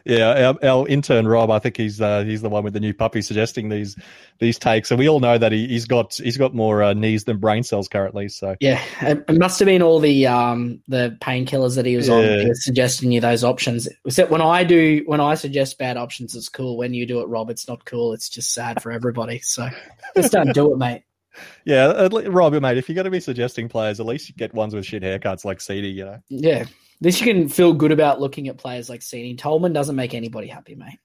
Yeah, 0.05 0.55
our, 0.62 0.68
our 0.68 0.89
intern 0.89 1.27
Rob, 1.27 1.51
I 1.51 1.59
think 1.59 1.77
he's 1.77 2.01
uh, 2.01 2.25
he's 2.25 2.43
the 2.43 2.49
one 2.49 2.64
with 2.64 2.73
the 2.75 2.81
new 2.81 2.93
puppy 2.93 3.23
suggesting 3.23 3.68
these 3.68 3.97
these 4.39 4.59
takes, 4.59 4.91
and 4.91 4.99
we 4.99 5.09
all 5.09 5.20
know 5.20 5.39
that 5.39 5.53
he, 5.53 5.68
he's 5.68 5.87
got 5.87 6.14
he's 6.14 6.37
got 6.37 6.55
more 6.55 6.83
uh, 6.83 6.93
knees 6.93 7.25
than 7.25 7.39
brain 7.39 7.62
cells 7.62 7.89
currently. 7.89 8.29
So 8.29 8.57
Yeah, 8.61 8.83
it, 9.01 9.25
it 9.29 9.39
must 9.39 9.59
have 9.61 9.66
been 9.66 9.83
all 9.83 10.01
the 10.01 10.27
um, 10.27 10.83
the 10.89 11.16
painkillers 11.20 11.77
that 11.77 11.87
he 11.87 11.97
was 11.97 12.09
on 12.09 12.23
Yeah. 12.25 12.49
was 12.49 12.64
suggesting 12.64 13.12
you 13.12 13.20
those 13.20 13.45
options. 13.45 13.89
Except 14.05 14.31
when 14.31 14.43
I 14.43 14.64
do, 14.64 15.03
when 15.07 15.20
I 15.20 15.35
suggest 15.35 15.79
bad 15.79 15.97
options, 15.97 16.35
it's 16.35 16.49
cool. 16.49 16.77
When 16.77 16.95
you 16.95 17.07
do 17.07 17.20
it, 17.20 17.29
Rob, 17.29 17.51
it's 17.51 17.68
not 17.68 17.85
cool. 17.85 18.12
It's 18.12 18.29
just 18.29 18.53
sad 18.53 18.83
for 18.83 18.93
everybody. 18.93 19.39
So 19.41 19.68
just 20.16 20.33
don't 20.33 20.53
do 20.53 20.73
it, 20.73 20.79
mate. 20.79 21.03
yeah, 21.64 22.09
Rob, 22.11 22.53
mate, 22.55 22.77
if 22.77 22.89
you're 22.89 22.95
going 22.95 23.05
to 23.05 23.11
be 23.11 23.20
suggesting 23.20 23.68
players, 23.68 24.01
at 24.01 24.07
least 24.07 24.29
you 24.29 24.35
get 24.35 24.53
ones 24.55 24.75
with 24.75 24.85
shit 24.85 25.03
haircuts 25.03 25.45
like 25.45 25.61
CD. 25.61 25.89
You 25.89 26.05
know, 26.05 26.18
Yeah, 26.29 26.64
least 27.03 27.20
you 27.20 27.32
can 27.32 27.48
feel 27.48 27.72
good 27.72 27.92
about 27.92 28.20
looking 28.20 28.48
at 28.48 28.59
players 28.59 28.88
like 28.88 29.03
Seating. 29.03 29.36
Tolman 29.36 29.72
doesn't 29.72 29.96
make 29.96 30.14
anybody 30.14 30.48
happy, 30.48 30.74
mate. 30.74 30.98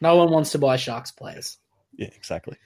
no 0.00 0.16
one 0.16 0.30
wants 0.30 0.52
to 0.52 0.58
buy 0.58 0.76
Sharks 0.76 1.10
players. 1.10 1.58
yeah, 1.96 2.08
exactly. 2.14 2.56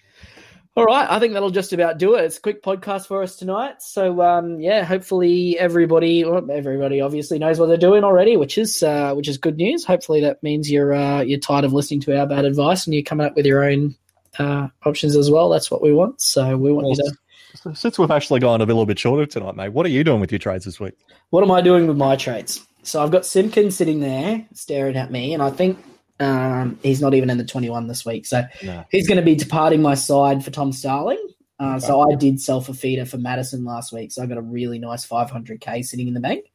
All 0.78 0.84
right, 0.84 1.10
I 1.10 1.18
think 1.18 1.32
that'll 1.32 1.50
just 1.50 1.72
about 1.72 1.98
do 1.98 2.14
it. 2.14 2.24
It's 2.24 2.38
a 2.38 2.40
quick 2.40 2.62
podcast 2.62 3.08
for 3.08 3.20
us 3.24 3.34
tonight. 3.34 3.82
So 3.82 4.22
um, 4.22 4.60
yeah, 4.60 4.84
hopefully 4.84 5.58
everybody, 5.58 6.24
well, 6.24 6.48
everybody 6.52 7.00
obviously 7.00 7.36
knows 7.40 7.58
what 7.58 7.66
they're 7.66 7.76
doing 7.76 8.04
already, 8.04 8.36
which 8.36 8.56
is 8.58 8.80
uh, 8.84 9.12
which 9.14 9.26
is 9.26 9.38
good 9.38 9.56
news. 9.56 9.84
Hopefully 9.84 10.20
that 10.20 10.40
means 10.40 10.70
you're 10.70 10.94
uh, 10.94 11.22
you're 11.22 11.40
tired 11.40 11.64
of 11.64 11.72
listening 11.72 11.98
to 12.02 12.16
our 12.16 12.28
bad 12.28 12.44
advice 12.44 12.86
and 12.86 12.94
you're 12.94 13.02
coming 13.02 13.26
up 13.26 13.34
with 13.34 13.44
your 13.44 13.64
own 13.64 13.96
uh, 14.38 14.68
options 14.86 15.16
as 15.16 15.32
well. 15.32 15.48
That's 15.48 15.68
what 15.68 15.82
we 15.82 15.92
want. 15.92 16.20
So 16.20 16.56
we 16.56 16.70
want 16.70 16.86
you 16.86 16.94
to. 16.94 17.12
So 17.54 17.72
Since 17.72 17.98
we've 17.98 18.10
actually 18.10 18.40
gone 18.40 18.60
a 18.60 18.64
little 18.64 18.86
bit 18.86 18.98
shorter 18.98 19.26
tonight, 19.26 19.56
mate, 19.56 19.72
what 19.72 19.86
are 19.86 19.90
you 19.90 20.04
doing 20.04 20.20
with 20.20 20.30
your 20.30 20.38
trades 20.38 20.64
this 20.64 20.78
week? 20.78 20.94
What 21.30 21.42
am 21.42 21.50
I 21.50 21.60
doing 21.60 21.86
with 21.86 21.96
my 21.96 22.16
trades? 22.16 22.64
So 22.82 23.02
I've 23.02 23.10
got 23.10 23.26
Simpkins 23.26 23.76
sitting 23.76 24.00
there 24.00 24.46
staring 24.54 24.96
at 24.96 25.10
me, 25.10 25.34
and 25.34 25.42
I 25.42 25.50
think 25.50 25.78
um, 26.20 26.78
he's 26.82 27.00
not 27.00 27.14
even 27.14 27.30
in 27.30 27.38
the 27.38 27.44
21 27.44 27.86
this 27.86 28.04
week. 28.04 28.26
So 28.26 28.44
No. 28.62 28.84
he's 28.90 29.06
going 29.08 29.16
to 29.18 29.24
be 29.24 29.34
departing 29.34 29.82
my 29.82 29.94
side 29.94 30.44
for 30.44 30.50
Tom 30.50 30.72
Starling. 30.72 31.22
Uh, 31.58 31.78
So 31.80 32.00
I 32.00 32.14
did 32.14 32.40
sell 32.40 32.60
for 32.60 32.72
feeder 32.72 33.04
for 33.04 33.18
Matterson 33.18 33.64
last 33.64 33.92
week, 33.92 34.12
so 34.12 34.22
I 34.22 34.26
got 34.26 34.38
a 34.38 34.42
really 34.42 34.78
nice 34.78 35.06
500k 35.06 35.84
sitting 35.84 36.08
in 36.08 36.14
the 36.14 36.20
bank. 36.20 36.46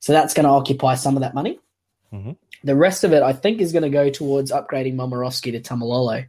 So 0.00 0.12
that's 0.12 0.34
going 0.34 0.44
to 0.44 0.50
occupy 0.50 0.94
some 0.94 1.16
of 1.16 1.20
that 1.22 1.34
money. 1.34 1.60
Mhm. 2.12 2.36
The 2.64 2.74
rest 2.74 3.04
of 3.04 3.12
it, 3.12 3.22
I 3.22 3.32
think, 3.32 3.60
is 3.60 3.72
going 3.72 3.82
to 3.84 3.90
go 3.90 4.10
towards 4.10 4.50
upgrading 4.50 4.94
Momorowski 4.94 5.52
to 5.52 5.60
Taumalolo. 5.60 6.26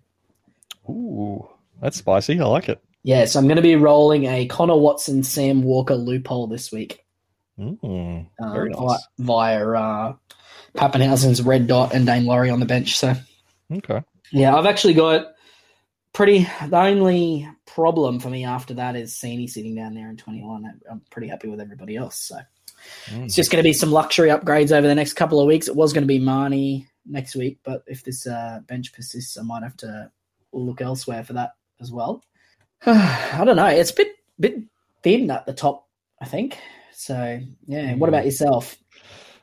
Ooh, 0.89 1.47
that's 1.81 1.97
spicy. 1.97 2.39
I 2.39 2.45
like 2.45 2.69
it. 2.69 2.81
Yeah, 3.03 3.25
so 3.25 3.39
I'm 3.39 3.47
going 3.47 3.55
to 3.55 3.61
be 3.61 3.75
rolling 3.75 4.25
a 4.25 4.45
Connor 4.45 4.77
Watson, 4.77 5.23
Sam 5.23 5.63
Walker 5.63 5.95
loophole 5.95 6.47
this 6.47 6.71
week. 6.71 7.03
Mm, 7.59 8.27
uh, 8.39 8.53
very 8.53 8.69
nice. 8.69 9.07
via 9.19 9.67
uh, 9.69 10.15
Papenhuyzen's 10.75 11.41
red 11.41 11.67
dot 11.67 11.93
and 11.93 12.07
Daine 12.07 12.25
Laurie 12.25 12.49
on 12.49 12.59
the 12.59 12.65
bench. 12.65 12.97
So 12.97 13.13
Okay. 13.71 14.01
yeah, 14.31 14.55
I've 14.55 14.65
actually 14.65 14.93
got 14.93 15.33
pretty. 16.13 16.47
The 16.67 16.77
only 16.77 17.47
problem 17.65 18.19
for 18.19 18.29
me 18.29 18.45
after 18.45 18.73
that 18.75 18.95
is 18.95 19.13
Sini 19.13 19.49
sitting 19.49 19.75
down 19.75 19.93
there 19.93 20.09
in 20.09 20.17
21. 20.17 20.81
I'm 20.89 21.01
pretty 21.09 21.27
happy 21.27 21.47
with 21.47 21.61
everybody 21.61 21.95
else. 21.95 22.17
So 22.17 22.35
mm. 23.07 23.25
it's 23.25 23.35
just 23.35 23.51
going 23.51 23.63
to 23.63 23.67
be 23.67 23.73
some 23.73 23.91
luxury 23.91 24.29
upgrades 24.29 24.71
over 24.71 24.87
the 24.87 24.95
next 24.95 25.13
couple 25.13 25.39
of 25.39 25.47
weeks. 25.47 25.67
It 25.67 25.75
was 25.75 25.93
going 25.93 26.03
to 26.03 26.07
be 26.07 26.19
Mahoney 26.19 26.87
next 27.05 27.35
week, 27.35 27.59
but 27.63 27.83
if 27.87 28.03
this 28.03 28.27
uh, 28.27 28.59
bench 28.67 28.93
persists, 28.93 29.37
I 29.37 29.43
might 29.43 29.63
have 29.63 29.77
to 29.77 30.11
look 30.51 30.81
elsewhere 30.81 31.23
for 31.23 31.33
that 31.33 31.51
as 31.79 31.91
well. 31.91 32.23
I 32.85 33.43
don't 33.45 33.55
know. 33.55 33.67
It's 33.67 33.91
a 33.91 33.95
bit 33.95 34.15
bit 34.39 34.55
thin 35.03 35.29
at 35.29 35.45
the 35.45 35.53
top, 35.53 35.87
I 36.19 36.25
think. 36.25 36.57
So 36.93 37.39
yeah. 37.67 37.95
What 37.95 38.09
about 38.09 38.25
yourself? 38.25 38.75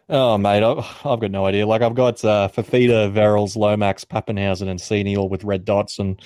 Oh 0.09 0.39
mate, 0.39 0.63
I've, 0.63 0.79
I've 1.05 1.21
got 1.21 1.31
no 1.31 1.47
idea. 1.47 1.67
Like 1.67 1.83
I've 1.83 1.95
got 1.95 2.25
uh, 2.25 2.49
Fifita, 2.49 3.13
Verrills, 3.13 3.57
Lomax, 3.57 4.05
Papenhuyzen, 4.05 4.69
and 4.69 4.81
Sini 4.81 5.17
all 5.17 5.29
with 5.29 5.45
red 5.45 5.65
dots, 5.65 5.99
and 5.99 6.21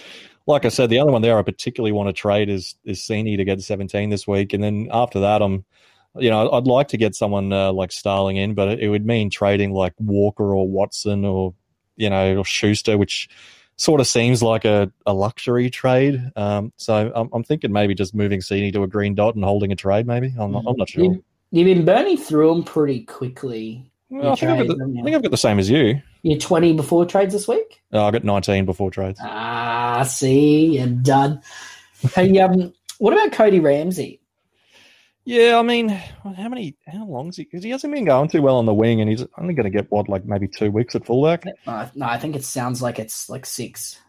like 0.46 0.64
I 0.64 0.68
said, 0.68 0.88
the 0.88 1.00
only 1.00 1.12
one 1.12 1.22
there 1.22 1.38
I 1.38 1.42
particularly 1.42 1.92
want 1.92 2.08
to 2.08 2.12
trade 2.12 2.48
is 2.48 2.76
is 2.84 3.00
Sini 3.00 3.36
to 3.36 3.44
get 3.44 3.60
17 3.60 4.10
this 4.10 4.26
week, 4.26 4.52
and 4.52 4.62
then 4.62 4.88
after 4.90 5.20
that, 5.20 5.42
I'm, 5.42 5.64
you 6.16 6.30
know, 6.30 6.50
I'd 6.50 6.66
like 6.66 6.88
to 6.88 6.96
get 6.96 7.14
someone 7.14 7.52
uh, 7.52 7.72
like 7.72 7.92
Starling 7.92 8.36
in, 8.36 8.54
but 8.54 8.80
it 8.80 8.88
would 8.88 9.04
mean 9.04 9.30
trading 9.30 9.72
like 9.72 9.94
Walker 9.98 10.54
or 10.54 10.68
Watson 10.68 11.24
or 11.24 11.52
you 11.96 12.08
know 12.08 12.36
or 12.38 12.44
Schuster, 12.44 12.96
which 12.96 13.28
sort 13.76 14.00
of 14.00 14.06
seems 14.06 14.42
like 14.42 14.64
a, 14.64 14.92
a 15.06 15.12
luxury 15.12 15.70
trade. 15.70 16.30
Um, 16.36 16.72
so 16.76 17.12
I'm, 17.14 17.28
I'm, 17.32 17.44
thinking 17.44 17.72
maybe 17.72 17.94
just 17.94 18.14
moving 18.14 18.40
Sini 18.40 18.72
to 18.72 18.82
a 18.82 18.86
green 18.86 19.14
dot 19.14 19.34
and 19.34 19.44
holding 19.44 19.72
a 19.72 19.76
trade. 19.76 20.06
Maybe 20.06 20.34
I'm 20.38 20.52
not, 20.52 20.64
I'm 20.66 20.76
not 20.76 20.88
sure. 20.88 21.04
You, 21.04 21.24
you've 21.50 21.66
been 21.66 21.84
burning 21.84 22.16
through 22.16 22.54
them 22.54 22.64
pretty 22.64 23.04
quickly. 23.04 23.90
Well, 24.08 24.32
I, 24.32 24.36
think 24.36 24.58
trades, 24.58 24.74
the, 24.74 24.98
I, 25.00 25.02
think 25.02 25.16
I've 25.16 25.22
got 25.22 25.30
the 25.30 25.36
same 25.36 25.58
as 25.58 25.70
you. 25.70 26.00
You're 26.22 26.38
20 26.38 26.74
before 26.74 27.06
trades 27.06 27.32
this 27.32 27.48
week? 27.48 27.82
Oh, 27.92 28.04
I 28.04 28.10
got 28.10 28.24
19 28.24 28.66
before 28.66 28.90
trades. 28.90 29.18
Ah, 29.22 30.02
see, 30.02 30.78
you're 30.78 30.86
done. 30.86 31.40
hey, 32.14 32.38
um, 32.38 32.72
what 32.98 33.12
about 33.12 33.32
Cody 33.32 33.58
Ramsey? 33.58 34.21
Yeah, 35.24 35.58
I 35.58 35.62
mean, 35.62 35.88
how 35.88 36.48
many? 36.48 36.74
How 36.86 37.06
long 37.06 37.28
is 37.28 37.36
he? 37.36 37.44
Because 37.44 37.62
he 37.62 37.70
hasn't 37.70 37.92
been 37.92 38.04
going 38.04 38.28
too 38.28 38.42
well 38.42 38.56
on 38.56 38.66
the 38.66 38.74
wing, 38.74 39.00
and 39.00 39.08
he's 39.08 39.24
only 39.38 39.54
going 39.54 39.64
to 39.64 39.70
get 39.70 39.90
what, 39.90 40.08
like 40.08 40.24
maybe 40.24 40.48
two 40.48 40.70
weeks 40.70 40.96
at 40.96 41.06
fullback. 41.06 41.44
Uh, 41.66 41.86
no, 41.94 42.06
I 42.06 42.18
think 42.18 42.34
it 42.34 42.44
sounds 42.44 42.82
like 42.82 42.98
it's 42.98 43.28
like 43.28 43.46
six. 43.46 44.00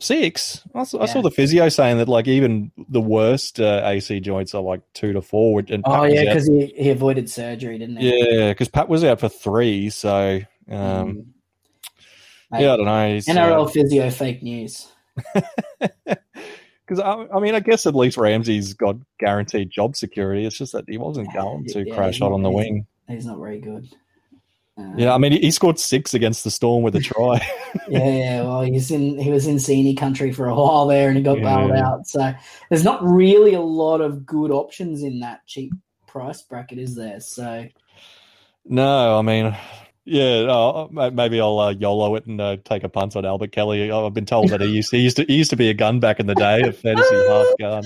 Six. 0.00 0.62
I 0.74 0.84
saw, 0.84 0.98
yeah. 0.98 1.02
I 1.04 1.06
saw 1.06 1.22
the 1.22 1.30
physio 1.30 1.68
saying 1.68 1.98
that 1.98 2.08
like 2.08 2.26
even 2.26 2.72
the 2.88 3.00
worst 3.00 3.60
uh, 3.60 3.82
AC 3.84 4.20
joints 4.20 4.54
are 4.54 4.62
like 4.62 4.80
two 4.94 5.12
to 5.12 5.22
four. 5.22 5.60
And 5.60 5.84
Pat 5.84 6.00
oh 6.00 6.04
yeah, 6.04 6.24
because 6.24 6.46
he, 6.46 6.66
he 6.76 6.90
avoided 6.90 7.30
surgery, 7.30 7.78
didn't 7.78 7.98
he? 7.98 8.10
Yeah, 8.10 8.50
because 8.50 8.68
Pat 8.68 8.88
was 8.88 9.04
out 9.04 9.20
for 9.20 9.28
three. 9.28 9.90
So 9.90 10.40
um, 10.70 10.76
mm. 10.76 11.26
yeah, 12.52 12.72
I 12.72 12.76
don't 12.76 12.86
know. 12.86 13.14
He's, 13.14 13.26
NRL 13.26 13.66
uh, 13.66 13.68
physio 13.68 14.10
fake 14.10 14.42
news. 14.42 14.88
Because 16.86 17.00
I, 17.00 17.26
I, 17.34 17.40
mean, 17.40 17.54
I 17.54 17.60
guess 17.60 17.86
at 17.86 17.94
least 17.94 18.18
Ramsey's 18.18 18.74
got 18.74 18.96
guaranteed 19.18 19.70
job 19.70 19.96
security. 19.96 20.44
It's 20.44 20.58
just 20.58 20.72
that 20.72 20.84
he 20.86 20.98
wasn't 20.98 21.32
going 21.32 21.64
to 21.66 21.86
yeah, 21.86 21.94
crash 21.94 22.20
out 22.20 22.32
on 22.32 22.42
the 22.42 22.50
wing. 22.50 22.86
He's 23.08 23.26
not 23.26 23.38
very 23.38 23.60
good. 23.60 23.88
Uh, 24.76 24.90
yeah, 24.96 25.14
I 25.14 25.18
mean, 25.18 25.32
he 25.32 25.50
scored 25.50 25.78
six 25.78 26.14
against 26.14 26.42
the 26.42 26.50
Storm 26.50 26.82
with 26.82 26.96
a 26.96 27.00
try. 27.00 27.40
yeah, 27.88 28.08
yeah, 28.08 28.42
well, 28.42 28.62
he's 28.62 28.90
in 28.90 29.18
he 29.18 29.30
was 29.30 29.46
in 29.46 29.56
Sini 29.56 29.96
country 29.96 30.32
for 30.32 30.48
a 30.48 30.54
while 30.54 30.86
there, 30.86 31.08
and 31.08 31.16
he 31.16 31.22
got 31.22 31.38
yeah. 31.38 31.56
bailed 31.56 31.72
out. 31.72 32.06
So 32.06 32.34
there's 32.68 32.84
not 32.84 33.02
really 33.02 33.54
a 33.54 33.60
lot 33.60 34.00
of 34.00 34.26
good 34.26 34.50
options 34.50 35.02
in 35.02 35.20
that 35.20 35.46
cheap 35.46 35.72
price 36.08 36.42
bracket, 36.42 36.78
is 36.78 36.96
there? 36.96 37.20
So 37.20 37.68
no, 38.64 39.18
I 39.18 39.22
mean, 39.22 39.56
yeah, 40.04 40.46
uh, 40.50 41.10
maybe 41.10 41.40
I'll 41.40 41.58
uh, 41.58 41.70
YOLO 41.70 42.14
it 42.16 42.26
and 42.26 42.40
uh, 42.40 42.56
take 42.64 42.84
a 42.84 42.88
punt 42.88 43.16
on 43.16 43.24
Albert 43.24 43.52
Kelly. 43.52 43.90
I've 43.90 44.12
been 44.12 44.26
told 44.26 44.50
that 44.50 44.60
he 44.60 44.68
used 44.68 44.90
to, 44.90 44.96
he 44.96 45.02
used 45.02 45.16
to 45.16 45.24
he 45.24 45.36
used 45.36 45.50
to 45.50 45.56
be 45.56 45.70
a 45.70 45.74
gun 45.74 46.00
back 46.00 46.20
in 46.20 46.26
the 46.26 46.34
day, 46.34 46.60
a 46.62 46.72
fantasy 46.72 47.14
half 47.28 47.46
gun. 47.58 47.84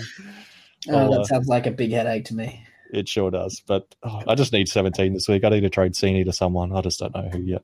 Oh, 0.89 1.11
that 1.13 1.21
uh, 1.21 1.25
sounds 1.25 1.49
like 1.49 1.67
a 1.67 1.71
big 1.71 1.93
headache 1.93 2.25
to 2.27 2.35
me. 2.35 2.65
It 2.93 3.09
sure 3.09 3.31
does. 3.31 3.63
But 3.67 3.95
oh, 4.03 4.23
I 4.27 4.35
just 4.35 4.53
need 4.53 4.69
17 4.69 5.13
this 5.13 5.29
week. 5.29 5.45
I 5.45 5.51
need 5.51 5.61
to 5.61 5.71
trade 5.71 5.93
Sini 5.93 6.25
to 6.25 6.33
someone. 6.33 6.75
I 6.75 6.81
just 6.81 6.99
don't 6.99 7.15
know 7.15 7.29
who 7.31 7.43
yet. 7.43 7.63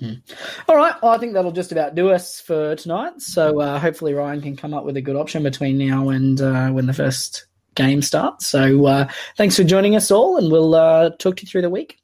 Mm. 0.00 0.20
All 0.68 0.76
right. 0.76 0.94
Well, 1.02 1.12
I 1.12 1.18
think 1.18 1.32
that'll 1.32 1.52
just 1.52 1.72
about 1.72 1.94
do 1.94 2.10
us 2.10 2.40
for 2.40 2.74
tonight. 2.76 3.22
So 3.22 3.60
uh, 3.60 3.78
hopefully 3.78 4.12
Ryan 4.12 4.42
can 4.42 4.56
come 4.56 4.74
up 4.74 4.84
with 4.84 4.96
a 4.96 5.02
good 5.02 5.16
option 5.16 5.42
between 5.42 5.78
now 5.78 6.10
and 6.10 6.40
uh, 6.40 6.68
when 6.70 6.86
the 6.86 6.92
first 6.92 7.46
game 7.74 8.02
starts. 8.02 8.46
So 8.46 8.86
uh, 8.86 9.08
thanks 9.36 9.56
for 9.56 9.64
joining 9.64 9.96
us 9.96 10.10
all, 10.10 10.36
and 10.36 10.50
we'll 10.50 10.74
uh, 10.74 11.10
talk 11.18 11.36
to 11.36 11.42
you 11.44 11.48
through 11.48 11.62
the 11.62 11.70
week. 11.70 11.98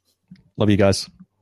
Love 0.57 0.69
you 0.69 0.77
guys. 0.77 1.07